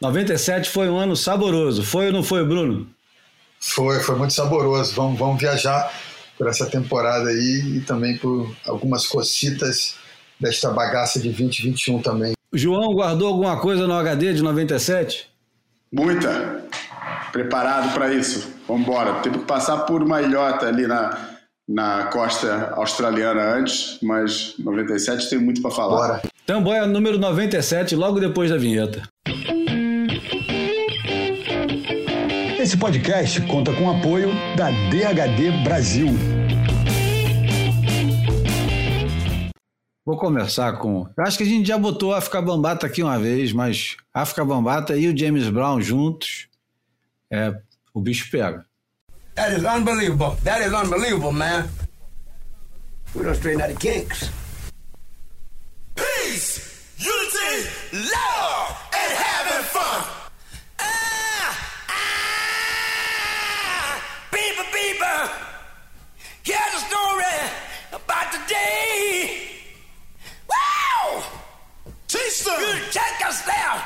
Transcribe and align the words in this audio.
97 0.00 0.70
foi 0.70 0.88
um 0.88 0.98
ano 0.98 1.14
saboroso. 1.14 1.82
Foi 1.82 2.06
ou 2.06 2.12
não 2.12 2.22
foi, 2.22 2.42
Bruno? 2.44 2.88
Foi, 3.60 4.00
foi 4.00 4.16
muito 4.16 4.32
saboroso. 4.32 4.94
Vamos, 4.94 5.18
vamos 5.18 5.38
viajar 5.38 5.92
por 6.38 6.48
essa 6.48 6.64
temporada 6.64 7.28
aí 7.28 7.76
e 7.76 7.80
também 7.80 8.16
por 8.16 8.50
algumas 8.66 9.06
cocitas 9.06 9.96
desta 10.40 10.70
bagaça 10.70 11.18
de 11.20 11.28
2021 11.28 12.00
também. 12.00 12.32
O 12.50 12.56
João 12.56 12.94
guardou 12.94 13.28
alguma 13.28 13.60
coisa 13.60 13.86
no 13.86 13.92
HD 13.92 14.32
de 14.32 14.42
97? 14.42 15.28
Muita. 15.92 16.64
Preparado 17.30 17.92
para 17.92 18.12
isso. 18.14 18.54
Vamos 18.66 18.82
embora. 18.82 19.20
Teve 19.20 19.38
que 19.40 19.44
passar 19.44 19.80
por 19.80 20.02
uma 20.02 20.22
ilhota 20.22 20.66
ali 20.66 20.86
na, 20.86 21.36
na 21.68 22.04
costa 22.04 22.72
australiana 22.74 23.54
antes, 23.54 23.98
mas 24.02 24.54
97 24.58 25.28
tem 25.28 25.38
muito 25.38 25.60
para 25.60 25.70
falar. 25.70 25.96
Bora. 25.96 26.22
Então, 26.42 26.62
boia 26.62 26.86
número 26.86 27.18
97, 27.18 27.94
logo 27.94 28.18
depois 28.18 28.50
da 28.50 28.56
vinheta. 28.56 29.02
Esse 32.70 32.78
podcast 32.78 33.40
conta 33.48 33.74
com 33.74 33.86
o 33.86 33.98
apoio 33.98 34.28
da 34.56 34.70
DHD 34.70 35.64
Brasil. 35.64 36.06
Vou 40.06 40.16
começar 40.16 40.74
com. 40.74 41.04
Eu 41.16 41.24
acho 41.24 41.36
que 41.36 41.42
a 41.42 41.46
gente 41.48 41.66
já 41.66 41.76
botou 41.76 42.14
a 42.14 42.18
África 42.18 42.40
Bambata 42.40 42.86
aqui 42.86 43.02
uma 43.02 43.18
vez, 43.18 43.52
mas 43.52 43.96
África 44.14 44.44
Bambata 44.44 44.96
e 44.96 45.08
o 45.08 45.18
James 45.18 45.48
Brown 45.48 45.80
juntos, 45.80 46.46
é, 47.28 47.52
o 47.92 48.00
bicho 48.00 48.30
pega. 48.30 48.64
That 49.34 49.52
is 49.56 49.64
unbelievable. 49.64 50.36
That 50.44 50.64
is 50.64 50.72
unbelievable, 50.72 51.32
man. 51.32 51.68
We 53.16 53.24
don't 53.24 53.34
straighten 53.34 53.62
out 53.62 53.74
the 53.74 53.80
kinks. 53.80 54.30
Peace, 55.96 56.86
unity, 57.00 57.68
love, 58.12 58.59
Teacher! 72.44 72.56
Good 72.58 72.90
check 72.90 73.26
us 73.26 73.42
there. 73.42 73.84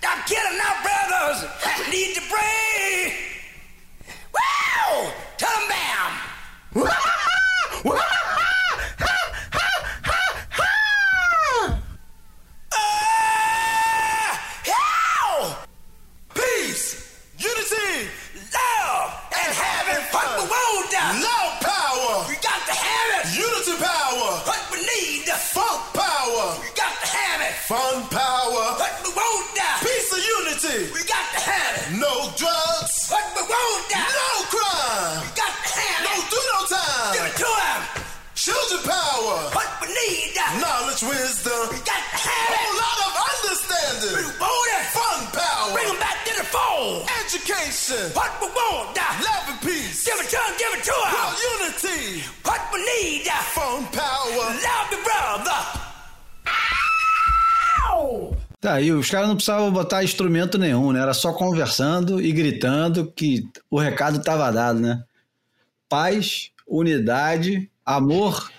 They're 0.00 0.22
killing 0.26 0.60
our 0.60 0.82
brothers. 0.82 1.44
Need 1.90 2.14
to 2.14 2.22
pray. 2.30 3.14
Wow! 4.32 5.12
Turn 5.36 5.68
down. 5.68 5.80
Time. 36.70 37.12
Give 37.12 37.26
it 37.26 37.36
to 37.42 37.50
him. 37.50 37.80
Children 38.38 38.80
power. 38.86 39.36
What 39.52 39.70
we 39.82 39.88
need 39.90 40.32
now. 40.38 40.62
Knowledge, 40.62 41.02
wisdom. 41.02 41.60
We 41.74 41.78
got 41.82 42.00
to 42.00 42.16
have 42.16 42.50
it. 42.54 42.62
Whole 42.62 42.78
lot 42.78 42.98
of 43.04 43.12
understanding. 43.20 44.14
We 44.16 44.24
want 44.38 44.68
it. 44.78 44.84
Fun 44.94 45.20
power. 45.34 45.68
Bring 45.74 45.88
them 45.90 46.00
back 46.00 46.18
to 46.24 46.32
the 46.38 46.46
fold. 46.46 47.04
Education. 47.26 48.14
What 48.14 48.32
we 48.40 48.48
want. 48.48 48.96
Love 48.96 49.46
and 49.52 49.60
peace. 49.60 50.06
Give 50.06 50.16
it 50.22 50.30
to 50.30 50.38
him. 50.38 50.52
Give 50.56 50.72
it 50.78 50.84
to 50.86 50.96
him. 50.96 51.12
World 51.12 51.38
unity. 51.58 52.24
What 52.46 52.62
we 52.72 52.78
need. 52.80 53.26
Fun 53.52 53.84
power. 53.92 54.46
Love 54.56 54.88
the 54.94 55.00
brother. 55.04 55.80
Tá, 58.60 58.78
e 58.78 58.92
os 58.92 59.08
caras 59.10 59.26
não 59.26 59.36
precisavam 59.36 59.72
botar 59.72 60.04
instrumento 60.04 60.58
nenhum, 60.58 60.92
né? 60.92 61.00
Era 61.00 61.14
só 61.14 61.32
conversando 61.32 62.20
e 62.20 62.30
gritando 62.30 63.10
que 63.10 63.42
o 63.70 63.78
recado 63.78 64.18
estava 64.18 64.52
dado, 64.52 64.78
né? 64.80 65.02
Paz, 65.88 66.50
unidade, 66.70 67.68
amor 67.84 68.50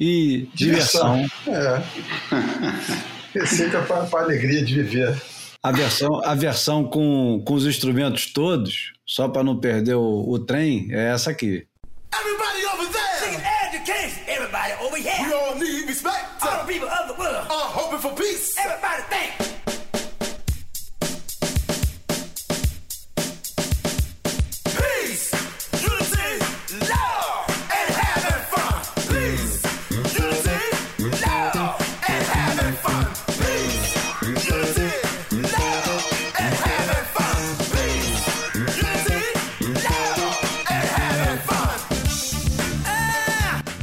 e 0.00 0.48
diversão. 0.54 1.22
diversão. 1.22 1.54
É. 1.54 3.38
Receita 3.38 3.82
para 3.82 4.08
a 4.18 4.22
alegria 4.22 4.64
de 4.64 4.82
viver. 4.82 5.22
A 5.62 5.72
versão, 5.72 6.24
a 6.24 6.34
versão 6.34 6.84
com, 6.84 7.42
com 7.46 7.54
os 7.54 7.66
instrumentos 7.66 8.32
todos, 8.32 8.92
só 9.06 9.28
para 9.28 9.42
não 9.42 9.58
perder 9.58 9.94
o, 9.94 10.28
o 10.28 10.38
trem, 10.38 10.88
é 10.90 11.10
essa 11.10 11.30
aqui. 11.30 11.66
Everybody 12.14 12.66
over 12.66 12.92
there! 12.92 13.04
education, 13.68 14.22
everybody 14.28 14.72
over 14.80 14.96
here! 14.96 15.26
We 15.26 15.32
all 15.34 15.54
need 15.56 15.88
respect! 15.88 16.42
All 16.42 16.64
the 16.64 16.72
people 16.72 16.88
of 16.88 17.08
the 17.08 17.14
world 17.14 17.36
are 17.36 17.44
hoping 17.48 17.98
for 17.98 18.12
peace! 18.14 18.54
Everybody 18.58 19.02
think! 19.08 19.53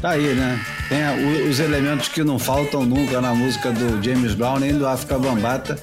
Tá 0.01 0.11
aí, 0.11 0.33
né? 0.33 0.59
Tem 0.89 1.47
os 1.47 1.59
elementos 1.59 2.07
que 2.07 2.23
não 2.23 2.39
faltam 2.39 2.83
nunca 2.83 3.21
na 3.21 3.35
música 3.35 3.71
do 3.71 4.03
James 4.03 4.33
Brown 4.33 4.57
nem 4.57 4.75
do 4.75 4.87
África 4.87 5.19
Bambata, 5.19 5.77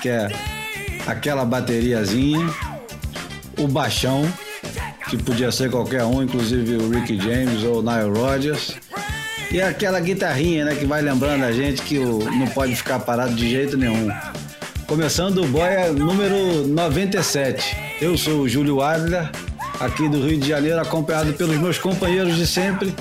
que 0.00 0.08
é 0.08 0.32
aquela 1.06 1.44
bateriazinha, 1.44 2.52
o 3.56 3.68
baixão, 3.68 4.26
que 5.08 5.16
podia 5.16 5.52
ser 5.52 5.70
qualquer 5.70 6.02
um, 6.02 6.24
inclusive 6.24 6.74
o 6.76 6.90
Ricky 6.90 7.16
James 7.16 7.62
ou 7.62 7.78
o 7.78 7.82
Nile 7.82 8.18
Rodgers. 8.18 8.74
E 9.52 9.62
aquela 9.62 10.00
guitarrinha, 10.00 10.64
né, 10.64 10.74
que 10.74 10.84
vai 10.84 11.00
lembrando 11.00 11.44
a 11.44 11.52
gente 11.52 11.82
que 11.82 11.98
o, 11.98 12.18
não 12.32 12.48
pode 12.48 12.74
ficar 12.74 12.98
parado 12.98 13.32
de 13.32 13.48
jeito 13.48 13.76
nenhum. 13.76 14.10
Começando 14.88 15.38
o 15.38 15.46
Boia 15.46 15.92
número 15.92 16.66
97. 16.66 17.76
Eu 18.00 18.18
sou 18.18 18.40
o 18.40 18.48
Júlio 18.48 18.82
Adler, 18.82 19.30
aqui 19.78 20.08
do 20.08 20.26
Rio 20.26 20.38
de 20.38 20.48
Janeiro, 20.48 20.80
acompanhado 20.80 21.32
pelos 21.34 21.56
meus 21.58 21.78
companheiros 21.78 22.36
de 22.36 22.46
sempre, 22.46 22.92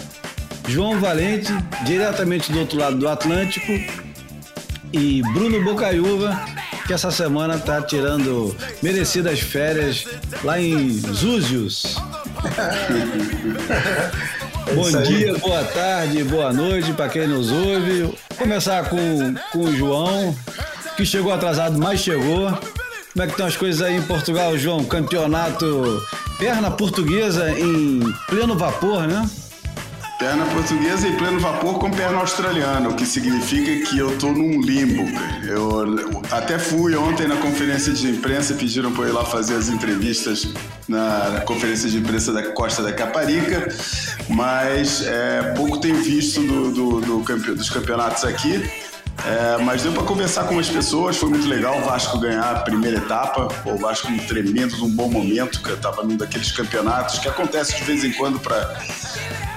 João 0.68 1.00
Valente, 1.00 1.52
diretamente 1.86 2.52
do 2.52 2.60
outro 2.60 2.78
lado 2.78 2.98
do 2.98 3.08
Atlântico, 3.08 3.72
e 4.94 5.22
Bruno 5.34 5.64
Bocaiúva, 5.64 6.40
que 6.86 6.94
essa 6.94 7.12
semana 7.12 7.56
está 7.56 7.82
tirando 7.82 8.56
merecidas 8.82 9.40
férias 9.40 10.06
lá 10.44 10.60
em 10.60 10.90
Zúzios. 10.90 11.96
Bom 14.76 15.02
dia, 15.04 15.38
boa 15.38 15.64
tarde, 15.66 16.24
boa 16.24 16.54
noite 16.54 16.94
para 16.94 17.10
quem 17.10 17.28
nos 17.28 17.52
ouve. 17.52 18.04
Vou 18.04 18.16
começar 18.38 18.90
com, 18.90 19.36
com 19.52 19.60
o 19.60 19.76
João, 19.76 20.36
que 20.96 21.06
chegou 21.06 21.34
atrasado, 21.34 21.78
mas 21.78 22.00
chegou. 22.00 22.50
Como 23.12 23.24
é 23.24 23.26
que 23.26 23.34
estão 23.34 23.48
as 23.48 23.58
coisas 23.58 23.82
aí 23.82 23.98
em 23.98 24.02
Portugal, 24.02 24.58
João? 24.58 24.86
Campeonato 24.86 26.02
perna 26.40 26.72
portuguesa 26.72 27.52
em 27.52 28.00
pleno 28.28 28.58
vapor, 28.58 29.06
né? 29.08 29.30
Perna 30.22 30.46
portuguesa 30.46 31.08
em 31.08 31.18
pleno 31.18 31.40
vapor 31.40 31.80
com 31.80 31.90
perna 31.90 32.20
australiana, 32.20 32.90
o 32.90 32.96
que 32.96 33.08
significa 33.08 33.90
que 33.90 33.98
eu 33.98 34.20
tô 34.20 34.28
num 34.28 34.62
limbo. 34.62 35.04
Eu 35.44 36.22
até 36.30 36.60
fui 36.60 36.96
ontem 36.96 37.28
na 37.28 37.38
conferência 37.38 37.92
de 37.92 38.08
imprensa, 38.08 38.54
pediram 38.54 38.92
para 38.92 39.08
ir 39.08 39.14
lá 39.14 39.26
fazer 39.26 39.56
as 39.56 39.68
entrevistas 39.68 40.48
na 40.88 41.42
conferência 41.48 41.90
de 41.90 41.98
imprensa 41.98 42.32
da 42.32 42.52
Costa 42.52 42.84
da 42.84 42.94
Caparica, 42.94 43.68
mas 44.30 45.04
é, 45.08 45.54
pouco 45.56 45.80
tenho 45.80 46.00
visto 46.04 46.40
do, 46.44 46.72
do, 46.72 47.02
do, 47.02 47.56
dos 47.56 47.72
campeonatos 47.72 48.24
aqui. 48.24 48.64
É, 49.26 49.58
mas 49.64 49.82
deu 49.82 49.92
para 49.92 50.04
conversar 50.04 50.44
com 50.44 50.58
as 50.60 50.70
pessoas, 50.70 51.18
foi 51.18 51.30
muito 51.30 51.48
legal 51.48 51.80
o 51.80 51.82
Vasco 51.82 52.20
ganhar 52.20 52.58
a 52.58 52.60
primeira 52.60 52.98
etapa, 52.98 53.48
o 53.66 53.76
Vasco 53.76 54.08
um 54.08 54.20
tremendo, 54.20 54.78
num 54.78 54.90
bom 54.90 55.10
momento, 55.10 55.62
que 55.64 55.72
estava 55.72 56.04
num 56.04 56.16
daqueles 56.16 56.52
campeonatos 56.52 57.18
que 57.18 57.28
acontece 57.28 57.76
de 57.76 57.84
vez 57.84 58.04
em 58.04 58.12
quando 58.14 58.40
para 58.40 58.80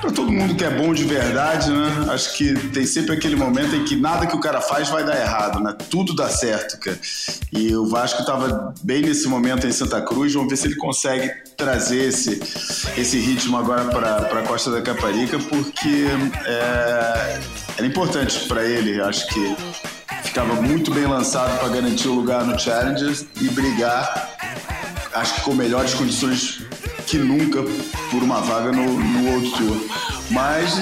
para 0.04 0.12
todo 0.12 0.30
mundo 0.30 0.54
que 0.54 0.62
é 0.62 0.70
bom 0.70 0.92
de 0.92 1.04
verdade, 1.04 1.70
né? 1.70 2.06
Acho 2.10 2.36
que 2.36 2.52
tem 2.68 2.84
sempre 2.84 3.14
aquele 3.14 3.36
momento 3.36 3.74
em 3.74 3.84
que 3.84 3.96
nada 3.96 4.26
que 4.26 4.36
o 4.36 4.40
cara 4.40 4.60
faz 4.60 4.90
vai 4.90 5.02
dar 5.02 5.18
errado, 5.18 5.60
né? 5.60 5.74
Tudo 5.88 6.14
dá 6.14 6.28
certo, 6.28 6.78
cara. 6.78 6.98
E 7.50 7.74
o 7.74 7.86
Vasco 7.86 8.20
estava 8.20 8.74
bem 8.82 9.00
nesse 9.00 9.26
momento 9.26 9.66
em 9.66 9.72
Santa 9.72 10.02
Cruz, 10.02 10.34
vamos 10.34 10.50
ver 10.50 10.56
se 10.56 10.66
ele 10.66 10.76
consegue 10.76 11.32
trazer 11.56 12.08
esse, 12.08 12.38
esse 12.98 13.18
ritmo 13.18 13.56
agora 13.56 13.86
para 13.86 14.40
a 14.40 14.42
Costa 14.42 14.70
da 14.70 14.82
Caparica, 14.82 15.38
porque 15.38 16.04
é, 16.44 17.40
era 17.78 17.86
importante 17.86 18.46
para 18.46 18.62
ele, 18.62 19.00
acho 19.00 19.26
que 19.28 19.56
estava 20.22 20.54
muito 20.60 20.90
bem 20.90 21.06
lançado 21.06 21.58
para 21.58 21.68
garantir 21.70 22.08
o 22.08 22.14
lugar 22.14 22.44
no 22.44 22.58
Challengers 22.58 23.24
e 23.40 23.48
brigar, 23.48 24.36
acho 25.14 25.36
que 25.36 25.40
com 25.40 25.54
melhores 25.54 25.94
condições 25.94 26.62
que 27.06 27.18
nunca 27.18 27.62
por 28.10 28.22
uma 28.22 28.40
vaga 28.40 28.72
no, 28.72 28.98
no 28.98 29.30
World 29.30 29.50
Tour. 29.50 29.76
Mas 30.30 30.74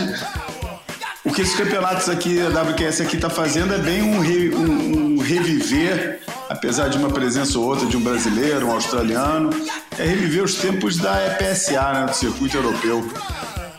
o 1.25 1.33
que 1.33 1.43
esses 1.43 1.55
campeonatos 1.55 2.09
aqui, 2.09 2.41
a 2.41 2.49
WQS 2.49 3.01
aqui 3.03 3.17
está 3.17 3.31
fazendo 3.31 3.73
é 3.73 3.79
bem 3.79 4.03
um, 4.03 4.21
re, 4.21 4.55
um, 4.55 5.15
um, 5.15 5.19
reviver, 5.19 6.21
apesar 6.49 6.89
de 6.89 6.99
uma 6.99 7.09
presença 7.11 7.59
ou 7.59 7.65
outra 7.65 7.87
de 7.87 7.97
um 7.97 8.01
brasileiro, 8.01 8.67
um 8.67 8.73
australiano, 8.73 9.51
é 9.99 10.05
reviver 10.05 10.43
os 10.43 10.57
tempos 10.57 10.97
da 10.97 11.27
EPSA, 11.27 11.93
né, 11.93 12.07
do 12.07 12.15
circuito 12.15 12.57
europeu. 12.57 13.09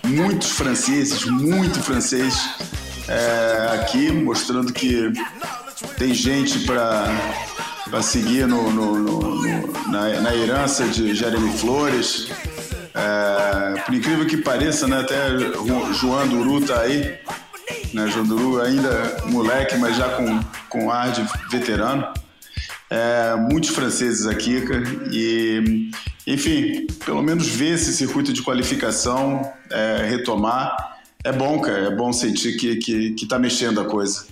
Muitos 0.05 0.51
franceses, 0.51 1.25
muito 1.25 1.79
francês 1.81 2.33
é, 3.07 3.75
aqui, 3.75 4.11
mostrando 4.11 4.71
que 4.71 5.11
tem 5.97 6.13
gente 6.13 6.59
para 6.59 7.07
seguir 8.01 8.47
no, 8.47 8.71
no, 8.71 8.97
no, 8.97 9.71
na, 9.91 10.21
na, 10.21 10.35
herança 10.35 10.87
de 10.87 11.13
Jeremy 11.13 11.51
Flores. 11.57 12.29
É, 12.93 13.79
por 13.81 13.93
incrível 13.93 14.25
que 14.25 14.37
pareça, 14.37 14.87
né, 14.87 14.99
até 14.99 15.29
João 15.93 16.27
Duru 16.27 16.65
tá 16.65 16.81
aí. 16.81 17.19
Né, 17.93 18.07
João 18.07 18.25
Duru 18.25 18.61
ainda 18.61 19.23
moleque, 19.25 19.77
mas 19.77 19.95
já 19.95 20.09
com, 20.09 20.39
com 20.69 20.91
ar 20.91 21.11
de 21.11 21.25
veterano. 21.49 22.07
É, 22.89 23.35
muitos 23.35 23.71
franceses 23.71 24.27
aqui, 24.27 24.61
cara, 24.61 24.83
e 25.11 25.89
enfim, 26.27 26.85
pelo 27.03 27.21
menos 27.21 27.47
ver 27.47 27.73
esse 27.73 27.91
circuito 27.93 28.31
de 28.31 28.41
qualificação 28.41 29.41
é, 29.69 30.05
retomar 30.09 30.93
é 31.23 31.31
bom, 31.31 31.59
cara. 31.59 31.87
É 31.87 31.95
bom 31.95 32.11
sentir 32.11 32.57
que, 32.57 32.75
que, 32.75 33.11
que 33.11 33.25
tá 33.25 33.39
mexendo 33.39 33.79
a 33.79 33.85
coisa. 33.85 34.25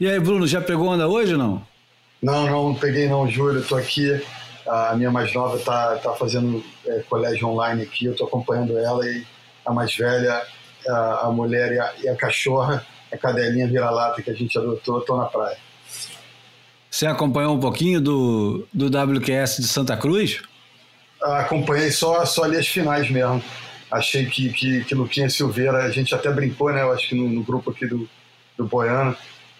E 0.00 0.08
aí, 0.08 0.18
Bruno, 0.20 0.46
já 0.46 0.60
pegou 0.60 0.88
onda 0.88 1.08
hoje 1.08 1.32
ou 1.32 1.38
não? 1.38 1.62
Não, 2.22 2.46
não, 2.46 2.68
não 2.68 2.74
peguei 2.74 3.08
não, 3.08 3.28
juro. 3.28 3.58
Eu 3.58 3.66
tô 3.66 3.76
aqui, 3.76 4.20
a 4.66 4.94
minha 4.96 5.10
mais 5.10 5.32
nova 5.34 5.58
tá, 5.58 5.96
tá 5.96 6.12
fazendo 6.14 6.64
é, 6.86 7.00
colégio 7.08 7.48
online 7.48 7.82
aqui, 7.82 8.06
eu 8.06 8.14
tô 8.14 8.24
acompanhando 8.24 8.78
ela 8.78 9.06
e 9.06 9.26
a 9.64 9.72
mais 9.72 9.94
velha, 9.94 10.42
a, 10.86 11.26
a 11.26 11.30
mulher 11.30 11.72
e 11.72 11.78
a, 11.78 11.92
e 12.04 12.08
a, 12.08 12.16
cachorra, 12.16 12.86
a 13.12 13.16
cadelinha 13.16 13.66
vira-lata 13.66 14.22
que 14.22 14.30
a 14.30 14.34
gente 14.34 14.56
adotou, 14.56 15.00
tô 15.00 15.16
na 15.16 15.26
praia. 15.26 15.56
Você 16.90 17.06
acompanhou 17.06 17.54
um 17.54 17.60
pouquinho 17.60 18.00
do, 18.00 18.66
do 18.72 18.86
WQS 18.86 19.58
de 19.58 19.68
Santa 19.68 19.96
Cruz? 19.96 20.40
acompanhei 21.20 21.90
só, 21.90 22.24
só 22.24 22.44
ali 22.44 22.56
as 22.56 22.68
finais 22.68 23.10
mesmo 23.10 23.42
achei 23.90 24.26
que, 24.26 24.52
que, 24.52 24.84
que 24.84 24.94
Luquinha 24.94 25.28
Silveira, 25.28 25.84
a 25.84 25.90
gente 25.90 26.14
até 26.14 26.30
brincou, 26.30 26.72
né? 26.72 26.82
Eu 26.82 26.92
acho 26.92 27.08
que 27.08 27.14
no, 27.14 27.28
no 27.28 27.42
grupo 27.42 27.70
aqui 27.70 27.86
do, 27.86 28.08
do 28.56 28.66
Boiano, 28.66 29.16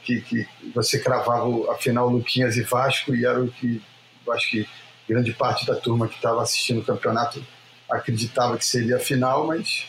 que, 0.08 0.20
que 0.22 0.48
você 0.74 0.98
cravava 0.98 1.72
a 1.72 1.76
final 1.76 2.08
Luquinhas 2.08 2.56
e 2.56 2.62
Vasco, 2.62 3.14
e 3.14 3.26
era 3.26 3.40
o 3.42 3.48
que 3.48 3.82
eu 4.26 4.32
acho 4.32 4.50
que 4.50 4.68
grande 5.08 5.32
parte 5.32 5.66
da 5.66 5.74
turma 5.74 6.08
que 6.08 6.16
estava 6.16 6.42
assistindo 6.42 6.80
o 6.80 6.84
campeonato 6.84 7.44
acreditava 7.90 8.56
que 8.58 8.64
seria 8.64 8.96
a 8.96 9.00
final, 9.00 9.46
mas 9.46 9.86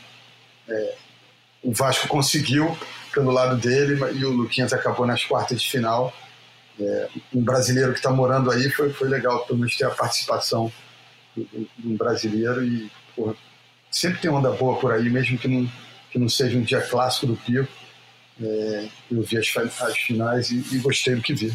é, 0.68 0.95
o 1.62 1.74
Vasco 1.74 2.07
conseguiu 2.07 2.77
pelo 3.13 3.31
lado 3.31 3.57
dele 3.57 4.00
e 4.16 4.25
o 4.25 4.31
Luquinhas 4.31 4.71
acabou 4.71 5.06
nas 5.06 5.24
quartas 5.25 5.62
de 5.62 5.69
final. 5.69 6.13
É, 6.80 7.10
um 7.33 7.44
brasileiro 7.44 7.92
que 7.92 8.00
está 8.00 8.10
morando 8.10 8.50
aí 8.50 8.69
foi, 8.69 8.94
foi 8.94 9.10
legal, 9.10 9.45
pelo 9.45 9.60
menos 9.60 9.75
ter 9.75 9.86
a 9.86 9.89
participação 9.89 10.71
de 11.36 11.69
um 11.86 11.98
brasileiro 11.98 12.63
e 12.63 12.89
porra, 13.16 13.36
sempre 13.92 14.21
tem 14.21 14.31
onda 14.31 14.51
boa 14.51 14.80
por 14.80 14.94
aí, 14.94 15.10
mesmo 15.10 15.38
que 15.38 15.48
não, 15.48 15.69
que 16.12 16.18
não 16.18 16.30
seja 16.30 16.57
um 16.57 16.62
dia 16.62 16.81
clássico 16.81 17.27
do 17.27 17.36
Pico. 17.36 17.68
É, 18.41 18.88
eu 19.12 19.21
vi 19.21 19.38
as, 19.38 19.51
as 19.57 19.97
finais 19.97 20.50
e, 20.50 20.63
e, 20.71 20.77
gostei 20.80 21.15
do 21.15 21.21
que 21.21 21.33
vi. 21.33 21.53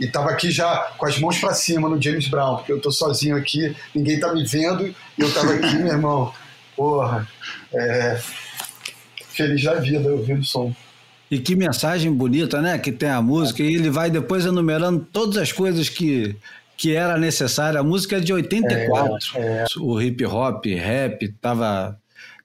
E 0.00 0.04
estava 0.04 0.30
aqui 0.30 0.50
já 0.50 0.92
com 0.96 1.06
as 1.06 1.18
mãos 1.18 1.38
para 1.38 1.54
cima 1.54 1.88
no 1.88 2.00
James 2.00 2.28
Brown, 2.28 2.56
porque 2.56 2.72
eu 2.72 2.78
estou 2.78 2.92
sozinho 2.92 3.36
aqui, 3.36 3.74
ninguém 3.94 4.14
está 4.14 4.32
me 4.32 4.44
vendo, 4.44 4.86
e 4.86 4.94
eu 5.18 5.28
estava 5.28 5.52
aqui, 5.54 5.76
meu 5.76 5.88
irmão, 5.88 6.32
porra, 6.76 7.28
é, 7.72 8.20
feliz 9.28 9.62
da 9.62 9.74
vida 9.74 10.08
ouvindo 10.10 10.40
o 10.40 10.44
som. 10.44 10.74
E 11.30 11.38
que 11.38 11.54
mensagem 11.54 12.12
bonita, 12.12 12.60
né? 12.60 12.78
Que 12.78 12.92
tem 12.92 13.08
a 13.08 13.22
música, 13.22 13.62
e 13.62 13.74
ele 13.74 13.90
vai 13.90 14.10
depois 14.10 14.44
enumerando 14.44 15.06
todas 15.12 15.36
as 15.36 15.52
coisas 15.52 15.88
que 15.88 16.36
que 16.82 16.96
era 16.96 17.16
necessária. 17.16 17.78
A 17.78 17.84
música 17.84 18.16
é 18.16 18.20
de 18.20 18.32
84. 18.32 19.16
É, 19.36 19.40
é. 19.40 19.64
O 19.78 20.00
hip 20.00 20.24
hop, 20.26 20.66
rap, 20.66 21.28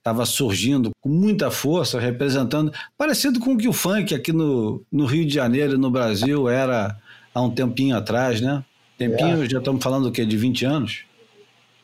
estava 0.07 0.19
tava 0.19 0.25
surgindo 0.25 0.91
com 1.01 1.09
muita 1.09 1.51
força, 1.51 1.99
representando, 1.99 2.71
parecido 2.97 3.39
com 3.39 3.53
o 3.53 3.57
que 3.57 3.67
o 3.67 3.73
funk 3.73 4.15
aqui 4.15 4.31
no, 4.31 4.81
no 4.91 5.05
Rio 5.05 5.25
de 5.25 5.33
Janeiro 5.33 5.73
e 5.73 5.77
no 5.77 5.91
Brasil 5.91 6.47
era 6.47 6.97
há 7.33 7.41
um 7.41 7.49
tempinho 7.49 7.95
atrás, 7.95 8.39
né? 8.39 8.63
Tempinho, 8.97 9.43
é. 9.43 9.49
já 9.49 9.59
estamos 9.59 9.83
falando 9.83 10.05
do 10.05 10.11
quê? 10.11 10.25
De 10.25 10.37
20 10.37 10.65
anos? 10.65 11.03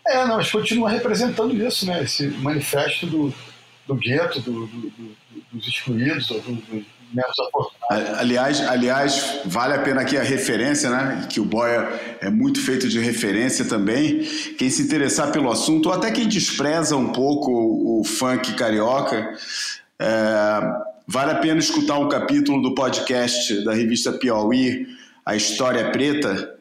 É, 0.07 0.25
não, 0.25 0.37
mas 0.37 0.51
continua 0.51 0.89
representando 0.89 1.55
isso, 1.55 1.85
né? 1.85 2.03
Esse 2.03 2.27
manifesto 2.27 3.05
do, 3.05 3.33
do 3.87 3.95
gueto, 3.95 4.41
do, 4.41 4.67
do, 4.67 4.89
do, 4.89 5.15
dos 5.51 5.67
excluídos, 5.67 6.27
do, 6.27 6.85
Aliás, 8.17 8.61
aliás, 8.61 9.39
vale 9.45 9.73
a 9.73 9.79
pena 9.79 10.01
aqui 10.01 10.17
a 10.17 10.23
referência, 10.23 10.89
né? 10.89 11.27
Que 11.29 11.39
o 11.39 11.45
Boia 11.45 12.17
é 12.21 12.29
muito 12.29 12.61
feito 12.61 12.87
de 12.87 12.99
referência 12.99 13.65
também. 13.65 14.19
Quem 14.57 14.69
se 14.69 14.81
interessar 14.81 15.31
pelo 15.31 15.51
assunto, 15.51 15.89
ou 15.89 15.95
até 15.95 16.11
quem 16.11 16.27
despreza 16.27 16.95
um 16.95 17.11
pouco 17.11 17.51
o, 17.51 18.03
funk 18.03 18.53
carioca, 18.53 19.33
é, 19.99 20.05
vale 21.07 21.31
a 21.31 21.35
pena 21.35 21.59
escutar 21.59 21.97
um 21.99 22.09
capítulo 22.09 22.61
do 22.61 22.73
podcast 22.73 23.63
da 23.63 23.73
revista 23.73 24.11
Piauí, 24.11 24.87
A 25.25 25.35
História 25.35 25.91
Preta, 25.91 26.52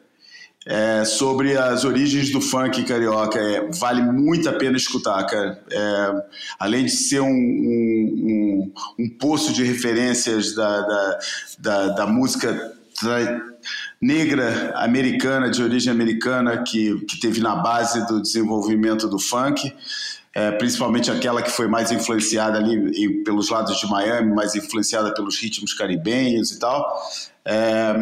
é, 0.65 1.03
sobre 1.03 1.57
as 1.57 1.83
origens 1.83 2.31
do 2.31 2.39
funk 2.39 2.83
carioca. 2.83 3.39
É, 3.39 3.69
vale 3.71 4.01
muito 4.01 4.47
a 4.49 4.53
pena 4.53 4.77
escutar, 4.77 5.23
cara. 5.25 5.61
É, 5.69 6.23
além 6.59 6.85
de 6.85 6.91
ser 6.91 7.19
um, 7.19 7.27
um, 7.27 8.71
um, 8.97 9.05
um 9.05 9.09
poço 9.09 9.53
de 9.53 9.63
referências 9.63 10.55
da, 10.55 10.81
da, 10.81 11.19
da, 11.59 11.87
da 11.89 12.07
música 12.07 12.73
negra 13.99 14.73
americana, 14.75 15.49
de 15.49 15.61
origem 15.61 15.91
americana, 15.91 16.63
que, 16.63 16.99
que 17.05 17.19
teve 17.19 17.41
na 17.41 17.55
base 17.55 18.05
do 18.07 18.21
desenvolvimento 18.21 19.07
do 19.07 19.19
funk. 19.19 19.73
É, 20.35 20.49
principalmente 20.49 21.11
aquela 21.11 21.43
que 21.43 21.51
foi 21.51 21.67
mais 21.67 21.91
influenciada 21.91 22.57
ali 22.57 23.23
pelos 23.23 23.51
lados 23.51 23.79
de 23.79 23.85
Miami, 23.85 24.33
mais 24.33 24.55
influenciada 24.55 25.13
pelos 25.13 25.39
ritmos 25.39 25.75
caribenhos 25.75 26.49
e 26.49 26.57
tal. 26.57 26.91
É, 27.45 27.93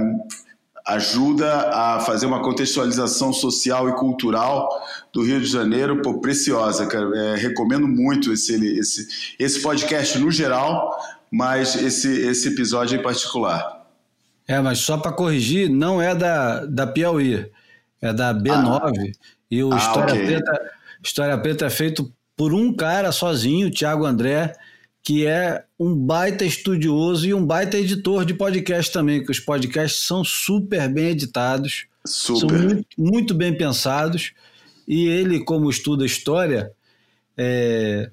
ajuda 0.85 1.69
a 1.69 1.99
fazer 1.99 2.25
uma 2.25 2.41
contextualização 2.41 3.31
social 3.31 3.89
e 3.89 3.93
cultural 3.93 4.69
do 5.13 5.23
Rio 5.23 5.39
de 5.39 5.47
Janeiro, 5.47 6.01
pô, 6.01 6.19
preciosa, 6.19 6.85
cara. 6.85 7.09
É, 7.17 7.35
recomendo 7.35 7.87
muito 7.87 8.31
esse, 8.33 8.55
esse, 8.77 9.35
esse 9.39 9.61
podcast 9.61 10.17
no 10.17 10.31
geral, 10.31 10.97
mas 11.29 11.75
esse, 11.75 12.07
esse 12.27 12.49
episódio 12.49 12.99
em 12.99 13.03
particular. 13.03 13.85
É, 14.47 14.59
mas 14.59 14.79
só 14.79 14.97
para 14.97 15.11
corrigir, 15.11 15.69
não 15.69 16.01
é 16.01 16.15
da, 16.15 16.65
da 16.65 16.87
Piauí, 16.87 17.49
é 18.01 18.11
da 18.11 18.33
B9. 18.33 18.81
Ah. 18.83 18.91
E 19.49 19.63
o 19.63 19.71
ah, 19.73 19.77
História, 19.77 20.13
okay. 20.13 20.25
Preta, 20.25 20.71
História 21.03 21.37
Preta 21.37 21.65
é 21.65 21.69
feito 21.69 22.11
por 22.35 22.53
um 22.53 22.73
cara 22.73 23.11
sozinho, 23.11 23.67
o 23.67 23.71
Thiago 23.71 24.05
André, 24.05 24.53
que 25.03 25.25
é 25.25 25.63
um 25.79 25.95
baita 25.95 26.45
estudioso 26.45 27.27
e 27.27 27.33
um 27.33 27.45
baita 27.45 27.77
editor 27.77 28.23
de 28.23 28.33
podcast 28.33 28.91
também, 28.91 29.23
que 29.23 29.31
os 29.31 29.39
podcasts 29.39 30.05
são 30.05 30.23
super 30.23 30.87
bem 30.89 31.07
editados, 31.07 31.85
super. 32.05 32.39
são 32.39 32.59
muito, 32.59 32.87
muito 32.97 33.33
bem 33.33 33.55
pensados, 33.57 34.33
e 34.87 35.07
ele, 35.07 35.43
como 35.43 35.69
estuda 35.69 36.05
história, 36.05 36.71
é, 37.35 38.11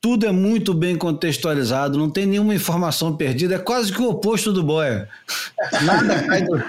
tudo 0.00 0.26
é 0.26 0.32
muito 0.32 0.72
bem 0.72 0.96
contextualizado, 0.96 1.98
não 1.98 2.10
tem 2.10 2.26
nenhuma 2.26 2.54
informação 2.54 3.14
perdida, 3.14 3.56
é 3.56 3.58
quase 3.58 3.92
que 3.92 4.00
o 4.00 4.08
oposto 4.08 4.52
do 4.52 4.62
Boia. 4.62 5.08
Nada 5.84 6.22
cai, 6.22 6.44
do, 6.44 6.64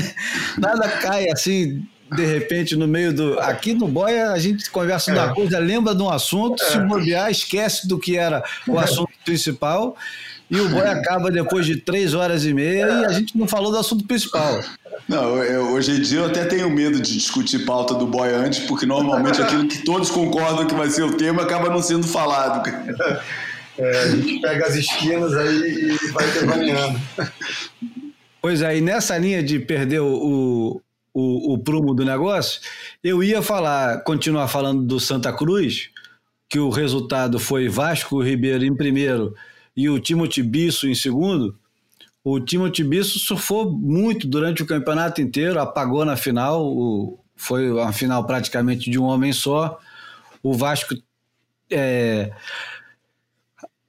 nada 0.60 0.88
cai 0.88 1.30
assim 1.30 1.86
de 2.14 2.24
repente, 2.24 2.76
no 2.76 2.86
meio 2.86 3.12
do. 3.12 3.38
Aqui 3.40 3.74
no 3.74 3.88
Boia, 3.88 4.30
a 4.30 4.38
gente 4.38 4.70
conversa 4.70 5.12
é. 5.12 5.34
coisa, 5.34 5.58
lembra 5.58 5.94
de 5.94 6.02
um 6.02 6.10
assunto, 6.10 6.62
é. 6.62 6.66
se 6.66 6.78
bobear, 6.80 7.30
esquece 7.30 7.88
do 7.88 7.98
que 7.98 8.16
era 8.16 8.42
o 8.68 8.78
assunto 8.78 9.10
principal. 9.24 9.96
E 10.48 10.60
o 10.60 10.68
Boia 10.68 10.92
acaba 10.92 11.30
depois 11.30 11.66
de 11.66 11.76
três 11.76 12.14
horas 12.14 12.44
e 12.44 12.54
meia 12.54 12.86
e 12.86 13.04
a 13.04 13.12
gente 13.12 13.36
não 13.36 13.48
falou 13.48 13.72
do 13.72 13.78
assunto 13.78 14.06
principal. 14.06 14.60
Não, 15.08 15.42
eu, 15.42 15.72
hoje 15.72 15.90
em 15.90 16.00
dia 16.00 16.20
eu 16.20 16.26
até 16.26 16.44
tenho 16.44 16.70
medo 16.70 17.00
de 17.00 17.14
discutir 17.14 17.64
pauta 17.64 17.94
do 17.94 18.06
Boia 18.06 18.36
antes, 18.36 18.60
porque 18.60 18.86
normalmente 18.86 19.42
aquilo 19.42 19.66
que 19.66 19.84
todos 19.84 20.08
concordam 20.08 20.64
que 20.66 20.74
vai 20.74 20.88
ser 20.88 21.02
o 21.02 21.16
tema 21.16 21.42
acaba 21.42 21.68
não 21.68 21.82
sendo 21.82 22.06
falado. 22.06 22.62
É, 23.78 23.98
a 23.98 24.08
gente 24.08 24.40
pega 24.40 24.66
as 24.66 24.74
esquinas 24.74 25.34
aí 25.34 25.98
e 26.02 26.12
vai 26.12 26.26
devaneando. 26.30 27.00
Pois 28.40 28.62
é, 28.62 28.78
e 28.78 28.80
nessa 28.80 29.18
linha 29.18 29.42
de 29.42 29.58
perder 29.58 30.00
o, 30.00 30.80
o, 31.18 31.54
o 31.54 31.58
prumo 31.58 31.94
do 31.94 32.04
negócio, 32.04 32.60
eu 33.02 33.22
ia 33.22 33.40
falar, 33.40 34.02
continuar 34.02 34.48
falando 34.48 34.82
do 34.82 35.00
Santa 35.00 35.32
Cruz, 35.32 35.88
que 36.46 36.58
o 36.58 36.68
resultado 36.68 37.38
foi 37.38 37.68
Vasco 37.68 38.22
Ribeiro 38.22 38.62
em 38.66 38.76
primeiro 38.76 39.34
e 39.74 39.88
o 39.88 39.98
Timothy 39.98 40.42
Bisso 40.42 40.86
em 40.86 40.94
segundo. 40.94 41.58
o 42.22 42.38
Timothy 42.38 42.84
Bisso 42.84 43.18
surfou 43.18 43.72
muito 43.72 44.26
durante 44.26 44.62
o 44.62 44.66
campeonato 44.66 45.22
inteiro, 45.22 45.58
apagou 45.58 46.04
na 46.04 46.16
final, 46.16 46.66
o, 46.66 47.18
foi 47.34 47.70
uma 47.70 47.94
final 47.94 48.26
praticamente 48.26 48.90
de 48.90 48.98
um 48.98 49.04
homem 49.04 49.32
só. 49.32 49.78
O 50.42 50.52
Vasco. 50.52 50.94
É, 51.70 52.30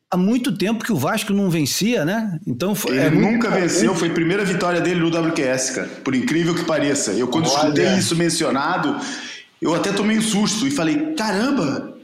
há 0.10 0.18
muito 0.18 0.52
tempo 0.52 0.84
que 0.84 0.92
o 0.92 0.96
Vasco 0.96 1.34
não 1.34 1.50
vencia, 1.50 2.06
né? 2.06 2.40
Então 2.48 2.74
foi, 2.74 2.92
Ele 2.92 3.00
é 3.00 3.10
nunca 3.10 3.50
muito... 3.50 3.62
venceu, 3.62 3.94
foi 3.96 4.10
a 4.10 4.14
primeira 4.14 4.44
vitória 4.44 4.82
dele 4.82 5.00
no 5.00 5.08
WQS, 5.08 5.70
cara. 5.72 5.88
Por 6.04 6.16
incrível 6.16 6.56
que 6.56 6.64
pareça. 6.64 7.12
Eu, 7.12 7.28
quando 7.28 7.48
Olha. 7.48 7.58
escutei 7.58 7.98
isso 7.98 8.16
mencionado, 8.16 9.00
eu 9.62 9.74
até 9.76 9.92
tomei 9.92 10.18
um 10.18 10.22
susto 10.22 10.68
e 10.68 10.72
falei: 10.72 11.14
caramba, 11.16 11.98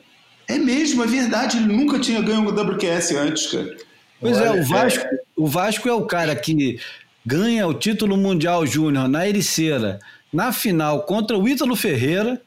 é 0.48 0.58
mesmo, 0.58 1.04
é 1.04 1.08
verdade, 1.08 1.58
ele 1.58 1.74
nunca 1.74 2.00
tinha 2.00 2.22
ganho 2.22 2.46
o 2.46 2.52
WQS 2.52 3.12
antes, 3.12 3.48
cara. 3.52 3.78
Pois 4.20 4.38
Olha, 4.38 4.46
é, 4.46 4.62
o 4.62 4.64
Vasco, 4.66 5.06
é... 5.06 5.10
o 5.36 5.48
Vasco 5.48 5.90
é 5.90 5.94
o 5.94 6.06
cara 6.06 6.36
que 6.36 6.80
ganha 7.26 7.68
o 7.68 7.74
título 7.74 8.18
mundial 8.18 8.66
júnior 8.66 9.08
na 9.08 9.28
Ericeira, 9.28 10.00
na 10.32 10.52
final 10.52 11.04
contra 11.04 11.38
o 11.38 11.48
Ítalo 11.48 11.76
Ferreira, 11.76 12.42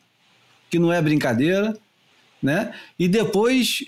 que 0.71 0.79
não 0.79 0.93
é 0.93 1.01
brincadeira, 1.01 1.77
né? 2.43 2.73
E 2.99 3.09
depois 3.09 3.85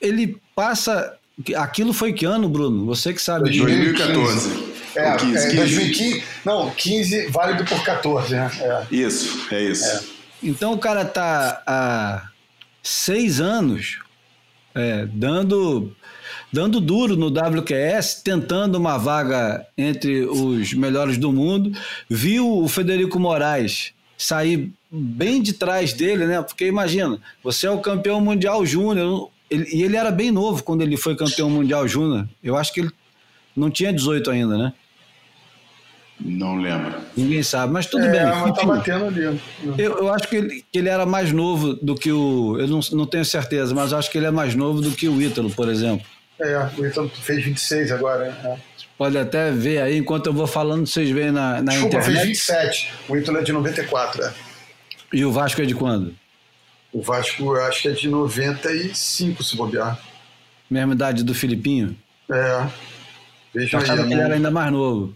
ele 0.00 0.36
passa. 0.54 1.16
Aquilo 1.56 1.92
foi 1.92 2.12
que 2.12 2.24
ano, 2.24 2.48
Bruno? 2.48 2.86
Você 2.86 3.12
que 3.12 3.22
sabe. 3.22 3.50
2014. 3.56 4.72
É, 4.94 5.16
15, 5.16 5.36
é 5.38 5.54
2015. 5.54 6.24
Não, 6.44 6.70
15 6.70 7.26
válido 7.28 7.64
por 7.64 7.82
14, 7.82 8.34
né? 8.34 8.50
É. 8.60 8.86
Isso, 8.94 9.46
é 9.50 9.62
isso. 9.62 9.84
É. 9.84 10.02
Então 10.42 10.72
o 10.72 10.78
cara 10.78 11.04
tá 11.04 11.62
há 11.66 12.28
seis 12.82 13.40
anos 13.40 14.00
é, 14.74 15.06
dando 15.06 15.94
dando 16.52 16.80
duro 16.80 17.16
no 17.16 17.28
WQS, 17.28 18.20
tentando 18.22 18.76
uma 18.76 18.98
vaga 18.98 19.66
entre 19.76 20.26
os 20.26 20.74
melhores 20.74 21.16
do 21.16 21.32
mundo. 21.32 21.72
Viu 22.10 22.58
o 22.58 22.68
Federico 22.68 23.18
Moraes 23.18 23.94
sair 24.18 24.70
bem 24.90 25.40
de 25.40 25.54
trás 25.54 25.94
dele, 25.94 26.26
né? 26.26 26.42
Porque 26.42 26.66
imagina, 26.66 27.18
você 27.42 27.66
é 27.66 27.70
o 27.70 27.80
campeão 27.80 28.20
mundial 28.20 28.66
júnior, 28.66 29.30
e 29.56 29.82
ele 29.82 29.96
era 29.96 30.10
bem 30.10 30.30
novo 30.30 30.62
quando 30.62 30.82
ele 30.82 30.96
foi 30.96 31.16
campeão 31.16 31.50
mundial 31.50 31.86
júnior. 31.86 32.28
Eu 32.42 32.56
acho 32.56 32.72
que 32.72 32.80
ele 32.80 32.90
não 33.56 33.70
tinha 33.70 33.92
18 33.92 34.30
ainda, 34.30 34.56
né? 34.56 34.72
Não 36.24 36.56
lembro. 36.56 36.94
Ninguém 37.16 37.42
sabe, 37.42 37.72
mas 37.72 37.86
tudo 37.86 38.04
é, 38.04 38.10
bem. 38.10 38.24
Mas 38.24 38.54
tá 38.54 38.64
batendo 38.64 39.06
ali. 39.06 39.40
Eu, 39.76 39.98
eu 39.98 40.12
acho 40.12 40.28
que 40.28 40.36
ele, 40.36 40.64
que 40.70 40.78
ele 40.78 40.88
era 40.88 41.04
mais 41.04 41.32
novo 41.32 41.74
do 41.74 41.94
que 41.94 42.12
o. 42.12 42.56
Eu 42.58 42.68
não, 42.68 42.80
não 42.92 43.06
tenho 43.06 43.24
certeza, 43.24 43.74
mas 43.74 43.92
acho 43.92 44.10
que 44.10 44.18
ele 44.18 44.26
é 44.26 44.30
mais 44.30 44.54
novo 44.54 44.80
do 44.80 44.92
que 44.92 45.08
o 45.08 45.20
Ítalo, 45.20 45.50
por 45.50 45.68
exemplo. 45.68 46.06
É, 46.40 46.68
o 46.78 46.86
Ítalo 46.86 47.08
fez 47.08 47.44
26 47.44 47.90
agora. 47.92 48.30
Né? 48.42 48.58
Pode 48.96 49.18
até 49.18 49.50
ver 49.50 49.82
aí, 49.82 49.98
enquanto 49.98 50.26
eu 50.26 50.32
vou 50.32 50.46
falando, 50.46 50.86
vocês 50.86 51.10
veem 51.10 51.32
na, 51.32 51.60
na 51.60 51.72
Desculpa, 51.72 51.96
internet. 51.96 52.16
fez 52.16 52.28
27. 52.28 52.92
O 53.08 53.16
Ítalo 53.16 53.38
é 53.38 53.42
de 53.42 53.52
94, 53.52 54.22
é. 54.22 54.32
E 55.12 55.24
o 55.24 55.32
Vasco 55.32 55.60
é 55.60 55.64
de 55.64 55.74
quando? 55.74 56.14
O 56.92 57.00
Vasco, 57.00 57.42
eu 57.42 57.64
acho 57.64 57.82
que 57.82 57.88
é 57.88 57.92
de 57.92 58.08
95, 58.08 59.42
se 59.42 59.56
bobear. 59.56 59.98
Mesma 60.70 60.92
idade 60.92 61.24
do 61.24 61.34
Filipinho? 61.34 61.96
É. 62.30 62.68
Veja 63.54 63.78
aí. 63.78 63.84
que 63.84 63.90
ele 63.92 64.14
era 64.14 64.34
ainda 64.34 64.50
mais 64.50 64.70
novo. 64.72 65.14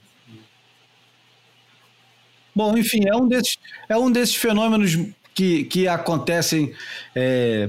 Bom, 2.54 2.76
enfim, 2.76 3.06
é 3.06 3.14
um 3.14 3.28
desses, 3.28 3.58
é 3.88 3.96
um 3.96 4.10
desses 4.10 4.34
fenômenos 4.34 4.96
que, 5.34 5.64
que 5.64 5.86
acontecem 5.86 6.74
é, 7.14 7.68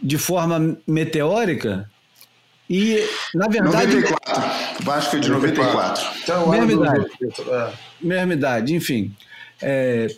de 0.00 0.16
forma 0.16 0.78
meteórica 0.86 1.90
e, 2.70 3.04
na 3.34 3.48
verdade. 3.48 3.96
94. 3.96 4.84
Vasco 4.84 5.16
é 5.16 5.18
de 5.18 5.30
94. 5.30 6.04
94. 6.04 6.22
Então, 6.22 6.48
mesma 6.48 6.72
idade. 6.72 7.06
É. 7.50 7.72
Mesma 8.00 8.32
idade, 8.34 8.74
enfim. 8.74 9.16
É, 9.60 10.08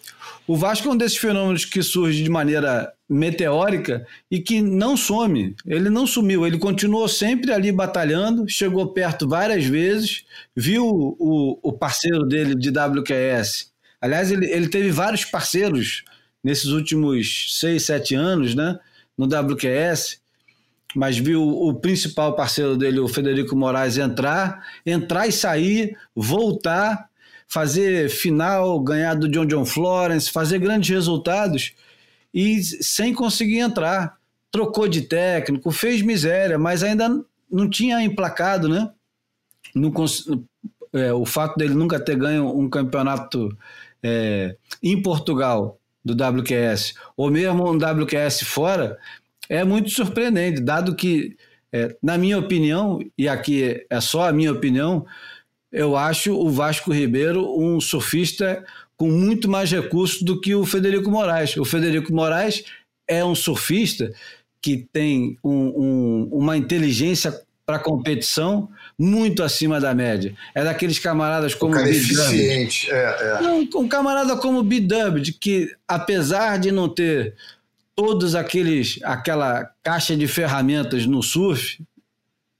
o 0.47 0.57
Vasco 0.57 0.89
é 0.89 0.91
um 0.91 0.97
desses 0.97 1.19
fenômenos 1.19 1.65
que 1.65 1.83
surge 1.83 2.23
de 2.23 2.31
maneira 2.31 2.93
meteórica 3.09 4.07
e 4.31 4.39
que 4.39 4.61
não 4.61 4.97
some. 4.97 5.55
Ele 5.67 5.91
não 5.91 6.07
sumiu, 6.07 6.47
ele 6.47 6.59
continuou 6.59 7.09
sempre 7.09 7.53
ali 7.53 7.73
batalhando, 7.73 8.49
chegou 8.49 8.93
perto 8.93 9.29
várias 9.29 9.65
vezes, 9.65 10.25
viu 10.55 10.87
o, 10.87 11.59
o 11.63 11.73
parceiro 11.73 12.25
dele 12.25 12.55
de 12.55 12.71
WQS. 12.71 13.71
Aliás, 14.01 14.31
ele, 14.31 14.47
ele 14.51 14.69
teve 14.69 14.91
vários 14.91 15.25
parceiros 15.25 16.05
nesses 16.43 16.67
últimos 16.67 17.59
seis, 17.59 17.85
sete 17.85 18.15
anos, 18.15 18.55
né? 18.55 18.79
No 19.19 19.27
WQS, 19.27 20.21
mas 20.95 21.19
viu 21.19 21.43
o 21.43 21.75
principal 21.75 22.35
parceiro 22.35 22.77
dele, 22.77 22.99
o 22.99 23.09
Federico 23.09 23.55
Moraes, 23.55 23.99
entrar, 23.99 24.65
entrar 24.87 25.27
e 25.27 25.33
sair, 25.33 25.97
voltar 26.15 27.10
fazer 27.51 28.09
final, 28.09 28.79
ganhar 28.81 29.15
do 29.15 29.29
John 29.29 29.45
John 29.45 29.67
Florence, 29.67 30.31
fazer 30.31 30.61
grandes 30.61 30.89
resultados 30.89 31.75
e 32.33 32.63
sem 32.63 33.13
conseguir 33.13 33.59
entrar. 33.59 34.17
Trocou 34.53 34.89
de 34.89 35.03
técnico, 35.03 35.71
fez 35.71 36.01
miséria, 36.01 36.59
mas 36.59 36.83
ainda 36.83 37.09
não 37.51 37.69
tinha 37.69 38.03
emplacado, 38.03 38.69
né? 38.69 38.91
É, 40.93 41.13
o 41.13 41.25
fato 41.25 41.57
dele 41.57 41.75
nunca 41.75 42.01
ter 42.01 42.17
ganho 42.17 42.49
um 42.57 42.69
campeonato 42.69 43.57
é, 44.03 44.57
em 44.83 45.01
Portugal 45.01 45.79
do 46.05 46.15
WQS, 46.15 46.95
ou 47.17 47.31
mesmo 47.31 47.69
um 47.69 47.77
WQS 47.77 48.43
fora, 48.43 48.99
é 49.49 49.63
muito 49.63 49.91
surpreendente, 49.91 50.61
dado 50.61 50.95
que, 50.95 51.37
é, 51.73 51.97
na 52.03 52.17
minha 52.17 52.39
opinião, 52.39 52.99
e 53.17 53.29
aqui 53.29 53.85
é 53.89 54.01
só 54.01 54.29
a 54.29 54.33
minha 54.33 54.51
opinião, 54.51 55.05
eu 55.73 55.97
acho 55.97 56.33
o 56.33 56.51
Vasco 56.51 56.93
Ribeiro 56.93 57.59
um 57.59 57.81
surfista 57.81 58.65
com 58.97 59.11
muito 59.11 59.49
mais 59.49 59.71
recursos 59.71 60.23
do 60.23 60.41
que 60.41 60.55
o 60.55 60.67
Federico 60.67 61.11
Moraes. 61.11 61.57
O 61.57 61.65
Federico 61.65 62.13
Moraes 62.13 62.65
é 63.09 63.25
um 63.25 63.35
surfista 63.35 64.13
que 64.61 64.89
tem 64.93 65.39
um, 65.43 65.53
um, 65.53 66.29
uma 66.33 66.57
inteligência 66.57 67.41
para 67.65 67.79
competição 67.79 68.69
muito 68.99 69.43
acima 69.43 69.81
da 69.81 69.95
média. 69.95 70.35
É 70.55 70.65
daqueles 70.65 70.99
camaradas 70.99 71.55
como 71.55 71.73
o 71.73 71.77
cara 71.77 71.89
é 71.89 71.93
eficiente, 71.93 72.91
é, 72.91 73.39
é. 73.41 73.49
Um, 73.49 73.69
um 73.77 73.89
camarada 73.89 74.37
como 74.37 74.59
o 74.59 75.21
de 75.21 75.33
que 75.33 75.73
apesar 75.87 76.59
de 76.59 76.73
não 76.73 76.89
ter 76.89 77.35
todos 77.95 78.35
aqueles 78.35 78.99
aquela 79.03 79.71
caixa 79.83 80.17
de 80.17 80.27
ferramentas 80.27 81.07
no 81.07 81.23
surf 81.23 81.81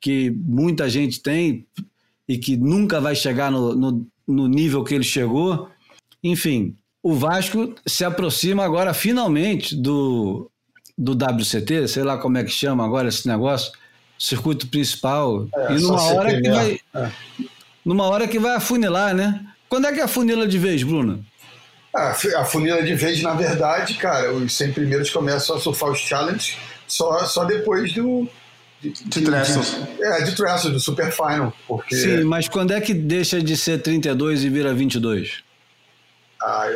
que 0.01 0.31
muita 0.31 0.89
gente 0.89 1.21
tem, 1.21 1.67
e 2.31 2.39
que 2.39 2.57
nunca 2.57 3.01
vai 3.01 3.17
chegar 3.17 3.51
no, 3.51 3.75
no, 3.75 4.07
no 4.25 4.47
nível 4.47 4.85
que 4.85 4.95
ele 4.95 5.03
chegou. 5.03 5.69
Enfim, 6.23 6.77
o 7.03 7.13
Vasco 7.13 7.75
se 7.85 8.05
aproxima 8.05 8.65
agora 8.65 8.95
finalmente 8.95 9.75
do, 9.75 10.49
do 10.97 11.11
WCT, 11.11 11.89
sei 11.89 12.05
lá 12.05 12.19
como 12.19 12.39
é 12.39 12.45
que 12.45 12.51
chama 12.51 12.85
agora 12.85 13.09
esse 13.09 13.27
negócio, 13.27 13.73
circuito 14.17 14.69
principal. 14.69 15.49
É, 15.53 15.73
e 15.73 15.81
numa 15.81 16.03
hora 16.03 16.41
que 16.41 16.49
vai. 16.49 16.81
É. 16.95 17.11
Numa 17.85 18.07
hora 18.07 18.29
que 18.29 18.39
vai 18.39 18.55
afunilar, 18.55 19.13
né? 19.13 19.45
Quando 19.69 19.89
é 19.89 19.93
que 19.93 20.01
afunila 20.01 20.47
de 20.47 20.57
vez, 20.57 20.85
Bruno? 20.85 21.25
Ah, 21.93 22.15
a 22.37 22.45
funila 22.45 22.81
de 22.81 22.95
vez, 22.95 23.21
na 23.23 23.35
verdade, 23.35 23.95
cara, 23.95 24.33
os 24.33 24.53
100 24.53 24.73
primeiros 24.73 25.11
começam 25.11 25.57
a 25.57 25.59
surfar 25.59 25.91
os 25.91 25.99
challenges 25.99 26.57
só, 26.87 27.25
só 27.25 27.45
depois 27.45 27.93
do, 27.93 28.29
de, 28.81 28.91
de. 28.91 29.29
É, 30.03 30.23
de 30.23 30.35
Trestles, 30.35 30.73
do 30.73 30.81
Super 30.81 31.13
Final. 31.13 31.53
Porque... 31.69 31.95
Sim, 31.95 32.25
mas 32.25 32.49
quando 32.49 32.73
é 32.73 32.81
que 32.81 32.95
deixa 32.95 33.41
de 33.41 33.57
ser 33.57 33.83
32 33.83 34.45
e 34.45 34.49
vira 34.49 34.73
22? 34.73 35.43
Ah, 36.43 36.71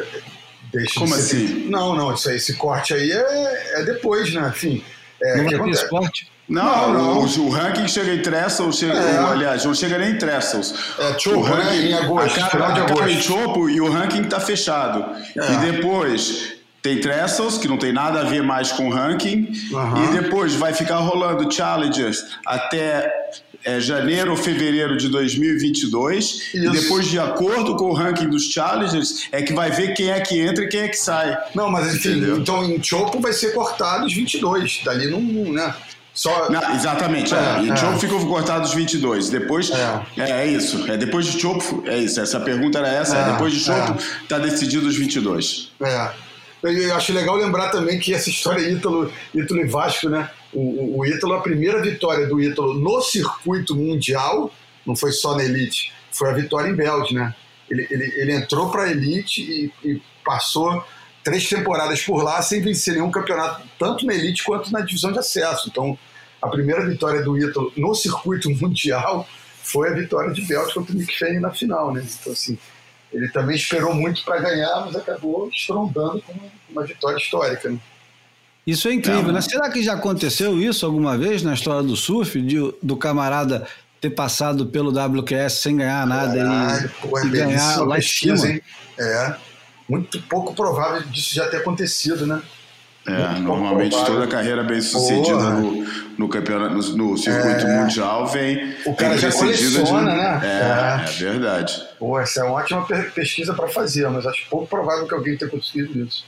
deixa 0.72 1.00
Como 1.00 1.14
de 1.14 1.22
ser 1.22 1.36
assim? 1.36 1.68
Não, 1.68 1.96
não, 1.96 2.12
isso 2.12 2.28
aí, 2.28 2.36
esse 2.36 2.54
corte 2.54 2.92
aí 2.92 3.10
é, 3.10 3.80
é 3.80 3.84
depois, 3.84 4.32
né? 4.34 4.48
Enfim. 4.48 4.84
É, 5.22 5.36
não 5.38 5.50
vai 5.50 5.62
ter 5.62 5.70
esse 5.70 5.88
corte? 5.88 6.34
Não, 6.46 6.92
não, 6.92 7.20
O, 7.20 7.46
o, 7.46 7.48
ranking 7.48 7.88
chega 7.88 8.12
em 8.12 8.20
Trestles, 8.20 8.76
chega, 8.76 8.92
é. 8.92 9.18
aliás, 9.18 9.64
não 9.64 9.74
chega 9.74 9.96
nem 9.96 10.10
em 10.10 10.18
Trestles. 10.18 10.74
É, 10.98 11.18
Chopo, 11.18 11.38
o 11.38 11.42
né, 11.48 11.54
ranking, 11.54 11.78
né, 11.78 11.86
em 11.86 11.94
agosto, 11.94 12.38
acaba, 12.38 12.72
de 12.72 12.80
agosto. 12.80 13.08
em 13.08 13.20
Chopo 13.22 13.70
e 13.70 13.80
o 13.80 13.90
ranking 13.90 14.20
está 14.20 14.38
fechado. 14.38 15.16
É. 15.38 15.52
E 15.52 15.72
depois 15.72 16.53
tem 16.84 17.00
Trestles, 17.00 17.56
que 17.56 17.66
não 17.66 17.78
tem 17.78 17.94
nada 17.94 18.20
a 18.20 18.24
ver 18.24 18.42
mais 18.42 18.70
com 18.70 18.90
ranking, 18.90 19.50
uhum. 19.72 20.04
e 20.04 20.20
depois 20.20 20.54
vai 20.54 20.74
ficar 20.74 20.98
rolando 20.98 21.50
Challengers 21.50 22.22
até 22.44 23.10
é, 23.64 23.80
janeiro 23.80 24.32
ou 24.32 24.36
fevereiro 24.36 24.94
de 24.98 25.08
2022, 25.08 26.24
Isso. 26.24 26.56
e 26.58 26.68
depois, 26.68 27.06
de 27.06 27.18
acordo 27.18 27.74
com 27.76 27.86
o 27.86 27.94
ranking 27.94 28.28
dos 28.28 28.52
Challengers, 28.52 29.28
é 29.32 29.40
que 29.40 29.54
vai 29.54 29.70
ver 29.70 29.94
quem 29.94 30.10
é 30.10 30.20
que 30.20 30.38
entra 30.38 30.64
e 30.64 30.68
quem 30.68 30.80
é 30.80 30.88
que 30.88 30.98
sai. 30.98 31.34
Não, 31.54 31.70
mas 31.70 31.94
enfim, 31.94 32.18
Entendeu? 32.18 32.36
então 32.36 32.62
em 32.62 32.82
Chopo 32.82 33.18
vai 33.18 33.32
ser 33.32 33.54
cortado 33.54 34.04
os 34.04 34.12
22, 34.12 34.82
dali 34.84 35.06
não, 35.06 35.22
né? 35.54 35.74
Só... 36.12 36.50
Não, 36.50 36.74
exatamente, 36.74 37.34
é, 37.34 37.38
é. 37.38 37.62
em 37.62 37.72
é. 37.72 37.76
Chopo 37.76 37.98
ficou 37.98 38.20
cortado 38.26 38.66
os 38.66 38.74
22. 38.74 39.30
Depois, 39.30 39.70
é. 39.70 40.02
é, 40.18 40.30
é 40.42 40.46
isso. 40.46 40.84
É 40.86 40.98
depois 40.98 41.24
de 41.24 41.40
Chopo, 41.40 41.82
é 41.86 41.96
isso. 41.96 42.20
Essa 42.20 42.38
pergunta 42.40 42.78
era 42.78 42.88
essa. 42.88 43.16
É, 43.16 43.32
depois 43.32 43.54
de 43.54 43.60
Chopo, 43.60 43.98
está 44.22 44.38
decidido 44.38 44.86
os 44.86 44.96
22. 44.96 45.72
É. 45.82 46.23
Eu 46.64 46.94
acho 46.94 47.12
legal 47.12 47.36
lembrar 47.36 47.68
também 47.68 47.98
que 47.98 48.14
essa 48.14 48.30
história 48.30 48.68
Ítalo, 48.68 49.12
Ítalo 49.34 49.60
e 49.60 49.66
Vasco, 49.66 50.08
né? 50.08 50.30
O, 50.52 50.98
o 50.98 51.06
Ítalo, 51.06 51.34
a 51.34 51.40
primeira 51.40 51.82
vitória 51.82 52.26
do 52.26 52.40
Ítalo 52.40 52.74
no 52.74 53.02
circuito 53.02 53.76
mundial, 53.76 54.50
não 54.86 54.96
foi 54.96 55.12
só 55.12 55.36
na 55.36 55.44
Elite, 55.44 55.92
foi 56.10 56.30
a 56.30 56.32
vitória 56.32 56.70
em 56.70 56.74
Belde, 56.74 57.14
né? 57.14 57.34
Ele, 57.70 57.86
ele, 57.90 58.04
ele 58.16 58.32
entrou 58.32 58.70
para 58.70 58.84
a 58.84 58.90
elite 58.90 59.42
e, 59.42 59.88
e 59.88 60.02
passou 60.24 60.84
três 61.22 61.48
temporadas 61.48 62.02
por 62.02 62.22
lá 62.22 62.40
sem 62.42 62.60
vencer 62.60 62.94
nenhum 62.94 63.10
campeonato, 63.10 63.66
tanto 63.78 64.04
na 64.04 64.14
elite 64.14 64.44
quanto 64.44 64.70
na 64.70 64.80
divisão 64.80 65.10
de 65.10 65.18
acesso. 65.18 65.68
Então, 65.70 65.98
a 66.40 66.48
primeira 66.48 66.86
vitória 66.86 67.22
do 67.22 67.36
Ítalo 67.38 67.72
no 67.76 67.94
circuito 67.94 68.50
mundial 68.60 69.26
foi 69.62 69.88
a 69.88 69.94
vitória 69.94 70.32
de 70.32 70.42
Belt 70.42 70.72
contra 70.74 70.92
o 70.92 70.96
Nick 70.96 71.18
Fanning 71.18 71.40
na 71.40 71.50
final, 71.50 71.92
né? 71.92 72.06
Então, 72.20 72.32
assim, 72.32 72.58
ele 73.14 73.28
também 73.28 73.54
esperou 73.54 73.94
muito 73.94 74.24
para 74.24 74.40
ganhar, 74.40 74.82
mas 74.84 74.96
acabou 74.96 75.48
estrondando 75.48 76.20
com 76.22 76.34
uma 76.68 76.84
vitória 76.84 77.16
histórica, 77.16 77.70
né? 77.70 77.78
Isso 78.66 78.88
é 78.88 78.94
incrível, 78.94 79.30
né? 79.30 79.40
Será 79.40 79.70
que 79.70 79.82
já 79.82 79.92
aconteceu 79.92 80.58
isso 80.58 80.84
alguma 80.84 81.16
vez 81.16 81.42
na 81.42 81.54
história 81.54 81.82
do 81.82 81.94
surf, 81.94 82.40
de, 82.40 82.56
do 82.82 82.96
camarada 82.96 83.66
ter 84.00 84.10
passado 84.10 84.66
pelo 84.66 84.90
WQS 84.90 85.52
sem 85.52 85.76
ganhar 85.76 86.06
nada 86.06 86.34
Caralho, 86.34 86.86
e, 86.86 87.06
pô, 87.06 87.18
é 87.18 87.26
e 87.26 87.28
ganhar 87.30 87.76
lá 87.86 87.98
em 87.98 88.02
cima? 88.02 88.48
hein? 88.48 88.62
É, 88.98 89.36
muito 89.88 90.20
pouco 90.22 90.54
provável 90.54 91.02
disso 91.02 91.34
já 91.34 91.46
ter 91.48 91.58
acontecido, 91.58 92.26
né? 92.26 92.42
É, 93.06 93.38
normalmente 93.38 93.94
toda 94.06 94.24
a 94.24 94.26
carreira 94.26 94.62
bem 94.62 94.80
sucedida 94.80 95.34
Porra. 95.36 95.50
no, 95.60 95.86
no 96.16 96.28
campeonato, 96.28 96.74
no, 96.74 96.96
no 97.10 97.18
circuito 97.18 97.66
É. 97.66 97.80
mundial 97.82 98.26
vem. 98.26 98.74
O 98.86 98.94
cara 98.94 99.18
já 99.18 99.30
coleciona, 99.30 100.14
né? 100.14 100.40
É, 100.42 100.48
É. 100.48 101.04
é 101.04 101.30
verdade. 101.32 101.82
Pô, 101.98 102.18
essa 102.18 102.40
é 102.40 102.44
uma 102.44 102.54
ótima 102.54 102.86
pe- 102.86 103.02
pesquisa 103.10 103.52
para 103.52 103.68
fazer, 103.68 104.08
mas 104.08 104.26
acho 104.26 104.46
pouco 104.48 104.66
provável 104.66 105.06
que 105.06 105.12
alguém 105.14 105.36
tenha 105.36 105.50
conseguido 105.50 105.98
isso. 106.02 106.24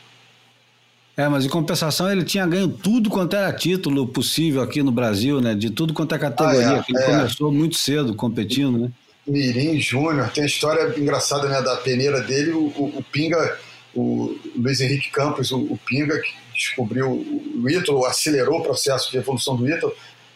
É, 1.17 1.27
mas 1.29 1.47
em 1.47 1.49
compensação 1.49 2.13
ele 2.13 2.23
tinha 2.25 2.47
ganho 2.47 2.69
tudo 2.69 3.09
quanto 3.09 3.35
era 3.35 3.51
título 3.51 4.07
possível 4.07 4.61
aqui 4.61 4.83
no 4.83 4.93
Brasil, 4.93 5.41
né? 5.41 5.55
De 5.55 5.71
tudo 5.71 5.95
quanto 5.95 6.15
é 6.15 6.19
categoria. 6.19 6.73
Ah, 6.73 6.77
é, 6.77 6.83
que 6.83 6.95
ele 6.95 7.03
é. 7.03 7.07
começou 7.07 7.51
muito 7.51 7.77
cedo 7.77 8.15
competindo, 8.15 8.77
né? 8.79 8.91
Mirim 9.27 9.81
Júnior, 9.81 10.29
tem 10.29 10.45
a 10.45 10.47
história 10.47 10.93
engraçada 11.01 11.49
né, 11.49 11.61
da 11.63 11.75
peneira 11.77 12.21
dele, 12.21 12.51
o, 12.53 12.65
o- 12.67 12.93
o 12.99 13.03
Pinga, 13.11 13.59
o 13.97 14.39
Luiz 14.55 14.81
Henrique 14.81 15.11
Campos, 15.11 15.51
o, 15.51 15.59
o 15.59 15.79
Pinga, 15.79 16.21
que 16.21 16.35
descobriu 16.55 17.11
o 17.11 17.69
Ítalo, 17.69 18.05
acelerou 18.05 18.61
o 18.61 18.63
processo 18.63 19.11
de 19.11 19.17
evolução 19.17 19.57
do 19.57 19.69
Ítalo, 19.69 19.93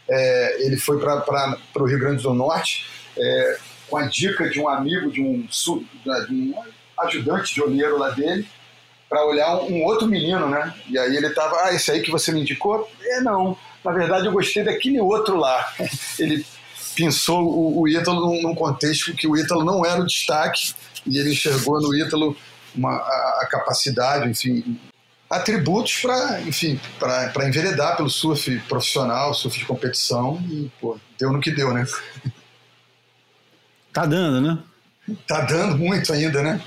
é, 0.09 0.67
ele 0.67 0.77
foi 0.77 0.99
para 0.99 1.63
o 1.77 1.85
Rio 1.85 1.99
Grande 1.99 2.23
do 2.23 2.35
Norte 2.35 2.87
é, 3.17 3.59
com 3.89 3.97
a 3.97 4.07
dica 4.07 4.49
de 4.49 4.59
um 4.59 4.69
amigo, 4.69 5.11
de 5.11 5.21
um, 5.21 5.47
de 5.47 6.35
um 6.35 6.55
ajudante 7.01 7.55
de 7.55 7.63
olheiro 7.63 7.99
lá 7.99 8.11
dele, 8.11 8.47
para 9.09 9.25
olhar 9.27 9.57
um, 9.57 9.75
um 9.75 9.85
outro 9.85 10.09
menino, 10.09 10.49
né? 10.49 10.75
E 10.89 10.99
aí 10.99 11.17
ele 11.17 11.31
tava, 11.31 11.57
ah, 11.65 11.75
esse 11.75 11.91
aí 11.91 12.01
que 12.01 12.11
você 12.11 12.33
me 12.33 12.41
indicou? 12.41 12.89
É, 13.03 13.21
não. 13.21 13.57
Na 13.85 13.93
verdade, 13.93 14.27
eu 14.27 14.33
gostei 14.33 14.63
daquele 14.63 15.01
outro 15.01 15.37
lá. 15.37 15.73
Ele 16.19 16.45
pensou 16.95 17.43
o, 17.43 17.81
o 17.81 17.89
Ítalo 17.89 18.21
num, 18.21 18.43
num 18.43 18.55
contexto 18.55 19.15
que 19.15 19.27
o 19.27 19.37
Ítalo 19.37 19.65
não 19.65 19.85
era 19.87 20.03
o 20.03 20.07
destaque 20.07 20.75
e 21.07 21.19
ele 21.19 21.31
enxergou 21.31 21.81
no 21.81 21.95
Ítalo 21.95 22.37
uma, 22.75 22.93
a, 22.97 23.41
a 23.43 23.47
capacidade, 23.51 24.29
enfim, 24.29 24.79
atributos 25.29 25.97
para, 26.01 26.41
enfim, 26.43 26.81
para 26.99 27.49
enveredar 27.49 27.97
pelo 27.97 28.11
surf 28.11 28.59
profissional, 28.69 29.33
surf 29.35 29.59
de 29.59 29.65
competição 29.65 30.43
e, 30.51 30.71
pô, 30.81 30.99
deu 31.19 31.33
no 31.33 31.41
que 31.41 31.51
deu, 31.51 31.73
né? 31.73 31.87
Tá 33.93 34.07
dando, 34.07 34.41
né? 34.41 34.59
Tá 35.27 35.41
dando 35.43 35.77
muito 35.79 36.13
ainda, 36.13 36.43
né? 36.43 36.61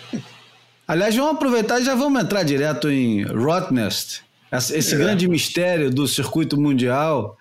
Aliás, 0.88 1.16
vamos 1.16 1.36
aproveitar 1.36 1.80
e 1.80 1.86
já 1.86 1.96
vamos 1.96 2.22
entrar 2.22 2.44
direto 2.44 2.90
em 2.90 3.24
Rottnest, 3.24 4.22
esse 4.52 4.94
É. 4.96 4.98
grande 4.98 5.28
mistério 5.28 5.90
do 5.90 6.08
circuito 6.08 6.60
mundial. 6.60 7.38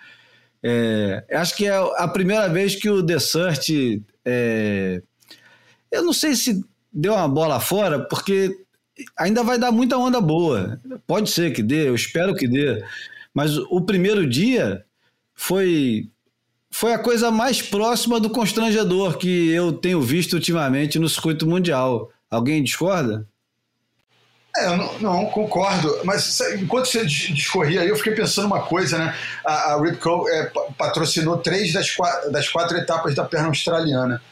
É, 0.62 1.24
acho 1.32 1.56
que 1.56 1.66
é 1.66 1.74
a 1.96 2.06
primeira 2.06 2.48
vez 2.48 2.76
que 2.76 2.88
o 2.88 3.02
Desert. 3.02 3.66
É, 4.24 5.02
eu 5.90 6.04
não 6.04 6.12
sei 6.12 6.36
se 6.36 6.64
deu 6.92 7.14
uma 7.14 7.28
bola 7.28 7.58
fora, 7.60 7.98
porque 8.00 8.56
ainda 9.16 9.42
vai 9.42 9.58
dar 9.58 9.72
muita 9.72 9.96
onda 9.96 10.20
boa. 10.20 10.80
Pode 11.06 11.30
ser 11.30 11.52
que 11.52 11.62
dê, 11.62 11.88
eu 11.88 11.94
espero 11.94 12.34
que 12.34 12.46
dê. 12.46 12.84
Mas 13.32 13.56
o 13.56 13.80
primeiro 13.80 14.28
dia 14.28 14.84
foi 15.34 16.08
foi 16.70 16.94
a 16.94 16.98
coisa 16.98 17.30
mais 17.30 17.60
próxima 17.60 18.18
do 18.18 18.30
constrangedor 18.30 19.18
que 19.18 19.50
eu 19.50 19.72
tenho 19.72 20.00
visto 20.00 20.32
ultimamente 20.34 20.98
no 20.98 21.08
circuito 21.08 21.46
mundial. 21.46 22.10
Alguém 22.30 22.62
discorda? 22.62 23.26
É, 24.56 24.66
eu 24.66 24.76
não, 24.76 24.98
não, 24.98 25.26
concordo. 25.26 26.00
Mas 26.04 26.40
enquanto 26.58 26.86
você 26.86 27.04
dis- 27.04 27.34
discorria 27.34 27.82
aí, 27.82 27.88
eu 27.88 27.96
fiquei 27.96 28.14
pensando 28.14 28.46
uma 28.46 28.62
coisa, 28.62 28.98
né? 28.98 29.14
A, 29.44 29.74
a 29.74 29.82
Ripco 29.82 30.28
é, 30.28 30.46
pa- 30.46 30.66
patrocinou 30.76 31.38
três 31.38 31.72
das 31.72 31.90
quatro, 31.90 32.30
das 32.30 32.48
quatro 32.48 32.76
etapas 32.76 33.14
da 33.14 33.24
perna 33.24 33.48
australiana. 33.48 34.22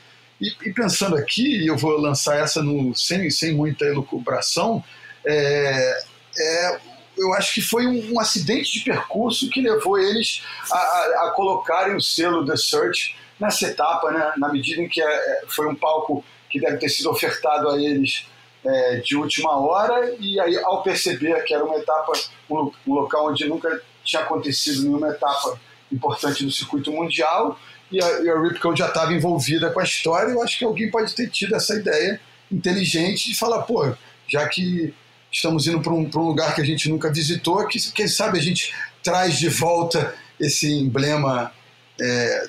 E, 0.40 0.48
e 0.68 0.72
pensando 0.72 1.16
aqui, 1.16 1.62
e 1.62 1.66
eu 1.66 1.76
vou 1.76 1.98
lançar 1.98 2.36
essa 2.38 2.62
no, 2.62 2.94
sem, 2.94 3.30
sem 3.30 3.52
muita 3.54 3.84
elucubração, 3.84 4.82
é, 5.26 6.02
é, 6.38 6.80
eu 7.18 7.34
acho 7.34 7.52
que 7.54 7.60
foi 7.60 7.86
um, 7.86 8.14
um 8.14 8.20
acidente 8.20 8.72
de 8.72 8.80
percurso 8.84 9.50
que 9.50 9.60
levou 9.60 9.98
eles 9.98 10.42
a, 10.70 10.76
a- 10.76 11.26
a 11.26 11.30
colocarem 11.36 11.94
o 11.94 12.00
selo 12.00 12.46
The 12.46 12.56
Search 12.56 13.16
nessa 13.38 13.66
etapa, 13.66 14.10
né? 14.10 14.32
na 14.38 14.48
medida 14.50 14.80
em 14.80 14.88
que 14.88 15.02
é, 15.02 15.42
foi 15.48 15.66
um 15.68 15.74
palco 15.74 16.24
que 16.48 16.58
deve 16.60 16.78
ter 16.78 16.88
sido 16.88 17.10
ofertado 17.10 17.68
a 17.68 17.80
eles 17.80 18.26
é, 18.64 18.96
de 18.96 19.16
última 19.16 19.58
hora, 19.58 20.14
e 20.18 20.38
aí, 20.40 20.56
ao 20.58 20.82
perceber 20.82 21.42
que 21.44 21.54
era 21.54 21.64
uma 21.64 21.76
etapa, 21.76 22.12
um, 22.50 22.70
um 22.86 22.94
local 22.94 23.28
onde 23.30 23.46
nunca 23.48 23.80
tinha 24.04 24.22
acontecido 24.22 24.82
nenhuma 24.82 25.08
etapa 25.10 25.58
importante 25.90 26.44
do 26.44 26.50
circuito 26.50 26.92
mundial, 26.92 27.58
e 27.90 28.02
a, 28.02 28.20
e 28.22 28.28
a 28.30 28.40
Ripco 28.40 28.76
já 28.76 28.88
estava 28.88 29.12
envolvida 29.12 29.70
com 29.70 29.80
a 29.80 29.84
história, 29.84 30.32
eu 30.32 30.42
acho 30.42 30.58
que 30.58 30.64
alguém 30.64 30.90
pode 30.90 31.14
ter 31.14 31.28
tido 31.28 31.54
essa 31.54 31.74
ideia 31.74 32.20
inteligente 32.50 33.28
de 33.28 33.38
falar, 33.38 33.62
pô, 33.62 33.92
já 34.28 34.48
que 34.48 34.94
estamos 35.30 35.66
indo 35.66 35.80
para 35.80 35.92
um, 35.92 36.08
pra 36.08 36.20
um 36.20 36.26
lugar 36.26 36.54
que 36.54 36.60
a 36.60 36.64
gente 36.64 36.88
nunca 36.88 37.12
visitou, 37.12 37.66
que, 37.66 37.78
quem 37.92 38.08
sabe 38.08 38.38
a 38.38 38.42
gente 38.42 38.74
traz 39.02 39.38
de 39.38 39.48
volta 39.48 40.14
esse 40.38 40.72
emblema 40.72 41.52
é, 42.00 42.46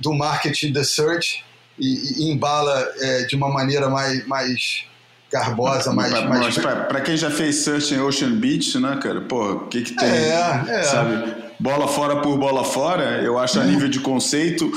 do 0.00 0.12
marketing 0.12 0.72
The 0.72 0.84
Search 0.84 1.44
e, 1.78 2.22
e 2.22 2.32
embala 2.32 2.92
é, 2.98 3.22
de 3.24 3.36
uma 3.36 3.48
maneira 3.48 3.88
mais, 3.88 4.26
mais 4.26 4.84
garbosa, 5.30 5.92
mais... 5.92 6.12
Mas 6.24 6.58
pra 6.58 7.00
quem 7.00 7.16
já 7.16 7.30
fez 7.30 7.56
search 7.56 7.94
em 7.94 8.00
Ocean 8.00 8.32
Beach, 8.36 8.78
né, 8.78 8.98
cara? 9.02 9.20
Pô, 9.20 9.52
o 9.52 9.66
que 9.68 9.82
que 9.82 9.92
tem? 9.94 10.08
É, 10.08 10.64
é. 10.68 10.82
Sabe? 10.82 11.47
Bola 11.60 11.88
fora 11.88 12.20
por 12.20 12.38
bola 12.38 12.62
fora, 12.62 13.20
eu 13.22 13.36
acho 13.36 13.58
a 13.58 13.64
nível 13.64 13.88
de 13.88 13.98
conceito 13.98 14.70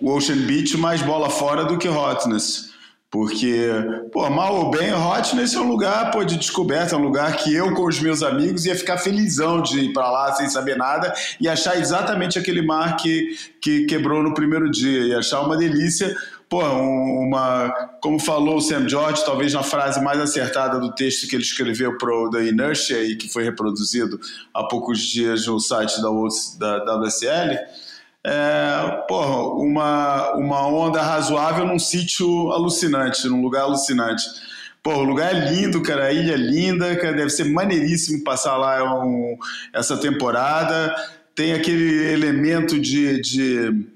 o 0.00 0.10
Ocean 0.10 0.36
Beach 0.36 0.76
mais 0.76 1.02
bola 1.02 1.28
fora 1.28 1.64
do 1.64 1.76
que 1.76 1.88
Hotness. 1.88 2.72
Porque, 3.10 3.68
pô, 4.10 4.28
mal 4.28 4.56
ou 4.56 4.70
bem, 4.70 4.92
Hotness 4.92 5.54
é 5.54 5.60
um 5.60 5.68
lugar 5.68 6.10
pô, 6.10 6.24
de 6.24 6.36
descoberta, 6.36 6.96
é 6.96 6.98
um 6.98 7.02
lugar 7.02 7.36
que 7.36 7.54
eu 7.54 7.72
com 7.72 7.86
os 7.86 8.00
meus 8.00 8.22
amigos 8.22 8.64
ia 8.66 8.74
ficar 8.74 8.98
felizão 8.98 9.62
de 9.62 9.80
ir 9.80 9.92
pra 9.92 10.10
lá 10.10 10.32
sem 10.32 10.48
saber 10.48 10.76
nada 10.76 11.14
e 11.40 11.48
achar 11.48 11.78
exatamente 11.78 12.38
aquele 12.38 12.60
mar 12.60 12.96
que, 12.96 13.36
que 13.62 13.84
quebrou 13.84 14.22
no 14.22 14.34
primeiro 14.34 14.68
dia, 14.68 15.00
e 15.02 15.14
achar 15.14 15.42
uma 15.42 15.56
delícia 15.56 16.12
pô, 16.48 16.62
um- 16.62 17.26
uma, 17.26 17.70
como 18.00 18.18
falou 18.18 18.56
o 18.56 18.60
Sam 18.60 18.88
George, 18.88 19.24
talvez 19.24 19.52
na 19.52 19.62
frase 19.62 20.02
mais 20.02 20.20
acertada 20.20 20.78
do 20.78 20.94
texto 20.94 21.26
que 21.28 21.34
ele 21.36 21.42
escreveu 21.42 21.96
pro 21.98 22.30
The 22.30 22.44
Inertia 22.44 23.02
e 23.02 23.16
que 23.16 23.28
foi 23.28 23.44
reproduzido 23.44 24.18
há 24.52 24.62
poucos 24.64 25.00
dias 25.00 25.46
no 25.46 25.58
site 25.58 25.94
da, 26.58 26.78
da 26.84 26.96
WSL, 26.96 27.58
é, 28.26 29.04
porra, 29.06 29.42
uma, 29.62 30.32
uma 30.34 30.66
onda 30.66 31.02
razoável 31.02 31.66
num 31.66 31.78
sítio 31.78 32.50
alucinante, 32.52 33.28
num 33.28 33.42
lugar 33.42 33.62
alucinante. 33.62 34.24
Pô, 34.82 34.94
o 34.96 35.02
lugar 35.04 35.34
é 35.34 35.50
lindo, 35.50 35.82
cara, 35.82 36.04
a 36.06 36.12
ilha 36.12 36.32
é 36.34 36.36
linda, 36.36 36.94
cara, 36.96 37.14
deve 37.16 37.30
ser 37.30 37.44
maneiríssimo 37.44 38.22
passar 38.22 38.56
lá 38.56 38.82
um- 39.02 39.36
essa 39.72 39.96
temporada. 39.96 40.94
Tem 41.34 41.52
aquele 41.52 42.12
elemento 42.12 42.78
de, 42.78 43.20
de, 43.20 43.86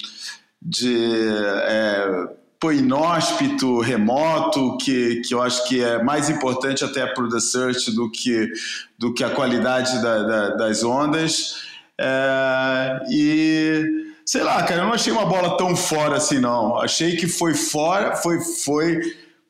de 0.61 1.29
é, 1.65 2.29
pô, 2.61 2.73
inóspito, 2.73 3.81
remoto, 3.81 4.77
que, 4.79 5.23
que 5.23 5.33
eu 5.35 5.41
acho 5.41 5.67
que 5.69 5.83
é 5.83 6.03
mais 6.03 6.29
importante 6.29 6.85
até 6.85 7.07
para 7.07 7.25
o 7.25 7.29
The 7.29 7.41
Search 7.41 7.93
do 7.95 8.11
que, 8.11 8.51
do 8.99 9.15
que 9.15 9.23
a 9.23 9.31
qualidade 9.31 10.03
da- 10.03 10.23
da- 10.23 10.49
das 10.57 10.83
ondas. 10.83 11.63
É, 12.01 13.01
e 13.11 13.85
sei 14.27 14.43
lá, 14.43 14.63
cara, 14.65 14.83
eu 14.83 14.87
não 14.87 14.93
achei 14.93 15.13
uma 15.13 15.25
bola 15.27 15.57
tão 15.57 15.75
fora 15.77 16.17
assim, 16.17 16.39
não. 16.39 16.77
Achei 16.79 17.17
que 17.17 17.27
foi 17.29 17.55
fora, 17.55 18.17
foi, 18.17 18.41
foi, 18.41 19.01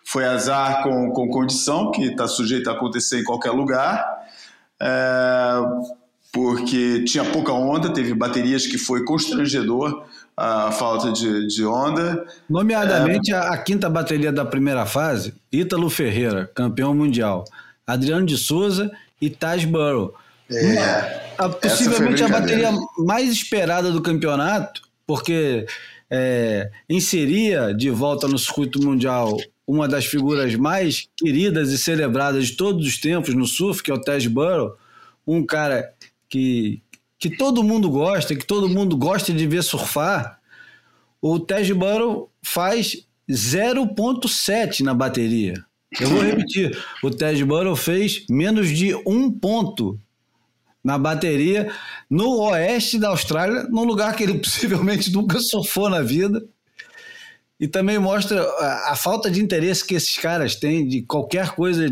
foi 0.04 0.24
azar 0.24 0.82
com, 0.82 1.10
com 1.10 1.28
condição, 1.28 1.90
que 1.90 2.04
está 2.04 2.28
sujeito 2.28 2.68
a 2.68 2.74
acontecer 2.74 3.20
em 3.20 3.24
qualquer 3.24 3.50
lugar. 3.50 4.04
É, 4.80 5.54
porque 6.32 7.04
tinha 7.04 7.24
pouca 7.24 7.52
onda, 7.52 7.92
teve 7.92 8.12
baterias 8.14 8.66
que 8.66 8.76
foi 8.78 9.02
constrangedor 9.04 10.04
a 10.38 10.70
falta 10.72 11.10
de, 11.12 11.46
de 11.48 11.64
onda. 11.64 12.24
Nomeadamente 12.48 13.32
a, 13.34 13.50
a 13.52 13.58
quinta 13.58 13.90
bateria 13.90 14.30
da 14.32 14.44
primeira 14.44 14.86
fase, 14.86 15.34
Ítalo 15.52 15.90
Ferreira, 15.90 16.48
campeão 16.54 16.94
mundial, 16.94 17.44
Adriano 17.86 18.24
de 18.24 18.36
Souza 18.36 18.90
e 19.20 19.28
Taj 19.28 19.66
Burrow. 19.66 20.14
É, 20.50 20.78
A- 21.36 21.44
Essa 21.44 21.50
possivelmente 21.50 22.22
a 22.22 22.28
bateria 22.28 22.70
mais 22.98 23.30
esperada 23.32 23.90
do 23.90 24.00
campeonato, 24.00 24.80
porque 25.06 25.66
é, 26.10 26.70
inseria 26.88 27.74
de 27.74 27.90
volta 27.90 28.26
no 28.28 28.38
circuito 28.38 28.80
mundial 28.82 29.36
uma 29.66 29.86
das 29.86 30.06
figuras 30.06 30.54
mais 30.54 31.06
queridas 31.18 31.70
e 31.70 31.76
celebradas 31.78 32.46
de 32.46 32.56
todos 32.56 32.86
os 32.86 32.96
tempos 32.98 33.34
no 33.34 33.44
surf, 33.46 33.82
que 33.82 33.90
é 33.90 33.94
o 33.94 34.00
Ted 34.00 34.26
Burrow, 34.28 34.74
um 35.26 35.44
cara 35.44 35.92
que, 36.30 36.80
que 37.18 37.36
todo 37.36 37.64
mundo 37.64 37.90
gosta, 37.90 38.34
que 38.36 38.46
todo 38.46 38.68
mundo 38.68 38.96
gosta 38.96 39.32
de 39.32 39.46
ver 39.46 39.62
surfar, 39.62 40.38
o 41.20 41.38
Ted 41.40 41.74
Burrow 41.74 42.30
faz 42.42 43.04
0.7 43.28 44.80
na 44.80 44.94
bateria. 44.94 45.54
Eu 46.00 46.08
vou 46.08 46.22
repetir, 46.22 46.78
o 47.02 47.10
Ted 47.10 47.44
Burrow 47.44 47.74
fez 47.74 48.24
menos 48.28 48.68
de 48.68 48.94
um 49.06 49.30
ponto 49.30 49.98
na 50.84 50.96
bateria 50.96 51.72
no 52.08 52.38
oeste 52.40 52.98
da 52.98 53.08
Austrália, 53.08 53.64
num 53.64 53.84
lugar 53.84 54.14
que 54.14 54.22
ele 54.22 54.38
possivelmente 54.38 55.10
nunca 55.10 55.40
surfou 55.40 55.90
na 55.90 56.02
vida. 56.02 56.44
E 57.58 57.66
também 57.66 57.98
mostra 57.98 58.40
a, 58.40 58.92
a 58.92 58.96
falta 58.96 59.28
de 59.28 59.42
interesse 59.42 59.84
que 59.84 59.96
esses 59.96 60.16
caras 60.16 60.54
têm 60.54 60.86
de 60.86 61.02
qualquer 61.02 61.50
coisa 61.56 61.88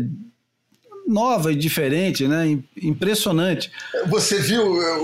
nova 1.07 1.51
e 1.51 1.55
diferente, 1.55 2.27
né? 2.27 2.59
Impressionante. 2.81 3.71
Você 4.07 4.39
viu 4.39 4.61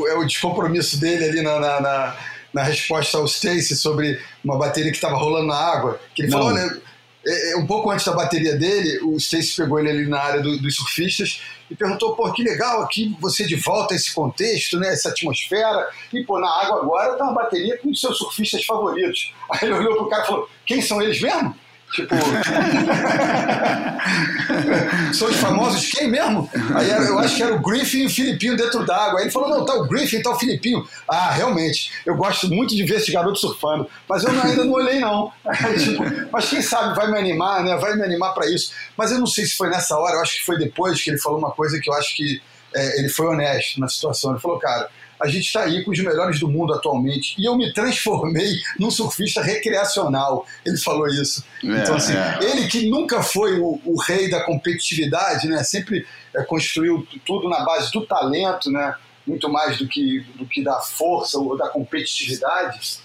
é, 0.08 0.12
é 0.12 0.18
o 0.18 0.26
descompromisso 0.26 1.00
dele 1.00 1.24
ali 1.26 1.42
na, 1.42 1.60
na, 1.60 1.80
na, 1.82 2.16
na 2.54 2.64
resposta 2.64 3.18
ao 3.18 3.26
Stacy 3.26 3.76
sobre 3.76 4.20
uma 4.44 4.58
bateria 4.58 4.92
que 4.92 4.98
estava 4.98 5.16
rolando 5.16 5.48
na 5.48 5.56
água? 5.56 6.00
Que 6.14 6.24
ele 6.24 6.32
Não. 6.32 6.40
falou, 6.40 6.54
né? 6.54 6.80
é, 7.26 7.56
um 7.56 7.66
pouco 7.66 7.90
antes 7.90 8.06
da 8.06 8.12
bateria 8.12 8.56
dele, 8.58 9.00
o 9.04 9.16
Stacy 9.16 9.56
pegou 9.56 9.80
ele 9.80 9.90
ali 9.90 10.08
na 10.10 10.20
área 10.20 10.42
do- 10.42 10.58
dos 10.62 10.76
surfistas 10.76 11.42
e 11.72 11.76
perguntou, 11.76 12.16
pô, 12.18 12.30
que 12.34 12.44
legal 12.44 12.82
aqui 12.84 13.16
você 13.22 13.46
de 13.46 13.56
volta 13.56 13.94
a 13.94 13.98
esse 13.98 14.14
contexto, 14.14 14.78
né, 14.78 14.90
essa 14.92 15.08
atmosfera, 15.10 15.88
e 16.14 16.22
pô, 16.26 16.38
na 16.38 16.50
água 16.50 16.82
agora 16.82 17.16
tá 17.16 17.24
uma 17.24 17.34
bateria 17.34 17.78
com 17.78 17.90
os 17.90 18.02
seus 18.02 18.18
surfistas 18.18 18.66
favoritos. 18.66 19.34
Aí 19.50 19.60
ele 19.64 19.74
olhou 19.74 19.96
pro 19.96 20.10
cara 20.10 20.24
e 20.24 20.28
falou, 20.28 20.50
quem 20.66 20.82
são 20.82 21.02
eles 21.02 21.22
mesmo? 21.22 21.56
Tipo, 21.94 22.16
são 25.14 25.28
os 25.30 25.36
famosos 25.38 25.90
quem 25.92 26.10
mesmo? 26.10 26.50
Aí 26.76 26.90
era- 26.90 27.04
eu 27.06 27.20
acho 27.20 27.36
que 27.36 27.44
era 27.44 27.54
o 27.54 27.62
Griffin 27.62 28.00
e 28.00 28.06
o 28.08 28.10
Filipinho 28.10 28.58
dentro 28.58 28.84
d'água. 28.86 29.20
Aí 29.20 29.26
ele 29.26 29.32
falou, 29.32 29.50
não, 29.50 29.66
tá 29.66 29.74
o 29.76 29.88
Griffin, 29.88 30.22
tá 30.22 30.32
o 30.32 30.40
Filipinho. 30.40 30.86
Ah, 31.08 31.32
realmente, 31.32 31.92
eu 32.06 32.16
gosto 32.16 32.48
muito 32.50 32.76
de 32.76 32.84
ver 32.84 32.96
esse 32.98 33.12
garoto 33.12 33.38
surfando, 33.40 33.88
mas 34.10 34.24
eu 34.24 34.32
ainda 34.32 34.66
não 34.66 34.74
olhei 34.74 35.00
não. 35.00 35.32
Aí, 35.46 35.78
tipo, 35.80 36.04
mas 36.32 36.50
quem 36.50 36.62
sabe 36.62 36.96
vai 36.96 37.12
me 37.12 37.18
animar, 37.20 37.64
né? 37.64 37.76
Vai 37.78 37.96
me 37.96 38.04
animar 38.04 38.34
para 38.34 38.50
isso. 38.50 38.72
Mas 38.98 39.12
eu 39.12 39.20
não 39.20 39.28
sei 39.28 39.46
se 39.46 39.56
foi 39.56 39.70
nessa 39.70 39.96
hora, 39.98 40.16
eu 40.16 40.22
acho 40.22 40.40
que 40.40 40.46
foi 40.46 40.58
depois 40.58 41.02
que 41.02 41.12
ele 41.12 41.20
falou 41.20 41.38
uma 41.38 41.52
coisa 41.52 41.80
que 41.80 41.90
eu 41.90 41.94
acho 41.94 42.16
que 42.16 42.42
é, 42.76 43.00
ele 43.00 43.10
foi 43.10 43.28
honesto 43.28 43.80
na 43.80 43.88
situação. 43.88 44.32
Ele 44.32 44.40
falou, 44.40 44.58
cara, 44.58 44.90
a 45.20 45.28
gente 45.28 45.46
está 45.46 45.64
aí 45.64 45.84
com 45.84 45.92
os 45.92 46.00
melhores 46.00 46.40
do 46.40 46.50
mundo 46.50 46.74
atualmente 46.74 47.36
e 47.40 47.46
eu 47.46 47.56
me 47.56 47.72
transformei 47.74 48.52
num 48.80 48.92
surfista 48.92 49.42
recreacional. 49.42 50.46
Ele 50.66 50.78
falou 50.78 51.08
isso. 51.08 51.44
É, 51.64 51.68
então, 51.68 51.96
assim, 51.96 52.14
é. 52.14 52.40
ele 52.42 52.68
que 52.68 52.90
nunca 52.90 53.24
foi 53.24 53.60
o, 53.60 53.80
o 53.86 54.00
rei 54.02 54.30
da 54.30 54.42
competitividade, 54.44 55.48
né? 55.48 55.64
Sempre 55.64 56.06
é, 56.36 56.44
construiu 56.44 57.08
tudo 57.26 57.48
na 57.50 57.64
base 57.64 57.92
do 57.92 58.06
talento, 58.06 58.70
né? 58.72 58.96
Muito 59.26 59.50
mais 59.50 59.78
do 59.78 59.88
que, 59.88 60.20
do 60.36 60.46
que 60.46 60.62
da 60.64 60.80
força 60.82 61.38
ou 61.38 61.58
da 61.58 61.70
competitividade. 61.70 63.00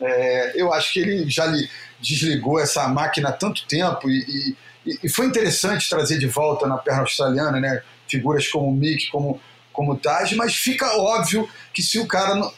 É, 0.00 0.52
eu 0.54 0.72
acho 0.72 0.92
que 0.92 1.00
ele 1.00 1.28
já 1.30 1.46
lhe 1.46 1.68
desligou 2.00 2.60
essa 2.60 2.86
máquina 2.88 3.30
há 3.30 3.32
tanto 3.32 3.66
tempo 3.66 4.10
e, 4.10 4.56
e- 4.86 4.98
e 5.02 5.08
foi 5.08 5.26
interessante 5.26 5.88
trazer 5.88 6.18
de 6.18 6.26
volta 6.26 6.66
na 6.66 6.76
perna 6.76 7.00
australiana, 7.00 7.58
né? 7.58 7.82
Figuras 8.06 8.46
como 8.48 8.68
o 8.68 8.72
Mick, 8.74 9.08
como 9.10 9.40
como 9.74 9.94
Taj, 9.98 10.34
mas 10.36 10.54
fica 10.54 10.96
óbvio 10.96 11.46
que 11.74 11.82
se 11.82 11.98
o 11.98 12.06
cara 12.06 12.34
não, 12.36 12.50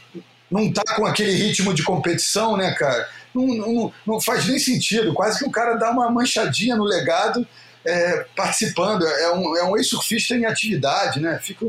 não 0.49 0.73
tá 0.73 0.85
com 0.95 1.05
aquele 1.05 1.33
ritmo 1.33 1.75
de 1.75 1.83
competição, 1.83 2.57
né, 2.57 2.73
cara, 2.79 3.09
não, 3.35 3.47
não, 3.49 3.93
não 4.07 4.21
faz 4.21 4.47
nem 4.47 4.59
sentido. 4.61 5.13
Quase 5.15 5.39
que 5.41 5.45
o 5.45 5.51
cara 5.51 5.75
dá 5.75 5.91
uma 5.91 6.09
manchadinha 6.11 6.77
no 6.77 6.85
legado 6.85 7.45
é, 7.85 8.27
participando. 8.37 9.05
É 9.07 9.33
um, 9.33 9.57
é 9.57 9.65
um 9.65 9.77
ex-surfista 9.77 10.35
em 10.37 10.45
atividade, 10.45 11.19
né? 11.21 11.39
Fica, 11.43 11.67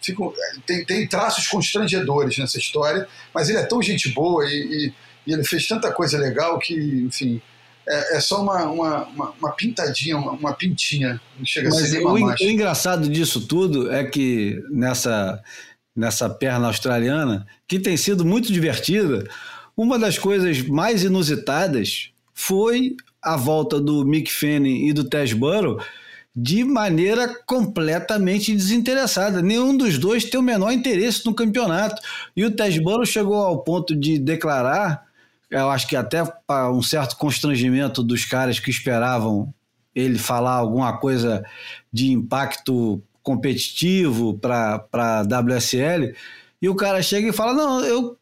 fica, 0.00 0.22
um- 0.22 0.32
tem, 0.66 0.84
tem 0.84 1.06
traços 1.06 1.46
constrangedores 1.48 2.38
nessa 2.38 2.58
história, 2.58 3.06
mas 3.34 3.48
ele 3.48 3.58
é 3.58 3.64
tão 3.66 3.82
gente 3.82 4.08
boa 4.10 4.44
e, 4.46 4.52
e- 4.88 4.94
e 5.26 5.32
ele 5.32 5.44
fez 5.44 5.66
tanta 5.66 5.90
coisa 5.92 6.18
legal 6.18 6.58
que, 6.58 6.74
enfim, 6.74 7.40
é, 7.86 8.16
é 8.16 8.20
só 8.20 8.42
uma, 8.42 8.64
uma, 8.64 9.04
uma, 9.06 9.34
uma 9.40 9.52
pintadinha, 9.52 10.16
uma, 10.16 10.32
uma 10.32 10.52
pintinha. 10.52 11.20
Não 11.38 11.44
chega 11.44 11.68
a 11.68 11.70
Mas 11.70 11.88
ser 11.88 11.98
nem 11.98 12.06
o, 12.06 12.12
o 12.12 12.42
engraçado 12.42 13.08
disso 13.08 13.46
tudo 13.46 13.90
é 13.92 14.04
que 14.04 14.62
nessa, 14.70 15.42
nessa 15.94 16.28
perna 16.28 16.68
australiana, 16.68 17.46
que 17.66 17.78
tem 17.78 17.96
sido 17.96 18.24
muito 18.24 18.52
divertida, 18.52 19.28
uma 19.76 19.98
das 19.98 20.18
coisas 20.18 20.62
mais 20.62 21.02
inusitadas 21.04 22.10
foi 22.32 22.96
a 23.22 23.36
volta 23.36 23.80
do 23.80 24.04
Mick 24.04 24.32
Fanning 24.32 24.88
e 24.88 24.92
do 24.92 25.04
Tess 25.04 25.32
Burrow 25.32 25.80
de 26.36 26.64
maneira 26.64 27.32
completamente 27.46 28.52
desinteressada. 28.52 29.40
Nenhum 29.40 29.76
dos 29.76 29.98
dois 29.98 30.24
tem 30.24 30.38
o 30.38 30.42
menor 30.42 30.72
interesse 30.72 31.24
no 31.24 31.34
campeonato. 31.34 32.02
E 32.36 32.44
o 32.44 32.50
Tess 32.50 32.76
Burrow 32.78 33.06
chegou 33.06 33.36
ao 33.36 33.62
ponto 33.62 33.94
de 33.94 34.18
declarar, 34.18 35.06
eu 35.60 35.70
acho 35.70 35.86
que 35.86 35.94
até 35.94 36.24
para 36.46 36.70
um 36.70 36.82
certo 36.82 37.16
constrangimento 37.16 38.02
dos 38.02 38.24
caras 38.24 38.58
que 38.58 38.70
esperavam 38.70 39.54
ele 39.94 40.18
falar 40.18 40.54
alguma 40.54 40.98
coisa 40.98 41.44
de 41.92 42.10
impacto 42.10 43.00
competitivo 43.22 44.34
para 44.38 44.84
a 44.92 45.22
WSL, 45.22 46.14
e 46.60 46.68
o 46.68 46.74
cara 46.74 47.00
chega 47.02 47.28
e 47.28 47.32
fala: 47.32 47.54
Não, 47.54 47.84
eu 47.84 48.18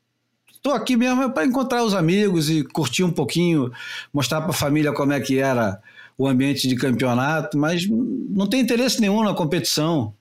tô 0.62 0.72
aqui 0.72 0.96
mesmo 0.96 1.30
para 1.32 1.46
encontrar 1.46 1.82
os 1.82 1.94
amigos 1.94 2.50
e 2.50 2.62
curtir 2.64 3.02
um 3.02 3.10
pouquinho, 3.10 3.72
mostrar 4.12 4.42
para 4.42 4.50
a 4.50 4.54
família 4.54 4.92
como 4.92 5.12
é 5.12 5.20
que 5.20 5.38
era 5.38 5.80
o 6.18 6.28
ambiente 6.28 6.68
de 6.68 6.76
campeonato, 6.76 7.56
mas 7.56 7.88
não 7.88 8.46
tem 8.46 8.60
interesse 8.60 9.00
nenhum 9.00 9.24
na 9.24 9.34
competição. 9.34 10.14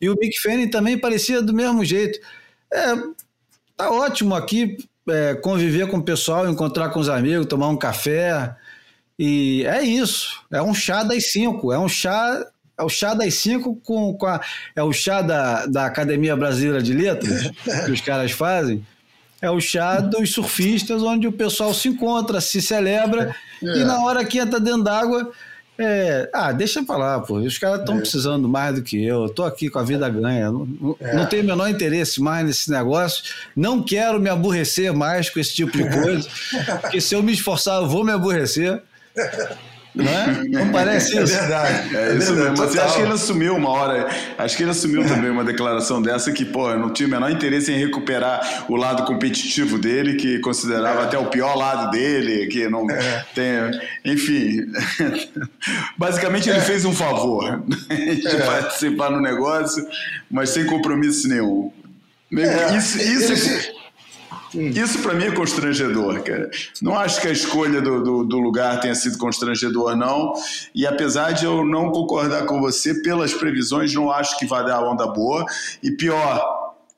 E 0.00 0.08
o 0.10 0.16
Mick 0.20 0.38
Fanning 0.40 0.68
também 0.68 0.98
parecia 0.98 1.40
do 1.40 1.54
mesmo 1.54 1.84
jeito. 1.84 2.20
É, 2.70 2.94
tá 3.74 3.90
ótimo 3.90 4.34
aqui 4.34 4.76
é, 5.10 5.34
conviver 5.34 5.86
com 5.88 5.98
o 5.98 6.02
pessoal, 6.02 6.48
encontrar 6.48 6.90
com 6.90 7.00
os 7.00 7.08
amigos, 7.08 7.46
tomar 7.46 7.68
um 7.68 7.76
café. 7.76 8.54
E 9.18 9.64
é 9.66 9.82
isso. 9.82 10.40
É 10.50 10.62
um 10.62 10.74
chá 10.74 11.02
das 11.02 11.30
cinco. 11.32 11.72
É 11.72 11.78
um 11.78 11.88
chá. 11.88 12.44
É 12.78 12.82
o 12.84 12.88
chá 12.88 13.12
das 13.12 13.34
cinco 13.34 13.74
com, 13.84 14.14
com 14.14 14.26
a, 14.26 14.40
é 14.76 14.82
o 14.82 14.92
chá 14.92 15.20
da, 15.20 15.66
da 15.66 15.86
Academia 15.86 16.36
Brasileira 16.36 16.80
de 16.80 16.92
Letras 16.94 17.50
que 17.84 17.90
os 17.90 18.00
caras 18.00 18.30
fazem. 18.30 18.86
É 19.42 19.50
o 19.50 19.60
chá 19.60 19.98
dos 20.00 20.32
surfistas, 20.32 21.02
onde 21.02 21.26
o 21.26 21.32
pessoal 21.32 21.74
se 21.74 21.88
encontra, 21.88 22.40
se 22.40 22.62
celebra, 22.62 23.34
É. 23.62 23.78
e 23.78 23.84
na 23.84 24.04
hora 24.04 24.24
que 24.24 24.38
entra 24.38 24.60
dentro 24.60 24.82
d'água, 24.84 25.32
é, 25.78 26.28
ah, 26.32 26.50
deixa 26.52 26.82
pra 26.84 26.96
lá, 26.96 27.20
pô. 27.20 27.34
Os 27.38 27.56
caras 27.58 27.80
estão 27.80 27.98
precisando 27.98 28.48
mais 28.48 28.74
do 28.74 28.82
que 28.82 29.02
eu. 29.04 29.22
Eu 29.24 29.28
tô 29.28 29.44
aqui 29.44 29.70
com 29.70 29.78
a 29.78 29.82
vida 29.84 30.08
ganha. 30.08 30.50
Não, 30.50 30.66
não- 30.66 30.96
não 31.14 31.26
tenho 31.26 31.42
o 31.44 31.46
menor 31.46 31.68
interesse 31.68 32.20
mais 32.20 32.44
nesse 32.46 32.70
negócio. 32.70 33.22
Não 33.54 33.82
quero 33.82 34.20
me 34.20 34.28
aborrecer 34.28 34.92
mais 34.92 35.30
com 35.30 35.38
esse 35.38 35.54
tipo 35.54 35.70
de 35.76 35.88
coisa. 35.88 36.28
porque 36.82 37.00
se 37.00 37.14
eu 37.14 37.22
me 37.22 37.32
esforçar, 37.32 37.80
eu 37.80 37.88
vou 37.88 38.04
me 38.04 38.12
aborrecer. 38.12 38.82
Não 39.98 40.12
é? 40.12 40.44
Não 40.48 40.70
parece 40.70 41.18
É 41.18 41.22
isso? 41.24 41.34
verdade. 41.34 41.96
É 41.96 42.14
isso 42.16 42.32
mesmo. 42.32 42.50
Mas 42.50 42.60
eu 42.60 42.66
total. 42.68 42.84
acho 42.86 42.96
que 42.96 43.02
ele 43.02 43.12
assumiu 43.12 43.56
uma 43.56 43.68
hora. 43.70 44.08
Acho 44.38 44.56
que 44.56 44.62
ele 44.62 44.70
assumiu 44.70 45.04
também 45.06 45.28
uma 45.30 45.44
declaração 45.44 46.00
dessa 46.00 46.30
que, 46.30 46.44
pô, 46.44 46.72
não 46.76 46.92
tinha 46.92 47.08
o 47.08 47.10
menor 47.10 47.30
interesse 47.30 47.72
em 47.72 47.78
recuperar 47.78 48.64
o 48.68 48.76
lado 48.76 49.04
competitivo 49.04 49.76
dele, 49.76 50.14
que 50.14 50.38
considerava 50.38 51.02
até 51.02 51.18
o 51.18 51.26
pior 51.26 51.56
lado 51.56 51.90
dele, 51.90 52.46
que 52.46 52.68
não 52.68 52.86
tem. 53.34 53.80
Enfim. 54.04 54.66
Basicamente 55.98 56.48
ele 56.48 56.60
fez 56.60 56.84
um 56.84 56.94
favor 56.94 57.62
de 57.88 58.36
participar 58.46 59.10
no 59.10 59.20
negócio, 59.20 59.84
mas 60.30 60.50
sem 60.50 60.64
compromisso 60.64 61.28
nenhum. 61.28 61.72
É, 62.36 62.76
isso, 62.76 62.98
isso, 62.98 63.72
se- 64.50 64.68
isso 64.80 64.98
para 65.02 65.14
mim 65.14 65.24
é 65.24 65.30
constrangedor, 65.30 66.22
cara. 66.22 66.50
Não 66.82 66.94
acho 66.98 67.20
que 67.20 67.28
a 67.28 67.32
escolha 67.32 67.80
do, 67.80 68.02
do, 68.02 68.24
do 68.24 68.38
lugar 68.38 68.80
tenha 68.80 68.94
sido 68.94 69.18
constrangedor, 69.18 69.96
não. 69.96 70.32
E 70.74 70.86
apesar 70.86 71.32
de 71.32 71.44
eu 71.44 71.64
não 71.64 71.90
concordar 71.90 72.46
com 72.46 72.60
você, 72.60 72.94
pelas 73.02 73.32
previsões, 73.34 73.92
não 73.94 74.10
acho 74.10 74.38
que 74.38 74.46
vai 74.46 74.64
dar 74.64 74.82
onda 74.82 75.06
boa. 75.06 75.44
E 75.82 75.90
pior, 75.92 76.42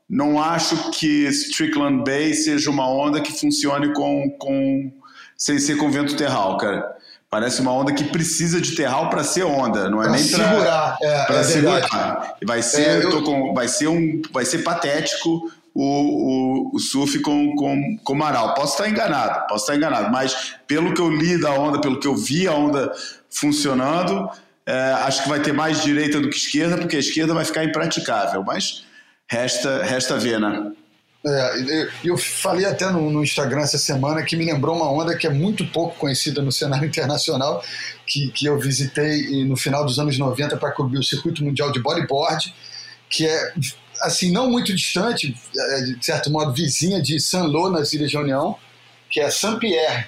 não 0.09 0.43
acho 0.43 0.91
que 0.93 1.27
Strickland 1.29 2.05
Bay 2.05 2.35
seja 2.35 2.71
uma 2.71 2.89
onda 2.89 3.21
que 3.21 3.33
funcione 3.39 3.93
com, 3.93 4.29
com 4.39 4.93
sem 5.37 5.59
ser 5.59 5.77
com 5.77 5.91
vento 5.91 6.17
terral, 6.17 6.57
cara. 6.59 6.85
Parece 7.31 7.61
uma 7.61 7.73
onda 7.73 7.93
que 7.93 8.03
precisa 8.03 8.61
de 8.61 8.75
terral 8.75 9.09
para 9.09 9.23
ser 9.23 9.45
onda, 9.45 9.89
não 9.89 10.03
é 10.03 10.07
Pra 10.09 10.17
nem 10.17 10.29
para 10.29 10.49
segurar, 10.49 10.97
é, 11.01 11.25
para 11.27 11.37
é 11.37 11.43
verdade. 11.45 11.83
segurar. 11.87 12.37
Vai 12.45 12.61
ser, 12.63 12.81
É, 12.83 13.05
eu- 13.05 13.23
com- 13.23 13.55
vai 13.55 13.69
ser 13.69 13.87
um, 13.87 14.21
vai 14.33 14.45
ser 14.45 14.59
patético 14.65 15.49
o, 15.75 16.73
o, 16.73 16.77
o 16.77 16.79
surf 16.79 17.19
com, 17.21 17.55
com, 17.57 18.13
Amaral. 18.15 18.55
Posso 18.55 18.73
estar 18.73 18.89
enganado, 18.89 19.47
posso 19.49 19.65
estar 19.65 19.77
enganado, 19.77 20.11
mas 20.11 20.57
pelo 20.67 20.95
que 20.95 21.01
eu 21.01 21.11
li 21.11 21.41
da 21.41 21.53
onda, 21.53 21.81
pelo 21.81 21.99
que 21.99 22.07
eu 22.07 22.17
vi 22.17 22.47
a 22.47 22.55
onda 22.55 22.93
funcionando, 23.31 24.29
é, 24.67 24.93
acho 25.05 25.23
que 25.23 25.29
vai 25.29 25.41
ter 25.41 25.53
mais 25.53 25.83
direita 25.83 26.21
do 26.21 26.29
que 26.29 26.37
esquerda, 26.37 26.77
porque 26.77 26.97
a 26.97 27.01
esquerda 27.01 27.35
vai 27.35 27.45
ficar 27.45 27.65
impraticável. 27.65 28.43
Mas 28.45 28.85
resta, 29.29 29.83
resta 29.83 30.19
ver, 30.19 30.41
né? 30.41 30.73
É, 31.27 31.89
eu 32.03 32.17
falei 32.17 32.65
até 32.65 32.91
no, 32.91 33.11
no, 33.11 33.23
Instagram 33.23 33.61
essa 33.61 33.77
semana 33.77 34.23
que 34.23 34.35
me 34.37 34.47
lembrou 34.47 34.75
uma 34.75 34.91
onda 34.91 35.15
que 35.15 35.27
é 35.27 35.31
muito 35.31 35.67
pouco 35.67 35.95
conhecida 35.99 36.41
no 36.41 36.51
cenário 36.51 36.87
internacional, 36.89 37.63
que, 38.07 38.31
que 38.31 38.47
eu 38.47 38.59
visitei 38.59 39.45
no 39.45 39.57
final 39.57 39.85
dos 39.85 39.99
anos 39.99 40.17
90 40.19 40.57
para 40.57 40.73
cobrir 40.73 40.99
o 40.99 41.05
circuito 41.05 41.45
mundial 41.45 41.71
de 41.71 41.81
bodyboard, 41.81 42.55
que 43.09 43.27
é 43.27 43.53
assim 44.03 44.33
não 44.33 44.51
muito 44.51 44.75
distante, 44.75 45.37
é, 45.57 45.81
de 45.83 46.05
certo 46.05 46.31
modo 46.31 46.53
vizinha 46.53 47.01
de 47.01 47.21
Saint-Lô 47.21 47.71
nas 47.71 47.93
Ilhas 47.93 48.11
de 48.11 48.17
União, 48.17 48.57
que 49.09 49.21
é 49.21 49.31
Saint-Pierre, 49.31 50.07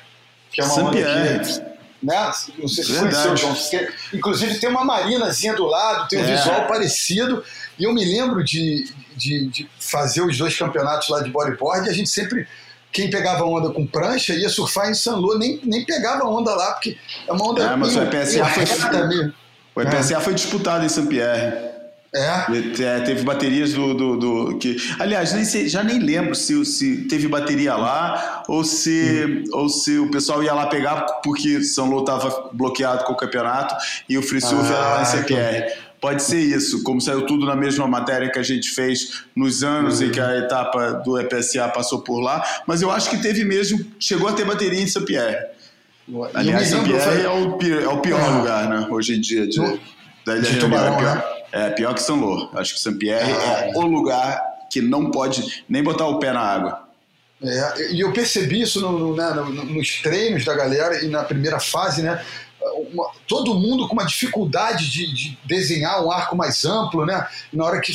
que 0.50 0.60
é 0.60 0.64
uma 0.64 0.74
onda 0.74 0.96
que 0.96 1.72
né? 2.02 2.32
Não 2.58 2.68
sei 2.68 2.84
se 2.84 2.92
Verdade. 2.92 3.28
conheceu, 3.28 3.36
João. 3.36 3.88
Inclusive 4.12 4.58
tem 4.58 4.68
uma 4.68 4.84
marinazinha 4.84 5.54
do 5.54 5.64
lado, 5.66 6.08
tem 6.08 6.18
um 6.18 6.24
é. 6.24 6.36
visual 6.36 6.66
parecido. 6.66 7.44
E 7.78 7.84
eu 7.84 7.94
me 7.94 8.04
lembro 8.04 8.42
de, 8.42 8.92
de, 9.16 9.46
de, 9.46 9.70
fazer 9.78 10.20
os 10.20 10.36
dois 10.36 10.56
campeonatos 10.58 11.08
lá 11.08 11.22
de 11.22 11.30
bodyboard 11.30 11.86
e 11.86 11.90
a 11.90 11.94
gente 11.94 12.10
sempre. 12.10 12.46
Quem 12.90 13.08
pegava 13.08 13.42
onda 13.44 13.70
com 13.70 13.86
prancha 13.86 14.34
ia 14.34 14.50
surfar 14.50 14.90
em 14.90 14.94
San 14.94 15.16
Lô, 15.16 15.38
nem, 15.38 15.58
nem 15.64 15.82
pegava 15.82 16.26
onda 16.26 16.54
lá, 16.54 16.72
porque 16.72 16.98
é 17.26 17.32
uma 17.32 17.48
onda. 17.48 17.62
É, 17.62 17.74
mas 17.74 17.96
meio, 17.96 18.06
o 18.06 18.12
EPSA 18.12 18.44
foi, 18.44 19.06
mesmo. 19.06 19.34
O 19.74 19.80
EPSA 19.80 20.16
é. 20.16 20.20
foi 20.20 20.34
disputado 20.34 20.84
em 20.84 20.90
Saint-Pierre. 20.90 21.71
É. 22.14 22.82
é. 22.82 23.00
Teve 23.00 23.22
baterias 23.22 23.72
do, 23.72 23.94
do, 23.94 24.16
do, 24.16 24.58
que, 24.58 24.76
aliás, 24.98 25.32
nem 25.32 25.44
sei, 25.44 25.66
já 25.66 25.82
nem 25.82 25.98
lembro 25.98 26.34
se, 26.34 26.62
se 26.66 26.96
teve 27.08 27.26
bateria 27.26 27.74
lá 27.74 28.42
ou 28.48 28.62
se, 28.62 29.44
ou 29.50 29.68
se 29.70 29.98
o 29.98 30.10
pessoal 30.10 30.42
ia 30.42 30.52
lá 30.52 30.66
pegar 30.66 31.00
porque 31.24 31.62
São 31.62 31.88
Lô 31.88 32.00
estava 32.00 32.50
bloqueado 32.52 33.04
com 33.04 33.14
o 33.14 33.16
campeonato 33.16 33.74
e 34.08 34.18
o 34.18 34.22
free 34.22 34.42
surf 34.42 34.70
ah, 34.70 34.76
era 34.76 34.88
lá 34.88 35.02
em 35.02 35.04
CPR. 35.06 35.56
Então. 35.56 35.92
Pode 36.02 36.22
ser 36.22 36.40
isso, 36.40 36.82
como 36.82 37.00
saiu 37.00 37.24
tudo 37.24 37.46
na 37.46 37.54
mesma 37.54 37.86
matéria 37.86 38.28
que 38.28 38.38
a 38.38 38.42
gente 38.42 38.70
fez 38.70 39.22
nos 39.36 39.62
anos 39.62 40.00
uhum. 40.00 40.08
em 40.08 40.10
que 40.10 40.20
a 40.20 40.36
etapa 40.36 40.94
do 40.94 41.18
EPSA 41.18 41.68
passou 41.68 42.00
por 42.00 42.20
lá, 42.20 42.44
mas 42.66 42.82
eu 42.82 42.90
acho 42.90 43.08
que 43.08 43.22
teve 43.22 43.44
mesmo, 43.44 43.78
chegou 44.00 44.28
a 44.28 44.32
ter 44.32 44.44
bateria 44.44 44.82
em 44.82 44.86
Saint-Pierre. 44.86 45.46
Aliás, 46.34 46.66
Saint-Pierre 46.66 47.22
é, 47.22 47.28
o, 47.28 47.84
é 47.84 47.88
o 47.88 48.00
pior 48.00 48.20
ah. 48.20 48.36
lugar, 48.36 48.68
né, 48.68 48.86
hoje 48.90 49.14
em 49.14 49.20
dia, 49.20 49.46
de, 49.46 49.60
da 50.26 50.36
Ilha 50.36 50.50
de 50.50 50.58
Tubarão, 50.58 50.94
é 50.94 50.98
pior, 50.98 51.14
né? 51.14 51.41
É 51.52 51.70
pior 51.70 51.94
que 51.94 52.02
São 52.02 52.16
Lô. 52.16 52.50
Acho 52.54 52.74
que 52.74 52.80
Saint-Pierre 52.80 53.30
ah, 53.30 53.68
é 53.68 53.76
o 53.76 53.82
lugar 53.82 54.40
que 54.70 54.80
não 54.80 55.10
pode 55.10 55.64
nem 55.68 55.82
botar 55.82 56.06
o 56.06 56.18
pé 56.18 56.32
na 56.32 56.40
água. 56.40 56.88
É, 57.42 57.92
e 57.92 58.00
eu 58.00 58.12
percebi 58.12 58.62
isso 58.62 58.80
no, 58.80 58.98
no, 58.98 59.16
né, 59.16 59.30
nos 59.64 60.00
treinos 60.00 60.44
da 60.44 60.54
galera 60.54 61.04
e 61.04 61.08
na 61.08 61.24
primeira 61.24 61.58
fase, 61.58 62.02
né? 62.02 62.24
uma, 62.92 63.10
todo 63.26 63.54
mundo 63.54 63.88
com 63.88 63.94
uma 63.94 64.06
dificuldade 64.06 64.90
de, 64.90 65.12
de, 65.12 65.38
desenhar 65.44 66.04
um 66.04 66.10
arco 66.10 66.36
mais 66.36 66.64
amplo, 66.64 67.04
né? 67.04 67.26
Na 67.52 67.64
hora 67.64 67.80
que 67.80 67.92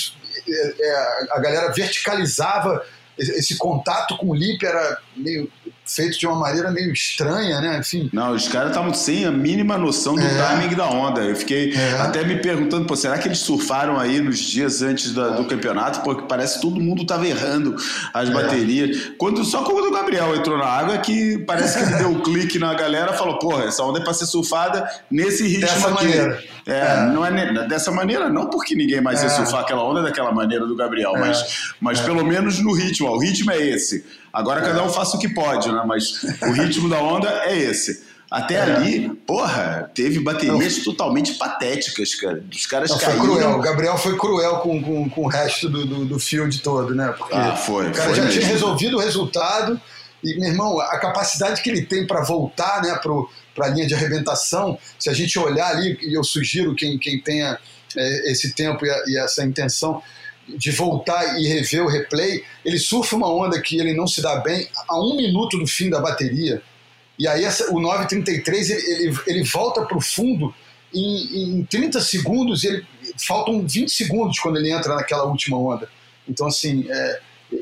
é, 0.48 0.76
é, 0.80 1.28
a 1.32 1.40
galera 1.40 1.72
verticalizava 1.72 2.84
esse 3.18 3.58
contato 3.58 4.16
com 4.18 4.28
o 4.28 4.36
lip 4.36 4.64
era 4.64 5.00
meio 5.16 5.52
feito 5.88 6.20
de 6.20 6.28
uma 6.28 6.36
maneira 6.36 6.70
meio 6.72 6.92
estranha, 6.92 7.62
né? 7.62 7.78
Enfim. 7.80 8.10
Não, 8.12 8.34
os 8.34 8.48
caras 8.48 8.70
estavam 8.70 8.94
sem 8.94 9.26
a 9.26 9.32
mínima 9.32 9.78
noção 9.78 10.16
do 10.16 10.22
é. 10.22 10.38
timing 10.38 10.76
da 10.76 10.86
onda. 10.86 11.22
Eu 11.22 11.36
fiquei 11.36 11.74
é. 11.74 11.94
até 12.02 12.24
me 12.24 12.38
perguntando, 12.38 12.86
pô, 12.86 12.96
será 12.96 13.18
que 13.18 13.28
eles 13.28 13.40
surfaram 13.40 14.00
aí 14.00 14.20
nos 14.20 14.40
dias 14.40 14.82
antes 14.82 15.14
da, 15.14 15.30
do 15.30 15.46
campeonato? 15.46 16.02
Porque 16.02 16.24
parece 16.28 16.56
que 16.56 16.62
todo 16.62 16.80
mundo 16.80 17.04
estava 17.04 17.28
errando 17.28 17.76
as 18.14 18.30
é. 18.30 18.34
baterias. 18.34 19.12
Quando, 19.18 19.44
só 19.46 19.64
quando 19.64 19.88
o 19.88 19.92
Gabriel 19.92 20.36
entrou 20.36 20.58
na 20.58 20.66
água 20.66 20.98
que 20.98 21.38
parece 21.40 21.78
que 21.78 21.86
ele 21.86 21.96
deu 21.96 22.10
um 22.10 22.22
clique 22.22 22.60
na 22.60 22.74
galera 22.74 23.14
e 23.14 23.18
falou, 23.18 23.40
porra, 23.40 23.66
essa 23.66 23.84
onda 23.84 24.00
é 24.00 24.04
para 24.04 24.14
ser 24.14 24.26
surfada 24.26 24.88
nesse 25.10 25.48
ritmo 25.48 25.62
Dessa 25.62 25.90
aqui. 25.90 26.06
Maneira. 26.06 26.44
É, 26.68 26.80
é, 26.80 27.06
não 27.14 27.26
é 27.26 27.68
dessa 27.68 27.92
maneira, 27.92 28.30
não 28.30 28.50
porque 28.50 28.76
ninguém 28.76 29.00
mais 29.00 29.22
ia 29.22 29.28
é. 29.28 29.30
surfar 29.30 29.62
aquela 29.62 29.84
onda 29.84 30.02
daquela 30.02 30.34
maneira 30.34 30.66
do 30.66 30.76
Gabriel, 30.76 31.14
mas, 31.18 31.74
mas 31.80 32.02
pelo 32.02 32.26
menos 32.26 32.60
no 32.60 32.74
ritmo. 32.74 33.08
Ó, 33.08 33.16
o 33.16 33.20
ritmo 33.20 33.52
é 33.52 33.62
esse. 33.62 34.06
Agora 34.32 34.62
cada 34.62 34.84
um 34.84 34.90
faça 34.90 35.18
o 35.18 35.20
que 35.20 35.30
pode, 35.30 35.72
né? 35.72 35.84
Mas 35.86 36.24
o 36.42 36.52
ritmo 36.52 36.90
da 36.90 37.00
onda 37.02 37.30
é 37.46 37.58
esse. 37.58 38.06
Até 38.30 38.56
é. 38.56 38.62
ali, 38.62 39.10
porra, 39.26 39.90
teve 39.96 40.20
baterias 40.20 40.78
não. 40.78 40.84
totalmente 40.84 41.36
patéticas, 41.36 42.14
cara. 42.16 42.44
Os 42.52 42.66
caras 42.66 42.90
não, 42.90 42.98
caíram. 42.98 43.26
Foi 43.26 43.28
cruel. 43.28 43.52
O 43.52 43.62
Gabriel 43.62 43.98
foi 43.98 44.18
cruel 44.18 44.58
com, 44.58 44.84
com, 44.84 45.10
com 45.10 45.22
o 45.22 45.28
resto 45.28 45.70
do, 45.70 45.86
do, 45.86 46.06
do 46.06 46.20
field 46.20 46.60
todo, 46.60 46.94
né? 46.94 47.14
Porque 47.18 47.34
ah, 47.34 47.56
foi. 47.56 47.88
O 47.90 47.94
cara 47.94 48.10
foi 48.10 48.16
já 48.16 48.24
mesmo. 48.24 48.40
tinha 48.40 48.52
resolvido 48.52 48.98
o 48.98 49.00
resultado. 49.00 49.80
E, 50.24 50.38
meu 50.40 50.50
irmão, 50.50 50.80
a 50.80 50.98
capacidade 51.00 51.62
que 51.62 51.70
ele 51.70 51.84
tem 51.84 52.06
para 52.06 52.22
voltar 52.22 52.82
né, 52.82 53.00
para 53.56 53.66
a 53.66 53.70
linha 53.70 53.88
de 53.88 53.94
arrebentação, 53.94 54.78
se 55.00 55.10
a 55.10 55.14
gente 55.14 55.38
olhar 55.40 55.70
ali, 55.70 55.98
e 56.02 56.18
eu 56.18 56.24
sugiro 56.24 56.76
quem, 56.76 56.98
quem 56.98 57.22
tenha 57.22 57.58
é, 57.96 58.32
esse 58.32 58.54
tempo 58.54 58.86
e, 58.86 58.90
a, 58.90 59.04
e 59.08 59.18
essa 59.20 59.46
intenção, 59.46 60.02
de 60.48 60.72
voltar 60.72 61.40
e 61.40 61.48
rever 61.48 61.84
o 61.84 61.90
replay, 61.90 62.44
ele 62.64 62.78
surfa 62.78 63.16
uma 63.16 63.30
onda 63.30 63.62
que 63.62 63.80
ele 63.80 63.94
não 63.94 64.08
se 64.08 64.22
dá 64.22 64.38
bem 64.38 64.68
a 64.88 65.00
um 65.00 65.16
minuto 65.16 65.58
do 65.58 65.68
fim 65.68 65.90
da 65.90 66.00
bateria. 66.00 66.62
E 67.20 67.28
aí 67.28 67.44
essa, 67.44 67.72
o 67.74 67.80
933 67.80 68.70
ele, 68.70 68.82
ele, 68.92 69.20
ele 69.28 69.44
volta 69.44 69.86
para 69.86 69.98
o 69.98 70.02
fundo 70.02 70.54
em, 70.94 71.60
em 71.60 71.66
30 71.66 72.00
segundos, 72.02 72.64
ele, 72.64 72.86
faltam 73.26 73.66
20 73.66 73.90
segundos 73.90 74.40
quando 74.40 74.58
ele 74.58 74.72
entra 74.72 74.96
naquela 74.96 75.26
última 75.26 75.58
onda. 75.58 75.90
Então, 76.28 76.48
assim, 76.48 76.86
é, 76.90 77.20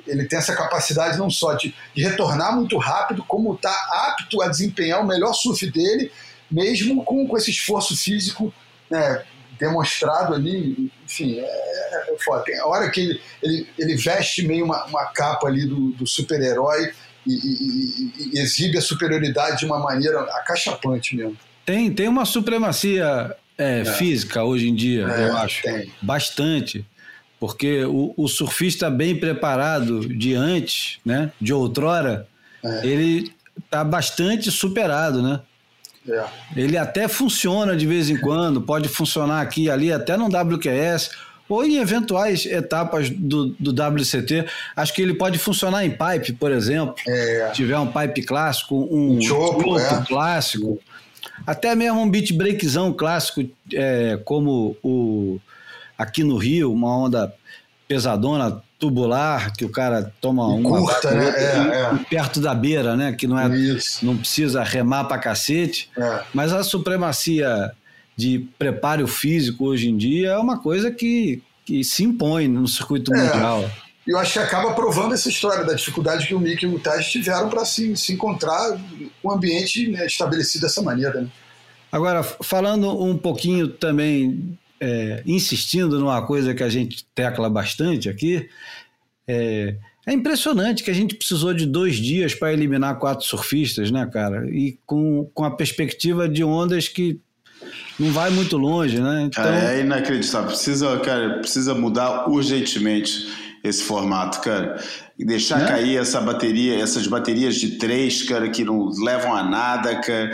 ele 0.07 0.25
tem 0.25 0.37
essa 0.37 0.55
capacidade 0.55 1.17
não 1.17 1.29
só 1.29 1.53
de, 1.53 1.73
de 1.93 2.03
retornar 2.03 2.55
muito 2.55 2.77
rápido, 2.77 3.23
como 3.27 3.53
está 3.53 3.73
apto 4.09 4.41
a 4.41 4.47
desempenhar 4.47 5.01
o 5.01 5.07
melhor 5.07 5.33
surf 5.33 5.69
dele, 5.71 6.11
mesmo 6.49 7.03
com, 7.03 7.27
com 7.27 7.37
esse 7.37 7.51
esforço 7.51 7.95
físico 7.95 8.53
né, 8.89 9.23
demonstrado 9.59 10.33
ali, 10.33 10.91
enfim, 11.03 11.39
é, 11.39 11.43
é, 11.43 12.13
é 12.13 12.17
foda. 12.23 12.43
Tem 12.43 12.59
a 12.59 12.65
hora 12.65 12.89
que 12.89 13.01
ele, 13.01 13.21
ele, 13.41 13.67
ele 13.77 13.95
veste 13.95 14.47
meio 14.47 14.65
uma, 14.65 14.85
uma 14.85 15.05
capa 15.07 15.47
ali 15.47 15.65
do, 15.65 15.91
do 15.91 16.07
super-herói 16.07 16.91
e, 17.25 17.33
e, 17.33 18.33
e, 18.35 18.39
exibe 18.39 18.77
a 18.77 18.81
superioridade 18.81 19.59
de 19.59 19.65
uma 19.65 19.79
maneira 19.79 20.21
acachapante 20.21 21.15
mesmo. 21.15 21.37
Tem, 21.65 21.91
tem 21.91 22.07
uma 22.07 22.25
supremacia 22.25 23.35
é, 23.57 23.79
é. 23.79 23.85
física 23.85 24.43
hoje 24.43 24.69
em 24.69 24.75
dia, 24.75 25.07
é, 25.07 25.29
eu 25.29 25.37
acho. 25.37 25.63
Tem. 25.63 25.91
Bastante. 26.01 26.85
Porque 27.39 27.83
o, 27.83 28.13
o, 28.15 28.27
surfista 28.27 28.89
bem 28.89 29.19
preparado 29.19 30.07
de 30.07 30.33
antes, 30.33 30.99
né, 31.03 31.31
de 31.39 31.53
outrora, 31.53 32.27
ele 32.81 33.31
está 33.63 33.83
bastante 33.83 34.49
superado, 34.49 35.21
né? 35.21 35.41
É. 36.07 36.25
Ele 36.55 36.77
até 36.77 37.07
funciona 37.07 37.75
de 37.75 37.85
vez 37.85 38.09
em 38.09 38.17
quando, 38.17 38.61
pode 38.61 38.87
funcionar 38.87 39.41
aqui 39.41 39.63
e 39.63 39.69
ali, 39.69 39.91
até 39.91 40.15
no 40.15 40.25
WQS, 40.25 41.11
ou 41.47 41.63
em 41.63 41.77
eventuais 41.77 42.45
etapas 42.45 43.09
do, 43.09 43.55
do 43.59 43.71
WCT. 43.71 44.45
Acho 44.75 44.93
que 44.93 45.01
ele 45.01 45.13
pode 45.13 45.37
funcionar 45.37 45.85
em 45.85 45.91
pipe, 45.91 46.33
por 46.33 46.51
exemplo. 46.51 46.95
É. 47.07 47.47
Se 47.49 47.55
tiver 47.55 47.77
um 47.77 47.87
pipe 47.87 48.23
clássico, 48.23 48.75
um, 48.75 49.19
um 49.19 49.79
é. 49.79 50.05
clássico. 50.07 50.79
Até 51.45 51.75
mesmo 51.75 52.01
um 52.01 52.09
beat 52.09 52.31
breakzão 52.33 52.93
clássico, 52.93 53.47
é, 53.73 54.19
como 54.23 54.75
o 54.83 55.39
aqui 55.97 56.23
no 56.23 56.37
Rio, 56.37 56.73
uma 56.73 56.97
onda 56.97 57.33
pesadona, 57.87 58.61
tubular, 58.85 59.51
que 59.53 59.65
o 59.65 59.69
cara 59.69 60.13
toma 60.21 60.47
um 60.47 60.61
curta, 60.61 61.09
né? 61.11 61.33
É, 61.35 61.41
é. 61.41 62.05
perto 62.07 62.39
da 62.39 62.53
beira, 62.53 62.95
né? 62.95 63.13
Que 63.13 63.25
não 63.25 63.39
é, 63.39 63.47
Isso. 63.57 64.05
não 64.05 64.15
precisa 64.15 64.63
remar 64.63 65.05
para 65.05 65.17
cacete. 65.17 65.89
É. 65.97 66.21
Mas 66.31 66.53
a 66.53 66.63
supremacia 66.63 67.71
de 68.15 68.47
preparo 68.59 69.07
físico 69.07 69.65
hoje 69.65 69.89
em 69.89 69.97
dia 69.97 70.29
é 70.29 70.37
uma 70.37 70.59
coisa 70.59 70.91
que, 70.91 71.41
que 71.65 71.83
se 71.83 72.03
impõe 72.03 72.47
no 72.47 72.67
circuito 72.67 73.13
é. 73.13 73.17
mundial. 73.17 73.69
E 74.07 74.11
eu 74.11 74.19
acho 74.19 74.33
que 74.33 74.39
acaba 74.39 74.71
provando 74.73 75.15
essa 75.15 75.29
história 75.29 75.65
da 75.65 75.73
dificuldade 75.73 76.27
que 76.27 76.35
o 76.35 76.39
Mick 76.39 76.63
e 76.63 76.67
o 76.67 76.77
Taj 76.77 77.09
tiveram 77.09 77.49
para 77.49 77.65
se, 77.65 77.97
se 77.97 78.13
encontrar 78.13 78.77
um 79.23 79.31
ambiente 79.31 79.87
né, 79.87 80.05
estabelecido 80.05 80.61
dessa 80.61 80.83
maneira. 80.83 81.21
Né? 81.21 81.27
Agora, 81.91 82.21
falando 82.21 83.03
um 83.03 83.17
pouquinho 83.17 83.67
também 83.67 84.55
é, 84.79 85.23
insistindo 85.25 85.99
numa 85.99 86.21
coisa 86.25 86.53
que 86.53 86.63
a 86.63 86.69
gente 86.69 87.05
tecla 87.13 87.49
bastante 87.49 88.09
aqui, 88.09 88.49
é, 89.27 89.75
é 90.05 90.13
impressionante 90.13 90.83
que 90.83 90.91
a 90.91 90.93
gente 90.95 91.15
precisou 91.15 91.53
de 91.53 91.65
dois 91.65 91.95
dias 91.95 92.35
para 92.35 92.53
eliminar 92.53 92.99
quatro 92.99 93.25
surfistas, 93.25 93.89
né, 93.89 94.07
cara? 94.11 94.47
E 94.49 94.77
com, 94.85 95.29
com 95.33 95.43
a 95.43 95.51
perspectiva 95.51 96.29
de 96.29 96.43
ondas 96.43 96.87
que 96.87 97.19
não 97.99 98.11
vai 98.11 98.29
muito 98.29 98.55
longe, 98.57 98.99
né? 98.99 99.23
Então... 99.23 99.43
É, 99.43 99.77
é 99.77 99.81
inacreditável. 99.81 100.49
Precisa, 100.49 100.99
cara, 100.99 101.39
precisa 101.39 101.73
mudar 101.73 102.29
urgentemente 102.29 103.27
esse 103.63 103.83
formato, 103.83 104.41
cara. 104.41 104.79
E 105.17 105.25
deixar 105.25 105.63
é? 105.63 105.67
cair 105.67 105.97
essa 105.97 106.21
bateria, 106.21 106.79
essas 106.79 107.07
baterias 107.07 107.55
de 107.55 107.77
três, 107.77 108.21
cara, 108.21 108.49
que 108.49 108.63
não 108.63 108.89
levam 109.03 109.33
a 109.33 109.43
nada, 109.43 109.95
cara. 110.01 110.31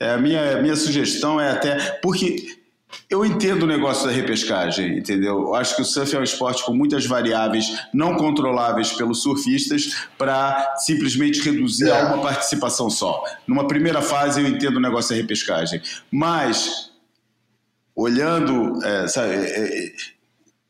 É, 0.00 0.14
a 0.14 0.18
minha, 0.18 0.60
minha 0.60 0.74
sugestão 0.74 1.40
é 1.40 1.52
até. 1.52 1.76
Porque 2.02 2.56
eu 3.08 3.24
entendo 3.24 3.64
o 3.64 3.66
negócio 3.66 4.06
da 4.06 4.12
repescagem, 4.12 4.98
entendeu? 4.98 5.40
Eu 5.40 5.54
acho 5.54 5.76
que 5.76 5.82
o 5.82 5.84
surf 5.84 6.14
é 6.14 6.18
um 6.18 6.22
esporte 6.22 6.64
com 6.64 6.74
muitas 6.74 7.06
variáveis 7.06 7.66
não 7.92 8.16
controláveis 8.16 8.92
pelos 8.92 9.22
surfistas 9.22 10.06
para 10.16 10.76
simplesmente 10.78 11.40
reduzir 11.40 11.88
é. 11.88 12.00
a 12.00 12.06
uma 12.06 12.22
participação 12.22 12.88
só. 12.88 13.22
Numa 13.46 13.66
primeira 13.66 14.00
fase, 14.00 14.40
eu 14.40 14.46
entendo 14.46 14.76
o 14.76 14.80
negócio 14.80 15.10
da 15.10 15.20
repescagem. 15.20 15.80
Mas, 16.10 16.90
olhando, 17.94 18.82
é, 18.84 19.08
sabe, 19.08 19.34
é, 19.34 19.86
é 19.86 19.92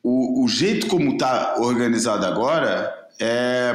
o, 0.02 0.44
o, 0.44 0.48
jeito 0.48 0.88
como 0.88 1.12
está 1.12 1.56
organizado 1.58 2.26
agora, 2.26 2.92
é, 3.20 3.72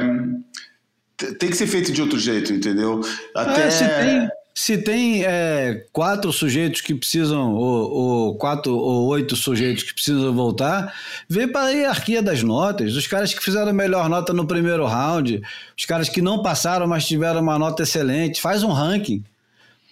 tem 1.38 1.48
que 1.48 1.56
ser 1.56 1.66
feito 1.66 1.90
de 1.90 2.02
outro 2.02 2.18
jeito, 2.18 2.52
entendeu? 2.52 3.00
Até 3.34 3.66
é, 3.66 3.70
se 3.70 3.88
tem, 3.88 4.28
se 4.58 4.76
tem 4.76 5.22
é, 5.24 5.86
quatro 5.92 6.32
sujeitos 6.32 6.80
que 6.80 6.92
precisam, 6.92 7.54
ou, 7.54 7.90
ou, 7.92 8.34
quatro 8.34 8.76
ou 8.76 9.06
oito 9.06 9.36
sujeitos 9.36 9.84
que 9.84 9.94
precisam 9.94 10.34
voltar, 10.34 10.92
vê 11.28 11.46
para 11.46 11.66
a 11.66 11.70
hierarquia 11.70 12.20
das 12.20 12.42
notas. 12.42 12.96
Os 12.96 13.06
caras 13.06 13.32
que 13.32 13.40
fizeram 13.40 13.68
a 13.68 13.72
melhor 13.72 14.08
nota 14.08 14.32
no 14.32 14.44
primeiro 14.44 14.84
round, 14.84 15.40
os 15.78 15.84
caras 15.84 16.08
que 16.08 16.20
não 16.20 16.42
passaram, 16.42 16.88
mas 16.88 17.06
tiveram 17.06 17.40
uma 17.40 17.56
nota 17.56 17.84
excelente, 17.84 18.40
faz 18.40 18.64
um 18.64 18.72
ranking. 18.72 19.22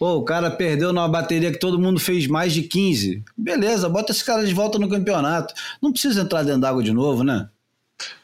Pô, 0.01 0.17
o 0.17 0.25
cara 0.25 0.51
perdeu 0.51 0.93
numa 0.93 1.09
bateria 1.09 1.53
que 1.53 1.61
todo 1.61 1.79
mundo 1.79 2.01
fez 2.01 2.27
mais 2.27 2.53
de 2.53 2.65
15. 2.65 3.23
Beleza, 3.39 3.89
bota 3.89 4.11
esse 4.11 4.25
cara 4.25 4.45
de 4.45 4.53
volta 4.53 4.81
no 4.81 4.89
campeonato. 4.89 5.55
Não 5.81 5.93
precisa 5.93 6.23
entrar 6.23 6.43
dentro 6.43 6.63
d'água 6.63 6.83
de 6.83 6.93
novo, 6.93 7.23
né? 7.23 7.49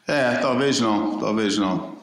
É, 0.05 0.35
talvez 0.35 0.81
não, 0.81 1.17
talvez 1.19 1.57
não. 1.57 1.95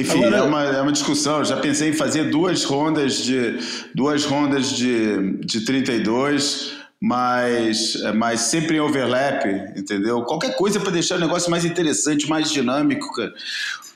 Enfim, 0.00 0.18
Agora, 0.24 0.36
é, 0.36 0.42
uma, 0.42 0.64
é 0.64 0.80
uma 0.80 0.92
discussão. 0.92 1.38
Eu 1.38 1.44
já 1.44 1.56
pensei 1.56 1.90
em 1.90 1.92
fazer 1.92 2.30
duas 2.30 2.64
rondas 2.64 3.16
de 3.16 3.58
duas 3.94 4.24
rondas 4.24 4.70
de, 4.70 5.38
de 5.40 5.64
32, 5.64 6.72
mas, 7.00 7.94
mas 8.14 8.40
sempre 8.40 8.76
em 8.76 8.80
overlap, 8.80 9.44
entendeu? 9.76 10.22
Qualquer 10.22 10.56
coisa 10.56 10.80
para 10.80 10.90
deixar 10.90 11.16
o 11.16 11.20
negócio 11.20 11.50
mais 11.50 11.64
interessante, 11.64 12.28
mais 12.28 12.50
dinâmico, 12.50 13.12
cara. 13.12 13.32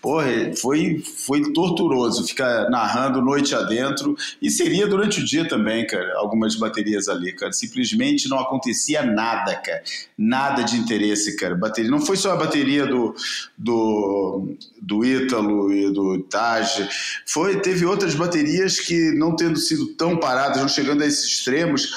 Porra, 0.02 0.26
foi, 0.60 1.00
foi 1.00 1.52
torturoso 1.52 2.26
ficar 2.26 2.68
narrando 2.68 3.22
noite 3.22 3.54
adentro 3.54 4.16
e 4.42 4.50
seria 4.50 4.84
durante 4.84 5.20
o 5.20 5.24
dia 5.24 5.46
também, 5.46 5.86
cara, 5.86 6.14
algumas 6.16 6.56
baterias 6.56 7.08
ali, 7.08 7.32
cara. 7.32 7.52
Simplesmente 7.52 8.28
não 8.28 8.40
acontecia 8.40 9.04
nada, 9.04 9.54
cara. 9.54 9.80
Nada 10.18 10.64
de 10.64 10.76
interesse, 10.76 11.36
cara. 11.36 11.54
Bateria, 11.54 11.88
não 11.88 12.00
foi 12.00 12.16
só 12.16 12.32
a 12.32 12.36
bateria 12.36 12.84
do, 12.84 13.14
do, 13.56 14.56
do 14.80 15.04
Ítalo 15.04 15.72
e 15.72 15.92
do 15.92 16.18
Taj, 16.24 16.88
foi, 17.24 17.60
teve 17.60 17.86
outras 17.86 18.16
baterias 18.16 18.80
que 18.80 19.12
não 19.12 19.36
tendo 19.36 19.56
sido 19.56 19.86
tão 19.94 20.16
paradas, 20.16 20.60
não 20.60 20.68
chegando 20.68 21.04
a 21.04 21.06
esses 21.06 21.26
extremos, 21.26 21.92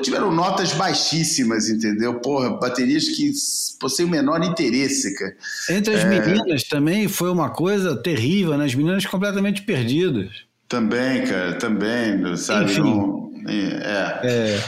tiveram 0.00 0.32
notas 0.32 0.72
baixíssimas, 0.72 1.68
entendeu? 1.68 2.20
Porra, 2.20 2.50
baterias 2.58 3.08
que 3.08 3.32
sem 3.34 4.06
o 4.06 4.08
menor 4.08 4.42
interesse, 4.42 5.14
cara. 5.14 5.36
Entre 5.70 5.94
as 5.94 6.00
é... 6.00 6.08
meninas 6.08 6.64
também 6.64 7.06
foi 7.06 7.30
uma 7.30 7.50
coisa 7.50 7.94
terrível, 7.96 8.56
né? 8.56 8.64
As 8.64 8.74
meninas 8.74 9.04
completamente 9.04 9.62
perdidas. 9.62 10.44
Também, 10.68 11.24
cara, 11.26 11.54
também, 11.54 12.36
sabe? 12.36 12.72
Enfim, 12.72 12.80
não, 12.80 13.30
é. 13.46 14.20
é. 14.24 14.64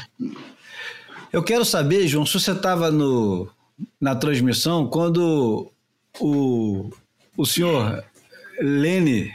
Eu 1.33 1.43
quero 1.43 1.65
saber, 1.65 2.07
João, 2.07 2.27
se 2.27 2.39
você 2.39 2.53
estava 2.53 2.91
na 4.01 4.15
transmissão 4.15 4.87
quando 4.87 5.71
o, 6.21 6.91
o 7.37 7.47
senhor 7.47 8.05
Lene, 8.61 9.33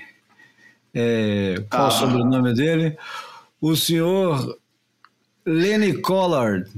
é, 0.94 1.64
qual 1.70 1.86
ah. 1.86 1.88
o 1.88 1.92
sobrenome 1.92 2.54
dele? 2.54 2.98
O 3.60 3.76
senhor 3.76 4.58
Lenny 5.46 5.94
Collard 6.02 6.70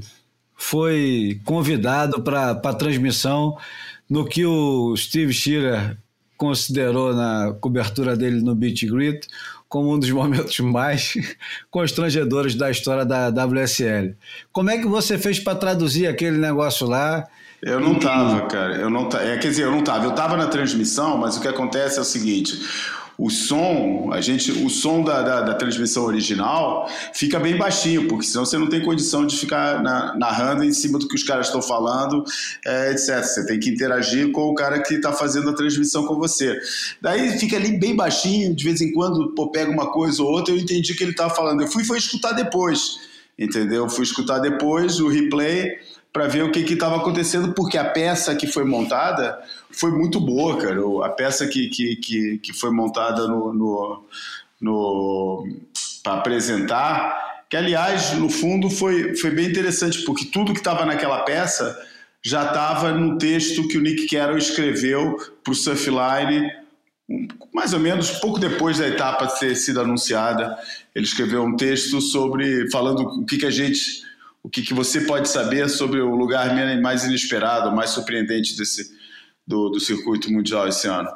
foi 0.56 1.40
convidado 1.44 2.22
para 2.22 2.52
a 2.52 2.74
transmissão 2.74 3.58
no 4.10 4.26
que 4.26 4.46
o 4.46 4.96
Steve 4.96 5.34
Shearer 5.34 5.98
considerou 6.38 7.14
na 7.14 7.54
cobertura 7.60 8.16
dele 8.16 8.42
no 8.42 8.56
Beat 8.56 8.86
Grit 8.86 9.28
como 9.68 9.94
um 9.94 9.98
dos 10.00 10.10
momentos 10.12 10.60
mais 10.60 11.16
constrangedores 11.72 12.56
da 12.56 12.70
história 12.70 13.04
da 13.06 13.30
WSL. 13.30 14.16
Como 14.52 14.70
é 14.70 14.78
que 14.78 14.86
você 14.86 15.18
fez 15.18 15.40
para 15.40 15.58
traduzir 15.58 16.08
aquele 16.08 16.38
negócio 16.38 16.88
lá? 16.88 17.28
Eu 17.62 17.80
não 17.80 17.96
tava, 17.96 18.42
cara. 18.48 18.76
Eu 18.76 18.90
não 18.90 19.08
é, 19.14 19.38
quer 19.38 19.48
dizer, 19.48 19.64
eu 19.64 19.72
não 19.72 19.84
tava. 19.84 20.06
Eu 20.06 20.12
tava 20.12 20.36
na 20.36 20.48
transmissão, 20.48 21.18
mas 21.18 21.38
o 21.38 21.42
que 21.42 21.48
acontece 21.48 21.98
é 21.98 22.02
o 22.02 22.06
seguinte: 22.06 22.60
o 23.18 23.30
som, 23.30 24.10
a 24.12 24.22
gente, 24.22 24.52
o 24.52 24.70
som 24.70 25.04
da, 25.04 25.22
da, 25.22 25.42
da, 25.42 25.54
transmissão 25.54 26.04
original 26.06 26.90
fica 27.14 27.40
bem 27.40 27.56
baixinho, 27.56 28.08
porque 28.08 28.26
senão 28.26 28.46
você 28.46 28.58
não 28.58 28.68
tem 28.68 28.82
condição 28.82 29.26
de 29.26 29.38
ficar 29.38 29.84
na, 29.84 30.16
narrando 30.16 30.64
em 30.64 30.74
cima 30.74 30.98
do 30.98 31.08
que 31.08 31.16
os 31.16 31.24
caras 31.24 31.48
estão 31.48 31.62
falando, 31.62 32.24
é, 32.66 32.92
etc. 32.92 33.24
Você 33.24 33.46
tem 33.46 33.60
que 33.60 33.70
interagir 33.70 34.32
com 34.32 34.50
o 34.50 34.56
cara 34.56 34.82
que 34.82 34.96
está 34.96 35.14
fazendo 35.14 35.50
a 35.50 35.54
transmissão 35.54 36.06
com 36.06 36.16
você. 36.16 36.60
Daí 37.02 37.38
fica 37.38 37.56
ali 37.56 37.78
bem 37.78 37.96
baixinho, 37.96 38.56
de 38.56 38.64
vez 38.64 38.82
em 38.82 38.92
quando 38.92 39.34
pô, 39.36 39.52
pega 39.52 39.70
uma 39.70 39.92
coisa 39.92 40.22
ou 40.24 40.30
outra, 40.30 40.54
eu 40.54 40.58
entendi 40.58 40.96
que 40.96 41.04
ele 41.04 41.12
estava 41.12 41.34
falando. 41.34 41.62
Eu 41.62 41.68
fui 41.68 41.84
foi 41.84 42.00
escutar 42.00 42.32
depois, 42.32 42.98
entendeu? 43.38 43.88
Fui 43.88 44.04
escutar 44.04 44.40
depois 44.40 45.00
o 45.00 45.08
replay 45.08 45.78
para 46.14 46.28
ver 46.28 46.44
o 46.44 46.52
que 46.52 46.60
estava 46.60 46.98
acontecendo, 46.98 47.54
porque 47.54 47.76
a 47.76 47.84
peça 47.84 48.36
que 48.36 48.46
foi 48.46 48.64
montada 48.64 49.42
foi 49.72 49.92
muito 49.92 50.20
boa, 50.20 50.56
cara. 50.58 50.80
A 51.04 51.10
peça 51.10 51.48
que, 51.48 51.68
que, 51.70 51.96
que, 51.96 52.38
que 52.38 52.54
foi 52.54 52.70
montada 52.70 53.28
no, 53.28 53.52
no, 53.52 54.06
no 54.62 55.48
para 56.04 56.14
apresentar, 56.14 57.46
que 57.50 57.58
aliás, 57.58 58.14
no 58.14 58.30
fundo, 58.30 58.70
foi, 58.70 59.16
foi 59.16 59.32
bem 59.32 59.48
interessante, 59.48 60.04
porque 60.04 60.26
tudo 60.26 60.54
que 60.54 60.60
estava 60.60 60.86
naquela 60.86 61.24
peça 61.24 61.76
já 62.22 62.46
estava 62.46 62.92
no 62.92 63.18
texto 63.18 63.68
que 63.68 63.78
o 63.78 63.82
Nick 63.82 64.08
Carroll 64.08 64.38
escreveu 64.38 65.18
para 65.44 65.52
o 65.52 65.56
Surfline, 65.56 66.50
mais 67.54 67.74
ou 67.74 67.80
menos 67.80 68.12
pouco 68.12 68.40
depois 68.40 68.78
da 68.78 68.88
etapa 68.88 69.28
ter 69.28 69.56
sido 69.56 69.82
anunciada. 69.82 70.56
Ele 70.94 71.06
escreveu 71.06 71.44
um 71.44 71.56
texto 71.56 72.00
sobre 72.00 72.70
falando 72.70 73.02
o 73.02 73.26
que, 73.26 73.38
que 73.38 73.46
a 73.46 73.52
gente 73.52 74.04
o 74.44 74.50
que, 74.50 74.62
que 74.62 74.74
você 74.74 75.02
pode 75.02 75.30
saber 75.30 75.70
sobre 75.70 76.02
o 76.02 76.16
lugar 76.16 76.54
mais 76.82 77.06
inesperado, 77.06 77.72
mais 77.72 77.92
surpreendente 77.92 78.58
desse, 78.58 78.92
do, 79.48 79.70
do 79.70 79.80
circuito 79.80 80.32
mundial 80.32 80.68
esse 80.68 80.86
ano. 80.88 81.10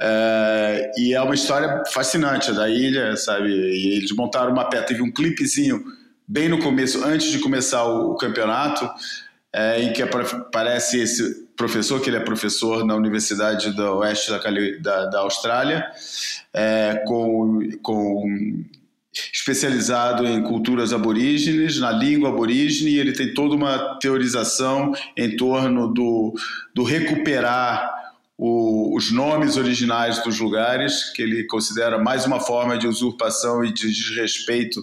É, 0.00 0.92
e 0.96 1.12
é 1.12 1.20
uma 1.20 1.34
história 1.34 1.82
fascinante 1.92 2.52
da 2.52 2.68
ilha, 2.70 3.16
sabe? 3.16 3.50
E 3.50 3.96
eles 3.96 4.12
montaram 4.12 4.52
uma 4.52 4.68
peça, 4.70 4.84
teve 4.84 5.02
um 5.02 5.12
clipezinho 5.12 5.84
bem 6.26 6.48
no 6.48 6.58
começo, 6.60 7.04
antes 7.04 7.30
de 7.32 7.40
começar 7.40 7.84
o, 7.84 8.12
o 8.12 8.16
campeonato, 8.16 8.88
é, 9.52 9.82
em 9.82 9.92
que 9.92 10.00
aparece 10.00 11.00
esse 11.00 11.44
professor, 11.56 12.00
que 12.00 12.08
ele 12.08 12.16
é 12.16 12.20
professor 12.20 12.86
na 12.86 12.94
Universidade 12.94 13.72
do 13.72 13.98
Oeste 13.98 14.30
da, 14.30 14.38
da, 14.80 15.06
da 15.06 15.18
Austrália, 15.20 15.84
é, 16.54 17.02
com, 17.04 17.58
com 17.82 18.64
especializado 19.32 20.26
em 20.26 20.42
culturas 20.42 20.92
aborígenes, 20.92 21.78
na 21.78 21.90
língua 21.90 22.28
aborígene, 22.28 22.92
e 22.92 22.98
ele 22.98 23.12
tem 23.12 23.34
toda 23.34 23.54
uma 23.54 23.98
teorização 23.98 24.92
em 25.16 25.36
torno 25.36 25.92
do, 25.92 26.32
do 26.74 26.84
recuperar 26.84 27.99
o, 28.42 28.96
os 28.96 29.12
nomes 29.12 29.58
originais 29.58 30.22
dos 30.24 30.40
lugares, 30.40 31.12
que 31.12 31.20
ele 31.20 31.44
considera 31.44 31.98
mais 31.98 32.24
uma 32.24 32.40
forma 32.40 32.78
de 32.78 32.88
usurpação 32.88 33.62
e 33.62 33.70
de 33.70 33.92
desrespeito 33.92 34.82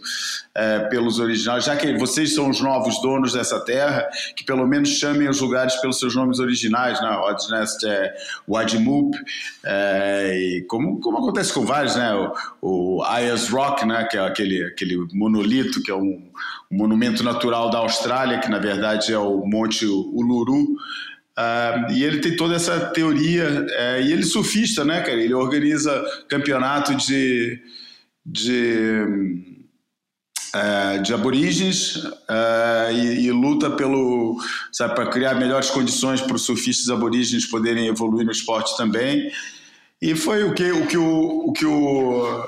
é, 0.54 0.82
pelos 0.82 1.18
originais, 1.18 1.66
já 1.66 1.76
que 1.76 1.98
vocês 1.98 2.36
são 2.36 2.52
os 2.52 2.62
novos 2.62 3.02
donos 3.02 3.34
dessa 3.34 3.60
terra, 3.60 4.08
que 4.36 4.44
pelo 4.44 4.68
menos 4.68 4.90
chamem 4.90 5.28
os 5.28 5.42
lugares 5.42 5.76
pelos 5.78 5.98
seus 5.98 6.16
nomes 6.16 6.38
originais, 6.38 7.02
né? 7.02 7.10
Odnest 7.18 7.84
é 7.84 8.14
Wadmup, 8.48 9.18
é, 9.66 10.38
e 10.38 10.62
como, 10.70 11.00
como 11.00 11.18
acontece 11.18 11.52
com 11.52 11.66
vários, 11.66 11.96
né? 11.96 12.14
O, 12.62 12.98
o 12.98 13.04
Ayers 13.06 13.50
Rock, 13.50 13.88
né? 13.88 14.04
que 14.04 14.18
é 14.18 14.22
aquele, 14.22 14.66
aquele 14.66 14.98
monolito, 15.14 15.82
que 15.82 15.90
é 15.90 15.96
um, 15.96 16.22
um 16.72 16.78
monumento 16.78 17.24
natural 17.24 17.72
da 17.72 17.80
Austrália, 17.80 18.40
que 18.40 18.52
na 18.52 18.60
verdade 18.60 19.12
é 19.12 19.18
o 19.18 19.44
Monte 19.48 19.84
Uluru, 19.84 20.78
Uh, 21.38 21.92
e 21.92 22.04
ele 22.04 22.20
tem 22.20 22.36
toda 22.36 22.56
essa 22.56 22.80
teoria, 22.88 23.48
uh, 23.48 24.02
e 24.02 24.12
ele 24.12 24.24
surfista, 24.24 24.84
né, 24.84 25.02
cara? 25.02 25.22
Ele 25.22 25.36
organiza 25.36 26.04
campeonato 26.28 26.96
de, 26.96 27.62
de, 28.26 29.04
uh, 30.56 31.04
de 31.04 31.14
aborígenes 31.14 32.02
e, 32.92 33.28
e, 33.28 33.32
luta 33.32 33.70
pelo, 33.70 34.36
sabe, 34.72 34.96
para 34.96 35.12
criar 35.12 35.36
melhores 35.36 35.70
condições 35.70 36.22
para 36.22 36.36
os 36.36 36.42
surfistas 36.42 36.90
aborígenes 36.90 37.46
poderem 37.46 37.86
evoluir 37.86 38.26
no 38.26 38.32
esporte 38.32 38.76
também. 38.76 39.32
E 40.02 40.16
foi 40.16 40.44
o 40.44 40.56
que 40.56 40.72
o, 40.72 40.88
que 40.88 40.98
o, 40.98 41.50
o, 41.50 41.54
que 41.54 41.66
o 41.68 42.48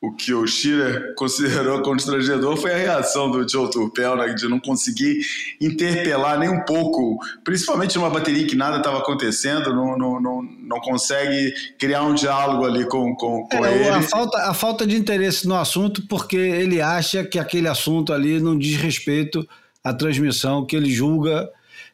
o 0.00 0.12
que 0.12 0.32
o 0.32 0.46
Shearer 0.46 1.14
considerou 1.16 1.82
constrangedor 1.82 2.56
foi 2.56 2.72
a 2.72 2.76
reação 2.76 3.30
do 3.30 3.46
Joe 3.46 3.70
Turpel, 3.70 4.16
né, 4.16 4.32
de 4.32 4.48
não 4.48 4.58
conseguir 4.58 5.20
interpelar 5.60 6.38
nem 6.38 6.48
um 6.48 6.64
pouco, 6.64 7.18
principalmente 7.44 7.96
numa 7.96 8.08
bateria 8.08 8.46
que 8.46 8.56
nada 8.56 8.78
estava 8.78 8.98
acontecendo, 8.98 9.74
não, 9.74 9.98
não, 9.98 10.20
não, 10.20 10.42
não 10.42 10.80
consegue 10.80 11.52
criar 11.78 12.02
um 12.02 12.14
diálogo 12.14 12.64
ali 12.64 12.88
com, 12.88 13.14
com, 13.14 13.46
com 13.46 13.64
é, 13.64 13.74
ele. 13.74 13.88
A 13.88 14.02
falta, 14.02 14.38
a 14.38 14.54
falta 14.54 14.86
de 14.86 14.96
interesse 14.96 15.46
no 15.46 15.54
assunto, 15.54 16.06
porque 16.08 16.36
ele 16.36 16.80
acha 16.80 17.22
que 17.22 17.38
aquele 17.38 17.68
assunto 17.68 18.12
ali 18.12 18.40
não 18.40 18.58
diz 18.58 18.76
respeito 18.76 19.46
à 19.84 19.92
transmissão 19.92 20.64
que 20.64 20.76
ele 20.76 20.90
julga 20.90 21.50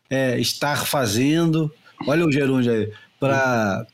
é, 0.09 0.39
estar 0.39 0.87
fazendo. 0.87 1.73
Olha 2.07 2.25
o 2.25 2.31
Gerúndio 2.31 2.73
aí, 2.73 2.93
para 3.19 3.87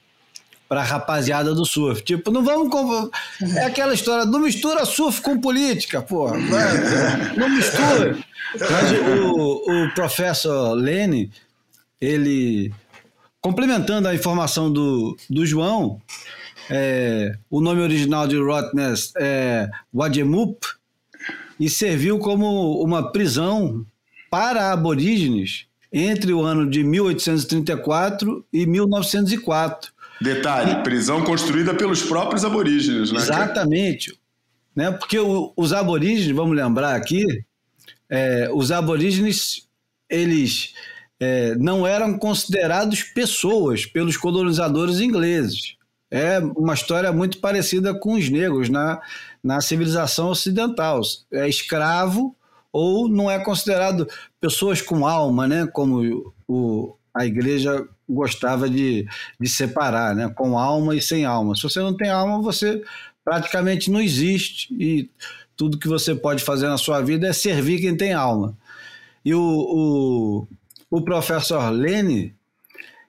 para 0.72 0.82
rapaziada 0.82 1.54
do 1.54 1.66
surf. 1.66 2.02
Tipo, 2.02 2.30
não 2.30 2.42
vamos. 2.42 3.10
É 3.54 3.66
aquela 3.66 3.92
história, 3.92 4.24
não 4.24 4.40
mistura 4.40 4.86
surf 4.86 5.20
com 5.20 5.38
política, 5.38 6.00
porra. 6.00 6.38
Não 7.36 7.50
mistura. 7.50 8.16
Mas 8.58 8.92
o, 9.20 9.84
o 9.84 9.94
professor 9.94 10.72
Lene, 10.72 11.30
ele 12.00 12.72
complementando 13.38 14.08
a 14.08 14.14
informação 14.14 14.72
do, 14.72 15.14
do 15.28 15.44
João, 15.44 16.00
é, 16.70 17.36
o 17.50 17.60
nome 17.60 17.82
original 17.82 18.26
de 18.26 18.38
Rottnest 18.38 19.12
é 19.18 19.68
Wajemup 19.92 20.66
e 21.60 21.68
serviu 21.68 22.18
como 22.18 22.82
uma 22.82 23.12
prisão 23.12 23.84
para 24.30 24.72
aborígenes 24.72 25.66
entre 25.92 26.32
o 26.32 26.40
ano 26.40 26.70
de 26.70 26.82
1834 26.82 28.42
e 28.50 28.64
1904. 28.64 29.92
Detalhe, 30.22 30.82
prisão 30.82 31.24
construída 31.24 31.74
pelos 31.74 32.02
próprios 32.02 32.44
aborígenes, 32.44 33.10
né? 33.10 33.18
Exatamente. 33.18 34.18
Né? 34.74 34.90
Porque 34.90 35.18
os 35.18 35.72
aborígenes, 35.72 36.34
vamos 36.34 36.56
lembrar 36.56 36.94
aqui, 36.94 37.24
é, 38.08 38.48
os 38.52 38.70
aborígenes, 38.70 39.68
eles 40.08 40.74
é, 41.20 41.54
não 41.56 41.86
eram 41.86 42.18
considerados 42.18 43.02
pessoas 43.02 43.86
pelos 43.86 44.16
colonizadores 44.16 45.00
ingleses. 45.00 45.76
É 46.10 46.38
uma 46.56 46.74
história 46.74 47.10
muito 47.10 47.38
parecida 47.38 47.94
com 47.94 48.14
os 48.14 48.28
negros 48.28 48.68
na, 48.68 49.00
na 49.42 49.60
civilização 49.60 50.28
ocidental. 50.28 51.00
É 51.32 51.48
escravo 51.48 52.36
ou 52.72 53.08
não 53.08 53.30
é 53.30 53.38
considerado 53.38 54.06
pessoas 54.40 54.82
com 54.82 55.06
alma, 55.06 55.46
né? 55.46 55.66
Como 55.66 56.34
o, 56.46 56.94
a 57.14 57.24
igreja 57.24 57.86
gostava 58.12 58.68
de, 58.68 59.06
de 59.40 59.48
separar, 59.48 60.14
né? 60.14 60.28
Com 60.34 60.58
alma 60.58 60.94
e 60.94 61.02
sem 61.02 61.24
alma. 61.24 61.54
Se 61.54 61.62
você 61.62 61.80
não 61.80 61.96
tem 61.96 62.10
alma, 62.10 62.40
você 62.40 62.82
praticamente 63.24 63.90
não 63.90 64.00
existe 64.00 64.74
e 64.74 65.08
tudo 65.56 65.78
que 65.78 65.88
você 65.88 66.14
pode 66.14 66.42
fazer 66.42 66.66
na 66.68 66.78
sua 66.78 67.00
vida 67.00 67.28
é 67.28 67.32
servir 67.32 67.80
quem 67.80 67.96
tem 67.96 68.12
alma. 68.12 68.56
E 69.24 69.34
o, 69.34 69.40
o, 69.40 70.48
o 70.90 71.02
professor 71.02 71.70
Lene, 71.70 72.34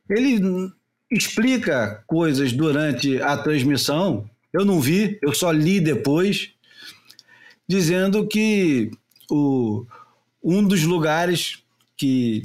ele 0.10 0.72
explica 1.10 2.04
coisas 2.06 2.52
durante 2.54 3.22
a 3.22 3.38
transmissão, 3.38 4.30
eu 4.52 4.64
não 4.64 4.80
vi, 4.80 5.18
eu 5.22 5.34
só 5.34 5.52
li 5.52 5.80
depois, 5.80 6.52
dizendo 7.68 8.28
que 8.28 8.92
o, 9.30 9.86
um 10.44 10.64
dos 10.64 10.84
lugares 10.84 11.64
que, 11.98 12.44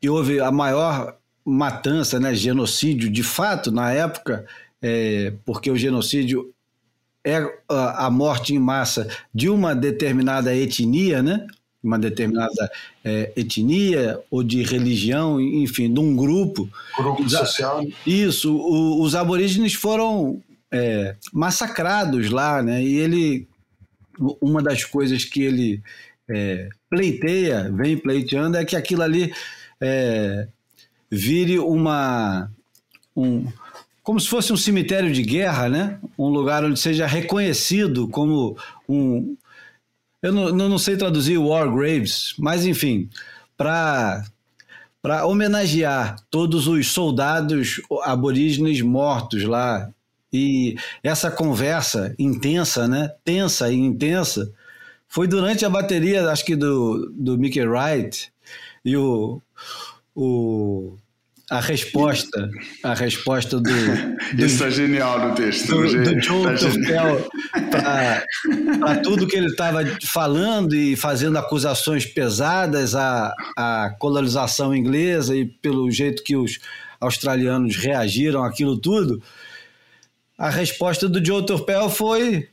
que 0.00 0.10
houve 0.10 0.40
a 0.40 0.50
maior 0.50 1.16
matança, 1.44 2.20
né, 2.20 2.34
genocídio 2.34 3.10
de 3.10 3.22
fato 3.22 3.70
na 3.70 3.92
época, 3.92 4.46
é, 4.82 5.32
porque 5.44 5.70
o 5.70 5.76
genocídio 5.76 6.52
é 7.24 7.36
a, 7.68 8.06
a, 8.06 8.10
morte 8.10 8.54
em 8.54 8.58
massa 8.58 9.08
de 9.34 9.48
uma 9.48 9.74
determinada 9.74 10.54
etnia, 10.54 11.22
né, 11.22 11.46
uma 11.82 11.98
determinada 11.98 12.70
é, 13.04 13.32
etnia 13.36 14.20
ou 14.30 14.42
de 14.42 14.62
religião, 14.62 15.40
enfim, 15.40 15.92
de 15.92 15.98
um 15.98 16.14
grupo. 16.14 16.68
Grupo 16.96 17.28
social. 17.28 17.84
Isso, 18.06 18.54
o, 18.54 19.02
os 19.02 19.14
aborígenes 19.14 19.74
foram 19.74 20.42
é, 20.70 21.16
massacrados 21.32 22.30
lá, 22.30 22.62
né? 22.62 22.82
E 22.82 22.98
ele 22.98 23.48
uma 24.40 24.62
das 24.62 24.84
coisas 24.84 25.24
que 25.24 25.42
ele 25.42 25.82
é, 26.28 26.68
pleiteia, 26.90 27.70
vem 27.72 27.96
pleiteando, 27.96 28.56
é 28.56 28.64
que 28.64 28.76
aquilo 28.76 29.02
ali 29.02 29.32
é, 29.80 30.46
vire 31.10 31.58
uma. 31.58 32.50
Um, 33.16 33.46
como 34.02 34.20
se 34.20 34.28
fosse 34.28 34.52
um 34.52 34.56
cemitério 34.56 35.12
de 35.12 35.22
guerra, 35.22 35.68
né? 35.68 35.98
Um 36.18 36.28
lugar 36.28 36.64
onde 36.64 36.78
seja 36.78 37.06
reconhecido 37.06 38.08
como 38.08 38.56
um. 38.88 39.36
Eu 40.22 40.32
não, 40.32 40.68
não 40.68 40.78
sei 40.78 40.96
traduzir 40.96 41.38
War 41.38 41.70
Graves, 41.70 42.34
mas 42.38 42.66
enfim, 42.66 43.08
para 43.56 44.24
para 45.02 45.24
homenagear 45.24 46.16
todos 46.30 46.66
os 46.66 46.92
soldados 46.92 47.80
aborígenes 48.02 48.82
mortos 48.82 49.44
lá 49.44 49.90
e 50.32 50.76
essa 51.02 51.30
conversa 51.30 52.14
intensa, 52.18 52.86
né? 52.86 53.10
Tensa 53.24 53.72
e 53.72 53.76
intensa, 53.76 54.52
foi 55.08 55.26
durante 55.26 55.64
a 55.64 55.70
bateria, 55.70 56.30
acho 56.30 56.44
que 56.44 56.54
do, 56.54 57.10
do 57.16 57.36
Mickey 57.36 57.66
Wright, 57.66 58.30
e 58.84 58.96
o, 58.96 59.42
o, 60.14 60.96
a 61.50 61.60
resposta, 61.60 62.48
a 62.82 62.94
resposta 62.94 63.60
do, 63.60 63.70
do 64.36 64.44
Isso 64.44 64.64
é 64.64 64.70
genial 64.70 65.28
no 65.28 65.34
texto. 65.34 65.68
Do, 65.68 65.82
do 65.82 66.20
Joe 66.20 66.56
Turkel 66.56 67.28
para 67.70 68.96
tudo 69.02 69.26
que 69.26 69.36
ele 69.36 69.46
estava 69.46 69.80
falando 70.04 70.74
e 70.74 70.96
fazendo 70.96 71.38
acusações 71.38 72.06
pesadas 72.06 72.94
à, 72.94 73.34
à 73.56 73.94
colonização 73.98 74.74
inglesa 74.74 75.36
e 75.36 75.44
pelo 75.44 75.90
jeito 75.90 76.22
que 76.22 76.36
os 76.36 76.58
australianos 77.00 77.76
reagiram 77.76 78.44
àquilo 78.44 78.78
tudo 78.78 79.22
a 80.40 80.48
resposta 80.48 81.06
do 81.06 81.22
Joe 81.22 81.44
Turpel 81.44 81.90
foi 81.90 82.48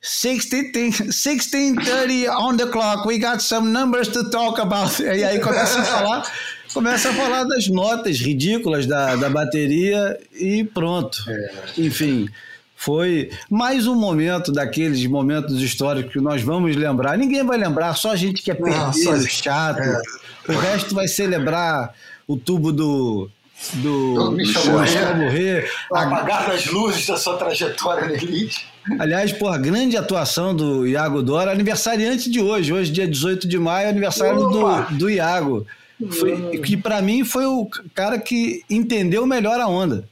1630 0.00 2.30
on 2.30 2.56
the 2.56 2.66
clock, 2.68 3.04
we 3.04 3.18
got 3.18 3.42
some 3.42 3.74
numbers 3.74 4.08
to 4.08 4.30
talk 4.30 4.58
about. 4.58 4.98
E 5.00 5.22
aí 5.22 5.38
começa 5.38 5.80
a 5.80 5.84
falar, 5.84 6.32
começa 6.72 7.10
a 7.10 7.12
falar 7.12 7.44
das 7.44 7.68
notas 7.68 8.18
ridículas 8.18 8.86
da, 8.86 9.16
da 9.16 9.28
bateria 9.28 10.18
e 10.32 10.64
pronto. 10.64 11.24
É. 11.28 11.50
Enfim, 11.78 12.28
foi 12.76 13.30
mais 13.50 13.86
um 13.86 13.94
momento 13.94 14.50
daqueles 14.50 15.04
momentos 15.06 15.60
históricos 15.60 16.12
que 16.12 16.20
nós 16.20 16.42
vamos 16.42 16.74
lembrar. 16.76 17.18
Ninguém 17.18 17.44
vai 17.44 17.58
lembrar, 17.58 17.94
só 17.94 18.12
a 18.12 18.16
gente 18.16 18.42
que 18.42 18.50
é 18.50 18.54
perdido, 18.54 19.26
chato. 19.28 19.80
É. 19.80 20.00
O 20.48 20.58
resto 20.58 20.94
vai 20.94 21.06
celebrar 21.06 21.94
o 22.26 22.36
tubo 22.36 22.72
do 22.72 23.30
do 23.74 24.32
Michel 24.32 25.16
Morrer, 25.16 25.70
apagar 25.92 26.50
as 26.50 26.66
luzes 26.66 27.06
da 27.06 27.16
sua 27.16 27.36
trajetória 27.36 28.08
na 28.08 28.14
elite. 28.14 28.66
Aliás, 28.98 29.32
por 29.32 29.56
grande 29.58 29.96
atuação 29.96 30.56
do 30.56 30.86
Iago 30.86 31.22
Dora, 31.22 31.52
aniversariante 31.52 32.30
de 32.30 32.40
hoje, 32.40 32.72
hoje 32.72 32.90
dia 32.90 33.06
18 33.06 33.46
de 33.46 33.58
maio, 33.58 33.90
aniversário 33.90 34.40
do, 34.48 34.96
do 34.96 35.10
Iago. 35.10 35.66
Foi, 36.08 36.58
que 36.60 36.76
para 36.76 37.02
mim 37.02 37.24
foi 37.24 37.44
o 37.46 37.68
cara 37.94 38.18
que 38.18 38.62
entendeu 38.70 39.26
melhor 39.26 39.60
a 39.60 39.66
onda. 39.66 40.08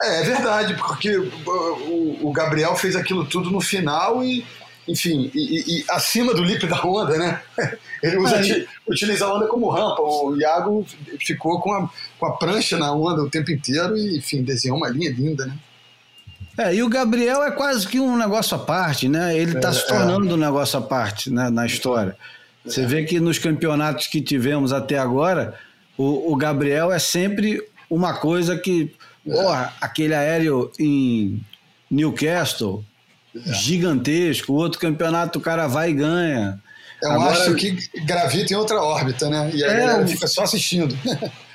É, 0.00 0.20
é 0.20 0.24
verdade, 0.24 0.74
porque 0.74 1.16
o, 1.16 2.28
o 2.28 2.32
Gabriel 2.32 2.76
fez 2.76 2.94
aquilo 2.94 3.24
tudo 3.24 3.50
no 3.50 3.60
final 3.60 4.22
e 4.22 4.44
enfim, 4.88 5.30
e, 5.34 5.80
e, 5.80 5.84
acima 5.90 6.32
do 6.32 6.44
lip 6.44 6.64
da 6.66 6.80
onda, 6.84 7.18
né? 7.18 7.42
Ele 8.02 8.18
usa, 8.18 8.36
é. 8.36 8.66
utiliza 8.86 9.24
a 9.24 9.34
onda 9.34 9.46
como 9.48 9.68
rampa. 9.68 10.00
O 10.00 10.36
Iago 10.38 10.86
ficou 11.20 11.60
com 11.60 11.72
a, 11.72 11.90
com 12.18 12.26
a 12.26 12.36
prancha 12.36 12.78
na 12.78 12.92
onda 12.92 13.22
o 13.22 13.30
tempo 13.30 13.50
inteiro 13.50 13.96
e, 13.96 14.18
enfim, 14.18 14.44
desenhou 14.44 14.78
uma 14.78 14.88
linha 14.88 15.10
linda, 15.10 15.46
né? 15.46 15.58
É, 16.58 16.74
e 16.74 16.82
o 16.82 16.88
Gabriel 16.88 17.42
é 17.42 17.50
quase 17.50 17.86
que 17.86 17.98
um 18.00 18.16
negócio 18.16 18.56
à 18.56 18.60
parte, 18.60 19.08
né? 19.08 19.36
Ele 19.36 19.56
está 19.56 19.70
é, 19.70 19.72
se 19.72 19.86
tornando 19.86 20.30
é. 20.30 20.34
um 20.34 20.36
negócio 20.36 20.78
à 20.78 20.82
parte 20.82 21.30
né, 21.30 21.50
na 21.50 21.66
história. 21.66 22.16
Você 22.66 22.84
vê 22.84 23.04
que 23.04 23.20
nos 23.20 23.38
campeonatos 23.38 24.08
que 24.08 24.20
tivemos 24.20 24.72
até 24.72 24.98
agora, 24.98 25.54
o, 25.96 26.32
o 26.32 26.36
Gabriel 26.36 26.92
é 26.92 26.98
sempre 26.98 27.62
uma 27.88 28.14
coisa 28.14 28.56
que. 28.56 28.94
Porra, 29.24 29.74
aquele 29.80 30.14
aéreo 30.14 30.70
em 30.78 31.44
Newcastle, 31.90 32.84
gigantesco. 33.34 34.52
O 34.52 34.56
outro 34.56 34.78
campeonato 34.78 35.38
o 35.38 35.42
cara 35.42 35.66
vai 35.66 35.90
e 35.90 35.94
ganha. 35.94 36.60
É 37.02 37.08
um 37.08 37.12
Agora, 37.12 37.32
astro 37.32 37.54
que 37.56 37.76
gravita 38.04 38.52
em 38.52 38.56
outra 38.56 38.80
órbita, 38.80 39.28
né? 39.28 39.50
E 39.52 39.62
a 39.64 39.66
é, 39.66 39.80
galera 39.80 40.06
fica 40.06 40.26
só 40.26 40.44
assistindo. 40.44 40.96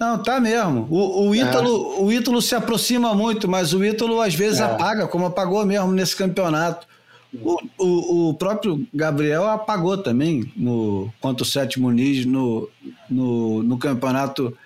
Não, 0.00 0.22
tá 0.22 0.40
mesmo. 0.40 0.86
O, 0.90 1.28
o, 1.28 1.34
Ítalo, 1.34 1.94
é. 1.98 2.00
o 2.00 2.10
Ítalo 2.10 2.40
se 2.40 2.54
aproxima 2.54 3.14
muito, 3.14 3.46
mas 3.46 3.74
o 3.74 3.84
Ítalo 3.84 4.22
às 4.22 4.34
vezes 4.34 4.58
é. 4.58 4.64
apaga, 4.64 5.06
como 5.06 5.26
apagou 5.26 5.66
mesmo 5.66 5.92
nesse 5.92 6.16
campeonato. 6.16 6.86
O, 7.32 7.58
o, 7.78 8.28
o, 8.30 8.34
próprio 8.34 8.86
Gabriel 8.92 9.48
apagou 9.48 9.96
também 9.96 10.52
no, 10.56 11.12
contra 11.20 11.44
o 11.44 11.46
Sétimo 11.46 11.86
Muniz 11.86 12.26
no, 12.26 12.68
no, 13.08 13.62
no 13.62 13.78
campeonato 13.78 14.56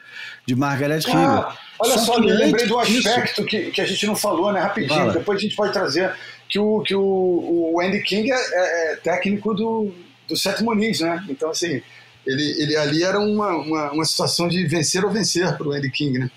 de 0.46 0.54
Margaret 0.54 1.00
ah, 1.08 1.10
River. 1.10 1.58
Olha 1.78 1.98
só, 1.98 2.14
só 2.14 2.14
eu 2.16 2.34
lembrei 2.34 2.66
do 2.66 2.78
aspecto 2.78 3.44
que, 3.44 3.70
que 3.70 3.80
a 3.80 3.86
gente 3.86 4.06
não 4.06 4.16
falou, 4.16 4.50
né? 4.52 4.60
Rapidinho, 4.60 4.98
Fala. 4.98 5.12
depois 5.12 5.38
a 5.38 5.42
gente 5.42 5.54
pode 5.54 5.72
trazer 5.72 6.14
que 6.48 6.58
o, 6.58 6.80
que 6.80 6.94
o, 6.94 7.72
o 7.74 7.80
Andy 7.80 8.02
King 8.02 8.30
é, 8.30 8.34
é, 8.34 8.92
é 8.92 8.96
técnico 8.96 9.52
do, 9.52 9.92
do 10.26 10.36
Seth 10.36 10.60
Muniz, 10.60 11.00
né? 11.00 11.22
Então, 11.28 11.50
assim, 11.50 11.82
ele, 12.26 12.62
ele 12.62 12.76
ali 12.76 13.02
era 13.02 13.20
uma, 13.20 13.56
uma, 13.56 13.92
uma 13.92 14.04
situação 14.04 14.48
de 14.48 14.66
vencer 14.66 15.04
ou 15.04 15.10
vencer 15.10 15.54
para 15.56 15.68
o 15.68 15.72
Andy 15.72 15.90
King, 15.90 16.18
né? 16.18 16.30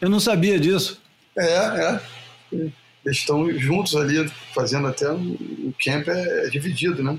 Eu 0.00 0.08
não 0.08 0.18
sabia 0.18 0.58
disso. 0.58 1.00
É, 1.36 1.44
é. 1.44 2.00
Eles 3.04 3.18
estão 3.18 3.50
juntos 3.58 3.96
ali, 3.96 4.30
fazendo 4.54 4.86
até 4.86 5.10
o 5.10 5.74
camp 5.84 6.08
é, 6.08 6.46
é 6.46 6.50
dividido, 6.50 7.02
né? 7.02 7.18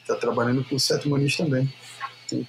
Está 0.00 0.16
trabalhando 0.16 0.64
com 0.64 0.76
o 0.76 0.80
Seth 0.80 1.06
Muniz 1.06 1.36
também. 1.36 1.72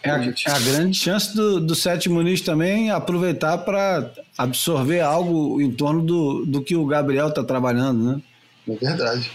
É 0.04 0.10
a, 0.10 0.26
é 0.26 0.52
a, 0.52 0.60
grande 0.60 0.97
chance 0.97 1.34
do, 1.34 1.62
do 1.62 1.74
Sete 1.74 2.10
Muniz 2.10 2.41
também 2.41 2.91
aproveitar 2.91 3.60
para 3.60 4.12
absorver 4.38 5.00
algo 5.00 5.62
em 5.62 5.72
torno 5.72 6.04
do, 6.04 6.45
do 6.45 6.62
que 6.62 6.76
o 6.76 6.86
Gabriel 6.86 7.30
está 7.30 7.43
trabalhando, 7.45 8.04
né? 8.04 8.22
É 8.68 8.76
verdade. 8.76 9.32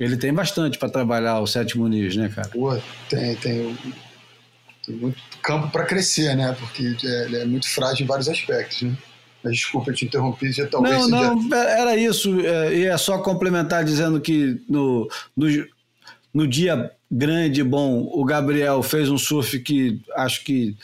Ele 0.00 0.16
tem 0.16 0.32
bastante 0.32 0.78
para 0.78 0.88
trabalhar 0.88 1.38
o 1.40 1.46
Sete 1.46 1.76
Muniz, 1.76 2.16
né, 2.16 2.30
cara? 2.34 2.48
Pô, 2.48 2.78
tem, 3.10 3.34
tem. 3.36 3.76
Tem 4.86 4.94
muito 4.94 5.18
campo 5.42 5.68
para 5.68 5.84
crescer, 5.84 6.34
né? 6.34 6.56
Porque 6.58 6.96
é, 7.04 7.24
ele 7.24 7.36
é 7.36 7.44
muito 7.44 7.68
frágil 7.68 8.04
em 8.04 8.06
vários 8.06 8.28
aspectos, 8.28 8.82
né? 8.82 8.96
Desculpa, 9.44 9.92
te 9.92 10.04
interrompi, 10.04 10.52
já 10.52 10.66
talvez 10.66 11.08
Não, 11.08 11.36
não, 11.36 11.54
era 11.56 11.96
isso. 11.96 12.40
é, 12.40 12.76
E 12.76 12.84
é 12.86 12.96
só 12.98 13.18
complementar 13.18 13.84
dizendo 13.84 14.20
que 14.20 14.60
no, 14.68 15.08
no, 15.36 15.46
no 16.34 16.46
dia 16.46 16.90
grande 17.10 17.60
e 17.60 17.64
bom, 17.64 18.08
o 18.12 18.24
Gabriel 18.24 18.82
fez 18.82 19.08
um 19.08 19.18
surf 19.18 19.58
que 19.60 20.00
acho 20.14 20.44
que. 20.44 20.76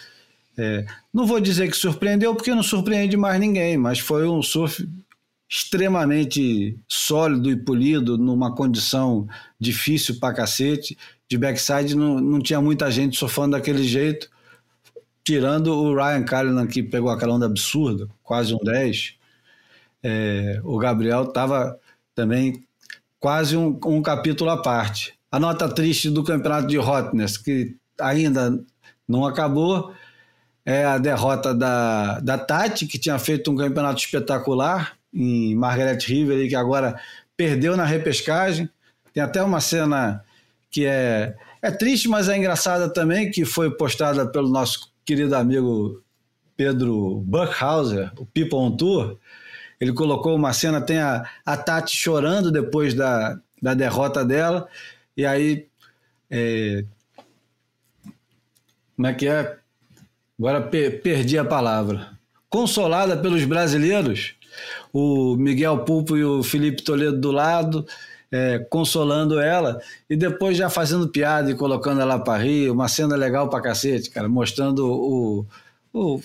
é, 0.56 0.84
não 1.12 1.26
vou 1.26 1.40
dizer 1.40 1.68
que 1.70 1.76
surpreendeu, 1.76 2.34
porque 2.34 2.54
não 2.54 2.62
surpreende 2.62 3.16
mais 3.16 3.38
ninguém, 3.40 3.76
mas 3.76 3.98
foi 3.98 4.26
um 4.26 4.42
surf 4.42 4.86
extremamente 5.48 6.76
sólido 6.88 7.50
e 7.50 7.56
polido, 7.56 8.16
numa 8.16 8.54
condição 8.54 9.28
difícil 9.60 10.18
pra 10.18 10.32
cacete. 10.32 10.96
De 11.28 11.38
backside 11.38 11.96
não, 11.96 12.20
não 12.20 12.40
tinha 12.40 12.60
muita 12.60 12.90
gente 12.90 13.16
surfando 13.16 13.52
daquele 13.56 13.82
jeito, 13.82 14.28
tirando 15.24 15.68
o 15.68 15.94
Ryan 15.94 16.22
Callinan, 16.22 16.66
que 16.66 16.82
pegou 16.82 17.10
aquela 17.10 17.34
onda 17.34 17.46
absurda, 17.46 18.08
quase 18.22 18.54
um 18.54 18.58
10. 18.58 19.14
É, 20.02 20.60
o 20.62 20.76
Gabriel 20.78 21.24
estava 21.24 21.78
também 22.14 22.62
quase 23.18 23.56
um, 23.56 23.78
um 23.86 24.02
capítulo 24.02 24.50
à 24.50 24.60
parte. 24.60 25.14
A 25.32 25.40
nota 25.40 25.68
triste 25.68 26.10
do 26.10 26.22
campeonato 26.22 26.68
de 26.68 26.78
Hotness, 26.78 27.38
que 27.38 27.74
ainda 27.98 28.62
não 29.08 29.24
acabou, 29.26 29.92
é 30.64 30.84
a 30.84 30.98
derrota 30.98 31.54
da, 31.54 32.20
da 32.20 32.38
Tati, 32.38 32.86
que 32.86 32.98
tinha 32.98 33.18
feito 33.18 33.50
um 33.50 33.56
campeonato 33.56 34.00
espetacular 34.00 34.92
em 35.12 35.54
Margaret 35.54 35.98
River 36.04 36.38
e 36.38 36.48
que 36.48 36.54
agora 36.54 37.00
perdeu 37.36 37.76
na 37.76 37.84
repescagem. 37.84 38.68
Tem 39.12 39.22
até 39.22 39.42
uma 39.42 39.60
cena 39.60 40.22
que 40.70 40.84
é, 40.84 41.34
é 41.62 41.70
triste, 41.70 42.08
mas 42.08 42.28
é 42.28 42.36
engraçada 42.36 42.88
também, 42.92 43.30
que 43.30 43.44
foi 43.44 43.70
postada 43.70 44.26
pelo 44.26 44.48
nosso 44.48 44.92
querido 45.04 45.34
amigo 45.36 46.02
Pedro 46.56 47.20
Buckhauser, 47.26 48.12
o 48.16 48.24
People 48.26 48.58
on 48.58 48.76
Tour. 48.76 49.18
Ele 49.80 49.92
colocou 49.92 50.34
uma 50.36 50.52
cena, 50.52 50.80
tem 50.80 50.98
a, 50.98 51.28
a 51.44 51.56
Tati 51.56 51.96
chorando 51.96 52.50
depois 52.50 52.94
da, 52.94 53.38
da 53.60 53.74
derrota 53.74 54.24
dela, 54.24 54.68
e 55.16 55.26
aí. 55.26 55.66
é, 56.30 56.84
como 58.96 59.08
é 59.08 59.14
que 59.14 59.26
é? 59.26 59.58
Agora 60.38 60.62
pe- 60.62 60.90
perdi 60.90 61.36
a 61.38 61.44
palavra. 61.44 62.16
Consolada 62.48 63.16
pelos 63.16 63.44
brasileiros, 63.44 64.34
o 64.92 65.36
Miguel 65.36 65.84
Pulpo 65.84 66.16
e 66.16 66.24
o 66.24 66.42
Felipe 66.42 66.82
Toledo 66.82 67.20
do 67.20 67.32
lado, 67.32 67.84
é, 68.36 68.58
consolando 68.68 69.38
ela, 69.38 69.80
e 70.10 70.16
depois 70.16 70.56
já 70.56 70.68
fazendo 70.68 71.06
piada 71.08 71.52
e 71.52 71.54
colocando 71.54 72.00
ela 72.00 72.18
para 72.18 72.42
rir, 72.42 72.68
uma 72.68 72.88
cena 72.88 73.14
legal 73.14 73.48
pra 73.48 73.60
cacete, 73.60 74.10
cara, 74.10 74.28
mostrando 74.28 74.84
o, 74.90 75.46
o- 75.92 76.20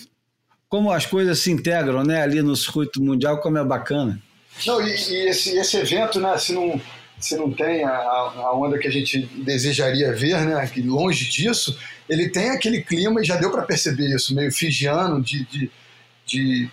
como 0.68 0.90
as 0.90 1.06
coisas 1.06 1.38
se 1.38 1.52
integram 1.52 2.02
né, 2.02 2.20
ali 2.20 2.42
no 2.42 2.56
circuito 2.56 3.00
mundial, 3.00 3.38
como 3.40 3.58
é 3.58 3.64
bacana. 3.64 4.20
Não, 4.66 4.80
e, 4.82 4.90
e 4.90 5.28
esse, 5.28 5.56
esse 5.56 5.76
evento, 5.76 6.18
né, 6.18 6.36
se 6.36 6.52
não, 6.52 6.80
se 7.20 7.36
não 7.36 7.52
tem 7.52 7.84
a, 7.84 7.92
a 7.92 8.54
onda 8.56 8.76
que 8.76 8.88
a 8.88 8.90
gente 8.90 9.20
desejaria 9.44 10.12
ver, 10.12 10.40
né, 10.44 10.66
que 10.66 10.82
longe 10.82 11.30
disso, 11.30 11.78
ele 12.08 12.28
tem 12.28 12.50
aquele 12.50 12.82
clima, 12.82 13.20
e 13.20 13.24
já 13.24 13.36
deu 13.36 13.52
para 13.52 13.62
perceber 13.62 14.08
isso, 14.12 14.34
meio 14.34 14.50
fijiano, 14.50 15.22
de, 15.22 15.44
de, 15.46 15.70
de 16.26 16.68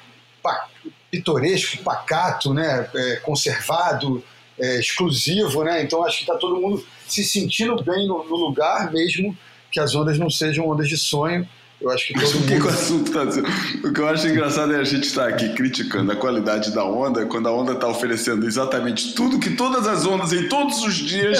pitoresco, 1.12 1.84
pacato, 1.84 2.56
né, 2.56 2.90
é, 2.96 3.16
conservado, 3.18 4.24
é, 4.60 4.80
exclusivo, 4.80 5.64
né, 5.64 5.84
então 5.84 6.04
acho 6.06 6.18
que 6.18 6.24
está 6.24 6.36
todo 6.36 6.60
mundo 6.60 6.86
se 7.08 7.24
sentindo 7.24 7.82
bem 7.84 8.08
no, 8.08 8.24
no 8.24 8.36
lugar, 8.36 8.92
mesmo 8.92 9.38
que 9.72 9.80
as 9.80 9.96
ondas 9.96 10.18
não 10.18 10.30
sejam 10.30 10.68
ondas 10.68 10.90
de 10.90 10.98
sonho, 10.98 11.48
eu 11.80 11.92
acho 11.92 12.08
que 12.08 12.14
Mas 12.16 12.32
todo 12.32 12.44
o 12.44 12.48
que, 12.48 12.60
que 12.60 12.66
o 12.66 12.70
assunto 12.70 13.12
tá 13.12 13.24
dizendo? 13.26 13.48
O 13.84 13.94
que 13.94 14.00
eu 14.02 14.08
acho 14.08 14.28
engraçado 14.28 14.74
é 14.74 14.78
a 14.80 14.84
gente 14.84 15.04
estar 15.08 15.28
aqui 15.28 15.50
criticando 15.54 16.12
a 16.12 16.16
qualidade 16.16 16.74
da 16.74 16.84
onda, 16.84 17.26
quando 17.28 17.48
a 17.48 17.52
onda 17.52 17.74
está 17.74 17.88
oferecendo 17.88 18.46
exatamente 18.48 19.14
tudo 19.14 19.40
que 19.40 19.52
todas 19.52 19.86
as 19.88 20.06
ondas 20.06 20.34
em 20.34 20.48
todos 20.50 20.82
os 20.84 20.96
dias 20.96 21.38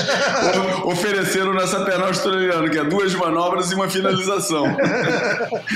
o- 0.84 0.90
ofereceram 0.94 1.54
nessa 1.54 1.84
perna 1.84 2.06
australiana, 2.08 2.70
que 2.70 2.78
é 2.78 2.84
duas 2.84 3.14
manobras 3.16 3.72
e 3.72 3.76
uma 3.76 3.90
finalização. 3.90 4.66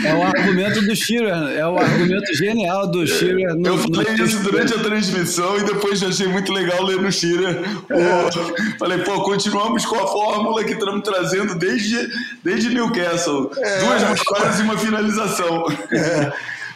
É 0.03 0.13
o 0.15 0.23
argumento 0.23 0.81
do 0.81 0.95
Shearer, 0.95 1.57
é 1.57 1.65
o 1.67 1.77
argumento 1.77 2.33
genial 2.35 2.87
do 2.89 3.05
Shearer. 3.05 3.55
no- 3.55 3.67
Eu 3.67 3.75
no 3.77 3.95
falei 3.95 4.05
texto 4.15 4.25
isso 4.25 4.43
durante 4.43 4.73
a 4.73 4.79
transmissão 4.79 5.57
e 5.57 5.63
depois 5.63 6.01
achei 6.03 6.27
muito 6.27 6.51
legal 6.51 6.83
ler 6.83 6.99
no 7.01 7.11
Shearer. 7.11 7.61
Pô, 7.87 8.77
Falei, 8.79 8.97
pô, 8.99 9.21
continuamos 9.23 9.85
com 9.85 9.95
a 9.95 10.07
fórmula 10.07 10.63
que 10.63 10.73
estamos 10.73 11.01
trazendo 11.03 11.55
desde, 11.55 12.09
desde 12.43 12.69
Newcastle. 12.69 13.51
Duas 13.53 14.01
manobras 14.01 14.50
e 14.59 14.63
uma 14.63 14.77
finalização. 14.77 15.65
É, 15.91 16.31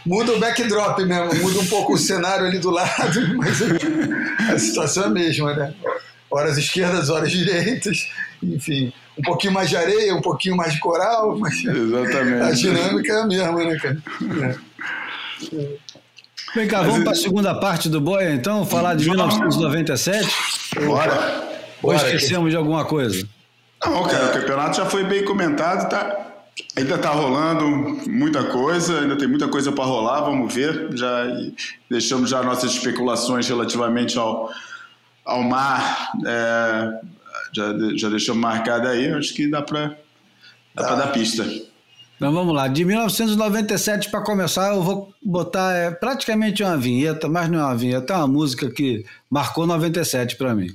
muda 0.06 0.34
o 0.34 0.40
backdrop 0.40 1.00
mesmo, 1.00 1.36
muda 1.42 1.60
um 1.60 1.66
pouco 1.66 1.94
o 1.94 1.98
cenário 1.98 2.46
ali 2.46 2.60
do 2.60 2.70
lado, 2.70 3.20
mas 3.36 3.62
a 4.50 4.60
situação 4.60 5.04
é 5.04 5.08
a 5.08 5.10
mesma, 5.10 5.54
né? 5.54 5.74
Horas 6.30 6.58
esquerdas, 6.58 7.10
horas 7.10 7.32
direitas, 7.32 8.08
enfim, 8.44 8.92
um 9.18 9.22
pouquinho 9.22 9.54
mais 9.54 9.70
de 9.70 9.78
areia, 9.78 10.14
um 10.16 10.22
pouquinho 10.22 10.56
mais 10.56 10.74
de 10.74 10.80
coral, 10.80 11.38
mas 11.38 11.64
Exatamente. 11.64 12.44
a 12.44 12.52
dinâmica 12.52 13.14
é 13.14 13.22
a 13.22 13.28
mesma, 13.28 13.64
né, 13.64 13.78
cara? 13.78 13.98
É. 15.54 15.86
Vem 16.56 16.68
cá, 16.68 16.82
vamos 16.82 17.04
para 17.04 17.12
a 17.12 17.16
segunda 17.16 17.54
parte 17.54 17.90
do 17.90 18.00
Boia, 18.00 18.34
então, 18.34 18.66
falar 18.66 18.96
de 18.96 19.10
1997? 19.10 20.30
Bora. 20.86 21.44
Ou 21.82 21.92
Bora, 21.94 21.98
esquecemos 21.98 22.50
de 22.50 22.56
alguma 22.56 22.86
coisa? 22.86 23.28
Não, 23.84 24.04
cara, 24.04 24.28
o 24.28 24.34
campeonato 24.34 24.78
já 24.78 24.86
foi 24.86 25.04
bem 25.04 25.26
comentado, 25.26 25.90
tá? 25.90 26.35
Ainda 26.78 26.98
tá 26.98 27.10
rolando 27.10 27.66
muita 28.10 28.44
coisa, 28.46 29.02
ainda 29.02 29.18
tem 29.18 29.28
muita 29.28 29.48
coisa 29.48 29.72
para 29.72 29.84
rolar, 29.84 30.22
vamos 30.22 30.54
ver. 30.54 30.90
Já 30.96 31.26
deixamos 31.90 32.30
já 32.30 32.42
nossas 32.44 32.72
especulações 32.72 33.48
relativamente 33.48 34.18
ao, 34.18 34.50
ao 35.26 35.44
mar, 35.44 36.12
é, 36.26 37.00
já, 37.52 37.66
já 37.96 38.10
deixamos 38.10 38.42
marcado 38.42 38.88
aí, 38.88 39.12
acho 39.12 39.34
que 39.34 39.50
dá 39.50 39.62
para 39.62 39.98
dá 40.74 40.84
pra 40.84 40.96
dar 40.96 41.08
pista. 41.08 41.46
Então 42.16 42.32
vamos 42.32 42.56
lá, 42.56 42.70
de 42.70 42.86
1997 42.86 44.10
para 44.10 44.22
começar, 44.22 44.74
eu 44.74 44.82
vou 44.82 45.14
botar 45.22 45.74
é, 45.74 45.92
praticamente 45.92 46.64
uma 46.64 46.78
vinheta, 46.78 47.28
mas 47.28 47.50
não 47.50 47.60
é 47.60 47.64
uma 47.66 47.76
vinheta, 47.76 48.14
é 48.14 48.18
uma 48.18 48.28
música 48.28 48.70
que 48.70 49.06
marcou 49.30 49.68
97 49.68 50.38
para 50.38 50.56
mim. 50.56 50.70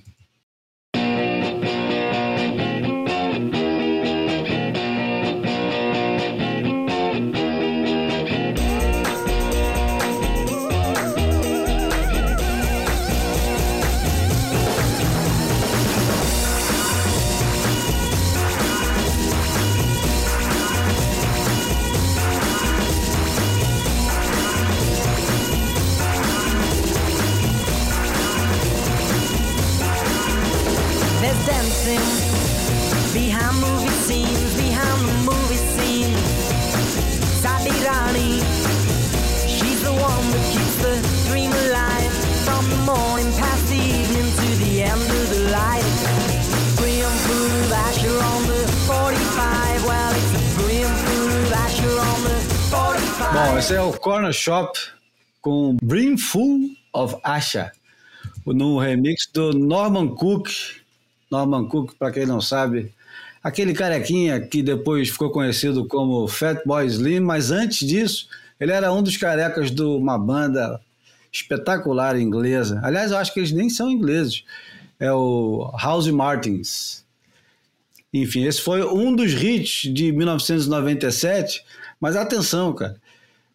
Esse 53.61 53.74
é 53.74 53.82
o 53.82 53.92
Corner 53.92 54.32
Shop 54.32 54.72
com 55.42 55.76
Brimful 55.82 56.70
of 56.94 57.16
Asha, 57.22 57.70
no 58.46 58.78
remix 58.78 59.28
do 59.34 59.52
Norman 59.52 60.14
Cook. 60.14 60.48
Norman 61.30 61.68
Cook, 61.68 61.92
para 61.98 62.11
quem 62.11 62.24
não 62.24 62.40
sabe, 62.40 62.90
aquele 63.44 63.74
carequinha 63.74 64.40
que 64.40 64.62
depois 64.62 65.11
ficou 65.11 65.30
conhecido 65.30 65.86
como 65.86 66.26
Fatboy 66.26 66.86
Slim, 66.86 67.20
mas 67.20 67.50
antes 67.50 67.86
disso, 67.86 68.28
ele 68.58 68.72
era 68.72 68.90
um 68.90 69.02
dos 69.02 69.18
carecas 69.18 69.70
de 69.70 69.82
uma 69.82 70.18
banda 70.18 70.80
espetacular 71.30 72.18
inglesa. 72.18 72.80
Aliás, 72.82 73.11
eu 73.11 73.18
acho 73.18 73.34
que 73.34 73.40
eles 73.40 73.52
nem 73.52 73.68
são 73.68 73.90
ingleses. 73.90 74.42
É 74.98 75.12
o 75.12 75.70
House 75.78 76.08
Martins. 76.08 77.04
Enfim, 78.11 78.46
esse 78.46 78.62
foi 78.62 78.82
um 78.82 79.14
dos 79.14 79.34
hits 79.34 79.92
de 79.92 80.12
1997, 80.12 81.62
mas 82.00 82.16
atenção, 82.16 82.72
cara, 82.72 82.96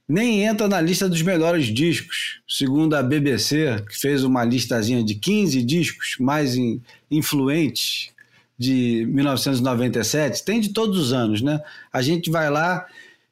nem 0.07 0.43
entra 0.43 0.67
na 0.67 0.79
lista 0.79 1.09
dos 1.09 1.21
melhores 1.21 1.65
discos, 1.65 2.39
segundo 2.47 2.95
a 2.95 3.01
BBC, 3.01 3.83
que 3.89 3.97
fez 3.99 4.23
uma 4.23 4.43
listazinha 4.43 5.03
de 5.03 5.15
15 5.15 5.63
discos 5.63 6.15
mais 6.19 6.55
in- 6.55 6.79
influentes 7.09 8.11
de 8.57 9.05
1997, 9.09 10.43
tem 10.45 10.59
de 10.61 10.69
todos 10.69 10.97
os 10.97 11.11
anos, 11.11 11.41
né? 11.41 11.59
A 11.91 12.01
gente 12.01 12.29
vai 12.29 12.49
lá 12.49 12.85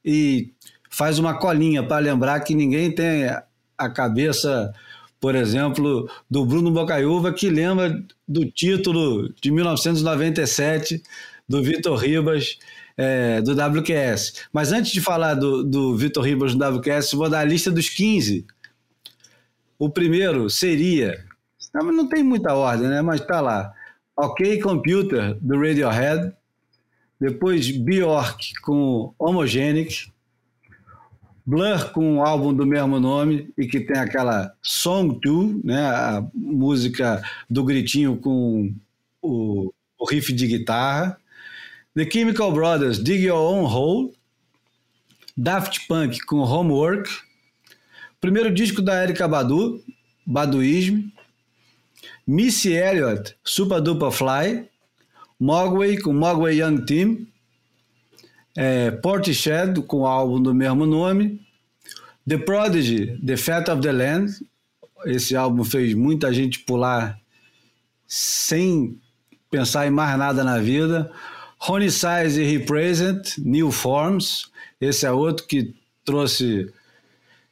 e 0.04 0.50
faz 0.90 1.18
uma 1.20 1.36
colinha 1.38 1.84
para 1.84 2.00
lembrar 2.00 2.40
que 2.42 2.54
ninguém 2.56 2.92
tem 2.92 3.26
a 3.78 3.90
cabeça, 3.90 4.74
por 5.20 5.36
exemplo, 5.36 6.10
do 6.30 6.46
Bruno 6.46 6.72
Bocaiúva, 6.72 7.32
que 7.32 7.50
lembra 7.50 8.04
do 8.28 8.46
título 8.46 9.34
de 9.42 9.52
1997 9.52 11.02
do 11.48 11.62
Vitor 11.64 11.98
Ribas 11.98 12.58
é, 12.98 13.42
do 13.42 13.54
WQS. 13.54 14.46
Mas 14.52 14.72
antes 14.72 14.92
de 14.92 15.02
falar 15.02 15.34
do, 15.36 15.64
do 15.64 15.96
Vitor 15.96 16.24
Ribas 16.24 16.56
do 16.56 16.78
WQS, 16.78 17.14
vou 17.14 17.30
dar 17.30 17.40
a 17.40 17.46
lista 17.46 17.72
dos 17.72 17.90
15. 17.90 18.46
O 19.78 19.90
primeiro 19.90 20.50
seria. 20.50 21.24
Não, 21.74 21.92
não 21.92 22.08
tem 22.08 22.24
muita 22.24 22.54
ordem, 22.54 22.88
né? 22.88 23.02
Mas 23.02 23.22
tá 23.22 23.42
lá. 23.42 23.74
OK 24.16 24.62
Computer, 24.62 25.36
do 25.42 25.60
Radiohead. 25.60 26.34
Depois 27.20 27.70
Bjork 27.72 28.54
com 28.62 29.14
Homogenic. 29.18 30.12
Blur 31.46 31.92
com 31.92 32.16
um 32.16 32.22
álbum 32.22 32.54
do 32.54 32.66
mesmo 32.66 33.00
nome 33.02 33.52
e 33.58 33.68
que 33.68 33.82
tem 33.82 34.00
aquela 34.00 34.54
Song 34.62 35.20
2, 35.22 35.62
né, 35.62 35.86
a 35.88 36.26
música 36.34 37.22
do 37.50 37.66
gritinho 37.66 38.16
com 38.16 38.74
o, 39.22 39.74
o 40.00 40.06
riff 40.06 40.32
de 40.32 40.48
guitarra. 40.48 41.18
The 41.96 42.10
Chemical 42.10 42.52
Brothers, 42.52 43.00
Dig 43.00 43.24
Your 43.24 43.38
Own 43.38 43.66
Hole. 43.66 44.14
Daft 45.38 45.88
Punk 45.88 46.20
com 46.26 46.38
Homework. 46.38 47.10
Primeiro 48.20 48.54
disco 48.54 48.82
da 48.82 49.04
Erika 49.04 49.28
Badu, 49.28 49.84
Baduísmo. 50.26 51.12
Missy 52.26 52.74
Elliott, 52.74 53.36
Super 53.44 53.82
Duper 53.82 54.12
Fly, 54.12 54.70
Mogwai 55.40 55.98
com 55.98 56.14
Mogwai 56.14 56.56
Young 56.56 56.86
Team, 56.86 57.28
é, 58.56 58.92
Portishead 58.92 59.82
com 59.82 60.00
o 60.00 60.08
álbum 60.08 60.42
do 60.42 60.54
mesmo 60.54 60.86
nome, 60.86 61.42
The 62.28 62.38
Prodigy, 62.38 63.20
The 63.26 63.36
Fat 63.36 63.70
of 63.70 63.82
the 63.82 63.92
Land, 63.92 64.32
esse 65.06 65.36
álbum 65.36 65.66
fez 65.66 65.94
muita 65.94 66.34
gente 66.34 66.60
pular 66.60 67.20
sem 68.08 68.98
pensar 69.52 69.86
em 69.86 69.92
mais 69.92 70.18
nada 70.18 70.44
na 70.44 70.60
vida, 70.60 71.12
Ronnie 71.66 71.90
Size 71.90 72.44
Represent, 72.44 73.38
New 73.38 73.72
Forms, 73.72 74.52
esse 74.82 75.06
é 75.06 75.12
outro 75.14 75.48
que 75.48 75.74
trouxe 76.04 76.70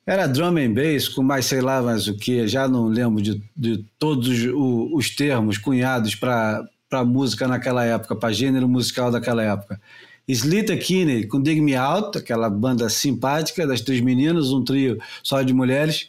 era 0.06 0.28
drum 0.28 0.58
and 0.58 0.74
bass 0.74 1.08
com 1.08 1.24
mais 1.24 1.46
sei 1.46 1.62
lá 1.62 1.82
mais 1.82 2.10
o 2.10 2.18
que, 2.18 2.46
já 2.46 2.68
não 2.68 2.88
lembro 2.88 3.22
de, 3.22 3.42
de 3.56 3.86
todos 3.98 4.28
os, 4.28 4.52
os 4.94 5.16
termos 5.16 5.58
cunhados 5.58 6.14
para 6.14 6.68
música 7.06 7.48
naquela 7.48 7.86
época, 7.86 8.14
para 8.14 8.34
gênero 8.34 8.68
musical 8.68 9.12
daquela 9.12 9.44
época. 9.44 9.80
Slita 10.28 10.76
Kinney 10.76 11.26
com 11.26 11.42
Dig 11.42 11.62
Me 11.62 11.76
Out, 11.76 12.18
aquela 12.18 12.50
banda 12.50 12.90
simpática 12.90 13.66
das 13.66 13.80
três 13.80 14.02
meninas, 14.02 14.52
um 14.52 14.62
trio 14.62 15.00
só 15.24 15.42
de 15.42 15.54
mulheres. 15.54 16.08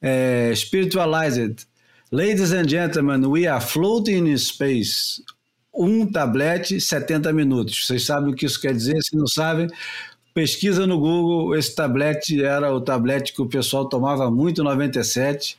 É, 0.00 0.50
Spiritualized, 0.56 1.66
Ladies 2.10 2.52
and 2.52 2.68
Gentlemen, 2.68 3.26
We 3.26 3.46
Are 3.46 3.62
Floating 3.62 4.30
in 4.30 4.38
Space. 4.38 5.22
Um 5.74 6.06
tablete, 6.06 6.80
70 6.80 7.32
minutos. 7.32 7.86
Vocês 7.86 8.06
sabem 8.06 8.32
o 8.32 8.36
que 8.36 8.46
isso 8.46 8.60
quer 8.60 8.72
dizer? 8.72 9.00
Se 9.02 9.16
não 9.16 9.26
sabem, 9.26 9.68
Pesquisa 10.34 10.84
no 10.84 10.98
Google, 10.98 11.56
esse 11.56 11.72
tablete 11.76 12.42
era 12.44 12.74
o 12.74 12.80
tablete 12.80 13.32
que 13.32 13.40
o 13.40 13.46
pessoal 13.46 13.88
tomava 13.88 14.28
muito 14.32 14.60
em 14.60 14.64
97. 14.64 15.56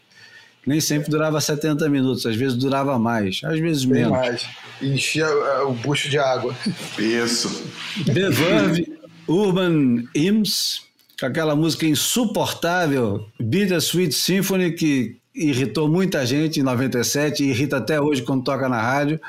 Nem 0.67 0.81
sempre 0.81 1.09
durava 1.09 1.39
70 1.39 1.87
minutos, 1.87 2.25
às 2.25 2.35
vezes 2.35 2.57
durava 2.57 2.99
mais, 2.99 3.39
às 3.45 3.57
vezes 3.57 3.85
Bem 3.85 4.01
menos. 4.01 4.17
mais. 4.17 4.45
Enchia 4.81 5.27
uh, 5.29 5.69
o 5.69 5.73
bucho 5.73 6.09
de 6.09 6.17
água. 6.17 6.53
Isso. 6.99 7.63
The 8.05 8.29
Verve, 8.29 8.99
Urban 9.29 10.03
Hymns, 10.13 10.81
com 11.17 11.25
aquela 11.25 11.55
música 11.55 11.85
insuportável, 11.85 13.25
Bittersweet 13.39 14.13
Symphony, 14.13 14.73
que 14.73 15.15
irritou 15.33 15.87
muita 15.87 16.25
gente 16.25 16.59
em 16.59 16.63
97 16.63 17.43
e 17.45 17.49
irrita 17.49 17.77
até 17.77 18.01
hoje 18.01 18.23
quando 18.23 18.43
toca 18.43 18.67
na 18.67 18.81
rádio. 18.81 19.21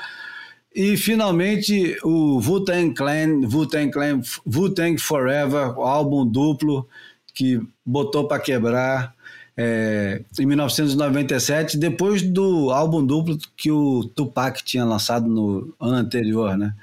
E 0.77 0.95
finalmente 0.99 1.97
o 2.05 2.39
Wu-Tang 2.39 2.93
Clan, 2.93 3.41
Wu-Tang 3.51 3.91
Clan, 3.91 4.21
Wu-Tang 4.47 4.99
Forever, 4.99 5.71
o 5.79 5.83
álbum 5.83 6.27
duplo 6.27 6.87
que 7.33 7.59
botou 7.83 8.29
para 8.29 8.39
quebrar 8.39 9.15
é, 9.57 10.21
em 10.39 10.45
1997, 10.45 11.79
depois 11.79 12.21
do 12.21 12.71
álbum 12.71 13.03
duplo 13.03 13.39
que 13.57 13.71
o 13.71 14.05
Tupac 14.05 14.63
tinha 14.63 14.85
lançado 14.85 15.27
no 15.27 15.75
ano 15.81 15.95
anterior, 15.95 16.59
né? 16.59 16.75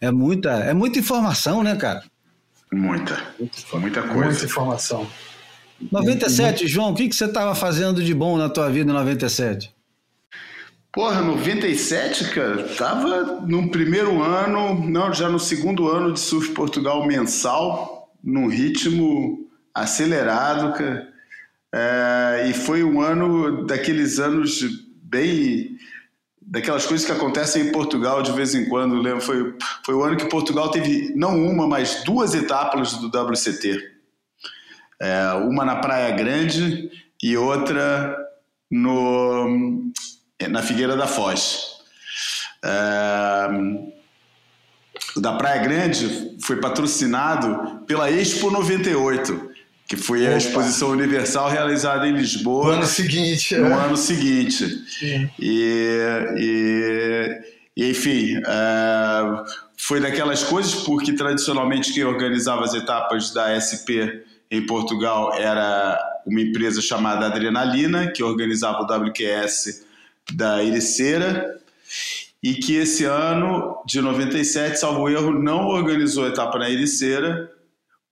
É 0.00 0.10
muita, 0.10 0.50
é 0.50 0.72
muita 0.72 0.98
informação, 0.98 1.62
né, 1.62 1.76
cara? 1.76 2.02
Muita. 2.72 3.22
Muita 3.74 4.00
coisa. 4.00 4.30
Muita 4.30 4.44
informação. 4.46 5.06
97, 5.90 6.66
João, 6.66 6.92
o 6.92 6.94
que, 6.94 7.06
que 7.06 7.14
você 7.14 7.26
estava 7.26 7.54
fazendo 7.54 8.02
de 8.02 8.14
bom 8.14 8.38
na 8.38 8.48
tua 8.48 8.70
vida 8.70 8.90
em 8.90 8.94
97? 8.94 9.70
Porra, 10.92 11.22
97, 11.22 12.28
cara, 12.34 12.68
tava 12.76 13.40
no 13.46 13.70
primeiro 13.70 14.22
ano, 14.22 14.86
não, 14.86 15.10
já 15.10 15.26
no 15.26 15.38
segundo 15.38 15.88
ano 15.88 16.12
de 16.12 16.20
Surf 16.20 16.50
Portugal 16.50 17.06
mensal, 17.06 18.12
num 18.22 18.46
ritmo 18.46 19.48
acelerado, 19.74 20.74
cara. 20.76 21.10
É, 21.74 22.46
e 22.50 22.52
foi 22.52 22.84
um 22.84 23.00
ano 23.00 23.64
daqueles 23.64 24.18
anos 24.18 24.60
bem. 25.02 25.78
daquelas 26.42 26.84
coisas 26.84 27.06
que 27.06 27.12
acontecem 27.12 27.68
em 27.68 27.72
Portugal 27.72 28.22
de 28.22 28.32
vez 28.32 28.54
em 28.54 28.68
quando. 28.68 28.96
Lembro, 28.96 29.22
foi, 29.22 29.56
foi 29.86 29.94
o 29.94 30.02
ano 30.02 30.18
que 30.18 30.26
Portugal 30.26 30.70
teve 30.70 31.14
não 31.16 31.42
uma, 31.42 31.66
mas 31.66 32.04
duas 32.04 32.34
etapas 32.34 32.92
do 32.98 33.06
WCT. 33.06 33.78
É, 35.00 35.32
uma 35.48 35.64
na 35.64 35.76
Praia 35.76 36.14
Grande 36.14 36.90
e 37.22 37.34
outra 37.34 38.14
no 38.70 39.90
na 40.48 40.62
Figueira 40.62 40.96
da 40.96 41.06
Foz. 41.06 41.72
É, 42.64 43.48
o 45.16 45.20
da 45.20 45.32
Praia 45.32 45.62
Grande 45.62 46.36
foi 46.40 46.56
patrocinado 46.56 47.80
pela 47.86 48.10
Expo 48.10 48.50
98, 48.50 49.50
que 49.86 49.96
foi 49.96 50.26
a 50.26 50.30
Opa. 50.30 50.38
exposição 50.38 50.90
universal 50.90 51.50
realizada 51.50 52.06
em 52.06 52.12
No 52.12 52.18
Lisboa 52.18 52.74
ano 52.74 52.86
seguinte. 52.86 53.56
no 53.56 53.66
é. 53.66 53.84
ano 53.84 53.96
seguinte. 53.96 54.84
E, 55.02 55.28
e, 56.38 57.42
e, 57.76 57.90
enfim, 57.90 58.40
é, 58.46 59.42
foi 59.76 60.00
daquelas 60.00 60.42
coisas 60.44 60.74
porque 60.74 61.12
tradicionalmente 61.12 61.92
quem 61.92 62.04
organizava 62.04 62.64
as 62.64 62.72
etapas 62.72 63.32
da 63.32 63.58
SP 63.60 64.22
em 64.50 64.64
Portugal 64.64 65.34
era 65.34 65.98
uma 66.26 66.40
empresa 66.40 66.80
chamada 66.80 67.26
Adrenalina, 67.26 68.08
que 68.12 68.22
organizava 68.22 68.80
o 68.82 68.86
WQS 68.86 69.91
da 70.32 70.62
Ericeira, 70.62 71.60
e 72.42 72.54
que 72.54 72.74
esse 72.74 73.04
ano, 73.04 73.82
de 73.86 74.00
97, 74.00 74.78
salvo 74.78 75.08
erro, 75.08 75.32
não 75.32 75.68
organizou 75.68 76.24
a 76.24 76.28
etapa 76.28 76.58
na 76.58 76.68
Ericeira, 76.68 77.50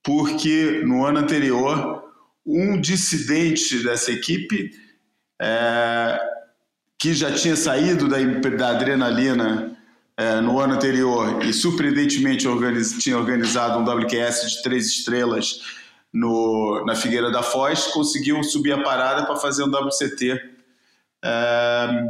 porque 0.03 0.81
no 0.85 1.05
ano 1.05 1.19
anterior, 1.19 2.03
um 2.45 2.79
dissidente 2.79 3.83
dessa 3.83 4.11
equipe, 4.11 4.71
é, 5.41 6.19
que 6.97 7.13
já 7.13 7.31
tinha 7.31 7.55
saído 7.55 8.07
da, 8.07 8.17
da 8.19 8.69
adrenalina 8.69 9.75
é, 10.15 10.39
no 10.39 10.59
ano 10.59 10.75
anterior 10.75 11.43
e 11.43 11.51
surpreendentemente 11.51 12.47
organiz, 12.47 12.93
tinha 12.99 13.17
organizado 13.17 13.79
um 13.79 13.83
WQS 13.83 14.51
de 14.51 14.61
três 14.61 14.85
estrelas 14.87 15.61
no, 16.13 16.83
na 16.85 16.95
Figueira 16.95 17.31
da 17.31 17.41
Foz, 17.41 17.87
conseguiu 17.87 18.43
subir 18.43 18.73
a 18.73 18.83
parada 18.83 19.25
para 19.25 19.35
fazer 19.37 19.63
um 19.63 19.71
WCT. 19.71 20.50
É, 21.23 22.03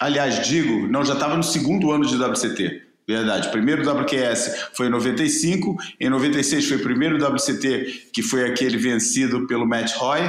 aliás, 0.00 0.46
digo, 0.46 0.86
não, 0.88 1.04
já 1.04 1.14
estava 1.14 1.36
no 1.36 1.42
segundo 1.42 1.90
ano 1.92 2.06
de 2.06 2.16
WCT. 2.16 2.88
Verdade. 3.08 3.48
Primeiro 3.48 3.90
WQS 3.90 4.68
foi 4.74 4.88
em 4.88 4.90
95, 4.90 5.76
em 5.98 6.10
96 6.10 6.68
foi 6.68 6.76
o 6.76 6.82
primeiro 6.82 7.16
WCT, 7.16 8.10
que 8.12 8.22
foi 8.22 8.44
aquele 8.44 8.76
vencido 8.76 9.46
pelo 9.46 9.66
Matt 9.66 9.94
Roy, 9.94 10.20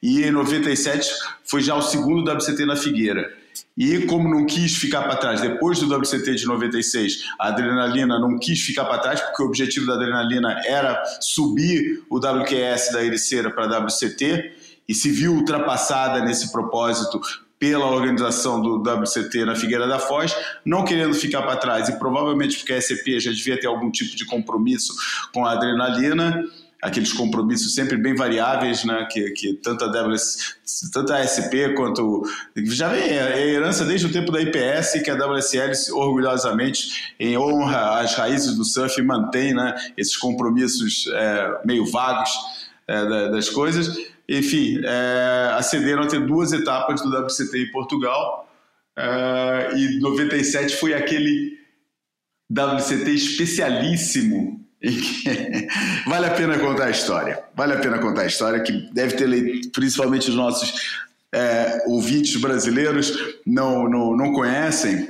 e 0.00 0.22
em 0.22 0.30
97 0.30 1.10
foi 1.44 1.60
já 1.60 1.74
o 1.74 1.82
segundo 1.82 2.30
WCT 2.30 2.64
na 2.66 2.76
Figueira. 2.76 3.28
E 3.76 4.06
como 4.06 4.28
não 4.28 4.46
quis 4.46 4.76
ficar 4.76 5.02
para 5.02 5.16
trás, 5.16 5.40
depois 5.40 5.80
do 5.80 5.92
WCT 5.92 6.36
de 6.36 6.46
96, 6.46 7.24
a 7.40 7.48
adrenalina 7.48 8.20
não 8.20 8.38
quis 8.38 8.60
ficar 8.60 8.84
para 8.84 8.98
trás, 8.98 9.20
porque 9.20 9.42
o 9.42 9.46
objetivo 9.46 9.86
da 9.86 9.94
adrenalina 9.94 10.62
era 10.64 11.02
subir 11.20 12.04
o 12.08 12.18
WQS 12.18 12.92
da 12.92 13.04
Ericeira 13.04 13.50
para 13.50 13.80
WCT, 13.80 14.52
e 14.88 14.94
se 14.94 15.10
viu 15.10 15.34
ultrapassada 15.34 16.20
nesse 16.20 16.52
propósito 16.52 17.20
pela 17.58 17.86
organização 17.86 18.60
do 18.60 18.82
WCT 18.82 19.44
na 19.44 19.54
Figueira 19.54 19.86
da 19.86 19.98
Foz, 19.98 20.36
não 20.64 20.84
querendo 20.84 21.14
ficar 21.14 21.42
para 21.42 21.56
trás 21.56 21.88
e 21.88 21.98
provavelmente 21.98 22.58
porque 22.58 22.72
a 22.72 22.80
SCP 22.80 23.20
já 23.20 23.30
devia 23.30 23.58
ter 23.58 23.66
algum 23.66 23.90
tipo 23.90 24.14
de 24.16 24.26
compromisso 24.26 24.92
com 25.32 25.46
a 25.46 25.52
adrenalina, 25.52 26.44
aqueles 26.84 27.14
compromissos 27.14 27.74
sempre 27.74 27.96
bem 27.96 28.14
variáveis, 28.14 28.84
né? 28.84 29.08
Que, 29.10 29.30
que 29.30 29.54
tanto 29.54 29.86
a 29.86 29.88
WS, 29.88 30.56
tanto 30.92 31.14
a 31.14 31.24
SP 31.24 31.72
quanto 31.74 32.22
já 32.66 32.88
vem 32.88 33.00
é 33.00 33.48
herança 33.48 33.86
desde 33.86 34.06
o 34.06 34.12
tempo 34.12 34.30
da 34.30 34.42
IPS 34.42 35.00
que 35.02 35.10
a 35.10 35.14
WSL 35.14 35.72
orgulhosamente 35.94 37.14
em 37.18 37.38
honra 37.38 38.00
às 38.00 38.14
raízes 38.14 38.54
do 38.54 38.64
surf 38.66 39.00
mantém, 39.00 39.54
né? 39.54 39.74
Esses 39.96 40.18
compromissos 40.18 41.06
é, 41.14 41.60
meio 41.64 41.90
vagos 41.90 42.30
é, 42.86 43.30
das 43.30 43.48
coisas. 43.48 43.96
Enfim, 44.28 44.80
é, 44.84 45.50
acederam 45.54 46.04
a 46.04 46.06
ter 46.06 46.20
duas 46.26 46.52
etapas 46.52 47.02
do 47.02 47.08
WCT 47.08 47.58
em 47.58 47.70
Portugal. 47.70 48.48
É, 48.96 49.70
e 49.76 50.00
97 50.00 50.76
foi 50.76 50.94
aquele 50.94 51.58
WCT 52.50 53.10
especialíssimo 53.10 54.64
vale 56.06 56.26
a 56.26 56.30
pena 56.30 56.58
contar 56.58 56.86
a 56.86 56.90
história. 56.90 57.42
Vale 57.56 57.74
a 57.74 57.78
pena 57.78 57.98
contar 57.98 58.22
a 58.22 58.26
história 58.26 58.60
que 58.60 58.72
deve 58.92 59.16
ter 59.16 59.26
leído, 59.26 59.70
principalmente 59.70 60.28
os 60.28 60.36
nossos 60.36 61.02
é, 61.32 61.82
ouvintes 61.86 62.36
brasileiros 62.36 63.12
não, 63.46 63.88
não, 63.88 64.16
não 64.16 64.32
conhecem. 64.32 65.08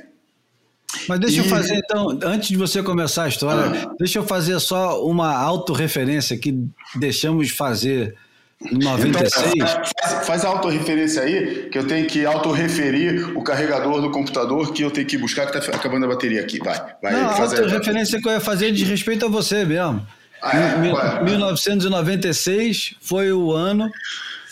Mas 1.08 1.18
deixa 1.18 1.36
e... 1.36 1.44
eu 1.44 1.44
fazer 1.44 1.74
então, 1.74 2.18
antes 2.22 2.48
de 2.48 2.56
você 2.56 2.82
começar 2.82 3.24
a 3.24 3.28
história, 3.28 3.88
ah. 3.88 3.94
deixa 3.98 4.18
eu 4.18 4.24
fazer 4.24 4.58
só 4.60 5.04
uma 5.04 5.34
autorreferência 5.34 6.38
que 6.38 6.56
deixamos 6.94 7.50
fazer 7.50 8.14
96? 8.61 9.55
Então, 9.55 9.66
faz, 9.66 10.26
faz 10.26 10.44
a 10.44 10.48
autorreferência 10.48 11.22
aí, 11.22 11.68
que 11.70 11.78
eu 11.78 11.86
tenho 11.86 12.07
que 12.07 12.24
autorreferir 12.24 13.36
o 13.36 13.42
carregador 13.42 14.00
do 14.00 14.11
computador 14.11 14.72
que 14.72 14.82
eu 14.82 14.90
tenho 14.90 15.07
que 15.07 15.18
buscar, 15.18 15.50
que 15.50 15.59
está 15.59 15.76
acabando 15.76 16.05
a 16.07 16.09
bateria 16.09 16.40
aqui. 16.40 16.59
Vai, 16.59 16.80
vai. 17.02 17.12
Não, 17.12 17.28
a 17.28 17.40
autorreferência 17.40 18.20
que 18.20 18.28
eu 18.28 18.32
ia 18.32 18.40
fazer 18.40 18.72
de 18.72 18.84
respeito 18.84 19.26
a 19.26 19.28
você 19.28 19.64
mesmo. 19.64 20.07
Ah, 20.42 20.57
é? 20.57 21.24
1996 21.24 22.96
foi 23.00 23.32
o 23.32 23.52
ano 23.52 23.90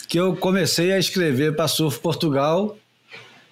que 0.08 0.18
eu 0.18 0.36
comecei 0.36 0.92
a 0.92 0.98
escrever 0.98 1.54
para 1.54 1.68
Surf 1.68 1.98
Portugal, 1.98 2.76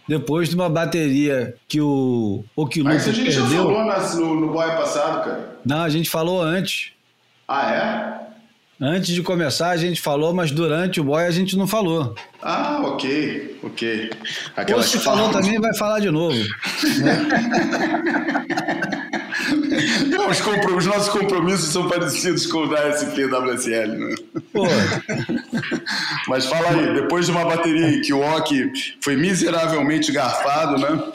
depois 0.07 0.49
de 0.49 0.55
uma 0.55 0.69
bateria 0.69 1.55
que 1.69 1.81
o 1.81 2.45
Okilupo 2.57 2.93
Mas 2.93 3.09
a 3.09 3.13
gente 3.13 3.35
perdeu. 3.35 3.47
já 3.47 3.57
falou 3.57 3.85
no, 3.85 4.41
no 4.41 4.53
boy 4.53 4.67
passado, 4.73 5.25
cara. 5.25 5.59
Não, 5.65 5.83
a 5.83 5.89
gente 5.89 6.11
falou 6.11 6.43
antes. 6.43 6.93
Ah, 7.47 7.73
é? 7.73 8.30
Antes 8.83 9.15
de 9.15 9.23
começar 9.23 9.69
a 9.69 9.77
gente 9.77 10.01
falou, 10.01 10.33
mas 10.33 10.51
durante 10.51 11.03
o 11.03 11.05
boy 11.05 11.23
a 11.23 11.31
gente 11.31 11.55
não 11.55 11.67
falou. 11.67 12.15
Ah, 12.41 12.81
ok, 12.83 13.59
ok. 13.63 14.11
Aquelas 14.57 14.87
Ou 14.87 14.91
se 14.93 15.05
falou 15.05 15.31
também, 15.31 15.61
vai 15.61 15.75
falar 15.75 16.01
de 16.01 16.11
novo. 16.11 16.39
Não, 20.09 20.29
os, 20.29 20.41
os, 20.41 20.87
nossos 20.87 21.09
compromissos 21.09 21.73
são 21.73 21.89
parecidos 21.89 22.47
com 22.47 22.65
o 22.65 22.69
da 22.69 22.93
SP 22.93 23.25
WSL, 23.27 23.97
né? 23.97 24.15
Pô. 24.53 24.65
Mas 26.29 26.47
fala 26.47 26.71
aí, 26.71 26.95
depois 26.95 27.27
de 27.27 27.33
uma 27.33 27.45
bateria 27.45 28.01
que 28.01 28.13
o 28.13 28.21
Ok 28.21 28.71
foi 29.03 29.17
miseravelmente 29.17 30.13
garfado, 30.13 30.79
né? 30.79 31.13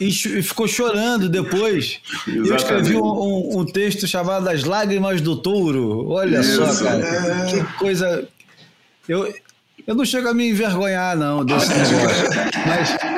E, 0.00 0.12
ficou 0.42 0.68
chorando 0.68 1.28
depois. 1.28 2.00
Exatamente. 2.26 2.50
Eu 2.50 2.56
escrevi 2.56 2.96
um, 2.96 3.04
um, 3.04 3.58
um, 3.60 3.64
texto 3.64 4.06
chamado 4.06 4.48
As 4.48 4.64
Lágrimas 4.64 5.20
do 5.20 5.36
Touro. 5.36 6.10
Olha 6.10 6.40
Isso. 6.40 6.64
só, 6.64 6.84
cara. 6.84 7.04
É. 7.04 7.46
Que 7.50 7.78
coisa. 7.78 8.28
Eu, 9.08 9.32
eu 9.86 9.94
não 9.94 10.04
chego 10.04 10.28
a 10.28 10.34
me 10.34 10.50
envergonhar, 10.50 11.16
não, 11.16 11.44
desse 11.44 11.68
negócio. 11.72 12.28
Mas 12.66 13.11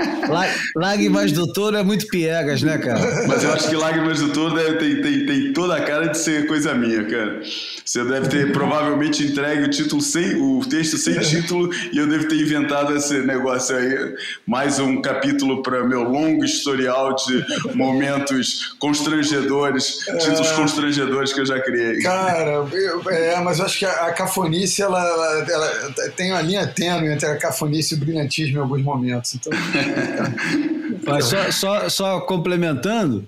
Lágrimas 0.76 1.32
do 1.32 1.52
Touro 1.52 1.76
é 1.76 1.82
muito 1.82 2.06
piegas, 2.08 2.62
né, 2.62 2.78
cara? 2.78 3.26
Mas 3.26 3.44
eu 3.44 3.52
acho 3.52 3.68
que 3.68 3.76
Lágrimas 3.76 4.20
do 4.20 4.32
Touro 4.32 4.56
tem, 4.78 5.00
tem, 5.00 5.26
tem 5.26 5.52
toda 5.52 5.76
a 5.76 5.80
cara 5.82 6.08
de 6.08 6.18
ser 6.18 6.46
coisa 6.46 6.74
minha, 6.74 7.04
cara. 7.04 7.42
Você 7.84 8.04
deve 8.04 8.28
ter 8.28 8.52
provavelmente 8.52 9.24
entregue 9.24 9.64
o 9.64 9.70
título 9.70 10.00
sem 10.00 10.34
o 10.40 10.64
texto 10.64 10.96
sem 10.96 11.18
título 11.20 11.70
e 11.92 11.98
eu 11.98 12.06
devo 12.06 12.28
ter 12.28 12.36
inventado 12.36 12.96
esse 12.96 13.18
negócio 13.18 13.76
aí. 13.76 14.14
Mais 14.46 14.78
um 14.78 15.00
capítulo 15.02 15.62
para 15.62 15.84
meu 15.84 16.02
longo 16.02 16.44
historial 16.44 17.14
de 17.14 17.74
momentos 17.74 18.74
constrangedores, 18.78 19.98
títulos 20.18 20.50
é. 20.50 20.54
constrangedores 20.54 21.32
que 21.32 21.40
eu 21.40 21.46
já 21.46 21.60
criei. 21.60 22.00
Cara, 22.02 22.66
eu, 22.72 23.02
é, 23.10 23.40
mas 23.40 23.58
eu 23.58 23.66
acho 23.66 23.78
que 23.78 23.84
a, 23.84 24.06
a 24.06 24.12
cafonice 24.12 24.82
ela, 24.82 25.00
ela, 25.00 25.46
ela, 25.50 26.10
tem 26.16 26.32
uma 26.32 26.42
linha 26.42 26.66
tênue 26.66 27.12
entre 27.12 27.26
a 27.26 27.36
cafonice 27.36 27.94
e 27.94 27.96
o 27.96 28.00
brilhantismo 28.00 28.58
em 28.58 28.60
alguns 28.60 28.82
momentos. 28.82 29.34
Então, 29.34 29.52
mas 31.06 31.26
só, 31.26 31.50
só, 31.50 31.88
só 31.88 32.20
complementando, 32.20 33.26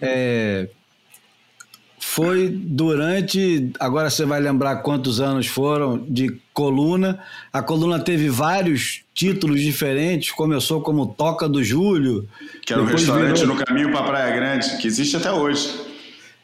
é, 0.00 0.68
foi 2.04 2.48
durante. 2.48 3.72
Agora 3.78 4.10
você 4.10 4.26
vai 4.26 4.40
lembrar 4.40 4.76
quantos 4.76 5.20
anos 5.20 5.46
foram 5.46 6.04
de 6.08 6.36
coluna. 6.52 7.20
A 7.52 7.62
coluna 7.62 7.98
teve 8.00 8.28
vários 8.28 9.02
títulos 9.14 9.60
diferentes. 9.60 10.32
Começou 10.32 10.82
como 10.82 11.06
Toca 11.06 11.48
do 11.48 11.62
Júlio. 11.62 12.28
Que 12.66 12.72
era 12.72 12.82
um 12.82 12.84
restaurante 12.84 13.38
virou... 13.38 13.54
no 13.54 13.64
caminho 13.64 13.90
para 13.92 14.00
a 14.00 14.04
Praia 14.04 14.34
Grande, 14.34 14.76
que 14.78 14.86
existe 14.86 15.16
até 15.16 15.32
hoje. 15.32 15.74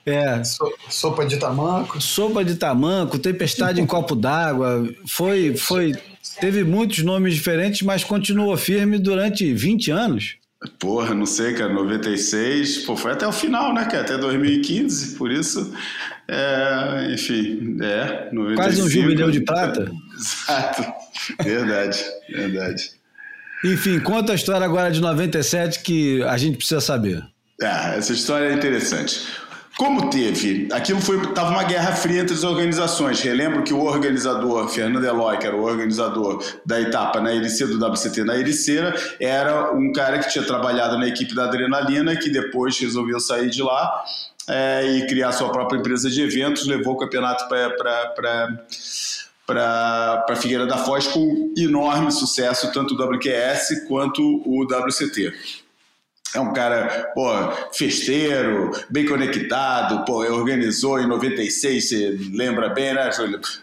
É. 0.07 0.43
sopa 0.89 1.27
de 1.27 1.37
tamanco. 1.37 2.01
Sopa 2.01 2.43
de 2.43 2.55
tamanco, 2.55 3.19
tempestade 3.19 3.81
em 3.81 3.85
copo 3.87 4.15
d'água. 4.15 4.89
Foi, 5.07 5.55
foi. 5.55 5.93
Teve 6.41 6.65
muitos 6.65 7.03
nomes 7.03 7.35
diferentes, 7.35 7.83
mas 7.83 8.05
continuou 8.05 8.57
firme 8.57 8.99
durante 8.99 9.53
20 9.53 9.91
anos. 9.91 10.37
Porra, 10.79 11.15
não 11.15 11.27
sei, 11.27 11.55
cara, 11.55 11.73
96, 11.73 12.79
pô, 12.79 12.97
foi 12.97 13.13
até 13.13 13.27
o 13.27 13.33
final, 13.33 13.73
né, 13.73 13.85
cara, 13.85 14.01
até 14.01 14.19
2015, 14.19 15.15
por 15.15 15.31
isso, 15.31 15.73
é, 16.27 17.11
enfim, 17.13 17.79
é, 17.81 18.29
95. 18.33 18.57
Quase 18.57 18.83
um 18.83 18.89
jubileu 18.89 19.31
de 19.31 19.41
prata. 19.41 19.89
Exato, 20.19 20.85
verdade, 21.45 22.05
verdade. 22.29 22.91
Enfim, 23.65 24.01
conta 24.01 24.33
a 24.33 24.35
história 24.35 24.65
agora 24.65 24.91
de 24.91 25.01
97 25.01 25.81
que 25.81 26.23
a 26.25 26.37
gente 26.37 26.57
precisa 26.57 26.81
saber. 26.81 27.23
Ah, 27.63 27.95
essa 27.97 28.13
história 28.13 28.49
é 28.49 28.53
interessante. 28.53 29.27
Como 29.79 30.11
teve, 30.11 30.67
aquilo 30.73 31.01
foi 31.01 31.23
estava 31.23 31.51
uma 31.51 31.63
guerra 31.63 31.93
fria 31.93 32.23
entre 32.23 32.35
as 32.35 32.43
organizações. 32.43 33.21
Relembro 33.21 33.63
que 33.63 33.73
o 33.73 33.85
organizador, 33.85 34.69
Fernando 34.69 35.05
Eloy, 35.05 35.39
que 35.39 35.47
era 35.47 35.55
o 35.55 35.63
organizador 35.63 36.43
da 36.67 36.81
etapa 36.81 37.21
na 37.21 37.33
Ericeira, 37.33 37.73
do 37.73 37.87
WCT 37.87 38.25
na 38.25 38.37
Ericeira, 38.37 38.93
era 39.21 39.73
um 39.73 39.93
cara 39.93 40.19
que 40.19 40.29
tinha 40.31 40.45
trabalhado 40.45 40.99
na 40.99 41.07
equipe 41.07 41.33
da 41.33 41.45
Adrenalina, 41.45 42.17
que 42.17 42.29
depois 42.29 42.77
resolveu 42.77 43.21
sair 43.21 43.49
de 43.51 43.63
lá 43.63 44.05
é, 44.49 44.85
e 44.85 45.07
criar 45.07 45.31
sua 45.31 45.53
própria 45.53 45.79
empresa 45.79 46.11
de 46.11 46.23
eventos, 46.23 46.67
levou 46.67 46.95
o 46.95 46.99
campeonato 46.99 47.49
para 47.49 48.65
para 49.47 50.37
Figueira 50.37 50.67
da 50.67 50.79
Foz 50.79 51.07
com 51.07 51.55
enorme 51.57 52.11
sucesso, 52.11 52.73
tanto 52.73 52.95
o 52.95 53.15
WQS 53.15 53.87
quanto 53.87 54.21
o 54.45 54.65
WCT. 54.65 55.33
É 56.35 56.41
um 56.41 56.53
cara, 56.53 57.11
pô, 57.15 57.29
festeiro, 57.73 58.71
bem 58.91 59.07
conectado, 59.07 60.05
pô, 60.05 60.19
organizou 60.19 61.01
em 61.01 61.07
96, 61.07 61.89
você 61.89 62.19
lembra 62.33 62.69
bem, 62.69 62.95
né? 62.95 63.09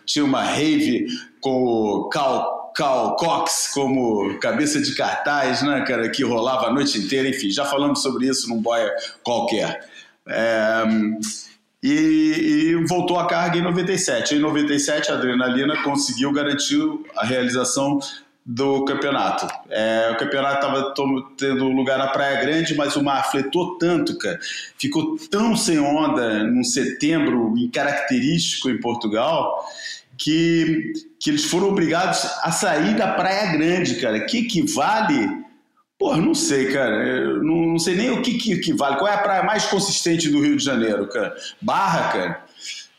Tinha 0.06 0.26
uma 0.26 0.44
rave 0.44 1.06
com 1.40 1.64
o 1.64 2.10
Cal, 2.10 2.74
Cal 2.76 3.16
Cox 3.16 3.70
como 3.74 4.40
cabeça 4.40 4.82
de 4.82 4.96
cartaz, 4.96 5.62
né, 5.62 5.84
cara, 5.88 6.10
que 6.10 6.24
rolava 6.24 6.68
a 6.68 6.74
noite 6.74 6.98
inteira, 6.98 7.30
enfim, 7.30 7.52
já 7.52 7.66
falamos 7.66 8.02
sobre 8.02 8.28
isso 8.28 8.50
num 8.50 8.62
boia 8.62 8.92
qualquer. 9.24 9.88
É, 10.28 10.84
e, 11.84 12.72
e, 12.72 12.86
voltou 12.88 13.20
a 13.20 13.28
carga 13.28 13.60
em 13.60 13.62
97. 13.62 14.34
Em 14.34 14.40
97, 14.40 15.12
a 15.12 15.14
Adrenalina 15.14 15.84
conseguiu 15.84 16.32
garantir 16.32 16.82
a 17.16 17.24
realização 17.24 18.00
do 18.46 18.86
campeonato. 18.86 19.48
É, 19.72 20.12
o 20.12 20.18
campeonato 20.18 20.68
estava 20.68 21.24
tendo 21.36 21.68
lugar 21.70 21.98
na 21.98 22.08
Praia 22.08 22.40
Grande, 22.42 22.76
mas 22.76 22.96
o 22.96 23.04
mar 23.04 23.32
fletou 23.32 23.78
tanto, 23.80 24.18
cara. 24.20 24.38
Ficou 24.78 25.18
tão 25.32 25.56
sem 25.56 25.80
onda 25.80 26.44
num 26.44 26.64
setembro 26.64 27.58
incaracterístico 27.58 28.70
em 28.70 28.80
Portugal 28.80 29.66
que, 30.16 30.94
que 31.20 31.32
eles 31.32 31.46
foram 31.46 31.70
obrigados 31.70 32.24
a 32.44 32.52
sair 32.52 32.96
da 32.96 33.14
Praia 33.14 33.52
Grande, 33.52 33.96
cara. 33.96 34.24
Que 34.26 34.40
equivale. 34.40 35.44
Porra, 35.98 36.18
não 36.18 36.36
sei, 36.36 36.72
cara. 36.72 37.04
Eu 37.04 37.44
não, 37.44 37.66
não 37.70 37.80
sei 37.80 37.96
nem 37.96 38.12
o 38.12 38.22
que, 38.22 38.36
que 38.36 38.54
equivale. 38.54 38.98
Qual 38.98 39.10
é 39.10 39.16
a 39.16 39.20
praia 39.20 39.42
mais 39.42 39.66
consistente 39.66 40.30
do 40.30 40.40
Rio 40.40 40.56
de 40.56 40.64
Janeiro, 40.64 41.08
cara? 41.08 41.36
Barra, 41.60 42.12
cara. 42.12 42.46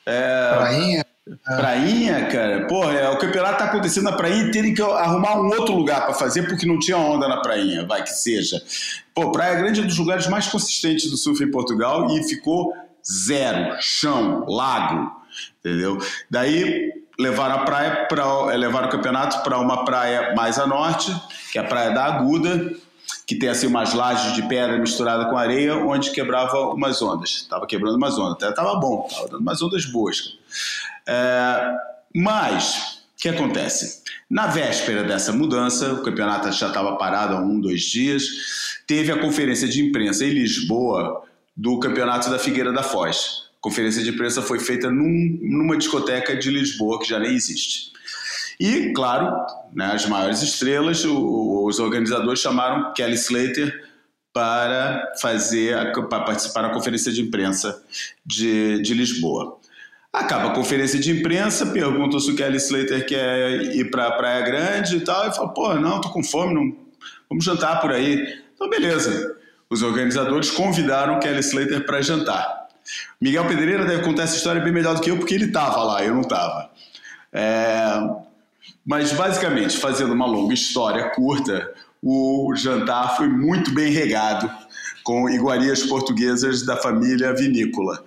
É... 0.05 0.57
Prainha. 0.57 1.06
Prainha, 1.45 2.27
cara, 2.27 2.67
porra, 2.69 2.93
é, 2.93 3.11
o 3.11 3.19
campeonato 3.19 3.59
tá 3.59 3.65
acontecendo 3.65 4.05
na 4.05 4.13
prainha 4.13 4.45
e 4.45 4.51
terem 4.53 4.73
que 4.73 4.81
arrumar 4.81 5.41
um 5.41 5.47
outro 5.47 5.75
lugar 5.75 6.05
para 6.05 6.15
fazer 6.15 6.47
porque 6.47 6.65
não 6.65 6.79
tinha 6.79 6.97
onda 6.97 7.27
na 7.27 7.39
prainha, 7.39 7.85
vai 7.85 8.05
que 8.05 8.11
seja. 8.11 8.63
Pô, 9.13 9.33
Praia 9.33 9.57
Grande 9.57 9.81
é 9.81 9.83
um 9.83 9.87
dos 9.87 9.99
lugares 9.99 10.29
mais 10.29 10.47
consistentes 10.47 11.11
do 11.11 11.17
surf 11.17 11.43
em 11.43 11.51
Portugal 11.51 12.17
e 12.17 12.23
ficou 12.29 12.73
zero, 13.05 13.77
chão, 13.81 14.45
lago, 14.47 15.11
entendeu? 15.59 15.99
Daí 16.31 16.93
levaram 17.19 17.57
a 17.57 17.65
praia 17.65 18.07
para 18.07 18.23
é, 18.53 18.57
levaram 18.57 18.87
o 18.87 18.91
campeonato 18.91 19.43
para 19.43 19.59
uma 19.59 19.85
praia 19.85 20.33
mais 20.37 20.61
a 20.61 20.67
norte, 20.67 21.13
que 21.51 21.59
é 21.59 21.61
a 21.61 21.65
Praia 21.65 21.91
da 21.91 22.05
Aguda, 22.05 22.73
que 23.27 23.35
tem 23.35 23.49
assim 23.49 23.67
umas 23.67 23.95
lajes 23.95 24.33
de 24.35 24.43
pedra 24.43 24.79
misturada 24.79 25.25
com 25.25 25.37
areia, 25.37 25.77
onde 25.77 26.13
quebrava 26.13 26.69
umas 26.69 27.03
ondas. 27.03 27.43
Tava 27.51 27.67
quebrando 27.67 27.97
umas 27.97 28.17
ondas, 28.17 28.35
até 28.35 28.53
tava 28.53 28.79
bom, 28.79 29.09
tava 29.11 29.29
dando 29.29 29.41
umas 29.41 29.61
ondas 29.61 29.85
boas. 29.87 30.39
É, 31.07 31.75
mas, 32.15 33.05
o 33.15 33.19
que 33.19 33.29
acontece? 33.29 34.03
Na 34.29 34.47
véspera 34.47 35.05
dessa 35.05 35.33
mudança, 35.33 35.93
o 35.93 36.03
campeonato 36.03 36.51
já 36.53 36.69
estava 36.69 36.97
parado 36.97 37.35
há 37.35 37.41
um, 37.41 37.61
dois 37.61 37.83
dias, 37.83 38.25
teve 38.87 39.13
a 39.13 39.21
conferência 39.21 39.69
de 39.69 39.81
imprensa 39.81 40.25
em 40.25 40.31
Lisboa 40.31 41.23
do 41.57 41.79
campeonato 41.79 42.29
da 42.29 42.39
Figueira 42.39 42.73
da 42.73 42.83
Foz. 42.83 43.47
A 43.59 43.61
conferência 43.61 44.03
de 44.03 44.11
imprensa 44.11 44.43
foi 44.43 44.59
feita 44.59 44.91
num, 44.91 45.39
numa 45.43 45.77
discoteca 45.77 46.37
de 46.37 46.51
Lisboa 46.51 46.99
que 47.01 47.09
já 47.09 47.19
nem 47.19 47.35
existe. 47.35 47.93
E, 48.59 48.93
claro, 48.93 49.35
né, 49.73 49.93
as 49.93 50.07
maiores 50.07 50.43
estrelas, 50.43 51.05
o, 51.05 51.67
os 51.67 51.79
organizadores 51.79 52.41
chamaram 52.41 52.93
Kelly 52.95 53.15
Slater 53.15 53.87
para 54.33 55.15
fazer 55.21 55.93
para 56.09 56.21
participar 56.21 56.63
da 56.63 56.71
conferência 56.71 57.13
de 57.13 57.23
imprensa 57.23 57.83
de, 58.25 58.81
de 58.83 58.93
Lisboa. 58.93 59.59
Acaba 60.17 60.49
a 60.49 60.55
conferência 60.55 60.99
de 60.99 61.11
imprensa, 61.13 61.67
pergunta 61.67 62.19
se 62.19 62.31
o 62.31 62.35
Kelly 62.35 62.57
Slater 62.57 63.05
quer 63.05 63.77
ir 63.77 63.91
para 63.91 64.07
a 64.07 64.13
Praia 64.13 64.41
Grande 64.41 64.97
e 64.97 65.01
tal, 65.01 65.29
e 65.29 65.37
fala, 65.37 65.53
pô, 65.53 65.75
não, 65.75 66.01
tô 66.01 66.09
com 66.09 66.25
fome, 66.25 66.55
não, 66.55 66.75
vamos 67.29 67.45
jantar 67.45 67.83
por 67.83 67.93
aí. 67.93 68.27
Então, 68.55 68.67
beleza. 68.71 69.37
Os 69.69 69.83
organizadores 69.83 70.51
convidaram 70.51 71.17
o 71.17 71.21
Kelly 71.21 71.41
Slater 71.41 71.85
para 71.85 72.01
jantar. 72.01 72.67
Miguel 73.21 73.47
Pedreira 73.47 73.85
deve 73.85 74.05
contar 74.05 74.23
essa 74.23 74.37
história 74.39 74.63
bem 74.63 74.73
melhor 74.73 74.95
do 74.95 75.03
que 75.03 75.11
eu, 75.11 75.19
porque 75.19 75.35
ele 75.35 75.45
estava 75.45 75.83
lá, 75.85 76.03
eu 76.03 76.15
não 76.15 76.23
estava. 76.23 76.71
É... 77.31 78.09
Mas, 78.87 79.13
basicamente, 79.13 79.77
fazendo 79.77 80.15
uma 80.15 80.27
longa 80.27 80.55
história 80.55 81.11
curta, 81.11 81.75
o 82.03 82.55
jantar 82.57 83.19
foi 83.19 83.29
muito 83.29 83.71
bem 83.75 83.93
regado 83.93 84.51
com 85.05 85.29
iguarias 85.29 85.83
portuguesas 85.83 86.65
da 86.65 86.75
família 86.75 87.35
vinícola. 87.35 88.03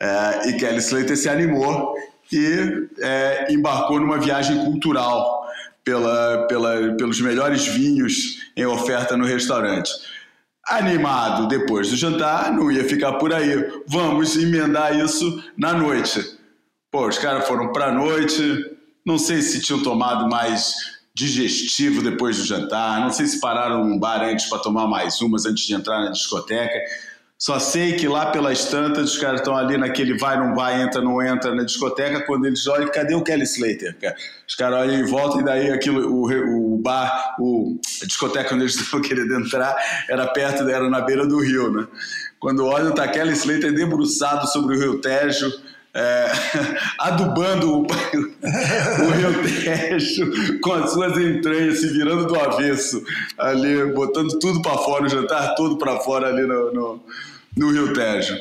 É, 0.00 0.48
e 0.48 0.52
Kelly 0.54 0.78
Slater 0.78 1.16
se 1.16 1.28
animou 1.28 1.94
e 2.32 2.88
é, 3.00 3.52
embarcou 3.52 4.00
numa 4.00 4.18
viagem 4.18 4.64
cultural 4.64 5.44
pela, 5.84 6.46
pela, 6.48 6.96
pelos 6.96 7.20
melhores 7.20 7.66
vinhos 7.66 8.50
em 8.56 8.64
oferta 8.64 9.16
no 9.16 9.24
restaurante. 9.24 9.92
Animado 10.66 11.46
depois 11.46 11.90
do 11.90 11.96
jantar, 11.96 12.50
não 12.52 12.72
ia 12.72 12.84
ficar 12.84 13.14
por 13.14 13.32
aí. 13.32 13.82
Vamos 13.86 14.36
emendar 14.36 14.98
isso 14.98 15.44
na 15.56 15.74
noite. 15.74 16.38
Pô, 16.90 17.06
os 17.06 17.18
caras 17.18 17.46
foram 17.46 17.70
para 17.70 17.86
a 17.86 17.92
noite, 17.92 18.40
não 19.04 19.18
sei 19.18 19.42
se 19.42 19.60
tinham 19.60 19.82
tomado 19.82 20.28
mais 20.28 20.94
digestivo 21.14 22.02
depois 22.02 22.38
do 22.38 22.44
jantar, 22.44 23.00
não 23.00 23.10
sei 23.10 23.26
se 23.26 23.38
pararam 23.38 23.84
num 23.84 23.98
bar 23.98 24.22
antes 24.22 24.46
para 24.46 24.58
tomar 24.58 24.88
mais 24.88 25.20
umas 25.20 25.46
antes 25.46 25.64
de 25.66 25.74
entrar 25.74 26.00
na 26.00 26.10
discoteca. 26.10 26.78
Só 27.38 27.58
sei 27.58 27.94
que 27.94 28.06
lá 28.06 28.26
pelas 28.26 28.66
tantas 28.66 29.12
os 29.12 29.18
caras 29.18 29.40
estão 29.40 29.56
ali 29.56 29.76
naquele 29.76 30.16
vai, 30.16 30.38
não 30.38 30.54
vai, 30.54 30.80
entra, 30.80 31.02
não 31.02 31.20
entra 31.20 31.54
na 31.54 31.64
discoteca. 31.64 32.24
Quando 32.24 32.46
eles 32.46 32.66
olham, 32.66 32.90
cadê 32.90 33.14
o 33.14 33.22
Kelly 33.22 33.42
Slater? 33.42 33.96
Cara? 34.00 34.16
Os 34.48 34.54
caras 34.54 34.78
olham 34.80 35.00
em 35.00 35.04
volta 35.04 35.40
e 35.40 35.44
daí 35.44 35.70
aquilo, 35.70 36.08
o, 36.08 36.74
o 36.74 36.78
bar, 36.78 37.34
o, 37.38 37.78
a 38.02 38.06
discoteca 38.06 38.54
onde 38.54 38.64
eles 38.64 38.76
estão 38.80 39.00
querendo 39.00 39.34
entrar 39.34 39.76
era 40.08 40.26
perto, 40.28 40.68
era 40.68 40.88
na 40.88 41.00
beira 41.00 41.26
do 41.26 41.40
rio, 41.40 41.72
né? 41.72 41.86
Quando 42.38 42.64
olham, 42.66 42.94
tá 42.94 43.08
Kelly 43.08 43.32
Slater 43.32 43.74
debruçado 43.74 44.46
sobre 44.48 44.76
o 44.76 44.78
rio 44.78 45.00
Tejo 45.00 45.50
é, 45.94 46.32
adubando 46.98 47.72
o, 47.72 47.82
o 47.82 49.10
Rio 49.10 49.62
Tejo 49.62 50.60
com 50.60 50.72
as 50.72 50.92
suas 50.92 51.16
entranhas, 51.16 51.80
se 51.80 51.88
virando 51.88 52.26
do 52.26 52.38
avesso, 52.38 53.02
ali, 53.38 53.92
botando 53.92 54.38
tudo 54.40 54.60
para 54.60 54.76
fora, 54.78 55.04
o 55.04 55.08
jantar 55.08 55.54
todo 55.54 55.78
para 55.78 56.00
fora 56.00 56.28
ali 56.28 56.42
no, 56.42 56.72
no, 56.72 57.04
no, 57.56 57.70
Rio 57.70 57.92
Tejo. 57.92 58.36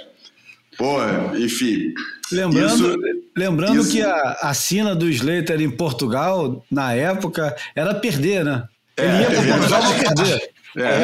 Porra, 0.78 1.32
enfim. 1.38 1.94
Lembrando, 2.32 2.74
isso, 2.74 3.00
lembrando 3.38 3.82
isso, 3.82 3.92
que 3.92 4.02
a, 4.02 4.38
a 4.42 4.54
sina 4.56 4.96
do 4.96 5.08
Slater 5.08 5.62
em 5.62 5.70
Portugal, 5.70 6.66
na 6.72 6.94
época, 6.94 7.56
era 7.76 7.94
perder, 7.94 8.44
né? 8.44 8.64
Ele 8.98 9.08
é, 9.08 9.22
ia 9.22 9.30
para 9.30 9.58
Portugal 9.58 9.82
para 9.82 10.16
perder. 10.16 10.53
É, 10.76 11.00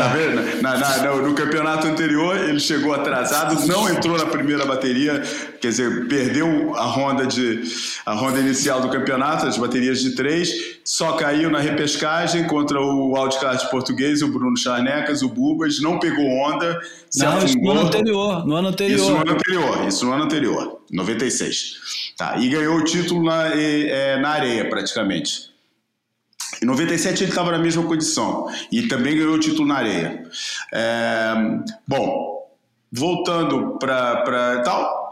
na, 0.61 0.77
na, 0.77 0.97
na, 0.97 1.15
no 1.17 1.35
campeonato 1.35 1.85
anterior 1.85 2.35
ele 2.35 2.59
chegou 2.59 2.91
atrasado, 2.91 3.67
não 3.67 3.87
entrou 3.87 4.17
na 4.17 4.25
primeira 4.25 4.65
bateria, 4.65 5.21
quer 5.61 5.67
dizer, 5.67 6.07
perdeu 6.07 6.75
a 6.75 6.85
ronda 6.85 7.27
de 7.27 7.61
a 8.03 8.13
ronda 8.13 8.39
inicial 8.39 8.81
do 8.81 8.89
campeonato, 8.89 9.45
as 9.45 9.57
baterias 9.57 10.01
de 10.01 10.15
três, 10.15 10.79
só 10.83 11.11
caiu 11.13 11.51
na 11.51 11.59
repescagem 11.59 12.47
contra 12.47 12.81
o 12.81 13.13
wildcard 13.13 13.69
português, 13.69 14.23
o 14.23 14.29
Bruno 14.29 14.57
Charnecas, 14.57 15.21
o 15.21 15.29
Bubas, 15.29 15.79
não 15.79 15.99
pegou 15.99 16.25
onda, 16.25 16.79
se 17.11 17.19
não, 17.19 17.37
afundou. 17.37 17.45
Isso 17.45 17.59
no 17.59 17.71
ano 17.71 17.81
anterior, 17.81 18.47
no 18.47 18.55
ano 18.55 18.67
anterior. 18.69 18.95
Isso 18.95 19.11
no 19.11 19.17
ano 19.17 19.31
anterior, 19.31 19.87
isso 19.87 20.05
no 20.05 20.13
ano 20.13 20.23
anterior, 20.23 20.81
96. 20.91 22.13
Tá, 22.17 22.37
e 22.39 22.49
ganhou 22.49 22.75
o 22.75 22.83
título 22.83 23.23
na, 23.23 23.49
é, 23.53 24.19
na 24.19 24.29
areia, 24.29 24.67
praticamente. 24.67 25.48
Em 26.61 26.65
97 26.65 27.23
ele 27.23 27.31
estava 27.31 27.51
na 27.51 27.59
mesma 27.59 27.83
condição 27.83 28.47
e 28.71 28.87
também 28.87 29.15
ganhou 29.15 29.35
o 29.35 29.39
título 29.39 29.67
na 29.67 29.75
areia. 29.75 30.23
É, 30.73 31.33
bom, 31.87 32.49
voltando 32.91 33.77
para 33.79 34.61
tal, 34.63 35.11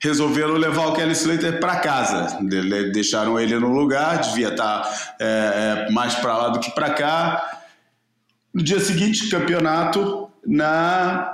resolveram 0.00 0.54
levar 0.54 0.86
o 0.86 0.92
Kelly 0.92 1.12
Slater 1.12 1.60
para 1.60 1.76
casa. 1.80 2.38
Deixaram 2.92 3.38
ele 3.38 3.58
no 3.58 3.68
lugar, 3.68 4.20
devia 4.20 4.48
estar 4.48 4.82
tá, 4.82 5.14
é, 5.20 5.86
é, 5.88 5.92
mais 5.92 6.14
para 6.14 6.36
lá 6.36 6.48
do 6.48 6.60
que 6.60 6.70
para 6.70 6.90
cá. 6.90 7.60
No 8.54 8.62
dia 8.62 8.80
seguinte, 8.80 9.28
campeonato 9.28 10.30
na 10.46 11.32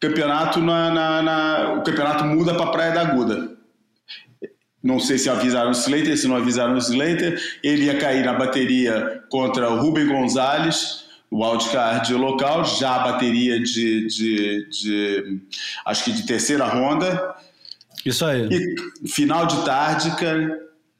campeonato 0.00 0.60
na, 0.60 0.90
na, 0.90 1.22
na 1.22 1.72
o 1.74 1.82
campeonato 1.82 2.24
muda 2.24 2.54
para 2.54 2.70
Praia 2.70 2.92
da 2.92 3.00
Aguda. 3.02 3.56
Não 4.86 5.00
sei 5.00 5.18
se 5.18 5.28
avisaram 5.28 5.70
o 5.70 5.72
Slater, 5.72 6.16
se 6.16 6.28
não 6.28 6.36
avisaram 6.36 6.74
o 6.74 6.78
Slater. 6.78 7.42
Ele 7.62 7.86
ia 7.86 7.98
cair 7.98 8.24
na 8.24 8.32
bateria 8.32 9.20
contra 9.28 9.68
o 9.68 9.80
Rubem 9.80 10.06
Gonzalez, 10.06 11.06
o 11.28 11.44
wildcard 11.44 12.14
local, 12.14 12.64
já 12.64 12.94
a 12.94 13.12
bateria 13.12 13.60
de, 13.60 14.06
de, 14.06 14.68
de, 14.70 15.40
acho 15.84 16.04
que 16.04 16.12
de 16.12 16.24
terceira 16.24 16.66
ronda. 16.66 17.34
Isso 18.04 18.24
aí. 18.24 18.48
E 18.48 19.08
final 19.08 19.46
de 19.46 19.64
tarde, 19.64 20.12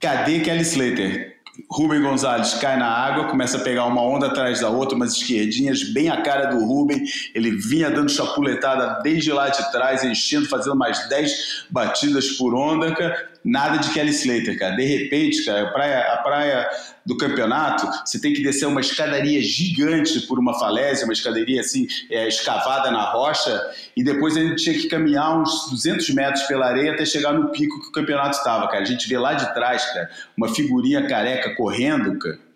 cadê 0.01 0.41
Kelly 0.41 0.63
Slater? 0.63 1.37
Rubem 1.71 2.03
Gonzalez 2.03 2.55
cai 2.55 2.77
na 2.77 2.89
água, 2.89 3.29
começa 3.29 3.57
a 3.57 3.61
pegar 3.61 3.87
uma 3.87 4.03
onda 4.03 4.27
atrás 4.27 4.61
da 4.61 4.69
outra, 4.69 4.95
umas 4.95 5.15
esquerdinhas, 5.15 5.83
bem 5.93 6.11
a 6.11 6.21
cara 6.21 6.47
do 6.47 6.65
Rubem. 6.65 7.03
Ele 7.35 7.53
vinha 7.53 7.91
dando 7.91 8.11
chapuletada 8.11 9.01
desde 9.03 9.33
lá 9.33 9.49
de 9.49 9.71
trás, 9.73 10.05
enchendo, 10.05 10.49
fazendo 10.49 10.77
mais 10.77 11.09
10 11.09 11.67
batidas 11.71 12.33
por 12.33 12.55
onda, 12.55 12.95
cara. 12.95 13.36
Nada 13.47 13.79
de 13.79 13.91
Kelly 13.91 14.11
Slater, 14.11 14.59
cara. 14.59 14.75
De 14.75 14.85
repente, 14.85 15.45
cara, 15.45 15.69
a 15.69 15.71
praia, 15.71 16.01
a 16.13 16.17
praia 16.17 16.69
do 17.07 17.17
campeonato, 17.17 17.89
você 18.05 18.21
tem 18.21 18.33
que 18.33 18.43
descer 18.43 18.67
uma 18.67 18.81
escadaria 18.81 19.41
gigante 19.41 20.21
por 20.27 20.41
uma 20.41 20.59
falésia, 20.59 21.05
uma 21.05 21.13
escadaria 21.13 21.61
assim, 21.61 21.87
é, 22.11 22.27
escavada 22.27 22.91
na 22.91 23.13
rocha, 23.13 23.63
e 23.97 24.03
depois 24.03 24.37
a 24.37 24.41
gente 24.41 24.65
tinha 24.65 24.75
que 24.77 24.89
caminhar 24.89 25.41
uns 25.41 25.71
200 25.71 26.11
metros 26.11 26.43
pela 26.47 26.67
areia 26.67 26.93
até 26.93 27.05
chegar 27.07 27.33
no 27.33 27.51
pico 27.53 27.81
que 27.81 27.89
o 27.89 27.93
campeonato 27.93 28.37
estava, 28.37 28.67
cara. 28.67 28.83
A 28.83 28.87
gente 28.87 29.09
vê 29.09 29.17
lá 29.17 29.35
de 29.35 29.55
trás, 29.55 29.85
cara, 29.93 30.11
uma 30.37 30.53
figurinha 30.53 31.07
careca 31.07 31.55
correndo, 31.55 32.19
cara 32.19 32.47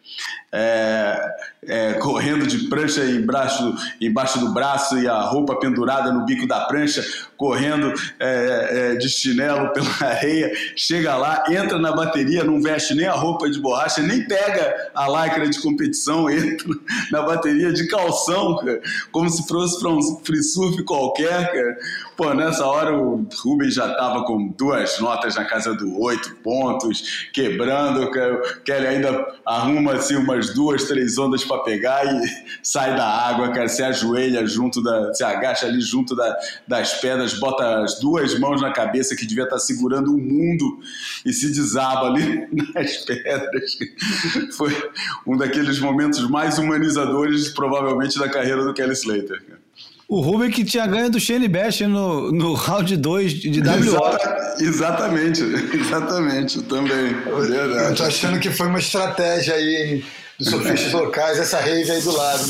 é, 0.52 1.34
é, 1.66 1.92
correndo 1.94 2.46
de 2.46 2.68
prancha 2.68 3.04
embaixo, 3.04 3.74
embaixo 4.00 4.40
do 4.40 4.52
braço 4.52 4.98
e 4.98 5.06
a 5.06 5.20
roupa 5.20 5.58
pendurada 5.60 6.12
no 6.12 6.24
bico 6.24 6.46
da 6.46 6.60
prancha, 6.62 7.04
correndo 7.36 7.92
é, 8.18 8.92
é 8.92 8.94
de 8.96 9.08
chinelo 9.08 9.72
pela 9.72 9.88
areia, 10.02 10.50
chega 10.74 11.16
lá, 11.16 11.44
entra 11.48 11.78
na 11.78 11.92
bateria, 11.92 12.42
não 12.42 12.60
veste 12.60 12.94
nem 12.94 13.06
a 13.06 13.12
roupa 13.12 13.48
de 13.48 13.60
borracha, 13.60 14.02
nem 14.02 14.26
pega 14.26 14.90
a 14.94 15.08
lycra 15.08 15.48
de 15.48 15.60
competição, 15.60 16.28
entra 16.30 16.68
na 17.12 17.22
bateria 17.22 17.72
de 17.72 17.86
calção, 17.86 18.56
cara, 18.56 18.80
como 19.12 19.30
se 19.30 19.46
fosse 19.46 19.78
para 19.78 19.90
um 19.90 20.02
free 20.24 20.42
surf 20.42 20.82
qualquer, 20.82 21.52
cara. 21.52 21.76
Pô, 22.16 22.34
nessa 22.34 22.66
hora 22.66 22.94
o 22.94 23.26
Rubens 23.42 23.74
já 23.74 23.94
tava 23.94 24.24
com 24.24 24.48
duas 24.48 24.98
notas 24.98 25.36
na 25.36 25.44
casa 25.44 25.74
do 25.74 25.98
oito 26.02 26.34
pontos, 26.42 27.28
quebrando, 27.32 28.10
cara. 28.10 28.40
Kelly 28.64 28.86
ainda 28.86 29.26
arruma 29.46 29.94
assim 29.94 30.16
umas 30.16 30.39
duas, 30.48 30.84
três 30.84 31.18
ondas 31.18 31.44
para 31.44 31.62
pegar 31.62 32.04
e 32.06 32.20
sai 32.62 32.96
da 32.96 33.06
água, 33.06 33.52
cara. 33.52 33.68
Se 33.68 33.82
ajoelha 33.82 34.46
junto 34.46 34.82
da. 34.82 35.12
se 35.12 35.22
agacha 35.22 35.66
ali 35.66 35.80
junto 35.80 36.16
da, 36.16 36.34
das 36.66 36.94
pedras, 36.94 37.34
bota 37.34 37.82
as 37.82 38.00
duas 38.00 38.38
mãos 38.38 38.62
na 38.62 38.72
cabeça 38.72 39.14
que 39.14 39.26
devia 39.26 39.44
estar 39.44 39.56
tá 39.56 39.60
segurando 39.60 40.14
o 40.14 40.18
mundo 40.18 40.80
e 41.24 41.32
se 41.32 41.52
desaba 41.52 42.06
ali 42.06 42.48
nas 42.74 42.96
pedras. 42.98 43.78
Foi 44.56 44.74
um 45.26 45.36
daqueles 45.36 45.78
momentos 45.78 46.28
mais 46.28 46.58
humanizadores, 46.58 47.50
provavelmente, 47.50 48.18
da 48.18 48.28
carreira 48.28 48.64
do 48.64 48.72
Kelly 48.72 48.92
Slater. 48.92 49.44
Cara. 49.46 49.60
O 50.10 50.20
Rubem 50.20 50.50
que 50.50 50.64
tinha 50.64 50.84
ganho 50.88 51.08
do 51.08 51.20
Shane 51.20 51.46
Bash 51.46 51.82
no, 51.82 52.32
no 52.32 52.52
round 52.54 52.96
2 52.96 53.32
de 53.32 53.60
WO. 53.60 53.76
Exata, 53.76 54.56
exatamente, 54.58 55.40
exatamente, 55.72 56.62
também. 56.62 57.14
Eu 57.24 57.94
tô 57.94 58.02
achando 58.02 58.40
que 58.40 58.50
foi 58.50 58.66
uma 58.66 58.80
estratégia 58.80 59.54
aí 59.54 60.02
dos 60.40 60.48
sofistas 60.48 60.92
locais, 60.92 61.38
essa 61.38 61.60
rave 61.60 61.90
aí 61.90 62.00
do 62.00 62.16
lado. 62.16 62.42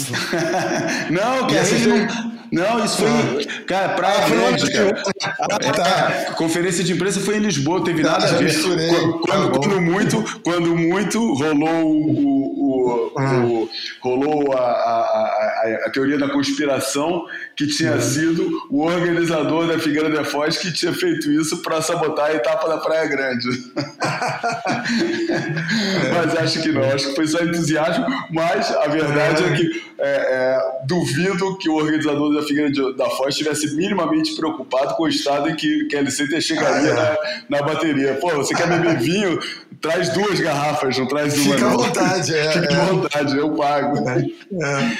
não, 1.11 1.47
que 1.49 1.59
a 1.59 1.64
rave 1.64 1.88
não, 1.88 2.39
Não, 2.53 2.84
isso 2.84 2.98
foi. 2.98 3.44
Cara, 3.66 3.90
Praia 3.90 4.18
Ah, 4.18 4.22
foi 4.22 4.36
no 4.36 4.42
ano 4.44 4.57
Grande, 4.57 4.64
anterior. 4.64 4.94
cara. 5.20 5.36
Ah, 5.40 5.59
É, 5.62 5.72
tá. 5.72 6.32
Conferência 6.34 6.82
de 6.82 6.92
imprensa 6.92 7.20
foi 7.20 7.36
em 7.36 7.40
Lisboa, 7.40 7.84
teve 7.84 8.03
Tá, 8.03 8.12
nada 8.12 8.26
a 8.28 8.32
ver. 8.32 8.53
Quando, 8.62 9.12
Tá 9.12 9.18
quando- 9.26 9.51
quando 9.59 9.80
muito, 9.80 10.40
quando 10.42 10.76
muito 10.76 11.34
rolou 11.34 11.94
o, 11.94 12.59
o- 12.59 13.12
Ah. 13.18 13.44
o- 13.44 13.68
rolou 14.03 14.53
a, 14.57 14.61
a- 14.61 15.84
a- 15.86 15.90
teoria 15.90 16.18
da 16.18 16.28
conspiração 16.28 17.24
que 17.57 17.66
tinha 17.66 18.01
sido 18.01 18.48
o 18.70 18.82
organizador 18.84 19.66
da 19.66 19.78
Figueira 19.78 20.11
de 20.11 20.24
Foz 20.28 20.57
que 20.57 20.72
tinha 20.72 20.92
feito 20.92 21.30
isso 21.30 21.59
para 21.62 21.80
sabotar 21.82 22.26
a 22.26 22.34
etapa 22.34 22.68
da 22.68 22.78
Praia 22.78 23.07
Grande. 23.07 23.48
mas 26.14 26.36
acho 26.38 26.62
que 26.62 26.72
não, 26.72 26.82
acho 26.84 27.09
que 27.09 27.14
foi 27.14 27.26
só 27.26 27.42
entusiasmo, 27.42 28.07
mas 28.30 28.70
a 28.76 28.86
verdade 28.88 29.44
é 29.44 29.53
que 29.57 29.90
é, 29.98 30.09
é, 30.09 30.59
duvido 30.86 31.57
que 31.59 31.68
o 31.68 31.74
organizador 31.74 32.34
da 32.34 32.39
Figueira 32.43 32.70
de- 32.70 32.95
da 32.97 33.09
Foz 33.11 33.28
estivesse 33.34 33.74
minimamente 33.76 34.34
preocupado 34.36 34.95
com 34.97 35.05
o 35.05 35.09
estado 35.09 35.49
em 35.49 35.57
que, 35.57 35.84
que 35.86 35.97
a 35.97 36.01
LCT 36.01 36.41
chegaria 36.41 36.93
Ah, 36.95 37.16
na, 37.49 37.59
na 37.61 37.66
bateria. 37.66 38.14
Pô, 38.14 38.30
você 38.36 38.55
quer 38.55 38.68
beber 38.68 38.99
vinho? 39.01 39.38
Traz 39.80 40.11
duas 40.12 40.38
garrafas, 40.41 40.99
não 40.99 41.07
traz 41.09 41.38
uma. 41.38 41.55
Fica 41.55 41.66
à 41.66 41.70
vontade, 41.76 42.34
é, 42.34 42.53
Fica 42.53 42.68
à 42.76 42.82
é. 42.82 42.86
vontade, 42.86 43.36
eu 43.38 43.55
pago. 43.55 44.09
É, 44.09 44.97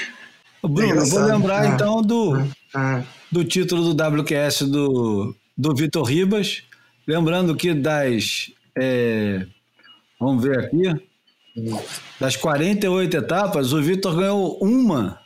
Ô, 0.61 0.67
Bruno, 0.67 1.05
vou 1.05 1.19
lembrar 1.23 1.61
Ah. 1.63 1.67
então 1.67 2.01
do, 2.01 2.37
é. 2.39 3.03
do 3.31 3.43
título 3.43 3.93
do 3.93 4.03
WQS 4.21 4.63
do, 4.63 5.35
do 5.57 5.75
Vitor 5.75 6.03
Ribas. 6.03 6.63
Lembrando 7.07 7.55
que 7.55 7.73
das. 7.73 8.51
é, 8.77 9.45
vamos 10.19 10.43
ver 10.43 10.59
aqui. 10.59 10.83
Das 12.19 12.35
48 12.37 13.17
etapas, 13.17 13.73
o 13.73 13.81
Vitor 13.81 14.15
ganhou 14.15 14.57
uma 14.61 15.19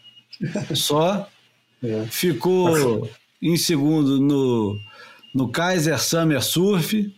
só. 0.73 1.27
É. 1.85 2.05
Ficou 2.09 3.09
em 3.41 3.57
segundo 3.57 4.19
no, 4.19 4.79
no 5.33 5.49
Kaiser 5.49 6.01
Summer 6.01 6.41
Surf. 6.41 7.13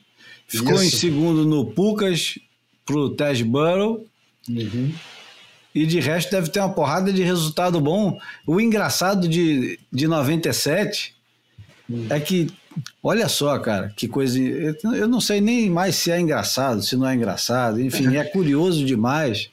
Ficou 0.48 0.82
em 0.82 0.88
Isso. 0.88 0.98
segundo 0.98 1.46
no 1.46 1.66
Pucas 1.66 2.38
pro 2.86 3.10
Tess 3.10 3.42
Burrow. 3.42 4.06
Uhum. 4.50 4.94
E 5.76 5.86
de 5.86 6.00
resto 6.00 6.32
deve 6.32 6.50
ter 6.50 6.60
uma 6.60 6.74
porrada 6.74 7.14
de 7.14 7.22
resultado 7.22 7.80
bom. 7.80 8.20
O 8.46 8.60
engraçado 8.60 9.28
de, 9.28 9.80
de 9.92 10.08
97 10.08 11.16
é 12.10 12.20
que, 12.20 12.48
olha 13.04 13.30
só, 13.30 13.60
cara, 13.60 13.94
que 13.96 14.08
coisa. 14.08 14.40
Eu 14.40 15.08
não 15.08 15.22
sei 15.22 15.40
nem 15.40 15.70
mais 15.70 15.96
se 15.96 16.10
é 16.10 16.20
engraçado, 16.20 16.82
se 16.82 16.96
não 16.96 17.08
é 17.08 17.14
engraçado. 17.14 17.80
Enfim, 17.80 18.16
é 18.16 18.24
curioso 18.26 18.84
demais. 18.84 19.50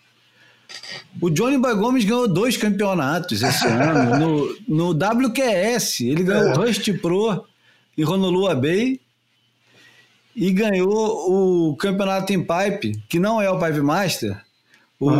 O 1.21 1.31
Johnny 1.31 1.59
Boy 1.59 1.75
Gomes 1.77 2.05
ganhou 2.05 2.29
dois 2.29 2.57
campeonatos 2.57 3.43
esse 3.43 3.67
ano 3.69 4.19
no, 4.19 4.57
no 4.69 4.91
WQS. 4.91 6.01
Ele 6.01 6.23
ganhou 6.23 6.51
o 6.51 6.55
Rust 6.57 6.93
Pro 7.01 7.45
em 7.97 8.05
Honolulu 8.05 8.55
Bay 8.61 9.01
e 10.35 10.51
ganhou 10.51 11.71
o 11.71 11.77
campeonato 11.77 12.33
em 12.33 12.41
pipe, 12.41 13.01
que 13.09 13.19
não 13.19 13.41
é 13.41 13.49
o 13.49 13.59
Pipe 13.59 13.81
Master, 13.81 14.37
o 14.99 15.11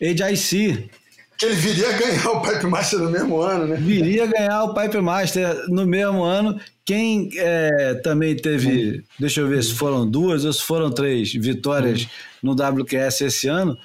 HIC. 0.00 0.90
Que 1.38 1.44
ele 1.44 1.54
viria 1.54 1.90
a 1.90 1.98
ganhar 1.98 2.30
o 2.30 2.40
Pipe 2.40 2.66
Master 2.66 2.98
no 2.98 3.10
mesmo 3.10 3.40
ano, 3.42 3.66
né? 3.66 3.76
Viria 3.76 4.26
ganhar 4.26 4.64
o 4.64 4.72
Pipe 4.72 4.98
Master 5.02 5.68
no 5.68 5.86
mesmo 5.86 6.22
ano. 6.22 6.58
Quem 6.82 7.28
é, 7.36 7.94
também 7.96 8.34
teve, 8.34 9.04
deixa 9.18 9.42
eu 9.42 9.48
ver 9.48 9.62
se 9.62 9.74
foram 9.74 10.08
duas 10.08 10.46
ou 10.46 10.52
se 10.52 10.62
foram 10.62 10.90
três 10.90 11.34
vitórias 11.34 12.08
no 12.42 12.52
WQS 12.52 13.20
esse 13.20 13.48
ano, 13.48 13.76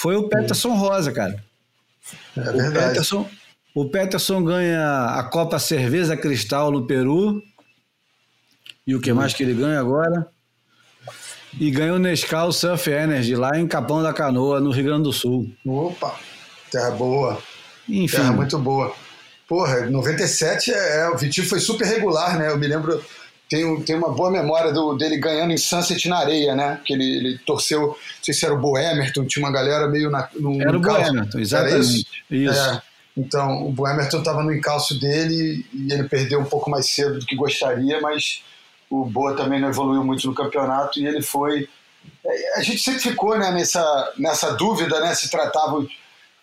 foi 0.00 0.14
o 0.14 0.28
Peterson 0.28 0.74
Rosa, 0.76 1.10
cara. 1.10 1.42
É 2.36 2.40
O 2.40 2.44
verdade. 2.52 2.88
Peterson, 2.90 3.28
o 3.74 3.88
Peterson 3.88 4.44
ganha 4.44 5.06
a 5.16 5.24
Copa 5.24 5.58
Cerveja 5.58 6.16
Cristal 6.16 6.70
no 6.70 6.86
Peru. 6.86 7.42
E 8.86 8.94
o 8.94 9.00
que 9.00 9.12
mais 9.12 9.34
que 9.34 9.42
ele 9.42 9.54
ganha 9.54 9.80
agora? 9.80 10.28
E 11.58 11.68
ganha 11.72 11.94
o 11.94 11.98
Nescau 11.98 12.52
Surf 12.52 12.88
Energy 12.88 13.34
lá 13.34 13.58
em 13.58 13.66
Capão 13.66 14.00
da 14.00 14.12
Canoa, 14.12 14.60
no 14.60 14.70
Rio 14.70 14.84
Grande 14.84 15.02
do 15.02 15.12
Sul. 15.12 15.50
Opa, 15.66 16.16
terra 16.70 16.92
boa. 16.92 17.42
Enfim, 17.88 18.18
Terra 18.18 18.32
muito 18.32 18.56
boa. 18.56 18.94
Porra, 19.48 19.90
97 19.90 20.70
é, 20.70 21.00
é, 21.00 21.08
o 21.08 21.16
Vitinho 21.16 21.48
foi 21.48 21.58
super 21.58 21.86
regular, 21.86 22.38
né? 22.38 22.50
Eu 22.50 22.56
me 22.58 22.68
lembro, 22.68 23.02
tenho, 23.48 23.82
tenho 23.82 23.98
uma 23.98 24.10
boa 24.10 24.30
memória 24.30 24.72
do, 24.72 24.94
dele 24.94 25.16
ganhando 25.16 25.52
em 25.52 25.56
Sunset 25.56 26.08
na 26.08 26.18
areia, 26.18 26.54
né? 26.54 26.80
Que 26.84 26.92
ele, 26.92 27.16
ele 27.16 27.38
torceu, 27.38 27.80
não 27.80 27.96
sei 28.22 28.34
se 28.34 28.44
era 28.44 28.54
o 28.54 28.58
Boemerton, 28.58 29.24
tinha 29.24 29.44
uma 29.44 29.52
galera 29.52 29.88
meio 29.88 30.10
na, 30.10 30.28
no 30.34 30.60
era 30.60 30.76
o. 30.76 30.80
Boemerton, 30.80 31.38
Era 31.38 31.40
exatamente. 31.40 32.06
Isso. 32.30 32.60
É, 32.60 32.82
então, 33.16 33.66
o 33.66 33.72
Boemerton 33.72 34.18
estava 34.18 34.42
no 34.42 34.52
encalço 34.52 35.00
dele 35.00 35.66
e 35.72 35.92
ele 35.92 36.04
perdeu 36.04 36.40
um 36.40 36.44
pouco 36.44 36.70
mais 36.70 36.90
cedo 36.90 37.18
do 37.18 37.26
que 37.26 37.34
gostaria, 37.34 38.00
mas 38.00 38.42
o 38.90 39.04
Boa 39.04 39.34
também 39.34 39.60
não 39.60 39.68
evoluiu 39.68 40.04
muito 40.04 40.26
no 40.26 40.34
campeonato 40.34 41.00
e 41.00 41.06
ele 41.06 41.22
foi. 41.22 41.68
é, 42.24 42.58
A 42.58 42.62
gente 42.62 42.78
sempre 42.78 43.00
ficou 43.00 43.36
né, 43.38 43.50
nessa, 43.50 44.12
nessa 44.18 44.52
dúvida, 44.52 45.00
né? 45.00 45.14
Se 45.14 45.30
tratava. 45.30 45.86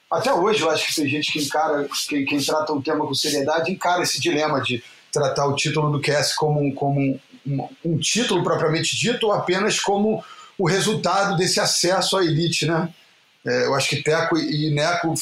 Até 0.10 0.34
hoje 0.34 0.62
eu 0.62 0.70
acho 0.70 0.88
que 0.88 0.96
tem 0.96 1.08
gente 1.08 1.32
que 1.32 1.40
encara, 1.40 1.88
quem, 2.10 2.26
quem 2.26 2.40
trata 2.40 2.74
um 2.74 2.82
tema 2.82 3.06
com 3.06 3.14
seriedade, 3.14 3.72
encara 3.72 4.04
esse 4.04 4.20
dilema 4.20 4.62
de 4.62 4.84
tratar 5.16 5.46
o 5.46 5.56
título 5.56 5.90
do 5.92 6.02
QS 6.02 6.36
como, 6.36 6.74
como 6.76 7.20
um, 7.48 7.70
um 7.86 7.98
título 7.98 8.44
propriamente 8.44 8.98
dito 8.98 9.28
ou 9.28 9.32
apenas 9.32 9.80
como 9.80 10.24
o 10.58 10.68
resultado 10.68 11.38
desse 11.38 11.60
acesso 11.60 12.18
à 12.18 12.24
elite, 12.24 12.66
né? 12.66 12.94
É, 13.46 13.66
eu 13.66 13.76
acho 13.76 13.90
que 13.90 14.02
Teco 14.02 14.38
e 14.38 14.74
Neco 14.74 15.14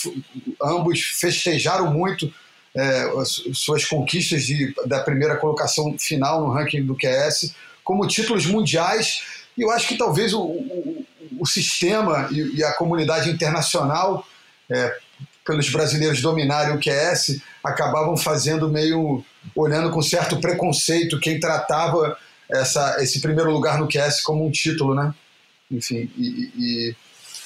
ambos 0.61 1.01
festejaram 1.01 1.91
muito 1.93 2.33
é, 2.75 3.11
as 3.19 3.43
suas 3.53 3.85
conquistas 3.85 4.43
de, 4.43 4.73
da 4.85 5.01
primeira 5.01 5.35
colocação 5.35 5.95
final 5.99 6.41
no 6.41 6.51
ranking 6.51 6.83
do 6.83 6.95
QS 6.95 7.53
como 7.83 8.07
títulos 8.07 8.45
mundiais 8.45 9.43
e 9.57 9.61
eu 9.61 9.69
acho 9.69 9.89
que 9.89 9.97
talvez 9.97 10.33
o, 10.33 10.41
o, 10.41 11.05
o 11.37 11.45
sistema 11.45 12.29
e, 12.31 12.59
e 12.59 12.63
a 12.63 12.71
comunidade 12.73 13.29
internacional 13.29 14.25
é, 14.71 14.97
pelos 15.45 15.69
brasileiros 15.69 16.21
dominarem 16.21 16.75
o 16.75 16.79
QS 16.79 17.41
acabavam 17.61 18.15
fazendo 18.15 18.69
meio 18.69 19.23
olhando 19.55 19.91
com 19.91 20.01
certo 20.01 20.39
preconceito 20.39 21.19
quem 21.19 21.39
tratava 21.39 22.17
essa, 22.51 22.97
esse 23.01 23.21
primeiro 23.21 23.51
lugar 23.51 23.79
no 23.79 23.87
QS 23.87 24.21
como 24.21 24.45
um 24.45 24.51
título, 24.51 24.93
né? 24.95 25.13
Enfim, 25.71 26.09
e, 26.17 26.51
e, 26.55 26.95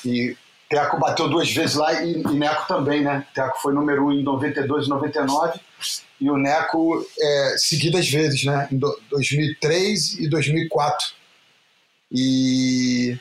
e 0.05 0.37
Teco 0.69 0.99
bateu 0.99 1.29
duas 1.29 1.49
vezes 1.51 1.75
lá 1.75 1.93
e, 2.03 2.21
e 2.21 2.33
Neco 2.33 2.67
também, 2.67 3.01
né? 3.03 3.25
Teco 3.33 3.57
foi 3.61 3.73
número 3.73 4.05
um 4.07 4.11
em 4.11 4.23
92 4.23 4.85
e 4.85 4.89
99 4.89 5.59
e 6.19 6.29
o 6.29 6.37
Neco 6.37 7.05
é, 7.19 7.55
seguidas 7.57 8.09
vezes, 8.09 8.43
né? 8.43 8.67
Em 8.71 8.77
do- 8.77 8.99
2003 9.09 10.15
e 10.19 10.27
2004. 10.29 11.07
E 12.11 13.17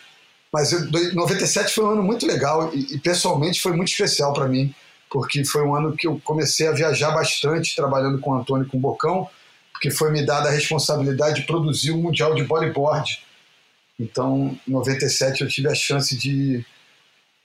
mas 0.53 0.73
eu- 0.73 0.91
do- 0.91 1.15
97 1.15 1.73
foi 1.75 1.85
um 1.85 1.91
ano 1.91 2.03
muito 2.03 2.27
legal 2.27 2.73
e, 2.75 2.95
e 2.95 2.99
pessoalmente 2.99 3.61
foi 3.61 3.73
muito 3.73 3.89
especial 3.89 4.33
para 4.33 4.49
mim, 4.49 4.75
porque 5.11 5.45
foi 5.45 5.63
um 5.63 5.75
ano 5.75 5.97
que 5.97 6.07
eu 6.07 6.21
comecei 6.25 6.67
a 6.69 6.73
viajar 6.73 7.11
bastante 7.13 7.75
trabalhando 7.77 8.19
com 8.19 8.31
o 8.31 8.35
Antônio 8.35 8.67
com 8.67 8.77
o 8.77 8.81
Bocão, 8.81 9.29
porque 9.73 9.91
foi 9.91 10.11
me 10.11 10.25
dada 10.25 10.49
a 10.49 10.53
responsabilidade 10.53 11.41
de 11.41 11.47
produzir 11.47 11.91
o 11.93 11.99
Mundial 11.99 12.35
de 12.35 12.43
Bodyboard. 12.45 13.23
Então, 13.99 14.59
em 14.67 14.73
97 14.73 15.43
eu 15.43 15.49
tive 15.49 15.69
a 15.69 15.75
chance 15.75 16.17
de, 16.17 16.65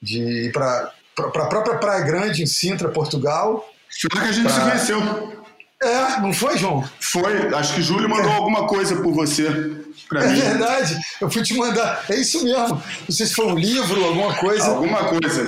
de 0.02 0.48
ir 0.48 0.52
para 0.52 0.92
a 1.20 1.24
própria 1.30 1.78
Praia 1.78 2.04
Grande, 2.04 2.44
em 2.44 2.48
Sintra, 2.48 2.90
Portugal. 2.90 3.66
Foi 4.02 4.10
lá 4.20 4.24
que 4.24 4.30
a 4.30 4.32
gente 4.34 4.50
se 4.50 4.56
Pra- 4.60 4.70
conheceu. 4.70 5.42
É, 5.84 6.20
não 6.22 6.32
foi, 6.32 6.58
João? 6.58 6.88
Foi, 7.00 7.54
acho 7.56 7.74
que 7.76 7.82
Júlio 7.82 8.08
mandou 8.08 8.32
alguma 8.32 8.68
coisa 8.68 8.96
por 9.02 9.14
você 9.14 9.81
pra 10.10 10.24
É 10.24 10.28
mim. 10.30 10.40
verdade. 10.40 10.98
Eu 11.20 11.30
fui 11.30 11.42
te 11.44 11.54
mandar. 11.56 12.04
É 12.10 12.16
isso 12.20 12.44
mesmo. 12.44 12.68
Não 13.08 13.16
sei 13.16 13.26
se 13.26 13.34
foi 13.34 13.46
um 13.48 13.56
livro, 13.58 14.04
alguma 14.06 14.34
coisa. 14.36 14.66
Alguma 14.68 15.04
coisa. 15.06 15.44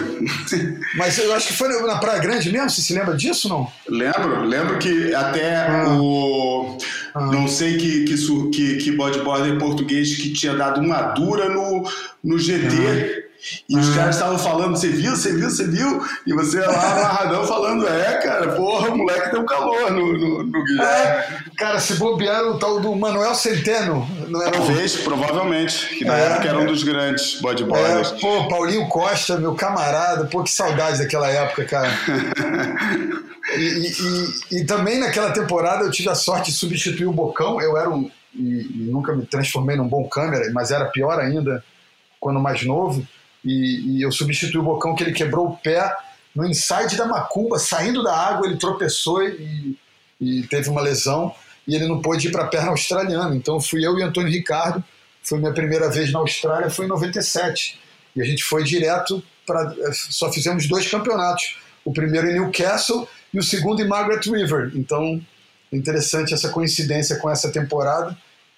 Mas 0.95 1.17
eu 1.17 1.33
acho 1.33 1.47
que 1.47 1.53
foi 1.53 1.69
na 1.85 1.97
Praia 1.97 2.19
Grande 2.19 2.51
mesmo. 2.51 2.69
Você 2.69 2.81
se 2.81 2.93
lembra 2.93 3.15
disso 3.15 3.49
não? 3.49 3.67
Lembro, 3.87 4.43
lembro 4.45 4.79
que 4.79 5.13
até 5.13 5.55
Ah. 5.67 5.97
o. 5.99 6.77
Não 7.15 7.47
sei 7.47 7.77
que, 7.77 8.05
que, 8.05 8.17
su- 8.17 8.49
que, 8.49 8.77
que 8.77 8.91
bodyboarder 8.91 9.57
português 9.59 10.15
que 10.15 10.33
tinha 10.33 10.55
dado 10.55 10.81
uma 10.81 11.01
dura 11.13 11.47
no, 11.49 11.83
no 12.23 12.39
GT. 12.39 13.22
E 13.67 13.75
Ah. 13.75 13.79
os 13.79 13.95
caras 13.95 14.15
estavam 14.15 14.37
falando, 14.39 14.77
você 14.77 14.87
viu, 14.87 15.15
você 15.15 15.33
viu, 15.33 15.49
você 15.49 15.67
viu? 15.67 16.01
E 16.25 16.33
você 16.33 16.59
lá 16.61 16.91
amarradão 16.91 17.43
falando, 17.45 17.87
é, 17.87 18.17
cara, 18.21 18.53
porra, 18.53 18.89
o 18.89 18.97
moleque 18.97 19.31
deu 19.31 19.43
calor 19.45 19.91
no, 19.91 20.13
no, 20.17 20.43
no 20.43 20.63
Guilherme. 20.63 20.85
É, 20.85 21.27
cara, 21.57 21.79
se 21.79 21.95
bobear 21.95 22.41
o 22.43 22.57
tal 22.57 22.79
do 22.79 22.95
Manuel 22.95 23.35
Centeno, 23.35 24.07
não 24.29 24.41
era 24.41 24.49
o 24.49 24.65
Talvez, 24.65 24.95
provavelmente, 24.97 25.87
que 25.97 26.05
na 26.05 26.17
É. 26.17 26.25
época 26.27 26.47
era 26.49 26.59
um 26.59 26.65
dos 26.65 26.83
grandes 26.83 27.37
É, 27.37 27.41
bodyboarders. 27.41 28.11
pô, 28.13 28.47
Paulinho 28.47 28.87
Costa, 28.87 29.37
meu 29.37 29.53
camarada, 29.55 30.25
pô, 30.25 30.41
que 30.43 30.51
saudade 30.51 30.99
daquela 30.99 31.27
época, 31.29 31.65
cara. 31.65 31.89
E, 33.55 33.59
e- 33.61 33.91
e- 33.91 34.61
e 34.61 34.65
também 34.65 34.97
naquela 34.99 35.31
temporada 35.31 35.83
eu 35.83 35.91
tive 35.91 36.09
a 36.09 36.15
sorte 36.15 36.49
de 36.49 36.57
substituir 36.57 37.05
o 37.05 37.11
Bocão. 37.13 37.59
Eu 37.61 37.77
era 37.77 37.89
um. 37.89 38.09
E 38.33 38.87
nunca 38.89 39.13
me 39.13 39.25
transformei 39.25 39.75
num 39.75 39.87
bom 39.87 40.07
câmera, 40.07 40.49
mas 40.53 40.71
era 40.71 40.85
pior 40.85 41.19
ainda 41.19 41.63
quando 42.19 42.39
mais 42.39 42.63
novo. 42.63 43.05
E, 43.43 43.97
e 43.97 44.01
eu 44.01 44.11
substituí 44.11 44.59
o 44.59 44.63
Bocão, 44.63 44.95
que 44.95 45.03
ele 45.03 45.13
quebrou 45.13 45.47
o 45.47 45.57
pé 45.57 45.95
no 46.35 46.45
inside 46.45 46.95
da 46.95 47.05
macumba, 47.05 47.59
saindo 47.59 48.01
da 48.01 48.15
água, 48.15 48.47
ele 48.47 48.57
tropeçou 48.57 49.23
e, 49.23 49.77
e 50.19 50.43
teve 50.43 50.69
uma 50.69 50.81
lesão 50.81 51.33
e 51.67 51.75
ele 51.75 51.87
não 51.87 52.01
pôde 52.01 52.27
ir 52.27 52.31
para 52.31 52.43
a 52.43 52.47
perna 52.47 52.69
australiana. 52.69 53.35
Então 53.35 53.59
fui 53.59 53.85
eu 53.85 53.97
e 53.97 54.03
Antônio 54.03 54.31
Ricardo, 54.31 54.83
foi 55.21 55.39
minha 55.39 55.53
primeira 55.53 55.89
vez 55.89 56.11
na 56.11 56.19
Austrália, 56.19 56.69
foi 56.69 56.85
em 56.85 56.89
97. 56.89 57.79
E 58.15 58.21
a 58.21 58.25
gente 58.25 58.43
foi 58.43 58.63
direto 58.63 59.23
para. 59.45 59.73
Só 59.93 60.31
fizemos 60.31 60.67
dois 60.67 60.89
campeonatos. 60.89 61.57
O 61.85 61.91
primeiro 61.91 62.29
em 62.29 62.33
Newcastle 62.33 63.07
e 63.33 63.39
o 63.39 63.43
segundo 63.43 63.81
em 63.81 63.87
Margaret 63.87 64.21
River. 64.25 64.71
Então, 64.75 65.21
interessante 65.71 66.33
essa 66.33 66.49
coincidência 66.49 67.17
com 67.17 67.29
essa 67.29 67.51
temporada 67.51 68.17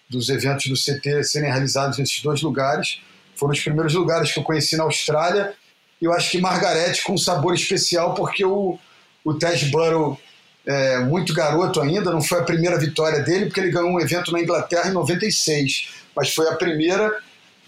dos 0.10 0.30
eventos 0.30 0.68
do 0.68 0.76
CT 0.76 1.24
serem 1.24 1.50
realizados 1.50 1.98
nesses 1.98 2.22
dois 2.22 2.42
lugares. 2.42 3.02
Foram 3.36 3.54
os 3.54 3.60
primeiros 3.60 3.94
lugares 3.94 4.32
que 4.32 4.40
eu 4.40 4.44
conheci 4.44 4.78
na 4.78 4.84
Austrália. 4.84 5.54
E 6.02 6.06
eu 6.06 6.14
acho 6.14 6.32
que 6.32 6.40
Margarete 6.40 7.04
com 7.04 7.14
um 7.14 7.18
sabor 7.18 7.54
especial, 7.54 8.14
porque 8.14 8.44
o, 8.46 8.78
o 9.24 9.34
Tej 9.34 9.66
Burrow 9.66 10.20
é, 10.66 11.00
muito 11.00 11.34
garoto 11.34 11.82
ainda, 11.82 12.12
não 12.12 12.22
foi 12.22 12.40
a 12.40 12.44
primeira 12.44 12.78
vitória 12.78 13.22
dele, 13.22 13.46
porque 13.46 13.60
ele 13.60 13.72
ganhou 13.72 13.90
um 13.90 14.00
evento 14.00 14.32
na 14.32 14.42
Inglaterra 14.42 14.90
em 14.90 14.94
96, 14.94 15.90
mas 16.16 16.34
foi 16.34 16.50
a 16.50 16.56
primeira 16.56 17.12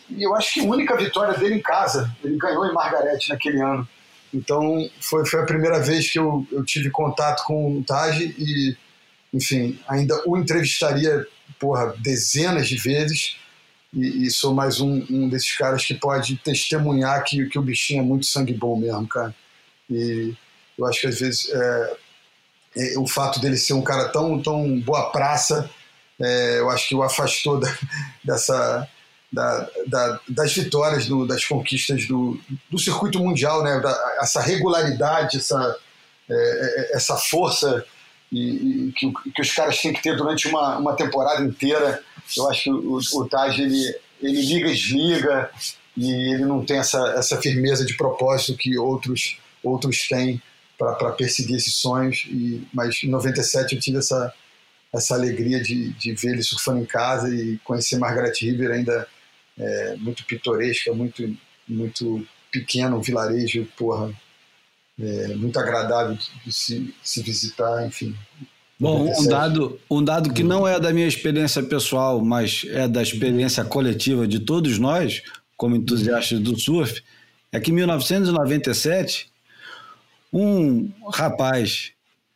e 0.10 0.24
eu 0.24 0.34
acho 0.36 0.54
que 0.54 0.62
a 0.62 0.64
única 0.64 0.96
vitória 0.96 1.38
dele 1.38 1.56
em 1.56 1.62
casa. 1.62 2.10
Ele 2.24 2.38
ganhou 2.38 2.66
em 2.66 2.74
Margarete 2.74 3.30
naquele 3.30 3.62
ano. 3.62 3.88
Então 4.34 4.90
foi, 5.00 5.26
foi 5.26 5.42
a 5.42 5.46
primeira 5.46 5.80
vez 5.80 6.10
que 6.10 6.20
eu, 6.20 6.46
eu 6.52 6.64
tive 6.64 6.90
contato 6.90 7.44
com 7.46 7.78
o 7.78 7.84
Taj 7.84 8.22
e, 8.38 8.76
enfim, 9.34 9.80
ainda 9.88 10.22
o 10.26 10.38
entrevistaria 10.38 11.26
porra, 11.60 11.94
dezenas 11.98 12.68
de 12.68 12.78
vezes. 12.78 13.38
E, 13.94 14.26
e 14.26 14.32
sou 14.32 14.54
mais 14.54 14.80
um, 14.80 15.06
um, 15.10 15.30
desses 15.30 15.56
caras 15.56 15.86
que 15.86 15.94
pode 15.94 16.36
testemunhar 16.38 17.24
que, 17.24 17.46
que 17.46 17.58
o 17.58 17.62
bichinho 17.62 18.02
é 18.02 18.06
muito 18.06 18.26
sangue 18.26 18.54
bom 18.54 18.78
mesmo, 18.78 19.08
cara. 19.08 19.34
E 19.90 20.34
eu 20.78 20.86
acho 20.86 21.02
que 21.02 21.08
às 21.08 21.20
vezes 21.20 21.50
é, 21.50 21.98
é, 22.76 23.00
o 23.00 23.08
fato 23.08 23.40
dele 23.40 23.58
ser 23.58 23.74
um 23.74 23.82
cara 23.82 24.10
tão, 24.10 24.42
tão 24.42 24.80
boa 24.82 25.10
praça, 25.12 25.70
é, 26.20 26.60
eu 26.60 26.70
acho 26.70 26.88
que 26.88 26.96
o 26.96 27.04
afastou 27.04 27.60
da, 27.60 27.78
dessa, 28.24 28.88
da, 29.32 29.70
da, 29.88 30.20
das 30.28 30.54
vitórias, 30.54 31.06
do, 31.06 31.26
das 31.26 31.46
conquistas 31.46 32.08
do, 32.08 32.40
do 32.70 32.78
circuito 32.78 33.20
mundial, 33.20 33.64
né? 33.64 33.82
Essa 34.20 34.42
regularidade, 34.42 35.38
essa, 35.38 35.78
é, 36.30 36.34
é, 36.34 36.96
essa 36.96 37.16
força 37.16 37.86
e, 38.32 38.88
e 38.88 38.92
que, 38.92 39.12
que, 39.34 39.42
os 39.42 39.52
caras 39.54 39.82
têm 39.82 39.94
que 39.94 40.02
ter 40.02 40.16
durante 40.16 40.48
uma, 40.48 40.78
uma 40.78 40.96
temporada 40.96 41.42
inteira. 41.44 42.04
Eu 42.36 42.50
acho 42.50 42.64
que 42.64 42.70
o, 42.70 43.00
o 43.14 43.30
Taj 43.30 43.62
ele, 43.62 43.96
ele 44.22 44.42
liga 44.42 44.70
e 44.70 44.76
desliga 44.76 45.52
e 45.96 46.34
ele 46.34 46.46
não 46.46 46.66
tem 46.66 46.78
essa, 46.78 47.16
essa 47.18 47.38
firmeza 47.42 47.86
de 47.86 47.96
propósito 47.96 48.58
que 48.58 48.78
outros, 48.78 49.40
outros 49.64 50.08
têm 50.08 50.42
para 50.78 51.12
perseguir 51.12 51.58
esses 51.58 51.76
sonhos. 51.76 52.26
E, 52.28 52.66
mas 52.74 53.04
em 53.04 53.10
97 53.10 53.76
eu 53.76 53.82
tive 53.82 53.98
essa, 53.98 54.34
essa 54.94 55.16
alegria 55.16 55.62
de, 55.62 55.92
de 55.94 56.14
ver 56.14 56.34
ele 56.34 56.44
surfando 56.44 56.82
em 56.82 56.86
casa 56.86 57.34
e 57.34 57.58
conhecer 57.60 57.98
Margaret 57.98 58.34
River 58.40 58.72
ainda 58.72 59.08
é, 59.58 59.96
muito 59.98 60.24
pitoresca, 60.26 60.94
muito, 60.94 61.36
muito 61.68 62.26
pequeno, 62.52 62.98
um 62.98 63.02
vilarejo, 63.02 63.68
porra, 63.78 64.14
é, 65.00 65.28
muito 65.36 65.60
agradável 65.60 66.18
de 66.46 66.54
se, 66.54 66.94
se 67.04 67.22
visitar, 67.22 67.86
enfim. 67.86 68.16
Bom, 68.80 69.12
um 69.12 69.28
dado, 69.28 69.80
um 69.90 70.04
dado 70.04 70.32
que 70.32 70.44
não 70.44 70.68
é 70.68 70.80
da 70.80 70.94
minha 70.94 71.08
experiência 71.08 71.64
pessoal, 71.64 72.24
mas 72.24 72.64
é 72.70 72.88
da 72.88 73.02
experiência 73.02 73.66
coletiva 73.66 74.28
de 74.28 74.40
todos 74.40 74.78
nós, 74.78 75.24
como 75.56 75.76
entusiastas 75.76 76.40
do 76.40 76.58
surf, 76.60 77.04
é 77.52 77.60
que 77.60 77.72
em 77.72 77.74
1997, 77.74 79.32
um 80.32 80.92
rapaz, 81.12 81.92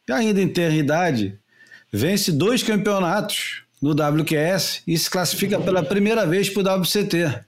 ainda 0.10 0.42
em 0.42 0.48
ter 0.48 0.74
idade, 0.74 1.38
vence 1.92 2.32
dois 2.32 2.64
campeonatos 2.64 3.62
no 3.80 3.92
WQS 3.92 4.82
e 4.88 4.98
se 4.98 5.10
classifica 5.10 5.60
pela 5.60 5.84
primeira 5.84 6.26
vez 6.26 6.50
para 6.50 6.78
o 6.78 6.82
WCT. 6.82 7.44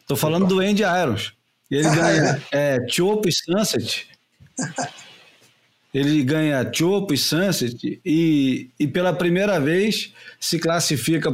Estou 0.00 0.16
falando 0.16 0.46
do 0.46 0.60
Andy 0.60 0.82
Irons. 0.82 1.32
Ele 1.68 1.82
ganha 1.90 2.42
é, 2.52 2.78
Chopo 2.88 3.28
Sunset. 3.32 4.06
Ele 5.98 6.22
ganha 6.22 6.70
Chopo 6.72 7.12
e 7.12 7.18
Sunset 7.18 8.00
e, 8.04 8.70
e 8.78 8.86
pela 8.86 9.12
primeira 9.12 9.58
vez 9.58 10.12
se 10.38 10.58
classifica 10.58 11.28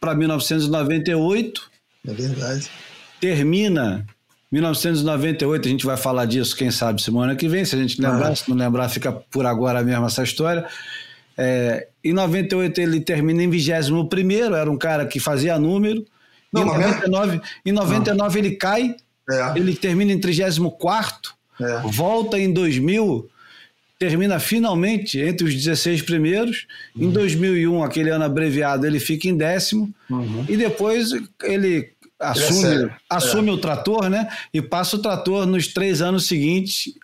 para 0.00 0.14
1998. 0.14 1.70
É 2.08 2.12
verdade. 2.12 2.68
Termina 3.20 4.04
1998, 4.50 5.68
a 5.68 5.70
gente 5.70 5.86
vai 5.86 5.96
falar 5.96 6.24
disso, 6.24 6.56
quem 6.56 6.70
sabe, 6.70 7.00
semana 7.00 7.36
que 7.36 7.48
vem. 7.48 7.64
Se 7.64 7.76
a 7.76 7.78
gente 7.78 8.00
lembrar, 8.00 8.32
ah. 8.32 8.34
se 8.34 8.48
não 8.50 8.56
lembrar, 8.56 8.88
fica 8.88 9.12
por 9.12 9.46
agora 9.46 9.82
mesmo 9.84 10.04
essa 10.06 10.24
história. 10.24 10.66
É, 11.38 11.86
em 12.02 12.12
98 12.12 12.80
ele 12.80 13.00
termina 13.00 13.42
em 13.42 13.50
21 13.50 14.08
era 14.54 14.70
um 14.70 14.76
cara 14.76 15.06
que 15.06 15.20
fazia 15.20 15.58
número. 15.58 16.04
Não, 16.52 16.62
em, 16.62 16.66
99, 16.66 17.40
em 17.64 17.72
99 17.72 18.38
ele 18.38 18.56
cai, 18.56 18.96
é. 19.30 19.52
ele 19.54 19.76
termina 19.76 20.12
em 20.12 20.18
34 20.18 21.36
é. 21.60 21.80
volta 21.90 22.38
em 22.38 22.52
2000, 22.52 23.28
termina 23.98 24.38
finalmente 24.38 25.18
entre 25.18 25.46
os 25.46 25.54
16 25.54 26.02
primeiros. 26.02 26.66
Uhum. 26.94 27.04
Em 27.04 27.10
2001, 27.10 27.82
aquele 27.82 28.10
ano 28.10 28.24
abreviado, 28.24 28.86
ele 28.86 29.00
fica 29.00 29.28
em 29.28 29.36
décimo. 29.36 29.92
Uhum. 30.10 30.44
E 30.48 30.56
depois 30.56 31.10
ele 31.42 31.90
assume, 32.18 32.84
é 32.84 32.90
assume 33.08 33.50
o 33.50 33.58
trator, 33.58 34.08
né? 34.08 34.28
E 34.52 34.62
passa 34.62 34.96
o 34.96 35.02
trator 35.02 35.46
nos 35.46 35.68
três 35.68 36.00
anos 36.00 36.26
seguintes 36.26 36.94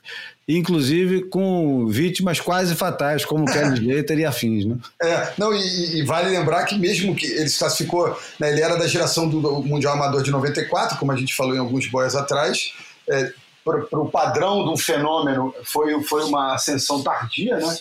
inclusive 0.49 1.25
com 1.29 1.87
vítimas 1.87 2.41
quase 2.41 2.75
fatais, 2.75 3.25
como 3.25 3.47
Kelly 3.47 3.79
Slater 3.89 4.19
e 4.19 4.25
afins, 4.25 4.65
né? 4.65 4.77
É, 5.01 5.33
não, 5.39 5.55
e, 5.55 6.01
e, 6.01 6.05
vale 6.05 6.31
lembrar 6.31 6.65
que 6.65 6.77
mesmo 6.79 7.15
que 7.15 7.27
ele 7.27 7.49
se 7.49 7.59
classificou, 7.59 8.19
né, 8.39 8.51
ele 8.51 8.61
era 8.61 8.77
da 8.77 8.87
geração 8.87 9.29
do, 9.29 9.41
do, 9.41 9.63
Mundial 9.63 9.95
Amador 9.95 10.23
de 10.23 10.31
94, 10.31 10.99
como 10.99 11.13
a 11.13 11.17
gente 11.17 11.35
falou 11.35 11.55
em 11.55 11.59
alguns 11.59 11.87
boias 11.87 12.17
atrás, 12.17 12.73
é, 13.09 13.33
para 13.65 14.01
o 14.01 14.11
padrão 14.11 14.65
do 14.65 14.77
fenômeno 14.77 15.55
foi, 15.65 16.01
foi 16.05 16.25
uma 16.25 16.55
ascensão 16.55 17.03
tardia, 17.03 17.57
né? 17.57 17.79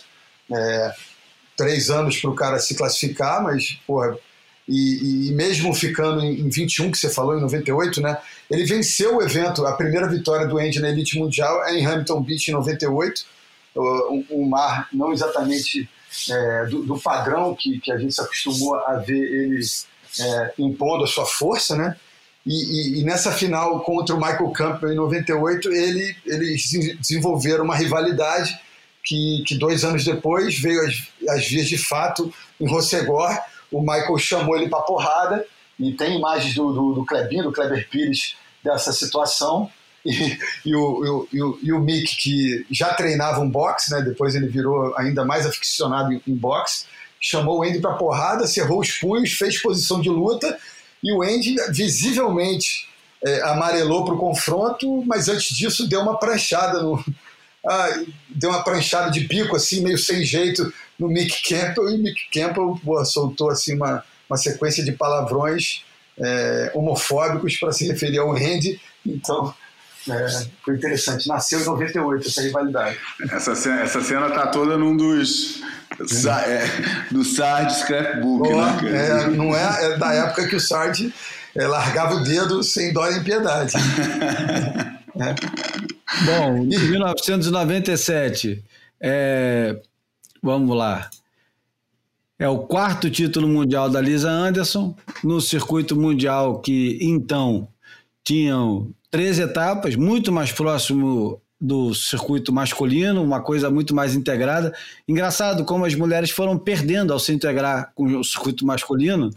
É, 0.53 0.93
três 1.55 1.89
anos 1.89 2.19
para 2.19 2.29
o 2.29 2.35
cara 2.35 2.59
se 2.59 2.75
classificar, 2.75 3.43
mas, 3.43 3.79
porra, 3.85 4.17
e, 4.67 5.29
e, 5.29 5.31
mesmo 5.33 5.73
ficando 5.73 6.21
em, 6.23 6.49
21, 6.49 6.91
que 6.91 6.97
você 6.97 7.09
falou, 7.09 7.37
em 7.37 7.41
98, 7.41 8.01
né? 8.01 8.17
Ele 8.49 8.65
venceu 8.65 9.17
o 9.17 9.21
evento, 9.21 9.65
a 9.65 9.73
primeira 9.73 10.07
vitória 10.07 10.47
do 10.47 10.57
Andy 10.57 10.79
na 10.79 10.89
Elite 10.89 11.17
Mundial 11.17 11.65
é 11.65 11.77
em 11.77 11.85
Hamilton 11.85 12.21
Beach, 12.21 12.49
em 12.49 12.53
98. 12.53 13.25
Um, 13.75 14.25
um 14.31 14.49
mar 14.49 14.87
não 14.91 15.11
exatamente 15.11 15.89
é, 16.29 16.65
do, 16.65 16.83
do, 16.83 16.99
padrão 16.99 17.55
que, 17.55 17.79
que 17.79 17.91
a 17.91 17.97
gente 17.97 18.13
se 18.13 18.21
acostumou 18.21 18.75
a 18.75 18.95
ver 18.95 19.17
ele 19.17 19.61
é, 20.19 20.53
impondo 20.59 21.05
a 21.05 21.07
sua 21.07 21.25
força, 21.25 21.75
né? 21.75 21.95
E, 22.45 22.53
e, 22.97 22.99
e, 22.99 23.03
nessa 23.03 23.31
final 23.31 23.81
contra 23.81 24.15
o 24.15 24.19
Michael 24.19 24.49
Campbell 24.51 24.93
em 24.93 24.95
98, 24.95 25.71
ele, 25.71 26.15
eles 26.25 26.69
desenvolveram 26.99 27.63
uma 27.63 27.75
rivalidade 27.75 28.59
que, 29.03 29.43
que 29.45 29.57
dois 29.57 29.83
anos 29.83 30.03
depois 30.03 30.59
veio 30.59 30.81
às, 31.29 31.47
vias 31.47 31.67
de 31.67 31.77
fato 31.77 32.33
em 32.59 32.67
Rossegor, 32.67 33.37
o 33.71 33.81
Michael 33.81 34.17
chamou 34.17 34.57
ele 34.57 34.69
para 34.69 34.81
porrada, 34.81 35.45
e 35.79 35.93
tem 35.93 36.17
imagens 36.17 36.53
do, 36.53 36.71
do, 36.71 36.93
do 36.93 37.05
Klebinho, 37.05 37.43
do 37.43 37.51
Kleber 37.51 37.87
Pires, 37.89 38.35
dessa 38.63 38.91
situação. 38.91 39.69
E, 40.03 40.35
e, 40.65 40.75
o, 40.75 41.27
e, 41.31 41.43
o, 41.43 41.59
e 41.61 41.71
o 41.71 41.79
Mick, 41.79 42.15
que 42.17 42.65
já 42.71 42.91
treinava 42.91 43.39
um 43.39 43.47
boxe, 43.47 43.91
né, 43.91 44.01
depois 44.01 44.33
ele 44.33 44.47
virou 44.47 44.97
ainda 44.97 45.23
mais 45.23 45.45
aficionado 45.45 46.11
em, 46.11 46.19
em 46.27 46.33
boxe, 46.33 46.85
chamou 47.19 47.59
o 47.59 47.63
Andy 47.63 47.79
para 47.79 47.93
porrada, 47.93 48.47
cerrou 48.47 48.79
os 48.79 48.91
punhos, 48.93 49.33
fez 49.33 49.61
posição 49.61 50.01
de 50.01 50.09
luta, 50.09 50.57
e 51.03 51.11
o 51.11 51.21
Andy 51.21 51.55
visivelmente 51.71 52.87
é, 53.23 53.41
amarelou 53.43 54.05
para 54.05 54.13
o 54.13 54.19
confronto, 54.19 55.03
mas 55.05 55.29
antes 55.29 55.55
disso 55.55 55.87
deu 55.87 56.01
uma 56.01 56.17
pranchada 56.17 56.81
no. 56.81 57.03
Ah, 57.63 57.89
deu 58.27 58.49
uma 58.49 58.63
pranchada 58.63 59.11
de 59.11 59.19
bico, 59.19 59.55
assim, 59.55 59.83
meio 59.83 59.95
sem 59.95 60.23
jeito, 60.23 60.73
no 60.97 61.07
Mick 61.07 61.47
Campbell 61.47 61.91
e 61.91 61.95
o 61.95 61.99
Mick 61.99 62.19
Campbell 62.33 62.75
soltou 63.05 63.51
assim 63.51 63.75
uma, 63.75 64.03
uma 64.27 64.35
sequência 64.35 64.83
de 64.83 64.91
palavrões 64.93 65.83
é, 66.19 66.71
homofóbicos 66.73 67.57
para 67.57 67.71
se 67.71 67.85
referir 67.87 68.17
ao 68.17 68.31
Andy. 68.31 68.81
Então, 69.05 69.53
é, 70.09 70.45
foi 70.63 70.75
interessante. 70.75 71.27
Nasceu 71.27 71.59
em 71.59 71.65
98 71.65 72.27
essa 72.27 72.41
rivalidade. 72.41 72.97
Essa 73.31 73.55
cena, 73.55 73.81
essa 73.81 74.01
cena 74.01 74.31
tá 74.31 74.47
toda 74.47 74.77
num 74.77 74.97
dos. 74.97 75.61
É, 75.99 77.11
do 77.11 77.23
Sard 77.23 77.73
Scrapbook, 77.73 78.49
Pô, 78.49 78.61
né? 78.61 79.23
É, 79.23 79.27
não 79.29 79.55
é, 79.55 79.85
é, 79.85 79.97
da 79.97 80.13
época 80.13 80.47
que 80.47 80.55
o 80.55 80.59
Sard 80.59 81.13
é, 81.55 81.67
largava 81.67 82.15
o 82.15 82.23
dedo 82.23 82.63
sem 82.63 82.93
dó 82.93 83.09
nem 83.09 83.23
piedade. 83.23 83.73
É. 85.13 85.35
Bom, 86.25 86.59
em 86.59 86.79
1997, 86.89 88.63
é, 89.01 89.75
Vamos 90.43 90.75
lá. 90.75 91.09
É 92.39 92.49
o 92.49 92.59
quarto 92.59 93.11
título 93.11 93.47
mundial 93.47 93.87
da 93.89 94.01
Lisa 94.01 94.29
Anderson, 94.29 94.95
no 95.23 95.39
circuito 95.39 95.95
mundial 95.95 96.59
que 96.59 96.97
então 96.99 97.67
tinham 98.23 98.91
três 99.11 99.37
etapas, 99.37 99.95
muito 99.95 100.31
mais 100.31 100.51
próximo 100.51 101.39
do 101.61 101.93
circuito 101.93 102.51
masculino, 102.51 103.23
uma 103.23 103.39
coisa 103.39 103.69
muito 103.69 103.93
mais 103.93 104.15
integrada. 104.15 104.73
Engraçado 105.07 105.63
como 105.63 105.85
as 105.85 105.93
mulheres 105.93 106.31
foram 106.31 106.57
perdendo 106.57 107.13
ao 107.13 107.19
se 107.19 107.31
integrar 107.31 107.91
com 107.93 108.05
o 108.05 108.23
circuito 108.23 108.65
masculino, 108.65 109.29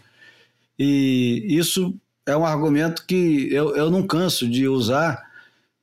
e 0.79 1.45
isso 1.49 1.95
é 2.27 2.35
um 2.35 2.47
argumento 2.47 3.05
que 3.07 3.49
eu, 3.53 3.77
eu 3.77 3.91
não 3.91 4.07
canso 4.07 4.49
de 4.49 4.67
usar. 4.67 5.23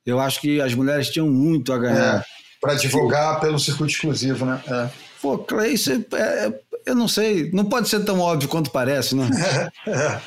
Eu 0.04 0.18
acho 0.18 0.40
que 0.40 0.60
as 0.60 0.74
mulheres 0.74 1.08
tinham 1.08 1.28
muito 1.28 1.72
a 1.72 1.78
ganhar. 1.78 2.16
É, 2.18 2.24
para 2.60 2.74
divulgar 2.74 3.40
pelo 3.40 3.58
circuito 3.58 3.92
exclusivo, 3.92 4.44
né? 4.44 4.60
É. 4.66 4.90
Pô, 5.22 5.46
isso 5.62 5.92
é, 5.92 5.96
é, 6.14 6.60
eu 6.84 6.96
não 6.96 7.06
sei, 7.06 7.50
não 7.52 7.64
pode 7.64 7.88
ser 7.88 8.04
tão 8.04 8.18
óbvio 8.18 8.48
quanto 8.48 8.70
parece, 8.70 9.14
né? 9.14 9.30
é. 9.86 10.20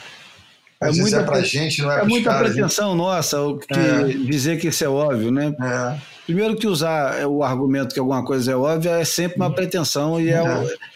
Às 0.79 0.97
vezes 0.97 1.11
muita, 1.11 1.17
é 1.17 1.23
pra 1.23 1.41
gente, 1.41 1.81
não 1.81 1.91
é, 1.91 2.01
é 2.01 2.03
muita 2.03 2.29
caras, 2.29 2.51
pretensão 2.51 2.91
hein? 2.91 2.97
nossa 2.97 3.37
que 3.67 3.79
é. 3.79 4.03
dizer 4.25 4.59
que 4.59 4.67
isso 4.67 4.83
é 4.83 4.89
óbvio, 4.89 5.31
né? 5.31 5.55
É. 5.61 6.15
Primeiro 6.25 6.55
que 6.55 6.67
usar 6.67 7.25
o 7.27 7.43
argumento 7.43 7.93
que 7.93 7.99
alguma 7.99 8.25
coisa 8.25 8.51
é 8.51 8.55
óbvia 8.55 8.91
é 8.91 9.05
sempre 9.05 9.37
uma 9.37 9.53
pretensão 9.53 10.19
e 10.19 10.31
é, 10.31 10.41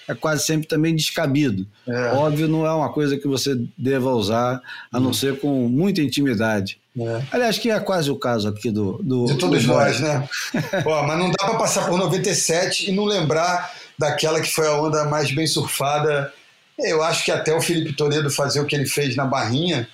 é 0.07 0.15
quase 0.15 0.43
sempre 0.43 0.67
também 0.67 0.95
descabido. 0.95 1.67
É. 1.87 2.11
Óbvio 2.13 2.47
não 2.47 2.65
é 2.65 2.73
uma 2.73 2.91
coisa 2.91 3.15
que 3.15 3.27
você 3.27 3.55
deva 3.77 4.09
usar, 4.09 4.59
a 4.91 4.99
não 4.99 5.13
ser 5.13 5.39
com 5.39 5.69
muita 5.69 6.01
intimidade. 6.01 6.79
É. 6.99 7.21
Aliás, 7.31 7.57
que 7.59 7.69
é 7.69 7.79
quase 7.79 8.09
o 8.09 8.15
caso 8.15 8.47
aqui 8.47 8.71
do. 8.71 8.99
do 9.03 9.25
De 9.25 9.37
todos 9.37 9.63
do 9.63 9.73
nós, 9.73 9.99
né? 9.99 10.27
Mas 11.07 11.19
não 11.19 11.29
dá 11.29 11.45
para 11.45 11.57
passar 11.57 11.87
por 11.87 11.97
97 11.97 12.89
e 12.89 12.95
não 12.95 13.05
lembrar 13.05 13.71
daquela 13.97 14.41
que 14.41 14.51
foi 14.51 14.67
a 14.67 14.81
onda 14.81 15.05
mais 15.05 15.31
bem 15.31 15.45
surfada. 15.45 16.33
Eu 16.79 17.03
acho 17.03 17.25
que 17.25 17.31
até 17.31 17.53
o 17.53 17.61
Felipe 17.61 17.93
Toledo 17.93 18.31
fazer 18.31 18.59
o 18.61 18.65
que 18.65 18.75
ele 18.75 18.85
fez 18.85 19.15
na 19.15 19.25
Barrinha, 19.25 19.87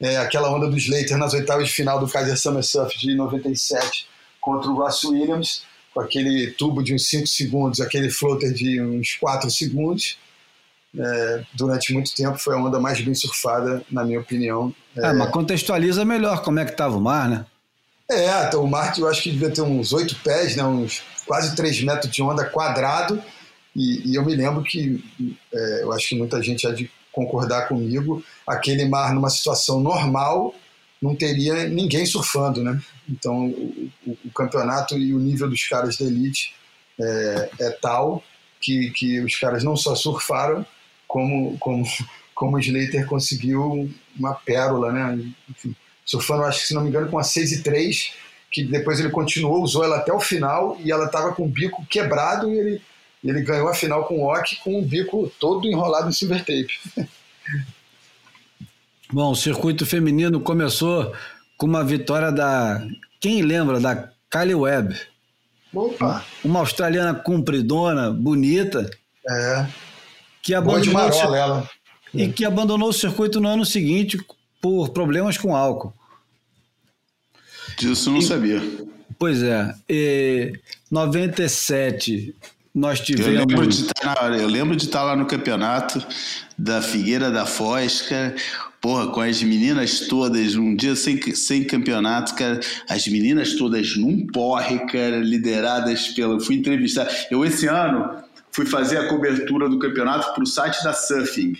é, 0.00 0.16
aquela 0.18 0.54
onda 0.54 0.68
dos 0.68 0.84
Slater 0.84 1.16
nas 1.18 1.34
oitavas 1.34 1.68
de 1.68 1.74
final 1.74 1.98
do 1.98 2.08
Kaiser 2.08 2.38
Summer 2.38 2.62
Surf 2.62 2.96
de 2.98 3.14
97 3.14 4.06
contra 4.40 4.70
o 4.70 4.76
Ross 4.76 5.02
Williams, 5.04 5.62
com 5.92 6.00
aquele 6.00 6.52
tubo 6.52 6.82
de 6.82 6.94
uns 6.94 7.08
5 7.08 7.26
segundos, 7.26 7.80
aquele 7.80 8.08
floater 8.08 8.52
de 8.52 8.80
uns 8.80 9.16
4 9.16 9.50
segundos. 9.50 10.16
É, 10.98 11.44
durante 11.52 11.92
muito 11.92 12.14
tempo 12.14 12.38
foi 12.38 12.54
a 12.54 12.58
onda 12.58 12.80
mais 12.80 13.00
bem 13.00 13.14
surfada, 13.14 13.82
na 13.90 14.04
minha 14.04 14.20
opinião. 14.20 14.74
É, 14.96 15.12
mas 15.12 15.30
contextualiza 15.30 16.04
melhor 16.04 16.42
como 16.42 16.60
é 16.60 16.64
que 16.64 16.70
estava 16.70 16.96
o 16.96 17.00
mar, 17.00 17.28
né? 17.28 17.44
É, 18.10 18.46
então, 18.46 18.64
o 18.64 18.66
mar 18.66 18.94
eu 18.96 19.06
acho 19.06 19.22
que 19.22 19.30
devia 19.30 19.50
ter 19.50 19.60
uns 19.60 19.92
8 19.92 20.16
pés, 20.24 20.56
né, 20.56 20.64
uns 20.64 21.02
quase 21.26 21.54
3 21.54 21.82
metros 21.82 22.10
de 22.10 22.22
onda 22.22 22.42
quadrado, 22.44 23.22
e, 23.78 24.10
e 24.10 24.14
eu 24.16 24.24
me 24.24 24.34
lembro 24.34 24.64
que, 24.64 25.02
é, 25.54 25.82
eu 25.82 25.92
acho 25.92 26.08
que 26.08 26.16
muita 26.16 26.42
gente 26.42 26.66
há 26.66 26.72
de 26.72 26.90
concordar 27.12 27.68
comigo, 27.68 28.22
aquele 28.44 28.84
mar 28.84 29.14
numa 29.14 29.30
situação 29.30 29.80
normal 29.80 30.52
não 31.00 31.14
teria 31.14 31.68
ninguém 31.68 32.04
surfando, 32.04 32.62
né? 32.62 32.80
Então 33.08 33.46
o, 33.46 33.90
o, 34.04 34.18
o 34.24 34.30
campeonato 34.34 34.98
e 34.98 35.14
o 35.14 35.18
nível 35.20 35.48
dos 35.48 35.62
caras 35.68 35.96
da 35.96 36.04
elite 36.04 36.54
é, 37.00 37.50
é, 37.60 37.70
tal 37.70 38.22
que, 38.60 38.90
que 38.90 39.20
os 39.20 39.36
caras 39.36 39.62
não 39.62 39.76
só 39.76 39.94
surfaram, 39.94 40.66
como, 41.06 41.56
como, 41.58 41.84
como 42.34 42.56
o 42.56 42.60
Slater 42.60 43.06
conseguiu 43.06 43.88
uma 44.18 44.34
pérola, 44.34 44.92
né? 44.92 45.32
Enfim, 45.48 45.74
surfando, 46.04 46.42
acho 46.42 46.62
que 46.62 46.66
se 46.66 46.74
não 46.74 46.82
me 46.82 46.88
engano, 46.88 47.08
com 47.08 47.18
a 47.18 47.22
6 47.22 47.52
e 47.52 47.62
3, 47.62 48.12
que 48.50 48.64
depois 48.64 48.98
ele 48.98 49.10
continuou, 49.10 49.62
usou 49.62 49.84
ela 49.84 49.98
até 49.98 50.12
o 50.12 50.18
final 50.18 50.76
e 50.80 50.90
ela 50.90 51.06
estava 51.06 51.32
com 51.32 51.44
o 51.44 51.48
bico 51.48 51.86
quebrado 51.86 52.52
e 52.52 52.58
ele 52.58 52.82
ele 53.24 53.42
ganhou 53.42 53.68
a 53.68 53.74
final 53.74 54.04
com 54.04 54.18
o 54.20 54.26
Ock 54.26 54.56
com 54.56 54.78
o 54.78 54.82
bico 54.82 55.30
todo 55.40 55.66
enrolado 55.66 56.08
em 56.08 56.12
silver 56.12 56.40
tape. 56.40 56.78
Bom, 59.10 59.30
o 59.32 59.36
circuito 59.36 59.86
feminino 59.86 60.40
começou 60.40 61.14
com 61.56 61.66
uma 61.66 61.82
vitória 61.82 62.30
da. 62.30 62.86
Quem 63.18 63.42
lembra? 63.42 63.80
Da 63.80 64.10
Kylie 64.30 64.54
Webb. 64.54 65.00
Opa! 65.74 66.24
Uma 66.44 66.60
australiana 66.60 67.14
compridona, 67.14 68.10
bonita. 68.10 68.90
É. 69.28 69.66
Que 70.42 70.58
Boa 70.60 70.80
de 70.80 70.90
abandonou, 70.90 70.90
o 70.90 71.20
marola 71.20 71.38
ela. 71.38 71.70
e 72.14 72.28
que 72.28 72.44
abandonou 72.44 72.88
o 72.90 72.92
circuito 72.92 73.40
no 73.40 73.48
ano 73.48 73.64
seguinte 73.64 74.18
por 74.60 74.90
problemas 74.90 75.36
com 75.38 75.56
álcool. 75.56 75.92
Disso 77.78 78.10
eu 78.10 78.14
não 78.14 78.20
sabia. 78.20 78.60
Pois 79.18 79.42
é. 79.42 79.74
E 79.88 80.52
97 80.90 82.34
nós 82.78 83.00
Eu 83.08 83.26
lembro, 83.26 83.46
tivemos. 83.46 83.76
de 83.76 83.84
estar, 83.86 84.38
eu 84.38 84.46
lembro 84.46 84.76
de 84.76 84.84
estar 84.84 85.02
lá 85.02 85.16
no 85.16 85.26
campeonato 85.26 86.04
da 86.56 86.80
Figueira 86.80 87.30
da 87.30 87.44
Foz, 87.44 88.02
cara. 88.02 88.34
Porra, 88.80 89.08
com 89.08 89.20
as 89.20 89.42
meninas 89.42 90.00
todas, 90.06 90.54
um 90.54 90.76
dia 90.76 90.94
sem, 90.94 91.20
sem 91.34 91.64
campeonato, 91.64 92.36
cara. 92.36 92.60
As 92.88 93.06
meninas 93.08 93.54
todas 93.54 93.96
num 93.96 94.26
porre, 94.28 94.78
cara, 94.86 95.18
lideradas 95.18 96.08
pelo. 96.08 96.40
Fui 96.40 96.54
entrevistar. 96.54 97.08
Eu, 97.30 97.44
esse 97.44 97.66
ano, 97.66 98.22
fui 98.52 98.64
fazer 98.64 98.98
a 98.98 99.08
cobertura 99.08 99.68
do 99.68 99.78
campeonato 99.80 100.32
para 100.32 100.42
o 100.44 100.46
site 100.46 100.82
da 100.84 100.92
Surfing. 100.92 101.56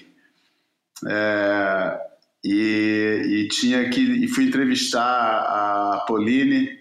É, 1.06 1.98
e, 2.44 3.22
e 3.26 3.48
tinha 3.48 3.90
que. 3.90 4.00
E 4.00 4.28
fui 4.28 4.44
entrevistar 4.44 5.02
a 5.02 6.04
Pauline 6.06 6.78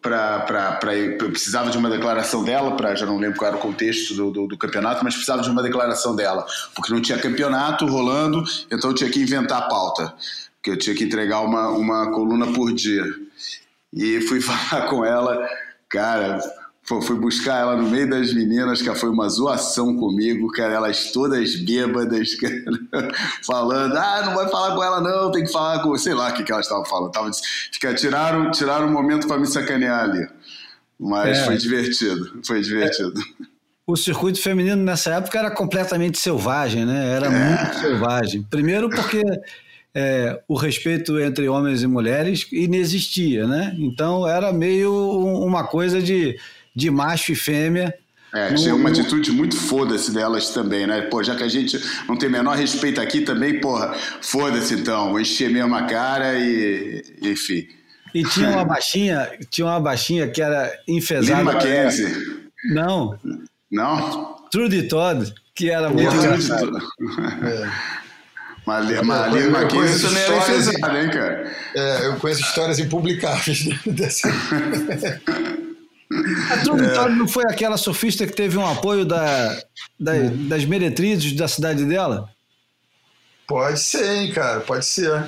para 0.00 0.94
eu 0.94 1.30
precisava 1.30 1.70
de 1.70 1.78
uma 1.78 1.90
declaração 1.90 2.44
dela 2.44 2.76
para 2.76 2.94
já 2.94 3.06
não 3.06 3.18
lembro 3.18 3.38
qual 3.38 3.48
era 3.48 3.56
o 3.56 3.60
contexto 3.60 4.14
do, 4.14 4.30
do, 4.30 4.46
do, 4.48 4.58
campeonato 4.58 5.04
mas 5.04 5.14
precisava 5.14 5.42
de 5.42 5.50
uma 5.50 5.62
declaração 5.62 6.14
dela 6.14 6.46
porque 6.74 6.92
não 6.92 7.00
tinha 7.00 7.18
campeonato 7.18 7.86
rolando 7.86 8.42
então 8.70 8.90
eu 8.90 8.94
tinha 8.94 9.10
que 9.10 9.20
inventar 9.20 9.58
a 9.58 9.68
pauta 9.68 10.14
porque 10.62 10.70
eu 10.70 10.78
tinha 10.78 10.94
que 10.94 11.02
entregar 11.02 11.40
uma, 11.40 11.70
uma 11.70 12.12
coluna 12.12 12.52
por 12.52 12.72
dia. 12.72 13.04
E 13.92 14.20
fui 14.22 14.38
falar 14.40 14.86
com 14.86 15.04
ela 15.04 15.44
cara 15.88 16.38
fui 16.82 17.16
buscar 17.16 17.60
ela 17.60 17.76
no 17.76 17.88
meio 17.88 18.10
das 18.10 18.32
meninas, 18.34 18.82
que 18.82 18.92
foi 18.94 19.08
uma 19.08 19.28
zoação 19.28 19.96
comigo, 19.96 20.48
cara, 20.48 20.74
elas 20.74 21.12
todas 21.12 21.54
bêbadas, 21.56 22.34
cara, 22.40 23.08
falando, 23.46 23.96
ah, 23.96 24.22
não 24.26 24.34
vai 24.34 24.48
falar 24.48 24.74
com 24.74 24.82
ela 24.82 25.00
não, 25.00 25.30
tem 25.30 25.44
que 25.44 25.52
falar 25.52 25.80
com, 25.80 25.96
sei 25.96 26.12
lá 26.12 26.30
o 26.30 26.34
que, 26.34 26.42
que 26.42 26.52
elas 26.52 26.66
estavam 26.66 26.84
falando, 26.84 27.12
tava, 27.12 27.30
fica, 27.72 27.94
tiraram, 27.94 28.50
tiraram 28.50 28.88
um 28.88 28.92
momento 28.92 29.28
para 29.28 29.38
me 29.38 29.46
sacanear 29.46 30.04
ali, 30.04 30.26
mas 30.98 31.38
é. 31.38 31.44
foi 31.44 31.56
divertido, 31.56 32.40
foi 32.44 32.60
divertido. 32.60 33.14
É. 33.18 33.52
O 33.86 33.96
circuito 33.96 34.40
feminino 34.40 34.82
nessa 34.82 35.14
época 35.14 35.38
era 35.38 35.50
completamente 35.50 36.16
selvagem, 36.16 36.84
né? 36.84 37.16
Era 37.16 37.26
é. 37.26 37.30
muito 37.30 37.80
selvagem. 37.80 38.42
Primeiro 38.48 38.88
porque 38.88 39.22
é, 39.92 40.40
o 40.46 40.54
respeito 40.54 41.18
entre 41.18 41.48
homens 41.48 41.82
e 41.82 41.86
mulheres 41.88 42.46
inexistia, 42.52 43.46
né? 43.46 43.74
Então 43.78 44.26
era 44.26 44.52
meio 44.52 44.92
uma 45.44 45.64
coisa 45.66 46.00
de 46.00 46.38
de 46.74 46.90
macho 46.90 47.32
e 47.32 47.36
fêmea. 47.36 47.94
É, 48.34 48.54
tinha 48.54 48.74
uma 48.74 48.88
atitude 48.88 49.30
muito 49.30 49.54
foda-se 49.54 50.10
delas 50.10 50.50
também, 50.50 50.86
né? 50.86 51.02
Pô, 51.02 51.22
já 51.22 51.36
que 51.36 51.42
a 51.42 51.48
gente 51.48 51.78
não 52.08 52.16
tem 52.16 52.30
menor 52.30 52.56
respeito 52.56 52.98
aqui 52.98 53.20
também, 53.20 53.60
porra, 53.60 53.94
foda-se 54.22 54.72
então, 54.72 55.20
encher 55.20 55.50
mesmo 55.50 55.74
a 55.74 55.82
cara 55.82 56.34
e. 56.38 57.04
enfim. 57.20 57.68
E 58.14 58.24
tinha 58.24 58.48
uma 58.48 58.64
baixinha, 58.64 59.30
tinha 59.50 59.66
uma 59.66 59.80
baixinha 59.80 60.28
que 60.28 60.40
era 60.40 60.72
enfesada. 60.88 61.42
Lynn 61.42 61.44
Mackenzie. 61.44 62.52
Não. 62.70 63.18
Não? 63.70 64.36
Trudy 64.50 64.84
Todd, 64.84 65.32
que 65.54 65.68
era 65.68 65.90
muito 65.90 66.14
engraçado. 66.14 66.78
É. 66.78 67.70
Mas, 68.64 69.02
mas 69.02 69.34
Lynn 69.34 69.50
Mackenzie 69.50 70.08
também 70.08 70.22
era 70.22 70.36
enfesada, 70.36 71.02
hein, 71.02 71.10
cara? 71.10 71.52
É, 71.76 72.06
eu 72.06 72.16
conheço 72.16 72.40
histórias 72.40 72.78
impublicáveis 72.78 73.68
dessa. 73.84 74.28
A 76.50 76.58
Trudy 76.58 76.84
é. 76.84 77.08
não 77.10 77.26
foi 77.26 77.44
aquela 77.44 77.76
surfista 77.76 78.26
que 78.26 78.32
teve 78.32 78.58
um 78.58 78.66
apoio 78.66 79.04
da, 79.04 79.58
da, 79.98 80.12
das 80.48 80.64
meretrizes 80.64 81.32
da 81.32 81.48
cidade 81.48 81.84
dela? 81.84 82.28
Pode 83.46 83.80
ser, 83.80 84.16
hein, 84.16 84.32
cara, 84.32 84.60
pode 84.60 84.84
ser. 84.84 85.24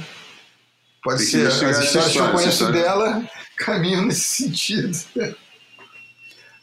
Pode 1.03 1.19
Tem 1.19 1.27
ser. 1.27 1.47
As 1.47 1.79
histórias 1.79 2.13
que 2.13 2.19
eu 2.19 2.31
conheço 2.31 2.73
dela 2.73 3.23
caminham 3.59 4.07
nesse 4.07 4.45
sentido. 4.45 4.99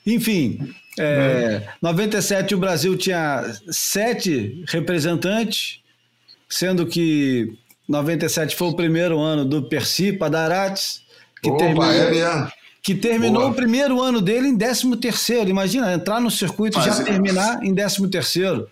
Enfim, 0.06 0.74
é, 1.00 1.68
97 1.82 2.56
o 2.56 2.58
Brasil 2.58 2.98
tinha 2.98 3.44
sete 3.70 4.64
representantes, 4.68 5.80
sendo 6.50 6.86
que 6.86 7.58
97 7.88 8.56
foi 8.56 8.68
o 8.68 8.76
primeiro 8.76 9.20
ano 9.20 9.46
do 9.46 9.64
Percy 9.64 10.14
Padarates, 10.14 11.02
que 11.42 11.50
Opa, 11.50 11.60
terminou, 11.60 11.92
é 11.92 12.12
mesmo 12.12 12.52
que 12.82 12.96
terminou 12.96 13.44
Boa. 13.44 13.52
o 13.52 13.54
primeiro 13.54 14.02
ano 14.02 14.20
dele 14.20 14.48
em 14.48 14.58
13 14.58 14.96
terceiro. 14.98 15.50
Imagina, 15.50 15.94
entrar 15.94 16.20
no 16.20 16.32
circuito 16.32 16.80
e 16.80 16.84
já 16.84 17.04
terminar 17.04 17.64
em 17.64 17.74
13 17.74 18.08
terceiro. 18.10 18.70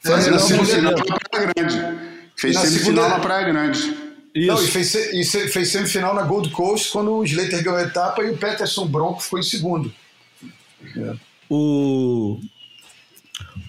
Semifinal 0.00 0.96
na 0.96 1.18
Praia 1.18 1.52
Grande. 1.54 2.10
Fez 2.36 2.54
na 2.54 2.60
semifinal 2.62 3.04
segunda... 3.04 3.08
na 3.08 3.20
Praia 3.20 3.46
Grande. 3.46 4.10
Isso. 4.34 4.46
Não, 4.46 4.62
e 4.62 4.66
fez, 4.68 4.94
e 4.94 5.24
fez 5.24 5.68
semifinal 5.68 6.14
na 6.14 6.22
Gold 6.22 6.50
Coast 6.50 6.90
quando 6.90 7.12
o 7.12 7.24
Slater 7.24 7.62
ganhou 7.62 7.78
a 7.78 7.82
etapa 7.82 8.22
e 8.22 8.30
o 8.30 8.38
Peterson 8.38 8.86
Bronco 8.86 9.20
ficou 9.20 9.38
em 9.38 9.42
segundo. 9.42 9.92
É. 10.96 11.14
O, 11.50 12.38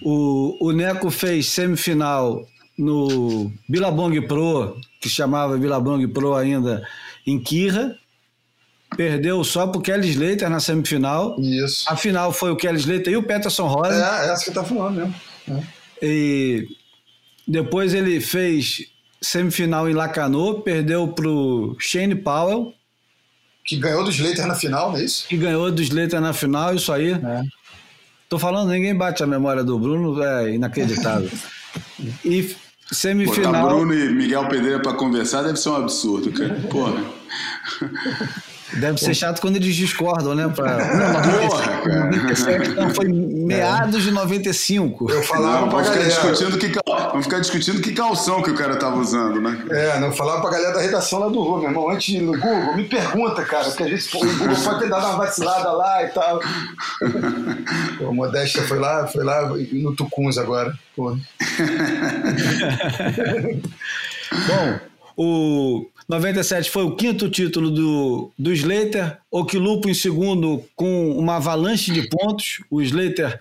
o, 0.02 0.68
o 0.68 0.72
Neco 0.72 1.10
fez 1.10 1.48
semifinal 1.48 2.46
no 2.78 3.52
Billabong 3.68 4.20
Pro, 4.22 4.80
que 5.00 5.08
chamava 5.08 5.58
Billabong 5.58 6.06
Pro 6.08 6.34
ainda, 6.34 6.86
em 7.26 7.38
Kira. 7.38 7.98
Perdeu 8.96 9.42
só 9.44 9.66
pro 9.66 9.80
Kelly 9.80 10.10
Slater 10.10 10.48
na 10.50 10.60
semifinal. 10.60 11.36
Isso. 11.40 11.84
A 11.88 11.96
final 11.96 12.32
foi 12.32 12.50
o 12.50 12.56
Kelly 12.56 12.78
Slater 12.78 13.12
e 13.12 13.16
o 13.16 13.22
Peterson 13.22 13.66
Rosa. 13.66 13.94
É, 13.94 14.30
essa 14.30 14.44
que 14.44 14.50
eu 14.50 14.54
tava 14.54 14.68
falando 14.68 14.96
mesmo. 14.96 15.14
É. 15.48 15.62
E 16.02 16.68
depois 17.46 17.94
ele 17.94 18.20
fez 18.20 18.86
semifinal 19.20 19.88
em 19.88 19.92
Lacanau, 19.92 20.60
perdeu 20.60 21.08
pro 21.08 21.76
Shane 21.78 22.14
Powell, 22.14 22.72
Que 23.64 23.76
ganhou 23.76 24.02
do 24.04 24.10
Slater 24.10 24.46
na 24.46 24.54
final, 24.54 24.92
não 24.92 24.98
é 24.98 25.04
isso? 25.04 25.26
que 25.28 25.36
ganhou 25.36 25.70
do 25.70 25.82
Slater 25.82 26.20
na 26.20 26.32
final, 26.32 26.74
isso 26.74 26.92
aí. 26.92 27.12
É. 27.12 27.42
Tô 28.28 28.38
falando, 28.38 28.70
ninguém 28.70 28.96
bate 28.96 29.22
a 29.22 29.26
memória 29.26 29.62
do 29.62 29.78
Bruno, 29.78 30.20
é 30.22 30.54
inacreditável. 30.54 31.30
e 32.24 32.42
Botar 32.42 32.94
semifinal. 32.94 33.68
Bruno 33.68 33.94
e 33.94 34.12
Miguel 34.12 34.48
Pedreira 34.48 34.80
pra 34.80 34.94
conversar 34.94 35.42
deve 35.42 35.56
ser 35.58 35.68
um 35.70 35.76
absurdo, 35.76 36.32
cara. 36.32 36.54
Porra. 36.70 37.04
Deve 38.74 38.98
ser 38.98 39.14
chato 39.14 39.40
quando 39.40 39.56
eles 39.56 39.74
discordam, 39.74 40.34
né? 40.34 40.48
Pra... 40.48 40.78
Não, 40.94 41.48
Porra, 41.48 41.82
97, 41.84 41.84
cara. 41.84 42.04
97 42.06 42.68
não, 42.74 42.90
foi 42.94 43.08
meados 43.08 44.02
de 44.02 44.10
95. 44.10 45.10
Eu 45.10 45.22
falava 45.22 45.60
Não, 45.62 45.68
pra 45.68 45.82
galera. 45.82 46.04
discutindo 46.04 46.58
que, 46.58 46.68
cal- 46.70 46.82
vamos 47.10 47.26
ficar 47.26 47.40
discutindo 47.40 47.80
que 47.82 47.92
calção 47.92 48.42
que 48.42 48.50
o 48.50 48.54
cara 48.54 48.76
tava 48.76 48.96
usando, 48.96 49.40
né? 49.40 49.62
É, 49.70 49.98
não, 50.00 50.06
eu 50.08 50.12
falava 50.12 50.40
pra 50.40 50.50
galera 50.50 50.72
da 50.74 50.80
redação 50.80 51.18
lá 51.18 51.28
do 51.28 51.42
Ru, 51.42 51.58
meu 51.58 51.68
irmão, 51.68 51.90
antes 51.90 52.20
no 52.22 52.32
Google, 52.38 52.76
me 52.76 52.84
pergunta, 52.84 53.42
cara, 53.42 53.64
porque 53.64 53.84
vezes 53.84 54.06
pô, 54.08 54.18
o 54.24 54.38
Google 54.38 54.56
pode 54.64 54.78
ter 54.80 54.88
dado 54.88 55.04
uma 55.06 55.16
vacilada 55.16 55.70
lá 55.72 56.02
e 56.04 56.08
tal. 56.08 56.40
Pô, 57.98 58.08
a 58.08 58.12
Modéstia 58.12 58.62
foi 58.62 58.78
lá, 58.78 59.06
foi 59.06 59.22
lá 59.24 59.48
no 59.72 59.94
Tucuns 59.94 60.38
agora. 60.38 60.72
Pô. 60.96 61.14
Bom, 64.46 64.78
o 65.16 65.86
97 66.12 66.70
foi 66.70 66.82
o 66.82 66.94
quinto 66.94 67.30
título 67.30 67.70
do, 67.70 68.30
do 68.38 68.52
Slater, 68.52 69.16
Oquilupo 69.30 69.88
em 69.88 69.94
segundo 69.94 70.62
com 70.76 71.10
uma 71.12 71.36
avalanche 71.36 71.90
de 71.90 72.06
pontos. 72.06 72.62
O 72.70 72.82
Slater 72.82 73.40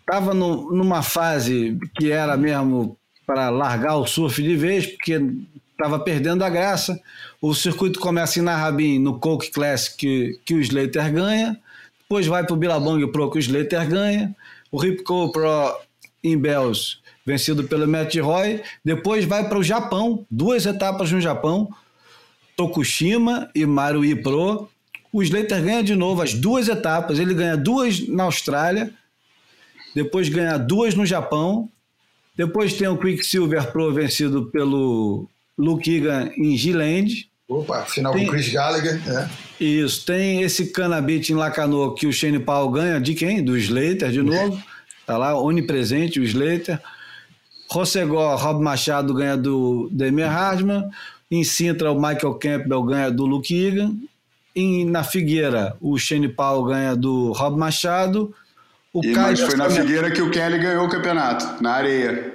estava 0.00 0.32
numa 0.32 1.02
fase 1.02 1.76
que 1.98 2.12
era 2.12 2.36
mesmo 2.36 2.96
para 3.26 3.50
largar 3.50 3.96
o 3.96 4.06
surf 4.06 4.40
de 4.40 4.54
vez, 4.54 4.86
porque 4.86 5.20
estava 5.72 5.98
perdendo 5.98 6.44
a 6.44 6.48
graça. 6.48 7.00
O 7.42 7.52
circuito 7.54 7.98
começa 7.98 8.38
em 8.38 8.42
Narrabin, 8.42 9.00
no 9.00 9.18
Coke 9.18 9.50
Classic, 9.50 9.96
que, 9.96 10.40
que 10.44 10.54
o 10.54 10.60
Slater 10.60 11.12
ganha. 11.12 11.58
Depois 12.02 12.26
vai 12.26 12.44
para 12.44 12.54
o 12.54 12.56
Billabong 12.56 13.04
Pro, 13.10 13.30
que 13.32 13.38
o 13.38 13.40
Slater 13.40 13.88
ganha. 13.88 14.34
O 14.70 14.78
Ripco 14.78 15.32
Pro 15.32 15.76
em 16.22 16.38
Bells, 16.38 16.98
vencido 17.24 17.64
pelo 17.64 17.86
Matt 17.88 18.16
Roy. 18.16 18.60
Depois 18.84 19.24
vai 19.24 19.48
para 19.48 19.58
o 19.58 19.62
Japão, 19.62 20.24
duas 20.30 20.66
etapas 20.66 21.10
no 21.10 21.20
Japão. 21.20 21.68
Tokushima 22.56 23.50
e 23.54 23.66
Marui 23.66 24.14
Pro. 24.14 24.68
O 25.12 25.22
Slater 25.22 25.62
ganha 25.62 25.82
de 25.82 25.94
novo 25.94 26.22
as 26.22 26.34
duas 26.34 26.68
etapas. 26.68 27.18
Ele 27.18 27.34
ganha 27.34 27.56
duas 27.56 28.06
na 28.08 28.24
Austrália, 28.24 28.92
depois 29.94 30.28
ganha 30.28 30.56
duas 30.58 30.94
no 30.94 31.06
Japão. 31.06 31.68
Depois 32.36 32.74
tem 32.74 32.88
o 32.88 32.96
Quicksilver 32.98 33.70
Pro 33.70 33.92
vencido 33.92 34.46
pelo 34.46 35.28
Luke 35.56 35.88
Egan 35.96 36.30
em 36.36 36.56
G-Land. 36.56 37.30
Opa, 37.48 37.84
final 37.84 38.12
Tem- 38.12 38.24
com 38.24 38.30
o 38.30 38.32
Chris 38.34 38.48
Gallagher. 38.52 39.00
É. 39.08 39.28
Isso, 39.62 40.04
tem 40.04 40.42
esse 40.42 40.72
Canabit 40.72 41.30
em 41.30 41.36
Lacanau 41.36 41.94
que 41.94 42.06
o 42.08 42.12
Shane 42.12 42.40
Paul 42.40 42.70
ganha 42.70 43.00
de 43.00 43.14
quem? 43.14 43.42
Do 43.44 43.56
Slater 43.56 44.10
de 44.10 44.20
novo. 44.22 44.60
Tá 45.06 45.16
lá, 45.16 45.38
onipresente 45.40 46.18
o 46.18 46.24
Slater. 46.24 46.80
Rossegor, 47.74 48.36
Rob 48.36 48.62
Machado 48.62 49.12
ganha 49.12 49.36
do 49.36 49.88
Demir 49.90 50.28
Hardman. 50.28 50.88
Em 51.30 51.42
Sintra, 51.42 51.90
o 51.90 51.96
Michael 52.00 52.34
Campbell 52.34 52.82
ganha 52.84 53.10
do 53.10 53.26
Luke 53.26 53.52
Egan. 53.52 53.94
Em, 54.54 54.84
na 54.88 55.02
Figueira, 55.02 55.76
o 55.80 55.98
Shane 55.98 56.28
Paul 56.28 56.66
ganha 56.66 56.94
do 56.94 57.32
Rob 57.32 57.58
Machado. 57.58 58.32
O 58.92 59.04
E, 59.04 59.12
mas 59.12 59.40
foi 59.40 59.56
na 59.56 59.68
Figueira 59.68 60.08
que 60.12 60.22
o 60.22 60.30
Kelly 60.30 60.58
ganhou 60.58 60.86
o 60.86 60.88
campeonato, 60.88 61.60
na 61.60 61.72
areia. 61.72 62.32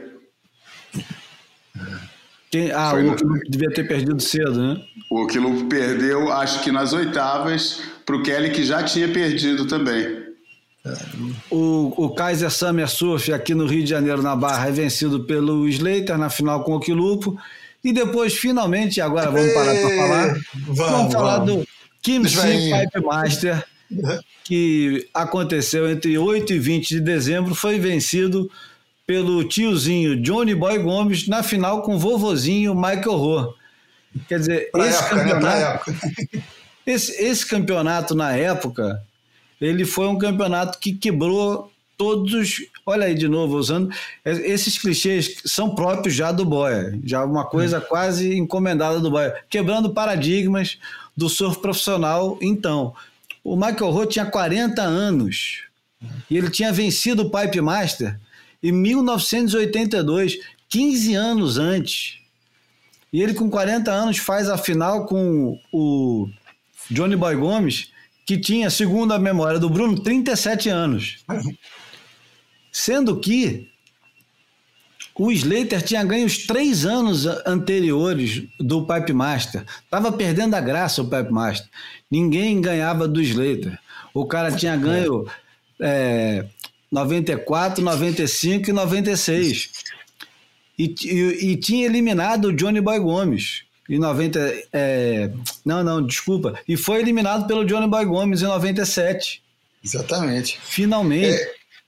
Quem- 2.52 2.72
ah, 2.72 2.90
Foi 2.91 3.03
o 3.03 3.11
no- 3.11 3.40
que 3.40 3.49
devia 3.49 3.70
ter 3.70 3.88
perdido 3.88 4.20
cedo, 4.22 4.60
né? 4.61 4.82
O 5.11 5.22
Oquilupo 5.24 5.66
perdeu, 5.70 6.32
acho 6.34 6.61
que 6.64 6.72
nas 6.72 6.91
oitavas, 6.94 7.82
pro 8.06 8.22
Kelly 8.24 8.49
que 8.52 8.64
já 8.66 8.84
tinha 8.84 9.07
perdido 9.07 9.66
também. 9.68 10.28
O, 11.49 11.94
o 12.06 12.10
Kaiser 12.14 12.52
Summer 12.52 12.88
Surf 12.88 13.32
aqui 13.34 13.53
no 13.53 13.66
Rio 13.66 13.84
de 13.84 13.90
Janeiro, 13.90 14.22
na 14.22 14.36
Barra, 14.36 14.68
é 14.68 14.72
vencido 14.72 15.24
pelo 15.24 15.68
Slater 15.68 16.18
na 16.18 16.30
final 16.30 16.64
com 16.64 16.74
o 16.74 16.76
Oquilupo. 16.76 17.38
E 17.84 17.94
depois, 17.94 18.34
finalmente, 18.34 18.99
agora 18.99 19.32
vamos 19.32 19.53
parar 19.53 19.74
para 19.74 19.95
falar. 19.95 20.28
Vamos, 20.68 20.78
Vamos 20.78 21.14
falar 21.14 21.40
vamos. 21.40 21.56
do 21.56 21.68
Kim 22.02 22.22
velhinhos. 22.24 22.80
Pipe 22.82 23.06
Master, 23.06 23.66
que 24.44 25.07
aconteceu 25.14 25.90
entre 25.90 26.18
8 26.18 26.53
e 26.53 26.60
20 26.60 26.90
de 26.90 27.02
dezembro. 27.02 27.56
Foi 27.56 27.80
vencido 27.80 28.49
pelo 29.07 29.44
tiozinho 29.44 30.22
Johnny 30.22 30.53
Boy 30.53 30.78
Gomes 30.80 31.28
na 31.28 31.41
final 31.41 31.82
com 31.82 31.95
o 31.95 31.99
vovozinho 31.99 32.76
Michael 32.76 33.16
Rowe. 33.18 33.53
Quer 34.28 34.40
dizer, 34.40 34.72
Pra 34.72 34.88
esse 34.88 35.03
época, 35.03 35.16
né? 35.16 35.32
Campeonato, 35.32 35.90
época. 35.90 36.44
esse, 36.86 37.24
esse 37.24 37.45
campeonato, 37.45 38.16
na 38.16 38.36
época, 38.36 39.02
ele 39.60 39.86
foi 39.86 40.07
um 40.07 40.18
campeonato 40.18 40.80
que 40.80 40.94
quebrou 40.94 41.72
todos. 41.98 42.34
os- 42.34 42.65
Olha 42.86 43.06
aí 43.06 43.14
de 43.15 43.27
novo, 43.27 43.56
usando. 43.57 43.91
Esses 44.26 44.77
clichês 44.77 45.41
são 45.45 45.76
próprios 45.76 46.15
já 46.15 46.31
do 46.31 46.44
Boia, 46.45 46.98
já 47.03 47.23
uma 47.23 47.45
coisa 47.45 47.80
quase 47.80 48.36
encomendada 48.38 48.99
do 48.99 49.11
Boia, 49.11 49.36
quebrando 49.49 49.90
paradigmas 49.91 50.77
do 51.15 51.30
surf 51.30 51.60
profissional. 51.61 52.38
Então, 52.41 52.94
o 53.44 53.56
Michael 53.56 53.91
Rowe 53.91 54.07
tinha 54.07 54.26
40 54.26 54.81
anos 54.81 55.64
e 56.30 56.38
ele 56.38 56.49
tinha 56.49 56.72
vencido 56.72 57.23
o 57.23 57.30
Pipe 57.30 57.61
Master 57.61 58.18
em 58.64 58.72
1982, 58.72 60.38
15 60.68 61.14
anos 61.15 61.57
antes. 61.57 62.18
E 63.11 63.22
ele, 63.22 63.34
com 63.34 63.49
40 63.49 63.91
anos, 63.91 64.18
faz 64.18 64.49
a 64.49 64.57
final 64.57 65.06
com 65.06 65.60
o 65.72 66.30
Johnny 66.91 67.15
Boy 67.15 67.36
Gomes, 67.36 67.91
que 68.30 68.38
tinha, 68.38 68.69
segundo 68.69 69.11
a 69.11 69.18
memória 69.18 69.60
do 69.60 69.68
Bruno, 69.68 69.99
37 69.99 70.69
anos. 70.69 71.18
Sendo 72.72 73.19
que 73.19 73.68
o 75.15 75.31
Slater 75.31 75.81
tinha 75.81 76.03
ganho 76.03 76.27
os 76.27 76.45
três 76.45 76.85
anos 76.85 77.26
anteriores 77.26 78.43
do 78.60 78.85
Pipe 78.85 79.14
Master. 79.14 79.65
Tava 79.89 80.11
perdendo 80.11 80.53
a 80.53 80.61
graça 80.61 81.01
o 81.01 81.10
Pipe 81.10 81.31
Master. 81.31 81.68
Ninguém 82.11 82.61
ganhava 82.61 83.07
do 83.07 83.19
Slater. 83.19 83.80
O 84.14 84.27
cara 84.27 84.51
tinha 84.51 84.77
ganho 84.77 85.26
é, 85.81 86.45
94, 86.91 87.84
95 87.84 88.69
e 88.69 88.73
96. 88.73 89.72
E, 90.77 90.95
e, 91.03 91.51
e 91.51 91.57
tinha 91.57 91.88
eliminado 91.88 92.49
o 92.49 92.53
Johnny 92.53 92.80
Boy 92.80 92.99
Gomes 92.99 93.64
em 93.90 93.99
90. 93.99 94.40
é, 94.72 95.32
não, 95.66 95.84
não, 95.84 96.06
desculpa. 96.06 96.60
E 96.68 96.78
foi 96.78 96.99
eliminado 97.02 97.48
pelo 97.48 97.66
Johnny 97.66 97.88
Boy 97.88 98.06
Gomes 98.06 98.41
em 98.41 98.45
97. 98.45 99.41
Exatamente. 99.84 100.60
Finalmente. 100.61 101.40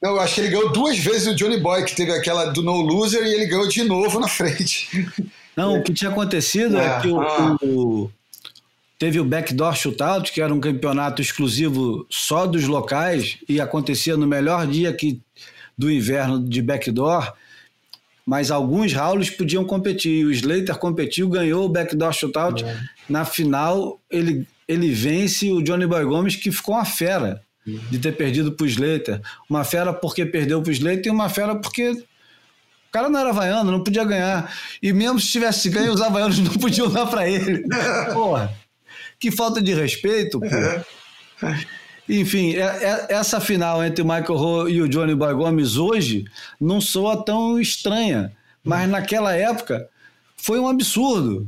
Não, 0.02 0.12
eu 0.12 0.20
acho 0.20 0.36
que 0.36 0.42
ele 0.42 0.50
ganhou 0.50 0.72
duas 0.72 0.98
vezes 0.98 1.28
o 1.28 1.36
Johnny 1.36 1.60
Boy, 1.60 1.84
que 1.86 1.96
teve 1.96 2.12
aquela 2.12 2.46
do 2.46 2.64
No 2.64 2.82
Loser, 2.82 3.22
e 3.24 3.34
ele 3.36 3.46
ganhou 3.46 3.68
de 3.68 3.84
novo 3.84 4.20
na 4.20 4.28
frente. 4.28 4.90
Não, 5.56 5.78
o 5.80 5.84
que 5.84 5.94
tinha 5.94 6.10
acontecido 6.10 6.78
é, 6.80 6.86
É, 6.98 7.00
que 7.02 7.08
o, 7.10 7.22
ah. 7.22 7.58
o- 7.62 8.10
teve 8.98 9.20
o 9.20 9.26
Backdoor 9.26 9.76
Shootout, 9.76 10.32
que 10.32 10.42
era 10.42 10.52
um 10.54 10.60
campeonato 10.62 11.22
exclusivo 11.22 12.06
só 12.10 12.48
dos 12.48 12.64
locais 12.68 13.38
e 13.50 13.60
acontecia 13.60 14.16
no 14.16 14.26
melhor 14.26 14.66
dia 14.66 14.94
que, 14.94 15.20
do 15.78 15.92
inverno 15.92 16.40
de 16.42 16.62
Backdoor, 16.62 17.34
mas 18.26 18.52
alguns 18.52 18.94
Raules 18.94 19.30
podiam 19.30 19.66
competir. 19.66 20.26
O 20.26 20.32
Slater 20.32 20.78
competiu, 20.78 21.28
ganhou 21.30 21.66
o 21.66 21.70
Backdoor 21.70 22.14
Shootout. 22.14 22.66
Na 23.10 23.26
final, 23.26 24.00
ele, 24.10 24.48
ele 24.68 24.92
vence 24.92 25.52
o 25.52 25.62
Johnny 25.62 25.88
Boy 25.88 26.06
Gomes, 26.06 26.36
que 26.36 26.52
ficou 26.52 26.76
uma 26.76 26.86
fera 26.86 27.42
de 27.66 28.00
ter 28.00 28.14
perdido 28.14 28.52
para 28.52 28.64
o 28.64 28.68
Slater. 28.68 29.22
Uma 29.50 29.64
fera 29.64 29.94
porque 29.94 30.26
perdeu 30.26 30.62
para 30.62 30.70
o 30.70 30.74
Slater 30.74 31.08
e 31.08 31.10
uma 31.10 31.30
fera 31.30 31.56
porque 31.56 31.92
o 31.92 32.92
cara 32.92 33.10
não 33.10 33.20
era 33.20 33.30
havaiano, 33.30 33.72
não 33.72 33.84
podia 33.84 34.04
ganhar. 34.04 34.54
E 34.82 34.92
mesmo 34.92 35.20
se 35.20 35.28
tivesse 35.28 35.70
ganho, 35.70 35.94
os 35.94 36.02
havaianos 36.02 36.40
não 36.40 36.54
podiam 36.54 36.90
dar 36.90 37.06
para 37.06 37.28
ele. 37.28 37.64
Porra, 38.14 38.54
que 39.20 39.32
falta 39.32 39.62
de 39.62 39.74
respeito, 39.74 40.40
pô. 40.40 40.48
Enfim, 42.10 42.56
é- 42.56 42.60
é- 42.62 43.06
essa 43.10 43.40
final 43.40 43.84
entre 43.84 44.02
o 44.02 44.06
Michael 44.06 44.36
Rowe 44.36 44.72
e 44.72 44.82
o 44.82 44.88
Johnny 44.90 45.16
Boy 45.16 45.34
Gomes 45.34 45.78
hoje 45.78 46.26
não 46.60 46.82
soa 46.82 47.24
tão 47.24 47.60
estranha, 47.60 48.32
mas 48.64 48.90
naquela 48.90 49.34
época 49.36 49.88
foi 50.36 50.60
um 50.60 50.68
absurdo. 50.68 51.48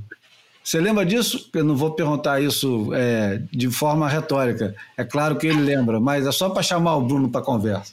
Você 0.64 0.80
lembra 0.80 1.06
disso? 1.06 1.50
Eu 1.54 1.66
não 1.66 1.76
vou 1.76 1.92
perguntar 1.92 2.40
isso 2.42 2.92
é, 2.94 3.42
de 3.52 3.70
forma 3.70 4.08
retórica. 4.08 4.74
É 4.96 5.04
claro 5.04 5.36
que 5.36 5.46
ele 5.48 5.60
lembra, 5.62 6.00
mas 6.00 6.26
é 6.26 6.32
só 6.32 6.50
para 6.50 6.64
chamar 6.64 6.96
o 6.96 7.02
Bruno 7.02 7.30
para 7.30 7.42
conversa. 7.42 7.92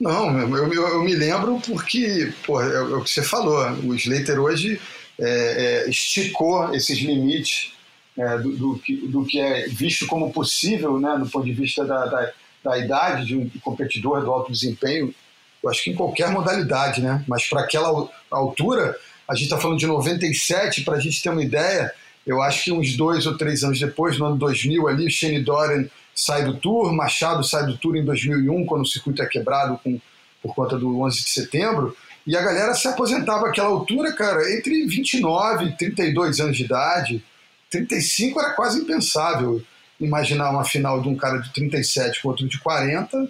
Não, 0.00 0.38
eu, 0.38 0.72
eu- 0.72 0.88
eu 0.88 1.02
me 1.02 1.14
lembro 1.14 1.60
porque, 1.66 2.32
pô, 2.46 2.60
é, 2.62 2.80
o 2.82 3.02
que 3.02 3.10
você 3.10 3.22
falou, 3.24 3.58
o 3.84 3.94
Slater 3.96 4.38
hoje 4.38 4.80
é, 5.18 5.84
é, 5.86 5.90
esticou 5.90 6.72
esses 6.72 6.98
limites 7.00 7.72
é, 8.18 8.38
do, 8.38 8.56
do, 8.56 8.78
que, 8.78 8.96
do 9.06 9.24
que 9.24 9.40
é 9.40 9.68
visto 9.68 10.06
como 10.06 10.32
possível, 10.32 10.98
né, 10.98 11.16
do 11.18 11.30
ponto 11.30 11.46
de 11.46 11.52
vista 11.52 11.84
da, 11.84 12.04
da, 12.06 12.32
da 12.64 12.78
idade 12.78 13.26
de 13.26 13.36
um 13.36 13.48
competidor 13.62 14.22
do 14.22 14.32
alto 14.32 14.50
desempenho, 14.50 15.14
eu 15.62 15.70
acho 15.70 15.84
que 15.84 15.90
em 15.90 15.94
qualquer 15.94 16.30
modalidade, 16.30 17.00
né? 17.00 17.24
Mas 17.26 17.48
para 17.48 17.62
aquela 17.62 18.08
altura, 18.30 18.96
a 19.28 19.34
gente 19.34 19.44
está 19.44 19.58
falando 19.58 19.78
de 19.78 19.86
97, 19.86 20.82
para 20.82 20.96
a 20.96 21.00
gente 21.00 21.22
ter 21.22 21.30
uma 21.30 21.42
ideia, 21.42 21.92
eu 22.26 22.42
acho 22.42 22.64
que 22.64 22.72
uns 22.72 22.96
dois 22.96 23.26
ou 23.26 23.36
três 23.36 23.64
anos 23.64 23.78
depois, 23.78 24.18
no 24.18 24.26
ano 24.26 24.36
2000 24.36 24.88
ali, 24.88 25.06
o 25.06 25.10
Shane 25.10 25.42
Dorian 25.42 25.88
sai 26.14 26.44
do 26.44 26.56
Tour, 26.56 26.92
Machado 26.92 27.44
sai 27.44 27.66
do 27.66 27.76
Tour 27.76 27.96
em 27.96 28.04
2001, 28.04 28.66
quando 28.66 28.82
o 28.82 28.86
circuito 28.86 29.22
é 29.22 29.26
quebrado 29.26 29.78
com, 29.82 30.00
por 30.42 30.54
conta 30.54 30.76
do 30.76 31.00
11 31.00 31.24
de 31.24 31.30
setembro, 31.30 31.96
e 32.26 32.36
a 32.36 32.42
galera 32.42 32.74
se 32.74 32.86
aposentava 32.86 33.48
àquela 33.48 33.68
altura, 33.68 34.12
cara, 34.12 34.40
entre 34.52 34.86
29 34.86 35.64
e 35.64 35.76
32 35.76 36.40
anos 36.40 36.56
de 36.56 36.64
idade. 36.64 37.24
35 37.70 38.40
era 38.40 38.52
quase 38.54 38.80
impensável 38.80 39.62
imaginar 40.00 40.50
uma 40.50 40.64
final 40.64 41.00
de 41.00 41.08
um 41.08 41.16
cara 41.16 41.38
de 41.38 41.52
37 41.52 42.22
com 42.22 42.28
outro 42.28 42.48
de 42.48 42.58
40. 42.58 43.28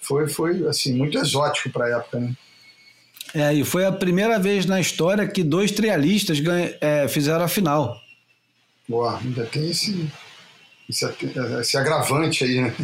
Foi, 0.00 0.28
foi 0.28 0.66
assim, 0.66 0.94
muito 0.94 1.18
exótico 1.18 1.70
para 1.70 1.86
a 1.86 1.98
época, 1.98 2.20
né? 2.20 2.34
É, 3.32 3.54
e 3.54 3.64
foi 3.64 3.84
a 3.84 3.92
primeira 3.92 4.38
vez 4.38 4.66
na 4.66 4.80
história 4.80 5.26
que 5.26 5.44
dois 5.44 5.70
trialistas 5.70 6.40
ganha, 6.40 6.76
é, 6.80 7.06
fizeram 7.06 7.44
a 7.44 7.48
final. 7.48 7.96
Boa, 8.88 9.18
ainda 9.18 9.46
tem 9.46 9.70
esse, 9.70 10.10
esse, 10.88 11.06
esse 11.60 11.76
agravante 11.76 12.44
aí, 12.44 12.60
né? 12.60 12.74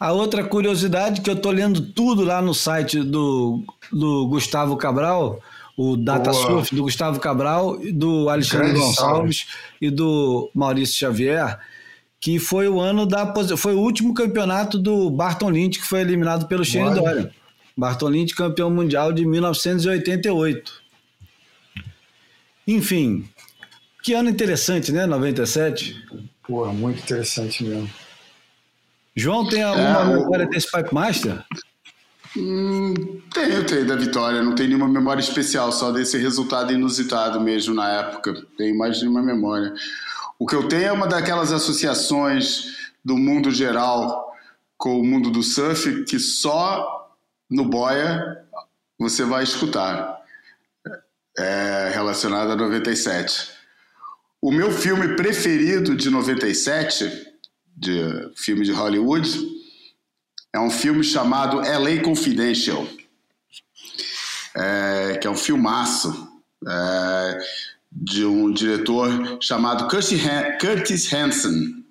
A 0.00 0.10
outra 0.10 0.42
curiosidade 0.42 1.20
que 1.20 1.30
eu 1.30 1.36
tô 1.36 1.52
lendo 1.52 1.80
tudo 1.92 2.24
lá 2.24 2.42
no 2.42 2.52
site 2.52 3.00
do, 3.00 3.62
do 3.92 4.26
Gustavo 4.26 4.76
Cabral, 4.76 5.40
o 5.76 5.96
DataSurf 5.96 6.74
do 6.74 6.82
Gustavo 6.82 7.18
Cabral, 7.18 7.78
do 7.92 8.28
Alexandre 8.28 8.72
Gonçalves 8.72 9.38
salve. 9.38 9.76
e 9.80 9.90
do 9.90 10.50
Maurício 10.54 10.96
Xavier, 10.96 11.58
que 12.20 12.38
foi 12.38 12.68
o 12.68 12.80
ano 12.80 13.06
da 13.06 13.32
foi 13.56 13.74
o 13.74 13.80
último 13.80 14.14
campeonato 14.14 14.78
do 14.78 15.10
Barton 15.10 15.50
Lynch 15.50 15.80
que 15.80 15.86
foi 15.86 16.00
eliminado 16.00 16.46
pelo 16.46 16.64
Shane 16.64 16.94
Dorian. 16.94 17.30
Barton 17.76 18.08
Lynch 18.08 18.34
campeão 18.34 18.70
mundial 18.70 19.12
de 19.12 19.24
1988. 19.24 20.82
Enfim, 22.66 23.28
que 24.02 24.12
ano 24.12 24.28
interessante, 24.28 24.92
né? 24.92 25.06
97. 25.06 25.96
Porra, 26.46 26.72
muito 26.72 27.00
interessante 27.00 27.64
mesmo. 27.64 27.90
João, 29.14 29.48
tem 29.48 29.62
alguma 29.62 30.00
é, 30.00 30.16
memória 30.16 30.46
desse 30.46 30.70
Pipe 30.70 30.94
Master? 30.94 31.44
Hum, 32.36 33.20
tenho, 33.32 33.66
tenho 33.66 33.86
da 33.86 33.96
vitória. 33.96 34.42
Não 34.42 34.54
tenho 34.54 34.70
nenhuma 34.70 34.88
memória 34.88 35.20
especial, 35.20 35.70
só 35.70 35.90
desse 35.90 36.16
resultado 36.18 36.72
inusitado 36.72 37.40
mesmo 37.40 37.74
na 37.74 37.88
época. 37.90 38.34
Tenho 38.56 38.76
mais 38.76 38.98
de 38.98 39.06
uma 39.06 39.22
memória. 39.22 39.74
O 40.38 40.46
que 40.46 40.54
eu 40.54 40.66
tenho 40.68 40.84
é 40.84 40.92
uma 40.92 41.06
daquelas 41.06 41.52
associações 41.52 42.90
do 43.04 43.16
mundo 43.16 43.50
geral 43.50 44.32
com 44.76 44.98
o 44.98 45.04
mundo 45.04 45.30
do 45.30 45.42
surf 45.42 46.04
que 46.04 46.18
só 46.18 47.14
no 47.48 47.64
boia 47.64 48.44
você 48.98 49.24
vai 49.24 49.44
escutar. 49.44 50.20
É 51.38 51.90
relacionado 51.94 52.50
a 52.50 52.56
97. 52.56 53.50
O 54.40 54.50
meu 54.50 54.72
filme 54.72 55.14
preferido 55.14 55.94
de 55.94 56.10
97 56.10 57.32
de 57.76 58.32
filme 58.36 58.64
de 58.64 58.72
Hollywood. 58.72 59.51
É 60.54 60.60
um 60.60 60.70
filme 60.70 61.02
chamado 61.02 61.58
LA 61.58 62.02
Confidential, 62.02 62.86
é, 64.54 65.18
que 65.20 65.26
é 65.26 65.30
um 65.30 65.36
filmaço 65.36 66.28
é, 66.68 67.38
de 67.90 68.24
um 68.26 68.52
diretor 68.52 69.38
chamado 69.40 69.88
Curtis 69.88 71.12
Hanson, 71.12 71.82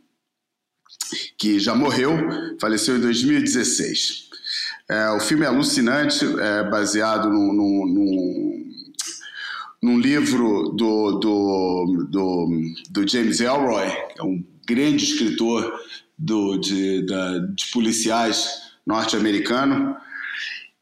que 1.38 1.60
já 1.60 1.74
morreu, 1.74 2.12
faleceu 2.60 2.98
em 2.98 3.02
2016. 3.02 4.30
É, 4.88 5.10
o 5.10 5.20
filme 5.20 5.44
é 5.44 5.48
alucinante, 5.48 6.24
é 6.40 6.70
baseado 6.70 7.30
num, 7.30 7.54
num, 7.54 8.74
num, 9.82 10.00
livro 10.00 10.70
do, 10.70 11.20
do, 11.20 12.08
do, 12.10 12.50
do 12.92 13.08
James 13.08 13.40
Elroy, 13.40 13.90
que 14.14 14.20
é 14.20 14.24
um 14.24 14.44
grande 14.68 15.04
escritor 15.04 15.74
do, 16.22 16.58
de, 16.58 17.04
da, 17.06 17.40
de 17.40 17.66
policiais 17.74 18.74
norte-americano. 18.86 19.98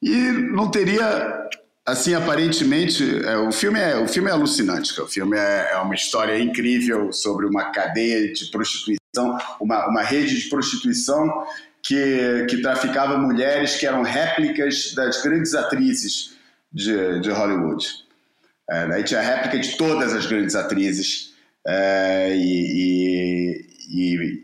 E 0.01 0.15
não 0.53 0.69
teria, 0.69 1.49
assim, 1.85 2.13
aparentemente, 2.13 3.03
é, 3.25 3.37
o, 3.37 3.51
filme 3.51 3.79
é, 3.79 3.97
o 3.97 4.07
filme 4.07 4.29
é 4.29 4.33
alucinante, 4.33 4.99
o 4.99 5.07
filme 5.07 5.37
é, 5.37 5.71
é 5.73 5.77
uma 5.77 5.95
história 5.95 6.37
incrível 6.37 7.11
sobre 7.13 7.45
uma 7.45 7.71
cadeia 7.71 8.31
de 8.33 8.51
prostituição, 8.51 9.37
uma, 9.59 9.87
uma 9.87 10.01
rede 10.01 10.37
de 10.37 10.49
prostituição 10.49 11.45
que, 11.81 12.45
que 12.49 12.61
traficava 12.61 13.17
mulheres 13.17 13.77
que 13.77 13.85
eram 13.85 14.03
réplicas 14.03 14.93
das 14.93 15.21
grandes 15.23 15.55
atrizes 15.55 16.35
de, 16.71 17.21
de 17.21 17.31
Hollywood. 17.31 17.85
É, 18.69 18.83
aí 18.93 19.03
tinha 19.03 19.21
réplica 19.21 19.57
de 19.57 19.77
todas 19.77 20.13
as 20.13 20.25
grandes 20.25 20.53
atrizes 20.53 21.33
é, 21.65 22.35
e, 22.35 23.65
e, 23.65 23.69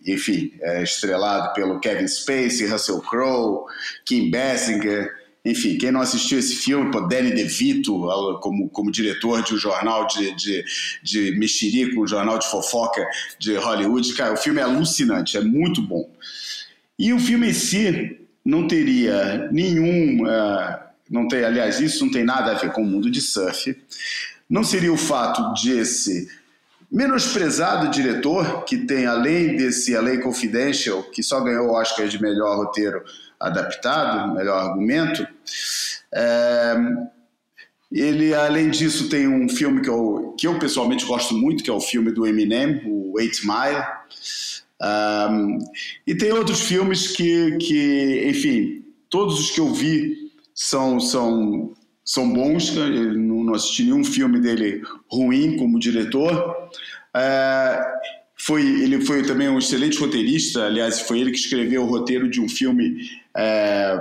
enfim, 0.05 0.51
é 0.61 0.81
estrelado 0.81 1.53
pelo 1.53 1.79
Kevin 1.79 2.07
Spacey, 2.07 2.67
Russell 2.67 2.99
Crowe, 3.01 3.65
Kim 4.03 4.31
Basinger, 4.31 5.25
enfim, 5.45 5.77
quem 5.77 5.91
não 5.91 6.01
assistiu 6.01 6.39
esse 6.39 6.55
filme, 6.55 6.91
pô, 6.91 7.01
Danny 7.01 7.31
DeVito, 7.31 7.93
como, 8.41 8.67
como 8.69 8.91
diretor 8.91 9.43
de 9.43 9.53
um 9.53 9.57
jornal 9.57 10.07
de, 10.07 10.33
de, 10.35 10.65
de 11.03 11.37
mexerico, 11.37 12.01
um 12.01 12.07
jornal 12.07 12.39
de 12.39 12.49
fofoca 12.49 13.07
de 13.37 13.55
Hollywood, 13.55 14.11
cara, 14.15 14.33
o 14.33 14.37
filme 14.37 14.59
é 14.59 14.63
alucinante, 14.63 15.37
é 15.37 15.41
muito 15.41 15.83
bom. 15.83 16.09
E 16.97 17.13
o 17.13 17.19
filme 17.19 17.49
em 17.49 17.53
si 17.53 18.17
não 18.43 18.67
teria 18.67 19.47
nenhum, 19.51 20.23
uh, 20.23 20.79
não 21.09 21.27
tem, 21.27 21.43
aliás, 21.43 21.79
isso 21.79 22.03
não 22.03 22.11
tem 22.11 22.23
nada 22.23 22.51
a 22.51 22.55
ver 22.55 22.71
com 22.71 22.81
o 22.81 22.85
mundo 22.85 23.11
de 23.11 23.21
surf, 23.21 23.77
não 24.49 24.63
seria 24.63 24.91
o 24.91 24.97
fato 24.97 25.53
de 25.53 25.77
esse 25.77 26.27
menosprezado 26.95 27.91
diretor, 27.91 28.63
que 28.63 28.77
tem, 28.77 29.05
além 29.05 29.57
desse 29.57 29.93
LA 29.93 30.17
Confidential, 30.21 31.03
que 31.03 31.21
só 31.21 31.41
ganhou 31.41 31.67
o 31.67 31.73
Oscar 31.73 32.07
de 32.07 32.21
melhor 32.21 32.55
roteiro 32.55 33.03
adaptado, 33.37 34.33
melhor 34.33 34.57
argumento, 34.57 35.27
é, 36.13 36.73
ele, 37.91 38.33
além 38.33 38.69
disso, 38.69 39.09
tem 39.09 39.27
um 39.27 39.49
filme 39.49 39.81
que 39.81 39.89
eu, 39.89 40.35
que 40.39 40.47
eu 40.47 40.57
pessoalmente 40.57 41.05
gosto 41.05 41.35
muito, 41.35 41.65
que 41.65 41.69
é 41.69 41.73
o 41.73 41.81
filme 41.81 42.13
do 42.13 42.25
Eminem, 42.25 42.81
o 42.85 43.19
Eight 43.19 43.45
Mile. 43.45 43.83
Um, 44.81 45.59
e 46.07 46.15
tem 46.15 46.31
outros 46.31 46.61
filmes 46.61 47.07
que, 47.07 47.57
que, 47.57 48.25
enfim, 48.25 48.85
todos 49.09 49.37
os 49.37 49.51
que 49.51 49.59
eu 49.59 49.73
vi 49.73 50.31
são, 50.53 50.97
são 50.97 51.75
são 52.05 52.31
bons? 52.31 52.71
Não 53.45 53.53
assisti 53.53 53.83
nenhum 53.83 54.03
filme 54.03 54.39
dele 54.39 54.81
ruim 55.07 55.57
como 55.57 55.79
diretor. 55.79 56.69
É, 57.13 57.79
foi, 58.37 58.61
ele 58.61 59.01
foi 59.05 59.23
também 59.23 59.49
um 59.49 59.57
excelente 59.57 59.97
roteirista, 59.97 60.65
aliás, 60.65 61.01
foi 61.01 61.19
ele 61.19 61.31
que 61.31 61.37
escreveu 61.37 61.83
o 61.83 61.87
roteiro 61.87 62.29
de 62.29 62.41
um 62.41 62.49
filme, 62.49 63.09
é, 63.35 63.97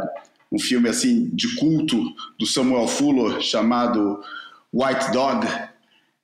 um 0.51 0.59
filme 0.59 0.89
assim 0.89 1.31
de 1.33 1.55
culto 1.55 2.03
do 2.39 2.47
Samuel 2.47 2.89
Fuller 2.89 3.41
chamado 3.41 4.21
White 4.73 5.13
Dog, 5.13 5.47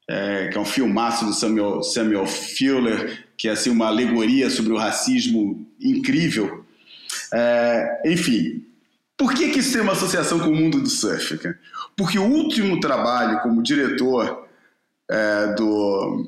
é, 0.09 0.49
que 0.49 0.59
é 0.59 0.61
um 0.61 0.65
filmaço 0.65 1.25
do 1.25 1.33
Samuel, 1.33 1.83
Samuel 1.83 2.27
Fuller, 2.27 3.27
que 3.37 3.49
é 3.49 3.53
assim 3.53 3.71
uma 3.71 3.87
alegoria 3.87 4.51
sobre 4.51 4.73
o 4.73 4.77
racismo 4.77 5.65
incrível. 5.81 6.65
É, 7.33 8.03
enfim, 8.07 8.65
por 9.17 9.35
que, 9.35 9.51
que 9.51 9.61
isso 9.61 9.73
tem 9.73 9.83
uma 9.83 9.93
associação 9.93 10.41
com 10.41 10.49
o 10.49 10.55
mundo 10.55 10.81
do 10.81 10.89
surf? 10.89 11.39
Cara? 11.39 11.59
Porque 12.01 12.19
o 12.19 12.25
último 12.25 12.81
trabalho 12.81 13.41
como 13.41 13.63
diretor 13.63 14.49
é, 15.07 15.49
do, 15.53 16.27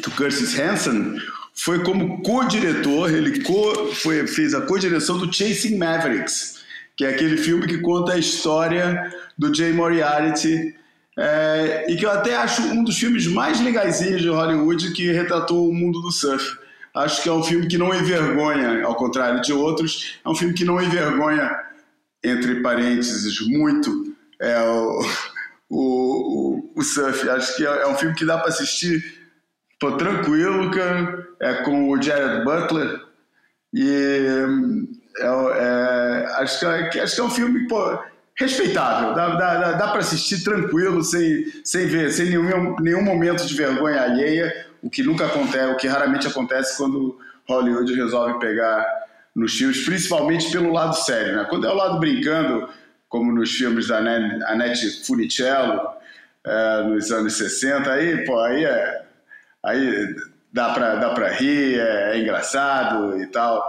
do 0.00 0.10
Curtis 0.10 0.58
Hanson 0.58 1.16
foi 1.54 1.84
como 1.84 2.20
co-diretor, 2.22 3.08
ele 3.08 3.40
co, 3.44 3.86
foi, 3.94 4.26
fez 4.26 4.52
a 4.52 4.62
co-direção 4.62 5.16
do 5.16 5.32
Chasing 5.32 5.78
Mavericks, 5.78 6.60
que 6.96 7.04
é 7.04 7.10
aquele 7.10 7.36
filme 7.36 7.68
que 7.68 7.78
conta 7.78 8.14
a 8.14 8.18
história 8.18 9.14
do 9.38 9.54
Jay 9.54 9.72
Moriarty, 9.72 10.74
é, 11.16 11.86
e 11.88 11.94
que 11.94 12.04
eu 12.04 12.10
até 12.10 12.34
acho 12.34 12.62
um 12.62 12.82
dos 12.82 12.98
filmes 12.98 13.28
mais 13.28 13.60
legaisinhos 13.60 14.22
de 14.22 14.28
Hollywood 14.28 14.90
que 14.90 15.12
retratou 15.12 15.68
o 15.68 15.72
mundo 15.72 16.02
do 16.02 16.10
surf. 16.10 16.58
Acho 16.92 17.22
que 17.22 17.28
é 17.28 17.32
um 17.32 17.44
filme 17.44 17.68
que 17.68 17.78
não 17.78 17.94
envergonha, 17.94 18.84
ao 18.84 18.96
contrário 18.96 19.40
de 19.40 19.52
outros, 19.52 20.18
é 20.24 20.28
um 20.28 20.34
filme 20.34 20.52
que 20.52 20.64
não 20.64 20.82
envergonha, 20.82 21.48
entre 22.24 22.60
parênteses, 22.60 23.40
muito 23.46 24.11
é, 24.42 24.60
o, 24.60 25.00
o, 25.70 26.72
o, 26.76 26.82
surf. 26.82 27.28
Acho 27.30 27.56
que 27.56 27.66
é, 27.66 27.82
é 27.82 27.86
um 27.86 27.94
filme 27.94 28.14
que 28.14 28.26
dá 28.26 28.38
para 28.38 28.48
assistir 28.48 29.02
pô, 29.80 29.92
tranquilo, 29.92 30.70
cara, 30.70 31.26
é 31.40 31.54
com 31.62 31.88
o 31.88 32.02
Jared 32.02 32.44
Butler. 32.44 33.00
E 33.72 33.88
é, 35.18 35.26
é, 35.58 36.26
acho, 36.40 36.60
que, 36.60 36.66
é, 36.66 37.02
acho 37.02 37.14
que 37.14 37.20
é 37.20 37.24
um 37.24 37.30
filme 37.30 37.66
pô, 37.66 37.98
respeitável, 38.36 39.14
dá, 39.14 39.34
dá, 39.36 39.54
dá, 39.56 39.72
dá 39.72 39.88
para 39.88 40.00
assistir 40.00 40.42
tranquilo, 40.42 41.02
sem, 41.02 41.44
sem 41.64 41.86
ver, 41.86 42.10
sem 42.10 42.26
nenhum, 42.26 42.76
nenhum 42.80 43.02
momento 43.02 43.46
de 43.46 43.54
vergonha 43.54 44.02
alheia, 44.02 44.66
o 44.82 44.90
que 44.90 45.02
nunca 45.02 45.26
acontece, 45.26 45.72
o 45.72 45.76
que 45.76 45.86
raramente 45.86 46.26
acontece 46.26 46.76
quando 46.76 47.18
Hollywood 47.48 47.94
resolve 47.94 48.38
pegar 48.38 48.84
nos 49.34 49.56
filmes, 49.56 49.84
principalmente 49.84 50.50
pelo 50.50 50.72
lado 50.72 50.94
sério, 50.94 51.36
né? 51.36 51.46
Quando 51.48 51.66
é 51.66 51.70
o 51.70 51.74
lado 51.74 51.98
brincando, 51.98 52.68
como 53.12 53.30
nos 53.30 53.50
filmes 53.50 53.88
da 53.88 53.98
Annette 53.98 55.04
Funicello, 55.06 55.82
é, 56.44 56.82
nos 56.84 57.12
anos 57.12 57.34
60, 57.36 57.92
aí, 57.92 58.24
pô, 58.24 58.40
aí 58.40 58.64
é, 58.64 59.02
aí 59.62 60.16
dá 60.50 60.72
pra, 60.72 60.94
dá 60.94 61.10
pra 61.10 61.28
rir, 61.30 61.78
é, 61.78 62.16
é 62.16 62.18
engraçado 62.22 63.20
e 63.22 63.26
tal. 63.26 63.68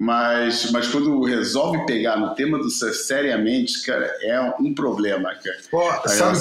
Mas, 0.00 0.70
mas 0.72 0.88
quando 0.88 1.22
resolve 1.24 1.84
pegar 1.86 2.16
no 2.16 2.34
tema 2.34 2.56
do 2.58 2.68
surf 2.70 2.94
seriamente, 2.96 3.82
cara, 3.84 4.10
é 4.22 4.40
um 4.58 4.74
problema, 4.74 5.28
cara. 5.34 5.56
Sabe 6.08 6.30
é. 6.32 6.40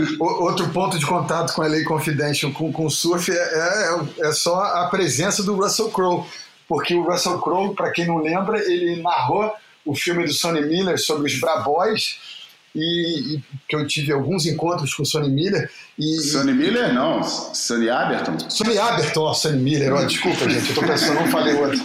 O- 0.18 0.42
Outro 0.44 0.68
ponto 0.70 0.98
de 0.98 1.04
contato 1.06 1.54
com 1.54 1.62
a 1.62 1.66
Lei 1.66 1.84
Confidential 1.84 2.50
com, 2.52 2.72
com 2.72 2.86
o 2.86 2.90
surf 2.90 3.30
é, 3.30 3.34
é, 3.36 4.28
é 4.28 4.32
só 4.32 4.58
a 4.62 4.88
presença 4.88 5.42
do 5.42 5.54
Russell 5.54 5.90
Crowe. 5.90 6.24
Porque 6.66 6.94
o 6.94 7.02
Russell 7.02 7.38
Crowe, 7.40 7.74
para 7.74 7.90
quem 7.92 8.06
não 8.06 8.18
lembra, 8.22 8.58
ele 8.58 9.00
narrou 9.02 9.52
o 9.86 9.94
filme 9.94 10.24
do 10.24 10.32
Sonny 10.32 10.60
Miller 10.62 10.98
sobre 10.98 11.32
os 11.32 11.38
Braboys. 11.40 12.18
E, 12.74 13.36
e 13.36 13.42
que 13.66 13.74
eu 13.74 13.86
tive 13.86 14.12
alguns 14.12 14.44
encontros 14.44 14.92
com 14.94 15.02
o 15.02 15.06
Sonny 15.06 15.30
Miller. 15.30 15.70
E, 15.98 16.16
Sonny 16.20 16.52
Miller, 16.52 16.92
não. 16.92 17.22
Sonny 17.22 17.88
Aberton. 17.88 18.36
Sonny 18.50 18.76
Aberton, 18.78 19.20
ó, 19.22 19.32
Sonny 19.32 19.56
Miller, 19.62 19.94
ó, 19.94 20.04
desculpa, 20.04 20.46
gente, 20.50 20.68
eu 20.68 20.74
tô 20.74 20.82
pensando, 20.82 21.14
não 21.20 21.26
falei 21.28 21.54
outro. 21.54 21.80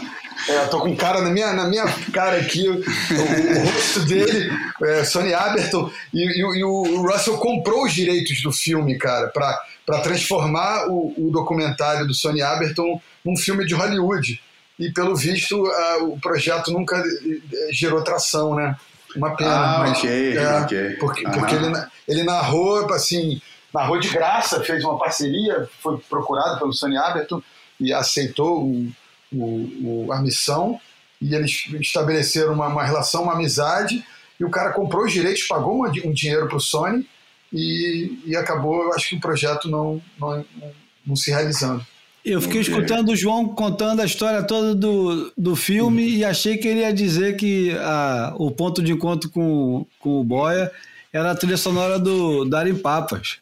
É, 0.49 0.57
eu 0.65 0.69
tô 0.69 0.81
com 0.81 0.89
um 0.89 0.95
cara 0.95 1.21
na 1.21 1.29
minha, 1.29 1.53
na 1.53 1.65
minha 1.69 1.85
cara 2.11 2.37
aqui, 2.37 2.67
o, 2.67 2.73
o- 2.79 3.63
rosto 3.71 3.99
dele, 4.05 4.49
é, 4.83 5.03
Sonny 5.05 5.33
Aberton, 5.33 5.89
e, 6.13 6.39
e 6.39 6.43
o- 6.43 6.55
e 6.55 6.63
o 6.63 7.01
Russell 7.09 7.37
comprou 7.37 7.85
os 7.85 7.93
direitos 7.93 8.41
do 8.41 8.51
filme, 8.51 8.97
cara, 8.97 9.27
pra 9.27 9.99
transformar 10.01 10.87
o, 10.89 11.13
o 11.17 11.31
documentário 11.31 12.05
do 12.07 12.13
Sonny 12.13 12.41
Aberton 12.41 12.99
num 13.23 13.37
filme 13.37 13.65
de 13.65 13.75
Hollywood. 13.75 14.41
E 14.81 14.91
pelo 14.91 15.15
visto, 15.15 15.65
ah, 15.67 15.97
o 16.01 16.19
projeto 16.19 16.71
nunca 16.71 16.97
eh, 16.97 17.69
gerou 17.71 18.03
tração, 18.03 18.55
né? 18.55 18.75
Uma 19.15 19.35
pena. 19.35 19.51
Ah, 19.51 19.79
mas, 19.79 19.97
ok, 19.99 20.37
é, 20.37 20.59
ok. 20.61 20.95
Porque, 20.99 21.23
porque 21.23 21.55
ele, 21.55 21.67
ele 22.07 22.23
narrou, 22.23 22.91
assim, 22.93 23.39
narrou 23.73 23.99
de 23.99 24.09
graça, 24.09 24.63
fez 24.63 24.83
uma 24.83 24.97
parceria, 24.97 25.69
foi 25.81 25.97
procurado 26.09 26.57
pelo 26.57 26.73
Sonny 26.73 26.97
Aberton 26.97 27.41
e 27.79 27.93
aceitou 27.93 28.63
o, 28.63 28.91
o- 29.33 30.05
o- 30.07 30.11
a 30.13 30.19
missão. 30.21 30.79
E 31.21 31.35
eles 31.35 31.65
estabeleceram 31.79 32.53
uma, 32.53 32.67
uma 32.67 32.83
relação, 32.83 33.23
uma 33.23 33.33
amizade. 33.33 34.03
E 34.39 34.43
o 34.43 34.49
cara 34.49 34.71
comprou 34.71 35.05
os 35.05 35.11
direitos, 35.13 35.43
pagou 35.43 35.75
uma- 35.75 35.89
um 35.89 36.11
dinheiro 36.13 36.47
para 36.47 36.57
o 36.57 36.61
Sony 36.61 37.07
e, 37.53 38.19
e 38.25 38.35
acabou, 38.35 38.83
eu 38.85 38.93
acho 38.93 39.09
que 39.09 39.15
o 39.15 39.21
projeto 39.21 39.69
não, 39.69 40.01
não, 40.19 40.37
não, 40.37 40.71
não 41.05 41.15
se 41.15 41.29
realizando. 41.29 41.85
Eu 42.23 42.39
fiquei 42.39 42.61
escutando 42.61 43.09
o 43.09 43.15
João 43.15 43.47
contando 43.47 44.01
a 44.01 44.05
história 44.05 44.43
toda 44.43 44.75
do, 44.75 45.33
do 45.35 45.55
filme 45.55 46.07
e 46.07 46.23
achei 46.23 46.57
que 46.57 46.67
ele 46.67 46.81
ia 46.81 46.93
dizer 46.93 47.35
que 47.35 47.75
a, 47.79 48.33
o 48.37 48.51
ponto 48.51 48.81
de 48.81 48.91
encontro 48.91 49.29
com, 49.29 49.85
com 49.99 50.21
o 50.21 50.23
Boia 50.23 50.71
era 51.11 51.31
a 51.31 51.35
trilha 51.35 51.57
sonora 51.57 51.97
do 51.97 52.45
Darim 52.45 52.75
Papas. 52.75 53.39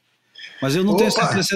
Mas 0.61 0.75
eu 0.75 0.83
não 0.83 0.95
tenho 0.95 1.09
Opa! 1.09 1.21
certeza 1.21 1.43
se 1.43 1.55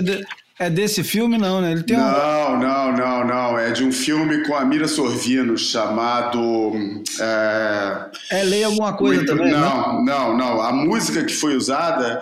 é, 0.60 0.70
de- 0.70 0.76
desse 0.76 1.04
filme, 1.04 1.38
não, 1.38 1.62
né? 1.62 1.72
Ele 1.72 1.84
tem 1.84 1.98
um. 1.98 2.00
Não, 2.02 2.60
não, 2.60 2.92
não, 2.92 3.28
não. 3.28 3.60
É 3.60 3.72
de 3.72 3.84
um 3.84 3.92
filme 3.92 4.44
com 4.46 4.56
a 4.56 4.64
Mira 4.64 4.88
Sorvino 4.88 5.58
chamado. 5.58 6.74
é, 7.20 8.06
É 8.32 8.64
alguma 8.64 8.94
coisa 8.94 9.26
também, 9.26 9.52
né? 9.52 9.58
não, 9.58 10.04
não, 10.04 10.38
não. 10.38 10.62
A 10.62 10.72
música 10.72 11.24
que 11.24 11.34
foi 11.34 11.56
usada 11.56 12.22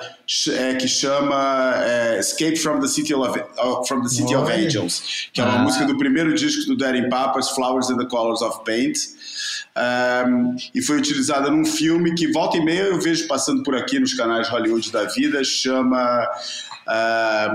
é 0.50 0.76
que 0.76 0.88
chama 0.88 1.74
é, 1.84 2.20
Escape 2.20 2.58
from 2.58 2.80
the 2.80 2.88
City 2.88 3.14
of, 3.14 3.38
uh, 3.40 3.86
from 3.86 4.02
the 4.02 4.10
City 4.10 4.34
of. 4.36 4.50
Angels, 4.52 5.28
que 5.34 5.42
é 5.42 5.44
uma 5.44 5.56
Ah. 5.56 5.60
música 5.60 5.86
do 5.86 5.98
primeiro 5.98 6.34
disco 6.34 6.66
do 6.68 6.78
Daring 6.78 7.10
Papas, 7.10 7.50
Flowers 7.50 7.90
and 7.90 7.98
the 7.98 8.06
Colors 8.06 8.42
of 8.42 8.64
Paint. 8.64 8.98
Um, 9.76 10.56
e 10.76 10.82
foi 10.82 10.98
utilizada 10.98 11.50
num 11.50 11.66
filme 11.66 12.14
que 12.14 12.32
volta 12.32 12.58
e 12.58 12.64
meia 12.64 12.82
eu 12.84 13.00
vejo 13.00 13.26
passando 13.28 13.64
por 13.64 13.76
aqui 13.76 14.00
nos 14.00 14.14
canais 14.14 14.50
Hollywood 14.50 14.92
da 14.92 15.04
vida, 15.06 15.42
chama 15.44 16.28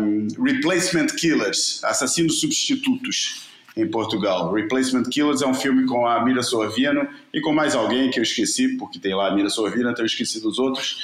um, 0.00 0.26
Replacement 0.44 1.06
Killers, 1.08 1.80
Assassinos 1.84 2.40
Substitutos 2.40 3.46
em 3.76 3.86
Portugal. 3.86 4.52
Replacement 4.52 5.04
Killers 5.04 5.42
é 5.42 5.46
um 5.46 5.52
filme 5.54 5.84
com 5.86 6.06
a 6.06 6.24
Mira 6.24 6.42
Sorvino 6.42 7.06
e 7.32 7.40
com 7.40 7.52
mais 7.52 7.74
alguém 7.74 8.10
que 8.10 8.18
eu 8.18 8.22
esqueci, 8.22 8.76
porque 8.78 8.98
tem 8.98 9.14
lá 9.14 9.28
a 9.28 9.34
Mira 9.34 9.50
Sorvino, 9.50 9.90
então 9.90 10.02
eu 10.02 10.06
esqueci 10.06 10.40
dos 10.40 10.58
outros. 10.58 10.96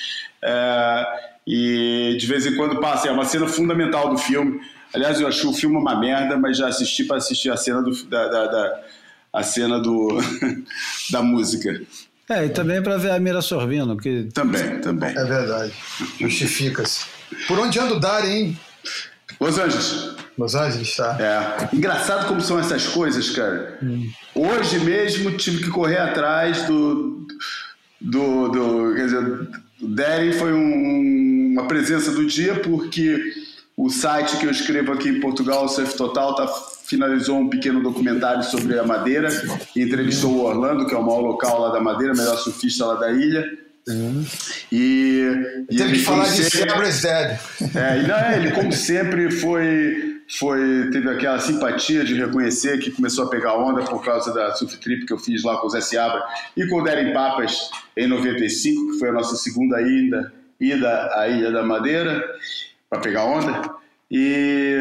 É, 0.43 1.05
e 1.47 2.17
de 2.19 2.27
vez 2.27 2.47
em 2.47 2.57
quando 2.57 2.81
passa, 2.81 3.09
é 3.09 3.13
uma 3.13 3.25
cena 3.25 3.47
fundamental 3.47 4.09
do 4.09 4.17
filme. 4.19 4.61
Aliás, 4.95 5.21
eu 5.21 5.27
achei 5.29 5.49
o 5.49 5.53
filme 5.53 5.77
uma 5.77 5.99
merda, 5.99 6.37
mas 6.39 6.57
já 6.57 6.69
assisti 6.69 7.05
para 7.05 7.17
assistir 7.19 7.51
a 7.51 7.57
cena 7.57 7.83
do, 7.83 7.91
da, 8.05 8.29
da- 8.29 8.47
da- 8.47 8.81
a 9.35 9.43
cena 9.43 9.79
do, 9.81 10.09
da 11.11 11.23
música. 11.23 11.81
É, 12.29 12.47
e 12.47 12.49
também 12.51 12.83
para 12.83 12.97
ver 12.97 13.11
a 13.11 13.19
Mira 13.19 13.43
Sorvino, 13.43 13.97
que 13.97 14.29
Também, 14.33 14.81
também. 14.81 15.11
É 15.11 15.25
verdade. 15.25 15.73
Justifica-se. 16.19 17.05
Por 17.49 17.59
onde 17.59 17.79
anda 17.79 17.95
o 17.95 18.01
Dari, 18.01 18.29
hein? 18.29 18.59
Los 19.41 19.59
Angeles. 19.59 20.11
Los 20.39 20.55
Angeles, 20.55 20.97
tá? 20.97 21.17
É. 21.21 21.75
Engraçado 21.77 22.27
como 22.29 22.41
são 22.41 22.59
essas 22.59 22.87
coisas, 22.87 23.31
cara. 23.31 23.79
Hoje 24.35 24.79
mesmo 24.81 25.33
tive 25.37 25.65
que 25.65 25.71
correr 25.71 25.99
atrás 25.99 26.63
do. 26.67 27.27
do, 28.01 28.49
do 28.49 28.95
quer 28.95 29.05
dizer, 29.05 29.49
o 29.81 29.87
Derry 29.89 30.33
foi 30.33 30.53
um- 30.53 31.51
uma 31.53 31.67
presença 31.69 32.11
do 32.13 32.25
dia 32.27 32.55
porque 32.61 33.21
o 33.77 33.91
site 33.91 34.37
que 34.39 34.47
eu 34.47 34.51
escrevo 34.51 34.93
aqui 34.93 35.09
em 35.09 35.21
Portugal, 35.21 35.65
o 35.65 35.69
Surf 35.69 35.97
Total, 35.97 36.35
tá, 36.35 36.47
finalizou 36.87 37.39
um 37.39 37.49
pequeno 37.49 37.83
documentário 37.83 38.43
sobre 38.45 38.79
a 38.79 38.85
Madeira 38.85 39.29
entrevistou 39.77 40.31
o 40.33 40.45
Orlando, 40.45 40.87
que 40.87 40.95
é 40.95 40.99
o 40.99 41.03
maior 41.05 41.21
local 41.21 41.61
lá 41.61 41.73
da 41.73 41.81
Madeira, 41.81 42.15
melhor 42.15 42.37
surfista 42.39 42.87
lá 42.87 42.95
da 42.95 43.11
ilha. 43.13 43.45
E, 44.71 45.65
e 45.71 45.77
Teve 45.77 45.93
que 45.95 45.99
falar 46.05 46.25
de 46.29 46.45
sempre- 46.45 46.71
Sebra's 46.71 47.03
Dead. 47.03 47.39
é, 47.75 47.99
e 47.99 48.07
não, 48.07 48.17
é, 48.17 48.37
ele, 48.39 48.51
como 48.53 48.73
sempre, 48.73 49.31
foi, 49.31 50.21
foi, 50.39 50.91
teve 50.91 51.09
aquela 51.11 51.39
simpatia 51.41 52.05
de 52.05 52.15
reconhecer 52.15 52.79
que 52.79 52.91
começou 52.93 53.25
a 53.27 53.31
pegar 53.31 53.57
onda 53.57 53.83
por 53.85 54.05
causa 54.05 54.33
da 54.33 54.55
surf 54.55 54.77
trip 54.79 55.05
que 55.07 55.13
eu 55.13 55.19
fiz 55.19 55.43
lá 55.43 55.57
com 55.57 55.67
o 55.67 55.71
Zé 55.71 55.81
Seabra 55.81 56.23
e 56.57 56.67
com 56.69 56.81
o 56.81 56.85
Derem 56.85 57.13
Papas 57.13 57.71
em 57.97 58.07
95, 58.07 58.93
que 58.93 58.99
foi 58.99 59.09
a 59.09 59.13
nossa 59.13 59.37
segunda 59.37 59.81
ida, 59.83 60.33
ida 60.61 61.11
à 61.15 61.29
Ilha 61.29 61.51
da 61.51 61.63
Madeira 61.63 62.25
para 62.89 63.01
pegar 63.01 63.25
onda. 63.25 63.69
E, 64.15 64.79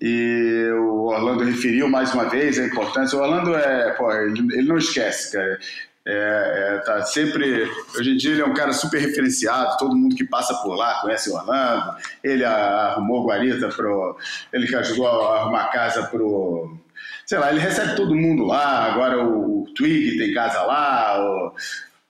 e 0.00 0.70
o 0.72 1.04
Orlando 1.04 1.44
referiu 1.44 1.86
mais 1.88 2.12
uma 2.14 2.24
vez 2.28 2.58
a 2.58 2.64
importância. 2.64 3.16
O 3.18 3.20
Orlando 3.22 3.54
é, 3.54 3.90
pô, 3.92 4.10
ele, 4.12 4.40
ele 4.54 4.66
não 4.66 4.78
esquece, 4.78 5.32
cara. 5.32 5.58
É, 6.06 6.76
é, 6.76 6.78
tá 6.80 7.02
sempre. 7.02 7.66
Hoje 7.96 8.10
em 8.10 8.16
dia 8.16 8.32
ele 8.32 8.42
é 8.42 8.46
um 8.46 8.52
cara 8.52 8.72
super 8.74 9.00
referenciado, 9.00 9.78
todo 9.78 9.96
mundo 9.96 10.14
que 10.14 10.24
passa 10.24 10.54
por 10.56 10.74
lá 10.74 11.00
conhece 11.00 11.30
o 11.30 11.34
Orlando. 11.34 11.96
Ele 12.22 12.44
arrumou 12.44 13.26
guarita 13.26 13.68
pro. 13.68 14.16
Ele 14.52 14.66
que 14.66 14.76
ajudou 14.76 15.06
a 15.06 15.40
arrumar 15.40 15.70
casa 15.70 16.02
pro. 16.04 16.78
Sei 17.24 17.38
lá, 17.38 17.50
ele 17.50 17.60
recebe 17.60 17.96
todo 17.96 18.14
mundo 18.14 18.44
lá. 18.44 18.92
Agora 18.92 19.24
o, 19.24 19.62
o 19.62 19.74
Twig 19.74 20.18
tem 20.18 20.34
casa 20.34 20.62
lá. 20.62 21.18
O, 21.18 21.54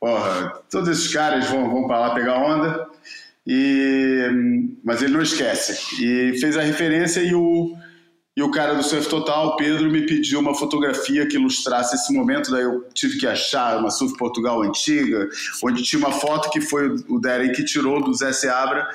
porra, 0.01 0.61
todos 0.69 0.89
esses 0.89 1.13
caras 1.13 1.47
vão, 1.47 1.71
vão 1.71 1.87
para 1.87 2.01
lá 2.01 2.15
pegar 2.15 2.39
onda. 2.39 2.89
E, 3.47 4.77
mas 4.83 5.03
ele 5.03 5.13
não 5.13 5.23
esquece. 5.23 6.03
E 6.05 6.39
fez 6.41 6.57
a 6.57 6.63
referência 6.63 7.21
e 7.21 7.33
o, 7.33 7.77
e 8.37 8.43
o 8.43 8.51
cara 8.51 8.75
do 8.75 8.83
Surf 8.83 9.09
Total, 9.09 9.55
Pedro, 9.57 9.89
me 9.89 10.07
pediu 10.07 10.41
uma 10.41 10.55
fotografia 10.55 11.27
que 11.27 11.37
ilustrasse 11.37 11.95
esse 11.95 12.13
momento. 12.13 12.51
Daí 12.51 12.65
eu 12.65 12.85
tive 12.93 13.17
que 13.17 13.27
achar 13.29 13.79
uma 13.79 13.91
Surf 13.91 14.17
Portugal 14.17 14.61
antiga, 14.63 15.29
onde 15.63 15.85
tinha 15.85 16.01
uma 16.01 16.11
foto 16.11 16.51
que 16.51 16.61
foi 16.61 16.97
o 17.09 17.21
Derek 17.21 17.55
que 17.55 17.65
tirou 17.65 18.03
do 18.03 18.13
Zé 18.13 18.33
Seabra, 18.33 18.89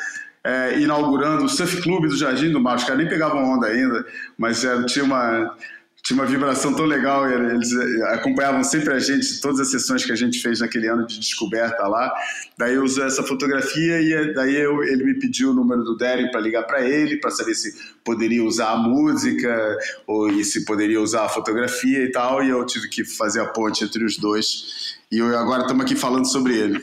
é, 0.43 0.79
inaugurando 0.79 1.45
o 1.45 1.49
Surf 1.49 1.81
Clube 1.81 2.09
do 2.09 2.17
Jardim 2.17 2.51
do 2.51 2.59
Mar. 2.59 2.75
Os 2.75 2.83
caras 2.83 2.97
nem 2.97 3.07
pegavam 3.07 3.43
onda 3.43 3.67
ainda, 3.67 4.05
mas 4.37 4.65
é, 4.65 4.83
tinha 4.83 5.05
uma. 5.05 5.55
Tinha 6.03 6.17
uma 6.17 6.25
vibração 6.25 6.73
tão 6.73 6.85
legal, 6.85 7.29
eles 7.29 7.71
eh, 7.71 8.13
acompanhavam 8.13 8.63
sempre 8.63 8.93
a 8.93 8.99
gente, 8.99 9.41
todas 9.41 9.59
as 9.59 9.69
sessões 9.69 10.05
que 10.05 10.11
a 10.11 10.15
gente 10.15 10.41
fez 10.41 10.59
naquele 10.59 10.87
ano 10.87 11.05
de 11.05 11.19
descoberta 11.19 11.87
lá. 11.87 12.11
Daí 12.57 12.75
eu 12.75 12.83
usei 12.83 13.03
essa 13.05 13.21
fotografia 13.21 14.01
e 14.01 14.13
eh, 14.13 14.33
daí 14.33 14.55
eu, 14.55 14.81
ele 14.83 15.03
me 15.03 15.19
pediu 15.19 15.51
o 15.51 15.53
número 15.53 15.83
do 15.83 15.97
Derek 15.97 16.31
para 16.31 16.39
ligar 16.39 16.63
para 16.63 16.87
ele, 16.87 17.17
para 17.17 17.31
saber 17.31 17.53
se 17.53 17.73
poderia 18.03 18.43
usar 18.43 18.71
a 18.71 18.77
música 18.77 19.77
ou 20.07 20.31
se 20.43 20.65
poderia 20.65 21.01
usar 21.01 21.25
a 21.25 21.29
fotografia 21.29 22.03
e 22.03 22.11
tal. 22.11 22.43
E 22.43 22.49
eu 22.49 22.65
tive 22.65 22.87
que 22.87 23.03
fazer 23.03 23.41
a 23.41 23.45
ponte 23.45 23.83
entre 23.83 24.03
os 24.03 24.17
dois. 24.17 24.88
E 25.11 25.17
eu- 25.17 25.35
agora 25.39 25.63
estamos 25.63 25.83
aqui 25.83 25.95
falando 25.95 26.25
sobre 26.31 26.55
ele. 26.55 26.79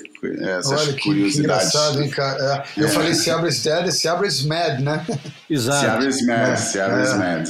Essas 0.59 0.81
Olha 0.81 0.93
que, 0.95 1.31
que 1.31 1.39
engraçado, 1.39 2.03
hein, 2.03 2.11
cara? 2.11 2.65
É, 2.77 2.81
eu 2.83 2.87
É. 2.87 2.91
falei 2.91 3.15
Seabras 3.15 3.63
Dead, 3.63 3.89
Seabras 3.93 4.43
Mad, 4.43 4.81
né? 4.81 5.07
Exato. 5.49 5.81
Seabras 5.81 6.27
Mad, 6.27 6.49
É, 6.49 6.57
Seabras 6.57 7.13
é. 7.13 7.15
Mad. 7.17 7.49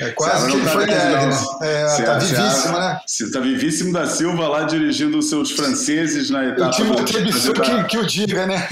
É 0.00 0.08
quase 0.12 0.46
que 0.50 0.56
ele 0.56 0.66
foi 0.66 0.86
dead, 0.86 0.96
né? 1.28 1.28
É, 1.60 2.02
tá 2.04 2.18
vivíssimo, 2.18 2.78
né? 2.78 3.00
Se 3.06 3.30
tá 3.30 3.40
vivíssimo 3.40 3.92
da 3.92 4.06
Silva 4.06 4.48
lá 4.48 4.62
dirigindo 4.64 5.18
os 5.18 5.28
seus 5.28 5.50
franceses 5.50 6.30
na 6.30 6.38
O 6.40 6.44
etapa 6.44 6.70
time 6.70 6.88
do- 6.88 7.52
da- 7.52 7.60
que, 7.62 7.84
que 7.84 7.98
o 7.98 8.06
diga, 8.06 8.46
né? 8.46 8.66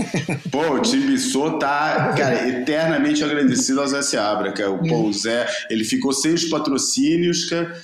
Pô, 0.51 0.63
o 0.77 0.81
time 0.81 1.07
Bissot 1.09 1.59
tá, 1.59 2.15
cara, 2.17 2.49
eternamente 2.49 3.23
agradecido 3.23 3.83
ao 3.83 3.87
Zé 3.89 4.01
Seabra, 4.01 4.53
cara. 4.53 4.71
O, 4.71 4.79
pô, 4.79 5.03
o 5.03 5.13
Zé, 5.13 5.47
ele 5.69 5.85
ficou 5.85 6.15
sem 6.15 6.33
os 6.33 6.47
patrocínios, 6.47 7.45
cara. 7.45 7.77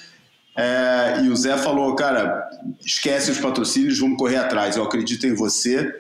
É, 0.57 1.21
e 1.25 1.29
o 1.29 1.37
Zé 1.37 1.57
falou, 1.57 1.95
cara, 1.95 2.49
esquece 2.85 3.31
os 3.31 3.39
patrocínios, 3.39 3.99
vamos 3.99 4.19
correr 4.19 4.37
atrás. 4.37 4.77
Eu 4.77 4.85
acredito 4.85 5.27
em 5.27 5.35
você. 5.35 5.95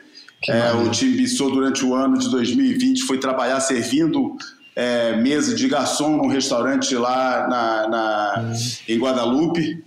É, 0.48 0.72
o 0.72 0.90
time 0.90 1.16
Bissot, 1.16 1.52
durante 1.52 1.84
o 1.84 1.94
ano 1.94 2.18
de 2.18 2.28
2020, 2.30 3.02
foi 3.04 3.18
trabalhar 3.18 3.60
servindo 3.60 4.36
é, 4.74 5.14
mesa 5.16 5.54
de 5.54 5.68
garçom 5.68 6.16
num 6.16 6.26
restaurante 6.28 6.94
lá 6.96 7.46
na, 7.48 7.88
na- 7.88 8.52
em 8.88 8.98
Guadalupe, 8.98 9.84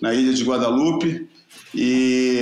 na 0.00 0.14
ilha 0.14 0.32
de 0.32 0.42
Guadalupe. 0.44 1.28
E 1.74 2.38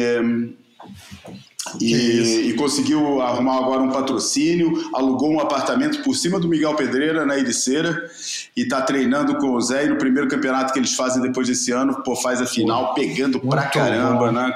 e, 1.80 2.48
e 2.50 2.54
conseguiu 2.54 3.20
arrumar 3.20 3.56
agora 3.58 3.82
um 3.82 3.90
patrocínio, 3.90 4.88
alugou 4.94 5.32
um 5.32 5.40
apartamento 5.40 6.00
por 6.02 6.14
cima 6.14 6.38
do 6.38 6.48
Miguel 6.48 6.74
Pedreira, 6.76 7.26
na 7.26 7.36
Ericeira, 7.36 8.08
e 8.56 8.62
está 8.62 8.80
treinando 8.80 9.36
com 9.36 9.50
o 9.50 9.60
Zé. 9.60 9.84
E 9.84 9.88
no 9.88 9.96
primeiro 9.98 10.28
campeonato 10.28 10.72
que 10.72 10.78
eles 10.78 10.94
fazem 10.94 11.20
depois 11.20 11.46
desse 11.46 11.70
ano, 11.72 12.02
pô, 12.02 12.16
faz 12.16 12.40
a 12.40 12.46
final 12.46 12.94
pegando 12.94 13.38
pra 13.38 13.66
caramba, 13.66 14.26
bom. 14.26 14.32
né? 14.32 14.54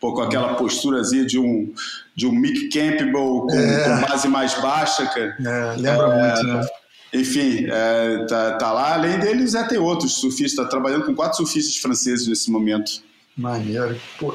Pô, 0.00 0.14
com 0.14 0.22
aquela 0.22 0.54
posturazinha 0.54 1.26
de 1.26 1.38
um, 1.38 1.72
de 2.14 2.26
um 2.26 2.32
Mick 2.32 2.68
Campbell 2.68 3.46
com, 3.48 3.52
É. 3.58 3.84
com 4.00 4.06
base 4.08 4.28
mais 4.28 4.54
baixa, 4.60 5.04
cara. 5.06 5.36
É, 5.44 5.76
lembra 5.76 6.08
muito, 6.08 6.42
né? 6.46 6.66
Enfim, 7.14 7.66
é, 7.68 8.24
tá, 8.26 8.52
tá 8.56 8.72
lá. 8.72 8.94
Além 8.94 9.18
dele, 9.18 9.42
o 9.44 9.48
Zé 9.48 9.64
tem 9.64 9.76
outros 9.78 10.14
surfistas, 10.14 10.64
tá 10.64 10.70
trabalhando 10.70 11.04
com 11.04 11.14
quatro 11.14 11.36
surfistas 11.36 11.76
franceses 11.76 12.26
nesse 12.26 12.50
momento. 12.50 13.02
Maneiro. 13.36 13.98
Pô, 14.18 14.34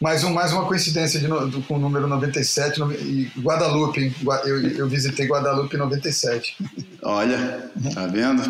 mais, 0.00 0.22
um, 0.24 0.32
mais 0.32 0.52
uma 0.52 0.64
coincidência 0.66 1.18
de 1.20 1.26
no- 1.28 1.48
do- 1.48 1.62
com 1.62 1.74
o 1.76 1.78
número 1.78 2.06
97 2.06 2.78
no- 2.80 2.92
e 2.92 3.30
Guadalupe. 3.38 4.14
Eu, 4.44 4.60
eu 4.70 4.88
visitei 4.88 5.26
Guadalupe 5.26 5.74
em 5.76 5.78
97. 5.78 6.56
Olha, 7.02 7.70
tá 7.94 8.06
vendo? 8.06 8.42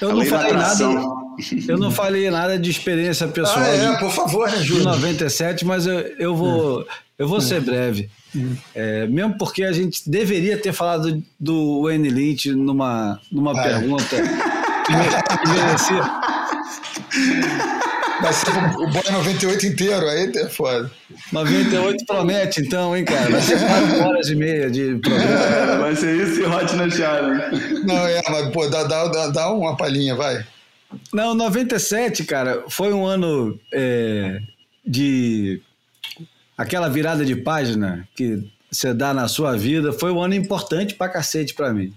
Eu 0.00 0.10
A 0.10 0.14
não 0.14 0.24
falei 0.26 0.52
nada. 0.52 0.84
Eu 1.68 1.78
não 1.78 1.90
falei 1.90 2.30
nada 2.30 2.58
de 2.58 2.70
experiência 2.70 3.26
pessoal 3.28 3.60
Ah, 3.60 3.68
é, 3.68 3.92
de, 3.92 3.98
por 3.98 4.10
favor, 4.10 4.50
né, 4.50 4.58
de 4.58 4.64
Júlio? 4.64 4.84
97, 4.84 5.64
mas 5.64 5.86
eu, 5.86 5.98
eu 6.18 6.34
vou 6.36 6.86
eu 7.18 7.28
vou 7.28 7.40
ser 7.40 7.60
breve. 7.60 8.10
É, 8.74 9.06
mesmo 9.06 9.36
porque 9.38 9.62
a 9.62 9.72
gente 9.72 10.08
deveria 10.10 10.56
ter 10.58 10.72
falado 10.72 11.22
do 11.38 11.82
Wayne 11.84 12.08
Lynch 12.10 12.50
numa, 12.52 13.20
numa 13.30 13.52
Ah, 13.58 13.64
é. 13.64 13.78
pergunta 13.78 14.16
que 14.86 15.48
merecia. 15.48 16.02
Vai 18.22 18.32
ser 18.32 18.50
o, 18.50 18.86
Boy 18.86 19.02
98 19.10 19.66
inteiro, 19.66 20.08
aí 20.08 20.32
é 20.34 20.48
foda. 20.48 20.90
98 21.32 22.06
promete, 22.06 22.60
então, 22.60 22.96
hein, 22.96 23.04
cara? 23.04 23.30
Vai 23.30 23.40
ser 23.40 23.58
4 23.58 24.00
horas 24.00 24.28
e 24.28 24.34
meia 24.36 24.70
de 24.70 24.96
programa. 24.96 25.30
É, 25.30 25.78
vai 25.78 25.96
ser 25.96 26.16
isso 26.16 26.40
e 26.40 26.46
Hot 26.46 26.74
na 26.76 26.88
Challenge. 26.88 27.84
Não, 27.84 28.06
é, 28.06 28.22
mas 28.30 28.50
pô, 28.50 28.68
dá, 28.68 28.84
dá, 28.84 29.08
dá, 29.08 29.26
dá 29.28 29.52
uma 29.52 29.76
palhinha, 29.76 30.14
vai. 30.14 30.46
Não, 31.12 31.34
97, 31.34 32.24
cara, 32.24 32.64
foi 32.68 32.92
um 32.92 33.04
ano 33.04 33.58
é, 33.72 34.40
de. 34.86 35.60
aquela 36.56 36.88
virada 36.88 37.24
de 37.24 37.34
página 37.34 38.08
que 38.14 38.48
você 38.70 38.94
dá 38.94 39.12
na 39.12 39.26
sua 39.26 39.56
vida. 39.56 39.92
Foi 39.92 40.12
um 40.12 40.22
ano 40.22 40.34
importante 40.34 40.94
pra 40.94 41.08
cacete 41.08 41.54
pra 41.54 41.72
mim. 41.72 41.92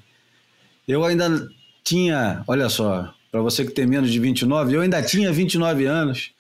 Eu 0.88 1.06
ainda 1.06 1.48
tinha, 1.84 2.44
olha 2.48 2.68
só, 2.68 3.14
pra 3.36 3.42
você 3.42 3.66
que 3.66 3.72
tem 3.72 3.86
menos 3.86 4.10
de 4.10 4.18
29, 4.18 4.78
eu 4.78 4.80
ainda 4.80 5.04
tinha 5.04 5.30
29 5.30 5.86
anos 5.86 6.32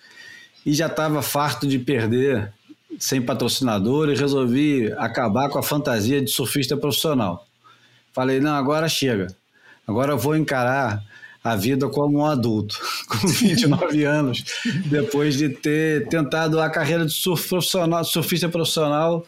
e 0.66 0.74
já 0.74 0.88
estava 0.88 1.22
farto 1.22 1.68
de 1.68 1.78
perder 1.78 2.54
sem 2.98 3.22
patrocinador 3.22 4.10
e 4.10 4.16
resolvi 4.16 4.90
acabar 4.94 5.50
com 5.50 5.60
a 5.60 5.64
fantasia 5.64 6.22
de 6.22 6.32
surfista 6.32 6.78
profissional. 6.78 7.46
Falei, 8.14 8.40
não, 8.40 8.56
agora 8.56 8.88
chega. 8.88 9.28
Agora 9.86 10.14
eu 10.14 10.18
vou 10.18 10.38
encarar 10.38 11.04
a 11.44 11.54
vida 11.58 11.90
como 11.90 12.20
um 12.20 12.26
adulto, 12.26 12.80
com 13.10 13.28
29 13.28 14.06
anos, 14.06 14.46
depois 14.86 15.36
de 15.36 15.50
ter 15.50 16.08
tentado 16.08 16.62
a 16.62 16.70
carreira 16.70 17.06
de 17.06 17.12
surf 17.12 17.50
profissional, 17.50 18.06
surfista 18.06 18.48
profissional, 18.48 19.28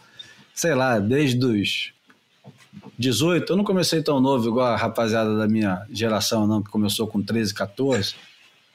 sei 0.55 0.73
lá, 0.73 0.99
desde 0.99 1.45
os 1.45 1.91
18. 2.97 3.51
Eu 3.51 3.57
não 3.57 3.63
comecei 3.63 4.01
tão 4.01 4.19
novo 4.19 4.49
igual 4.49 4.67
a 4.67 4.75
rapaziada 4.75 5.37
da 5.37 5.47
minha 5.47 5.85
geração, 5.91 6.47
não, 6.47 6.61
que 6.61 6.69
começou 6.69 7.07
com 7.07 7.21
13, 7.21 7.53
14. 7.53 8.15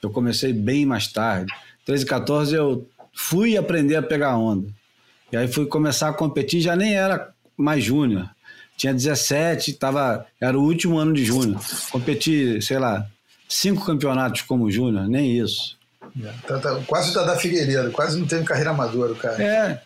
Eu 0.02 0.10
comecei 0.10 0.52
bem 0.52 0.86
mais 0.86 1.06
tarde. 1.08 1.52
13, 1.84 2.06
14 2.06 2.54
eu 2.54 2.86
fui 3.12 3.56
aprender 3.56 3.96
a 3.96 4.02
pegar 4.02 4.36
onda. 4.36 4.68
E 5.30 5.36
aí 5.36 5.48
fui 5.48 5.66
começar 5.66 6.08
a 6.08 6.12
competir, 6.12 6.60
já 6.60 6.76
nem 6.76 6.94
era 6.94 7.32
mais 7.56 7.82
júnior. 7.82 8.28
Tinha 8.76 8.92
17, 8.92 9.74
tava, 9.74 10.26
era 10.40 10.58
o 10.58 10.62
último 10.62 10.98
ano 10.98 11.12
de 11.12 11.24
júnior. 11.24 11.60
Competi, 11.90 12.60
sei 12.60 12.78
lá, 12.78 13.06
cinco 13.48 13.84
campeonatos 13.84 14.42
como 14.42 14.70
júnior, 14.70 15.08
nem 15.08 15.38
isso. 15.38 15.78
Tá, 16.46 16.58
tá, 16.58 16.80
quase 16.86 17.10
o 17.10 17.14
Dada 17.14 17.36
Figueiredo, 17.36 17.90
quase 17.90 18.18
não 18.18 18.26
teve 18.26 18.44
carreira 18.44 18.70
amadora, 18.70 19.12
o 19.12 19.16
cara. 19.16 19.42
É, 19.42 19.80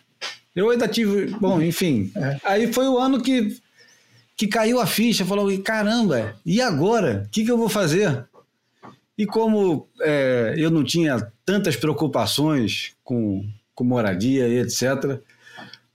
eu 0.55 0.69
ainda 0.69 0.87
tive, 0.87 1.27
bom, 1.39 1.61
enfim. 1.61 2.11
É. 2.15 2.37
Aí 2.43 2.73
foi 2.73 2.87
o 2.87 2.97
ano 2.97 3.21
que, 3.21 3.57
que 4.37 4.47
caiu 4.47 4.79
a 4.79 4.85
ficha, 4.85 5.25
falou, 5.25 5.49
caramba, 5.63 6.35
e 6.45 6.61
agora? 6.61 7.23
O 7.25 7.29
que, 7.31 7.43
que 7.43 7.51
eu 7.51 7.57
vou 7.57 7.67
fazer? 7.67 8.23
E 9.17 9.25
como 9.25 9.87
é, 9.99 10.53
eu 10.55 10.69
não 10.69 10.83
tinha 10.83 11.31
tantas 11.43 11.75
preocupações 11.75 12.95
com, 13.03 13.43
com 13.73 13.83
moradia 13.83 14.47
e 14.47 14.59
etc., 14.59 15.19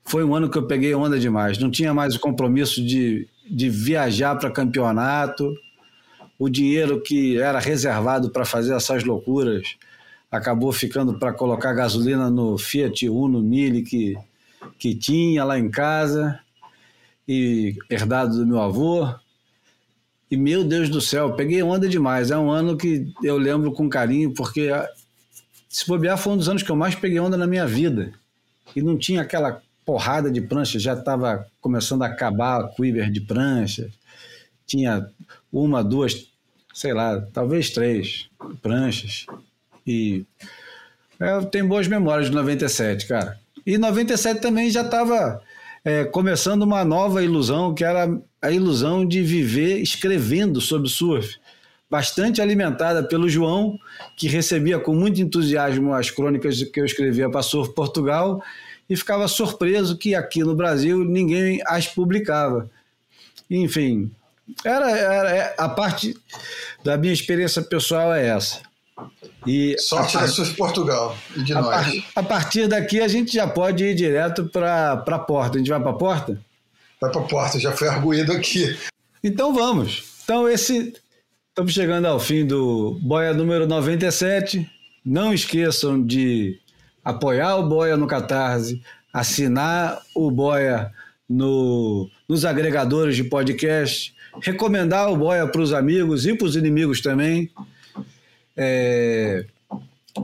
foi 0.05 0.25
um 0.25 0.35
ano 0.35 0.51
que 0.51 0.59
eu 0.59 0.67
peguei 0.67 0.93
onda 0.93 1.17
demais. 1.17 1.59
Não 1.59 1.71
tinha 1.71 1.95
mais 1.95 2.17
o 2.17 2.21
compromisso 2.21 2.85
de, 2.85 3.29
de 3.49 3.71
viajar 3.71 4.35
para 4.35 4.51
campeonato. 4.51 5.55
O 6.37 6.49
dinheiro 6.49 7.01
que 7.01 7.39
era 7.39 7.61
reservado 7.61 8.29
para 8.31 8.45
fazer 8.45 8.75
essas 8.75 9.05
loucuras 9.05 9.77
acabou 10.29 10.73
ficando 10.73 11.21
para 11.21 11.33
colocar 11.33 11.73
gasolina 11.73 12.29
no 12.29 12.59
Fiat 12.59 13.09
Uno 13.09 13.41
Mille 13.41 13.83
que, 13.83 14.17
que 14.77 14.93
tinha 14.93 15.45
lá 15.45 15.57
em 15.57 15.71
casa 15.71 16.41
e 17.27 17.77
herdado 17.89 18.37
do 18.37 18.47
meu 18.47 18.61
avô. 18.61 19.09
E 20.31 20.37
meu 20.37 20.65
Deus 20.65 20.89
do 20.89 21.01
céu, 21.01 21.35
peguei 21.35 21.63
onda 21.63 21.89
demais. 21.89 22.31
É 22.31 22.39
um 22.39 22.51
ano 22.51 22.77
que 22.77 23.13
eu 23.23 23.37
lembro 23.37 23.73
com 23.73 23.89
carinho, 23.89 24.33
porque 24.33 24.69
ah, 24.69 24.89
se 25.69 25.87
bobear 25.87 26.17
foi 26.17 26.33
um 26.33 26.37
dos 26.37 26.49
anos 26.49 26.63
que 26.63 26.71
eu 26.71 26.77
mais 26.77 26.95
peguei 26.95 27.21
onda 27.21 27.37
na 27.37 27.47
minha 27.47 27.67
vida. 27.67 28.13
E 28.75 28.81
não 28.81 28.97
tinha 28.97 29.21
aquela 29.21 29.61
porrada 29.85 30.31
de 30.31 30.41
prancha, 30.41 30.79
já 30.79 30.95
estava 30.95 31.47
começando 31.61 32.03
a 32.03 32.07
acabar 32.07 32.61
a 32.61 32.69
quiver 32.69 33.11
de 33.11 33.21
prancha. 33.21 33.91
Tinha 34.67 35.07
uma, 35.53 35.83
duas, 35.83 36.29
sei 36.73 36.95
lá, 36.95 37.21
talvez 37.33 37.71
três 37.71 38.29
pranchas. 38.63 39.27
E 39.87 40.25
é, 41.21 41.33
eu 41.33 41.45
tenho 41.45 41.69
boas 41.69 41.87
memórias 41.87 42.29
de 42.29 42.35
97, 42.35 43.07
cara. 43.07 43.39
E 43.67 43.79
97 43.79 44.41
também 44.41 44.71
já 44.71 44.83
estava 44.83 45.43
é, 45.85 46.05
começando 46.05 46.63
uma 46.63 46.85
nova 46.85 47.23
ilusão, 47.23 47.75
que 47.75 47.85
era 47.85 48.09
a 48.41 48.51
ilusão 48.51 49.07
de 49.07 49.23
viver 49.23 49.79
escrevendo 49.79 50.61
sobre 50.61 50.89
surf. 50.89 51.37
Bastante 51.91 52.41
alimentada 52.41 53.03
pelo 53.03 53.29
João, 53.29 53.79
que 54.17 54.27
recebia 54.27 54.79
com 54.79 54.95
muito 54.95 55.21
entusiasmo 55.21 55.93
as 55.93 56.11
crônicas 56.11 56.63
que 56.63 56.81
eu 56.81 56.87
escrevia 56.87 57.29
para 57.29 57.43
Surf 57.43 57.75
Portugal 57.75 58.43
e 58.89 58.97
ficava 58.97 59.29
surpreso 59.29 59.99
que 59.99 60.15
aqui 60.15 60.41
no 60.41 60.55
Brasil 60.55 61.05
ninguém 61.05 61.61
as 61.67 61.87
publicava. 61.87 62.71
Enfim, 63.51 64.11
era, 64.65 64.91
era 64.91 65.55
a 65.59 65.69
parte 65.69 66.17
da 66.83 66.97
minha 66.97 67.13
experiência 67.13 67.61
pessoal 67.61 68.15
é 68.15 68.27
essa. 68.27 68.72
E 69.47 69.77
Sorte 69.79 70.17
a, 70.17 70.21
da 70.21 70.29
Surf 70.29 70.55
Portugal 70.55 71.17
e 71.37 71.43
de 71.43 71.53
a, 71.55 71.61
nós. 71.61 71.71
par- 71.71 72.05
a 72.17 72.23
partir 72.23 72.69
daqui 72.69 73.01
a 73.01 73.09
gente 73.09 73.33
já 73.33 73.47
pode 73.47 73.83
ir 73.85 73.95
direto 73.95 74.45
para 74.47 74.93
a 74.93 75.19
porta. 75.19 75.57
A 75.57 75.59
gente 75.59 75.71
vai 75.71 75.81
para 75.81 75.91
a 75.91 75.95
porta? 75.95 76.41
Vai 77.01 77.11
pra 77.11 77.23
porta, 77.23 77.59
já 77.59 77.73
foi 77.73 77.89
arguído 77.89 78.33
aqui. 78.33 78.77
Então 79.25 79.53
vamos. 79.55 80.05
Então 80.25 80.49
esse 80.49 80.93
estamos 81.49 81.73
chegando 81.73 82.07
ao 82.07 82.21
fim 82.21 82.47
do 82.47 82.99
Boia 83.03 83.33
número 83.35 83.67
97. 83.67 84.69
Não 85.05 85.33
esqueçam 85.35 86.01
de 86.05 86.59
apoiar 87.05 87.57
o 87.57 87.69
Boia 87.69 87.97
no 87.97 88.07
Catarse, 88.07 88.81
assinar 89.13 90.01
o 90.15 90.31
Boia 90.31 90.93
no, 91.29 92.09
nos 92.29 92.45
agregadores 92.45 93.17
de 93.17 93.25
podcast, 93.25 94.15
recomendar 94.41 95.11
o 95.11 95.17
Boia 95.17 95.47
para 95.49 95.61
os 95.61 95.73
amigos 95.73 96.25
e 96.27 96.35
para 96.37 96.47
os 96.47 96.55
inimigos 96.55 97.01
também. 97.01 97.51
É, 98.57 99.45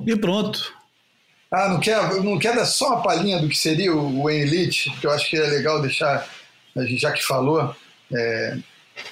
e 0.06 0.16
pronto. 0.16 0.74
Ah, 1.50 1.68
não 1.70 1.80
quer, 1.80 2.22
não 2.22 2.38
quer 2.38 2.54
dar 2.54 2.66
só 2.66 2.88
uma 2.88 3.02
palhinha 3.02 3.40
do 3.40 3.48
que 3.48 3.56
seria 3.56 3.94
o, 3.94 4.28
Elite? 4.28 4.90
Que 5.00 5.06
eu 5.06 5.10
acho 5.10 5.30
que 5.30 5.36
é 5.36 5.46
legal 5.46 5.80
deixar, 5.80 6.28
a 6.76 6.82
gente 6.82 7.00
já 7.00 7.10
que 7.10 7.24
falou, 7.24 7.74
é, 8.12 8.58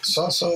só, 0.02 0.30
só. 0.30 0.50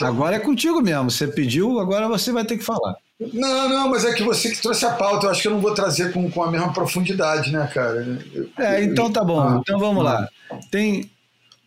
Agora 0.00 0.36
é 0.36 0.40
contigo 0.40 0.80
mesmo. 0.80 1.10
Você 1.10 1.28
pediu, 1.28 1.78
agora 1.78 2.08
você 2.08 2.32
vai 2.32 2.44
ter 2.44 2.58
que 2.58 2.64
falar. 2.64 2.96
Não, 3.32 3.68
não, 3.68 3.88
mas 3.88 4.04
é 4.04 4.12
que 4.12 4.22
você 4.22 4.50
que 4.50 4.60
trouxe 4.60 4.84
a 4.84 4.92
pauta. 4.92 5.26
Eu 5.26 5.30
acho 5.30 5.42
que 5.42 5.48
eu 5.48 5.52
não 5.52 5.60
vou 5.60 5.74
trazer 5.74 6.12
com, 6.12 6.28
com 6.30 6.42
a 6.42 6.50
mesma 6.50 6.72
profundidade, 6.72 7.52
né, 7.52 7.70
cara? 7.72 8.20
Eu, 8.32 8.48
É, 8.58 8.82
então 8.82 9.12
tá 9.12 9.22
bom. 9.22 9.40
Ah. 9.40 9.60
Então 9.60 9.78
vamos 9.78 10.02
lá. 10.02 10.28
Tem 10.70 11.08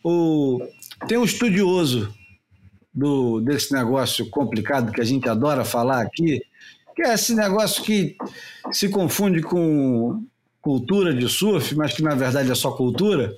o 0.04 0.60
tem 1.08 1.18
um 1.18 1.24
estudioso 1.24 2.12
do 2.96 3.40
desse 3.42 3.74
negócio 3.74 4.30
complicado 4.30 4.90
que 4.90 5.02
a 5.02 5.04
gente 5.04 5.28
adora 5.28 5.62
falar 5.64 6.00
aqui, 6.00 6.42
que 6.94 7.02
é 7.02 7.12
esse 7.12 7.34
negócio 7.34 7.84
que 7.84 8.16
se 8.72 8.88
confunde 8.88 9.42
com 9.42 10.24
cultura 10.62 11.12
de 11.12 11.28
surf, 11.28 11.76
mas 11.76 11.92
que 11.92 12.02
na 12.02 12.14
verdade 12.14 12.50
é 12.50 12.54
só 12.54 12.72
cultura. 12.72 13.36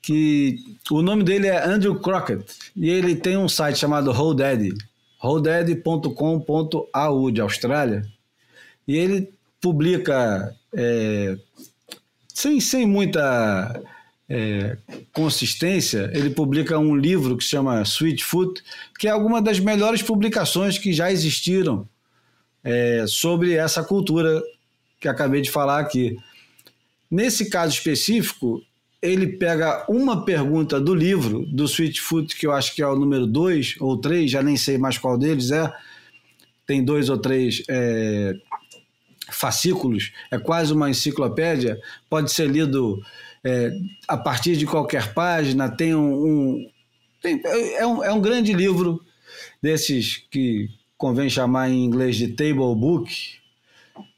Que 0.00 0.60
o 0.88 1.02
nome 1.02 1.24
dele 1.24 1.48
é 1.48 1.64
Andrew 1.64 1.98
Crockett 1.98 2.44
e 2.76 2.88
ele 2.88 3.16
tem 3.16 3.36
um 3.36 3.48
site 3.48 3.76
chamado 3.76 4.12
HoldDaddy, 4.12 4.72
holdaddy.com.au 5.18 7.30
de 7.32 7.40
Austrália. 7.40 8.06
E 8.86 8.96
ele 8.96 9.34
publica 9.60 10.54
é, 10.72 11.36
sem, 12.32 12.60
sem 12.60 12.86
muita 12.86 13.82
é, 14.28 14.76
consistência, 15.12 16.10
ele 16.12 16.30
publica 16.30 16.78
um 16.78 16.96
livro 16.96 17.36
que 17.36 17.44
se 17.44 17.50
chama 17.50 17.82
Sweet 17.82 18.24
Foot, 18.24 18.62
que 18.98 19.06
é 19.06 19.10
alguma 19.10 19.40
das 19.40 19.60
melhores 19.60 20.02
publicações 20.02 20.78
que 20.78 20.92
já 20.92 21.10
existiram 21.10 21.88
é, 22.64 23.04
sobre 23.06 23.54
essa 23.54 23.84
cultura 23.84 24.42
que 25.00 25.08
acabei 25.08 25.40
de 25.40 25.50
falar 25.50 25.78
aqui. 25.78 26.16
Nesse 27.10 27.48
caso 27.48 27.74
específico, 27.74 28.60
ele 29.00 29.26
pega 29.28 29.84
uma 29.88 30.24
pergunta 30.24 30.80
do 30.80 30.94
livro, 30.94 31.46
do 31.46 31.64
Sweet 31.64 32.00
Foot, 32.00 32.34
que 32.34 32.46
eu 32.46 32.52
acho 32.52 32.74
que 32.74 32.82
é 32.82 32.86
o 32.88 32.96
número 32.96 33.26
2 33.26 33.76
ou 33.80 33.96
3, 33.96 34.28
já 34.30 34.42
nem 34.42 34.56
sei 34.56 34.76
mais 34.76 34.98
qual 34.98 35.16
deles 35.16 35.52
é, 35.52 35.72
tem 36.66 36.84
dois 36.84 37.08
ou 37.08 37.16
três 37.16 37.62
é, 37.68 38.34
fascículos, 39.30 40.12
é 40.30 40.38
quase 40.38 40.72
uma 40.72 40.90
enciclopédia, 40.90 41.80
pode 42.10 42.32
ser 42.32 42.48
lido 42.48 43.00
é, 43.46 43.70
a 44.08 44.16
partir 44.16 44.56
de 44.56 44.66
qualquer 44.66 45.14
página, 45.14 45.68
tem 45.70 45.94
um. 45.94 46.14
um- 46.26 46.70
tem- 47.22 47.40
é, 47.44 47.86
um, 47.86 48.04
é 48.04 48.12
um 48.12 48.20
grande 48.20 48.52
livro 48.52 49.00
desses 49.62 50.18
que 50.30 50.68
convém 50.98 51.30
chamar 51.30 51.70
em 51.70 51.84
inglês 51.84 52.16
de 52.16 52.28
table 52.28 52.74
book, 52.76 53.10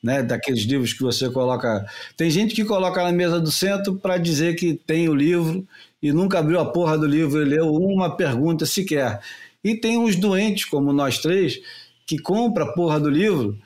né, 0.03 0.23
daqueles 0.23 0.63
livros 0.63 0.93
que 0.93 1.03
você 1.03 1.29
coloca. 1.31 1.87
Tem 2.17 2.31
gente 2.31 2.55
que 2.55 2.65
coloca 2.65 3.03
na 3.03 3.13
mesa 3.13 3.41
do 3.41 3.51
centro 3.51 3.97
para 3.97 4.19
dizer 4.19 4.55
que 4.57 4.75
tem 4.75 5.09
o 5.09 5.15
livro 5.15 5.67
e 6.03 6.13
nunca 6.13 6.39
abriu 6.39 6.61
a 6.61 6.71
porra 6.73 6.97
do 6.97 7.07
livro 7.07 7.43
e 7.43 7.45
leu 7.45 7.73
uma 7.75 8.17
pergunta 8.17 8.65
sequer. 8.67 9.21
E 9.63 9.75
tem 9.75 9.99
uns 9.99 10.17
doentes, 10.17 10.65
como 10.65 10.93
nós 10.93 11.19
três, 11.19 11.61
que 12.07 12.19
compra 12.19 12.65
a 12.65 12.73
porra 12.73 13.01
do 13.01 13.11
livro 13.11 13.59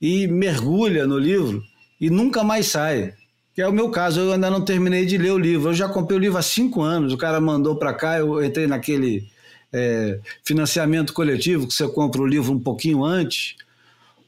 e 0.00 0.26
mergulha 0.26 1.06
no 1.06 1.18
livro 1.18 1.62
e 2.00 2.10
nunca 2.10 2.44
mais 2.44 2.66
sai. 2.68 3.14
Que 3.58 3.62
é 3.62 3.66
o 3.66 3.72
meu 3.72 3.90
caso, 3.90 4.20
eu 4.20 4.32
ainda 4.32 4.48
não 4.48 4.64
terminei 4.64 5.04
de 5.04 5.18
ler 5.18 5.32
o 5.32 5.36
livro. 5.36 5.70
Eu 5.70 5.74
já 5.74 5.88
comprei 5.88 6.16
o 6.16 6.20
livro 6.20 6.38
há 6.38 6.42
cinco 6.42 6.80
anos, 6.80 7.12
o 7.12 7.16
cara 7.16 7.40
mandou 7.40 7.74
para 7.74 7.92
cá, 7.92 8.16
eu 8.16 8.40
entrei 8.44 8.68
naquele 8.68 9.26
é, 9.72 10.20
financiamento 10.44 11.12
coletivo 11.12 11.66
que 11.66 11.74
você 11.74 11.88
compra 11.88 12.22
o 12.22 12.24
livro 12.24 12.52
um 12.52 12.60
pouquinho 12.60 13.04
antes. 13.04 13.56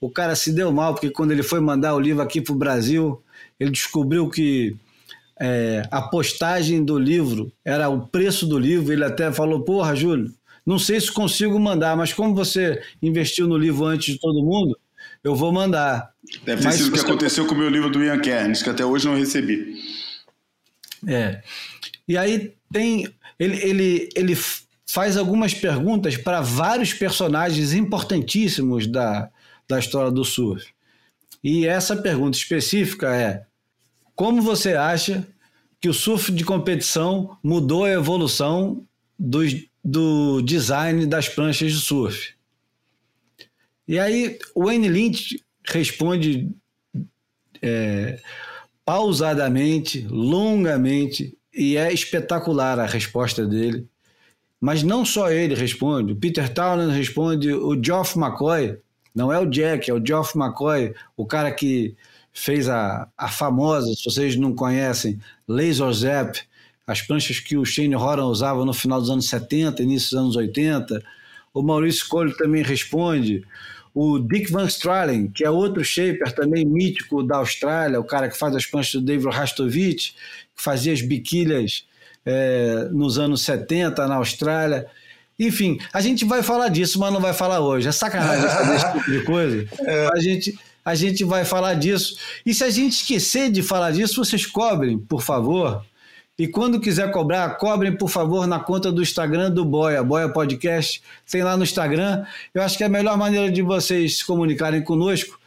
O 0.00 0.10
cara 0.10 0.34
se 0.34 0.52
deu 0.52 0.72
mal, 0.72 0.94
porque 0.94 1.10
quando 1.10 1.30
ele 1.30 1.44
foi 1.44 1.60
mandar 1.60 1.94
o 1.94 2.00
livro 2.00 2.20
aqui 2.20 2.40
para 2.40 2.52
o 2.52 2.58
Brasil, 2.58 3.22
ele 3.60 3.70
descobriu 3.70 4.28
que 4.28 4.76
é, 5.38 5.84
a 5.92 6.02
postagem 6.02 6.84
do 6.84 6.98
livro 6.98 7.52
era 7.64 7.88
o 7.88 8.08
preço 8.08 8.48
do 8.48 8.58
livro. 8.58 8.92
Ele 8.92 9.04
até 9.04 9.30
falou: 9.30 9.60
Porra, 9.60 9.94
Júlio, 9.94 10.34
não 10.66 10.76
sei 10.76 11.00
se 11.00 11.12
consigo 11.12 11.56
mandar, 11.60 11.96
mas 11.96 12.12
como 12.12 12.34
você 12.34 12.82
investiu 13.00 13.46
no 13.46 13.56
livro 13.56 13.84
antes 13.84 14.14
de 14.14 14.20
todo 14.20 14.42
mundo, 14.42 14.76
eu 15.22 15.34
vou 15.34 15.52
mandar. 15.52 16.12
Deve 16.44 16.62
ter 16.62 16.72
sido 16.72 16.88
o 16.88 16.92
que 16.92 17.00
aconteceu 17.00 17.46
com 17.46 17.54
o 17.54 17.58
meu 17.58 17.68
livro 17.68 17.90
do 17.90 18.02
Ian 18.02 18.20
Kernes, 18.20 18.62
que 18.62 18.70
até 18.70 18.84
hoje 18.84 19.06
não 19.06 19.16
recebi. 19.16 19.76
É. 21.06 21.42
E 22.06 22.16
aí 22.16 22.54
tem. 22.72 23.08
Ele, 23.38 23.56
ele, 23.62 24.08
ele 24.14 24.38
faz 24.86 25.16
algumas 25.16 25.54
perguntas 25.54 26.16
para 26.16 26.40
vários 26.40 26.92
personagens 26.92 27.72
importantíssimos 27.72 28.86
da, 28.86 29.30
da 29.68 29.78
história 29.78 30.10
do 30.10 30.24
surf. 30.24 30.66
E 31.42 31.66
essa 31.66 31.96
pergunta 31.96 32.36
específica 32.36 33.14
é: 33.14 33.46
como 34.14 34.42
você 34.42 34.74
acha 34.74 35.26
que 35.80 35.88
o 35.88 35.94
surf 35.94 36.30
de 36.30 36.44
competição 36.44 37.38
mudou 37.42 37.84
a 37.84 37.90
evolução 37.90 38.84
dos, 39.18 39.54
do 39.82 40.42
design 40.42 41.06
das 41.06 41.28
pranchas 41.28 41.72
de 41.72 41.80
surf? 41.80 42.34
E 43.90 43.98
aí 43.98 44.38
o 44.54 44.66
Wayne 44.66 44.88
Lynch 44.88 45.42
responde 45.66 46.48
é, 47.60 48.20
pausadamente, 48.84 50.06
longamente, 50.08 51.36
e 51.52 51.76
é 51.76 51.92
espetacular 51.92 52.78
a 52.78 52.86
resposta 52.86 53.44
dele. 53.44 53.84
Mas 54.60 54.84
não 54.84 55.04
só 55.04 55.28
ele 55.32 55.56
responde, 55.56 56.12
o 56.12 56.16
Peter 56.16 56.48
Townend 56.54 56.96
responde, 56.96 57.52
o 57.52 57.76
Geoff 57.82 58.16
McCoy, 58.16 58.78
não 59.12 59.32
é 59.32 59.40
o 59.40 59.46
Jack, 59.46 59.90
é 59.90 59.94
o 59.94 60.06
Geoff 60.06 60.38
McCoy, 60.38 60.94
o 61.16 61.26
cara 61.26 61.50
que 61.50 61.96
fez 62.32 62.68
a, 62.68 63.08
a 63.18 63.26
famosa, 63.26 63.92
se 63.92 64.04
vocês 64.04 64.36
não 64.36 64.54
conhecem, 64.54 65.18
Laser 65.48 65.92
Zap, 65.92 66.38
as 66.86 67.02
pranchas 67.02 67.40
que 67.40 67.56
o 67.56 67.64
Shane 67.64 67.96
Horan 67.96 68.26
usava 68.26 68.64
no 68.64 68.72
final 68.72 69.00
dos 69.00 69.10
anos 69.10 69.28
70, 69.28 69.82
início 69.82 70.10
dos 70.10 70.18
anos 70.20 70.36
80. 70.36 71.02
O 71.52 71.60
Maurício 71.60 72.08
Colho 72.08 72.36
também 72.36 72.62
responde. 72.62 73.44
O 73.94 74.18
Dick 74.18 74.50
Van 74.52 74.66
Stralen, 74.66 75.28
que 75.28 75.44
é 75.44 75.50
outro 75.50 75.84
shaper 75.84 76.32
também 76.32 76.64
mítico 76.64 77.22
da 77.22 77.38
Austrália, 77.38 77.98
o 77.98 78.04
cara 78.04 78.28
que 78.28 78.38
faz 78.38 78.54
as 78.54 78.66
pranchas 78.66 79.00
do 79.00 79.06
David 79.06 79.28
Rastovich, 79.28 80.14
que 80.56 80.62
fazia 80.62 80.92
as 80.92 81.02
biquílias 81.02 81.84
é, 82.24 82.88
nos 82.92 83.18
anos 83.18 83.42
70 83.42 84.06
na 84.06 84.16
Austrália. 84.16 84.86
Enfim, 85.38 85.78
a 85.92 86.00
gente 86.00 86.24
vai 86.24 86.42
falar 86.42 86.68
disso, 86.68 86.98
mas 87.00 87.12
não 87.12 87.20
vai 87.20 87.32
falar 87.32 87.60
hoje. 87.60 87.88
É 87.88 87.92
sacanagem 87.92 88.48
fazer 88.48 88.76
esse 88.76 88.92
tipo 88.92 89.10
de 89.10 89.24
coisa. 89.24 89.68
A, 90.14 90.20
gente, 90.20 90.58
a 90.84 90.94
gente 90.94 91.24
vai 91.24 91.44
falar 91.44 91.74
disso. 91.74 92.16
E 92.44 92.52
se 92.52 92.62
a 92.62 92.70
gente 92.70 92.92
esquecer 92.92 93.50
de 93.50 93.62
falar 93.62 93.90
disso, 93.90 94.22
vocês 94.22 94.44
cobrem, 94.44 94.98
por 94.98 95.22
favor. 95.22 95.84
E 96.40 96.48
quando 96.48 96.80
quiser 96.80 97.10
cobrar, 97.10 97.58
cobrem, 97.58 97.94
por 97.94 98.08
favor, 98.08 98.46
na 98.46 98.58
conta 98.58 98.90
do 98.90 99.02
Instagram 99.02 99.50
do 99.50 99.62
Boia, 99.62 100.02
Boia 100.02 100.26
Podcast. 100.26 101.02
Tem 101.30 101.42
lá 101.42 101.54
no 101.54 101.64
Instagram. 101.64 102.24
Eu 102.54 102.62
acho 102.62 102.78
que 102.78 102.82
é 102.82 102.86
a 102.86 102.88
melhor 102.88 103.18
maneira 103.18 103.52
de 103.52 103.60
vocês 103.60 104.16
se 104.16 104.24
comunicarem 104.24 104.82
conosco 104.82 105.38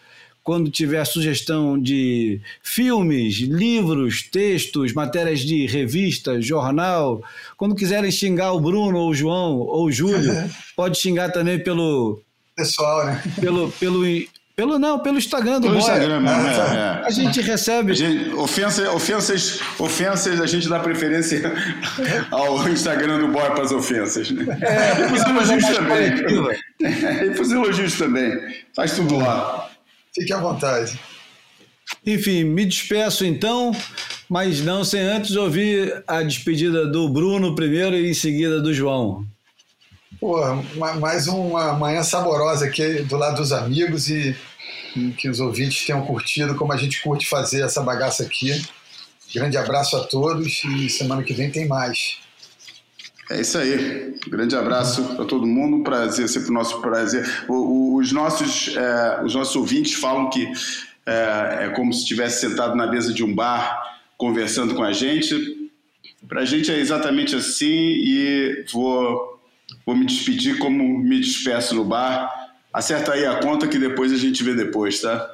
quando 0.44 0.70
tiver 0.70 1.04
sugestão 1.04 1.82
de 1.82 2.40
filmes, 2.62 3.40
livros, 3.40 4.22
textos, 4.22 4.94
matérias 4.94 5.40
de 5.40 5.66
revista, 5.66 6.40
jornal. 6.40 7.24
Quando 7.58 7.74
quiserem 7.74 8.12
xingar 8.12 8.54
o 8.54 8.60
Bruno, 8.60 9.00
ou 9.00 9.10
o 9.10 9.16
João, 9.16 9.62
ou 9.62 9.86
o 9.86 9.92
Júlio, 9.92 10.32
pode 10.78 11.00
xingar 11.00 11.32
também 11.32 11.58
pelo. 11.58 12.22
Pessoal, 12.56 13.08
né? 13.08 13.24
Pelo, 13.42 13.72
pelo, 13.72 14.06
pelo 14.56 14.78
não, 14.78 15.00
pelo 15.00 15.18
Instagram 15.18 15.56
do 15.60 15.68
Pelo 15.68 15.80
Boia. 15.80 15.82
Instagram 15.82 16.20
mesmo, 16.20 16.48
é, 16.48 17.04
A 17.04 17.08
é. 17.08 17.12
gente 17.12 17.42
recebe. 17.42 17.92
A 17.92 17.96
gente- 17.96 18.34
ofensa, 18.36 18.92
ofensas, 18.92 19.60
ofensas, 19.80 20.40
a 20.40 20.46
gente 20.46 20.70
dá 20.70 20.80
preferência 20.80 21.52
ao 22.32 22.68
Instagram 22.70 23.20
do 23.20 23.28
Boy 23.30 23.46
para 23.52 23.64
as 23.64 23.72
ofensas. 23.72 24.30
Né? 24.30 24.58
É, 24.62 24.92
e 24.92 25.08
para 25.08 25.14
os 25.16 25.24
elogios 25.24 25.66
também. 25.76 26.08
e 27.28 27.32
para 27.32 27.42
os 27.42 27.52
elogios 27.52 27.98
também. 27.98 28.32
Faz 28.76 28.94
tudo 28.96 29.18
lá. 29.18 29.70
Fique 30.14 30.32
à 30.32 30.38
vontade. 30.40 31.00
Enfim, 32.06 32.44
me 32.44 32.66
despeço 32.66 33.26
então, 33.26 33.72
mas 34.30 34.62
não 34.62 34.84
sem 34.84 35.02
antes 35.02 35.36
ouvir 35.36 36.04
a 36.08 36.22
despedida 36.22 36.86
do 36.88 37.10
Bruno 37.10 37.56
primeiro 37.56 37.96
e 37.96 38.10
em 38.10 38.14
seguida 38.14 38.62
do 38.62 38.74
João. 38.74 39.26
Pô, 40.24 40.40
ma- 40.78 40.94
mais 40.94 41.28
uma 41.28 41.74
manhã 41.74 42.02
saborosa 42.02 42.66
aqui 42.66 43.02
do 43.02 43.18
lado 43.18 43.36
dos 43.36 43.52
amigos 43.52 44.08
e, 44.10 44.34
e 44.96 45.10
que 45.12 45.28
os 45.28 45.42
ouvintes 45.42 45.86
tenham 45.86 46.02
curtido 46.06 46.56
como 46.56 46.72
a 46.72 46.78
gente 46.78 47.02
curte 47.04 47.28
fazer 47.28 47.60
essa 47.62 47.82
bagaça 47.82 48.24
aqui. 48.24 48.66
Grande 49.36 49.58
abraço 49.58 49.98
a 49.98 50.04
todos 50.06 50.64
e 50.64 50.90
semana 50.90 51.24
que 51.24 51.34
vem 51.34 51.52
tem 51.52 51.68
mais. 51.68 52.20
É 53.32 53.42
isso 53.42 53.58
aí. 53.58 54.16
Grande 54.30 54.56
abraço 54.56 55.04
para 55.14 55.26
todo 55.26 55.46
mundo. 55.46 55.84
Prazer, 55.84 56.30
sempre 56.30 56.52
nosso 56.54 56.80
prazer. 56.80 57.30
O- 57.50 57.56
o- 57.56 57.98
os, 57.98 58.14
nossos, 58.14 58.74
é, 58.78 59.22
os 59.26 59.36
nossos 59.36 59.58
ouvintes 59.58 59.96
falam 59.96 60.30
que 60.30 60.50
é, 61.06 61.66
é 61.66 61.70
como 61.76 61.92
se 61.92 62.00
estivesse 62.04 62.48
sentado 62.48 62.76
na 62.78 62.88
mesa 62.88 63.14
de 63.14 63.26
um 63.26 63.36
bar 63.36 64.00
conversando 64.18 64.74
com 64.74 64.84
a 64.84 64.94
gente. 64.94 65.70
Para 66.30 66.44
a 66.44 66.46
gente 66.46 66.72
é 66.72 66.80
exatamente 66.80 67.36
assim 67.36 67.68
e 67.68 68.64
vou, 68.72 69.33
vou 69.86 69.96
me 69.96 70.06
despedir 70.06 70.58
como 70.58 71.00
me 71.00 71.20
despeço 71.20 71.76
no 71.76 71.86
bar. 71.86 72.32
Acerta 72.72 73.14
aí 73.14 73.26
a 73.26 73.40
conta 73.40 73.68
que 73.68 73.78
depois 73.78 74.12
a 74.12 74.18
gente 74.18 74.44
vê 74.44 74.54
depois, 74.54 75.02
tá? 75.02 75.30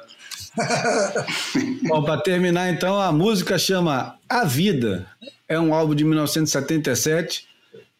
Bom, 1.88 2.02
para 2.02 2.20
terminar 2.20 2.70
então, 2.70 3.00
a 3.00 3.12
música 3.12 3.58
chama 3.58 4.16
A 4.28 4.44
Vida. 4.44 5.06
É 5.48 5.58
um 5.58 5.74
álbum 5.74 5.94
de 5.94 6.04
1977 6.04 7.46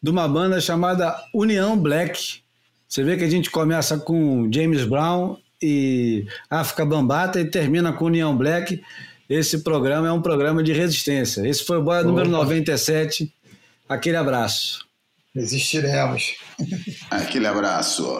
de 0.01 0.09
uma 0.09 0.27
banda 0.27 0.59
chamada 0.59 1.15
União 1.33 1.77
Black. 1.77 2.41
Você 2.87 3.03
vê 3.03 3.15
que 3.15 3.23
a 3.23 3.29
gente 3.29 3.49
começa 3.49 3.97
com 3.97 4.49
James 4.51 4.83
Brown 4.83 5.37
e 5.61 6.25
África 6.49 6.85
Bambata 6.85 7.39
e 7.39 7.45
termina 7.45 7.93
com 7.93 8.05
União 8.05 8.35
Black. 8.35 8.81
Esse 9.29 9.59
programa 9.59 10.07
é 10.07 10.11
um 10.11 10.21
programa 10.21 10.61
de 10.61 10.73
resistência. 10.73 11.47
Esse 11.47 11.63
foi 11.63 11.77
o 11.77 11.83
Boia 11.83 12.03
número 12.03 12.29
97. 12.29 13.31
Aquele 13.87 14.17
abraço. 14.17 14.85
Resistiremos. 15.35 16.35
Aquele 17.09 17.47
abraço. 17.47 18.19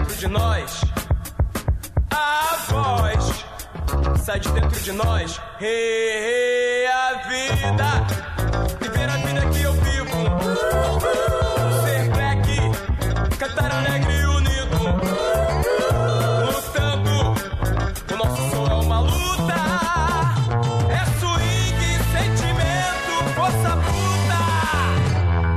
Dentro 0.00 0.16
de 0.16 0.28
nós. 0.28 0.80
A 2.10 2.56
voz 2.68 3.44
sai 4.24 4.40
de 4.40 4.48
dentro 4.52 4.80
de 4.80 4.92
nós. 4.92 5.40
Hey, 5.60 6.86
a 6.86 7.28
vida, 7.28 8.06
viver 8.80 9.08
a 9.08 9.16
vida 9.16 9.40
que 9.50 9.62
eu 9.62 9.72
vivo. 9.72 10.20
Ser 11.84 12.10
black, 12.10 13.36
cantar 13.38 13.70
alegre 13.70 14.12
e 14.12 14.26
unido. 14.26 14.78
Lutando, 16.46 17.34
o 18.12 18.16
nosso 18.16 18.50
som 18.50 18.66
é 18.66 18.74
uma 18.74 19.00
luta. 19.00 19.54
É 20.88 21.04
swing, 21.20 21.82
sentimento, 22.12 23.34
força 23.34 23.76
bruta. 23.76 24.40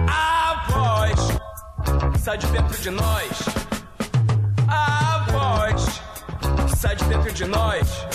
A 0.10 0.66
voz 0.70 2.20
sai 2.20 2.38
de 2.38 2.48
dentro 2.48 2.82
de 2.82 2.90
nós. 2.90 3.53
Sai 6.84 6.98
de 6.98 7.06
dentro 7.06 7.32
de 7.32 7.46
nós. 7.46 8.13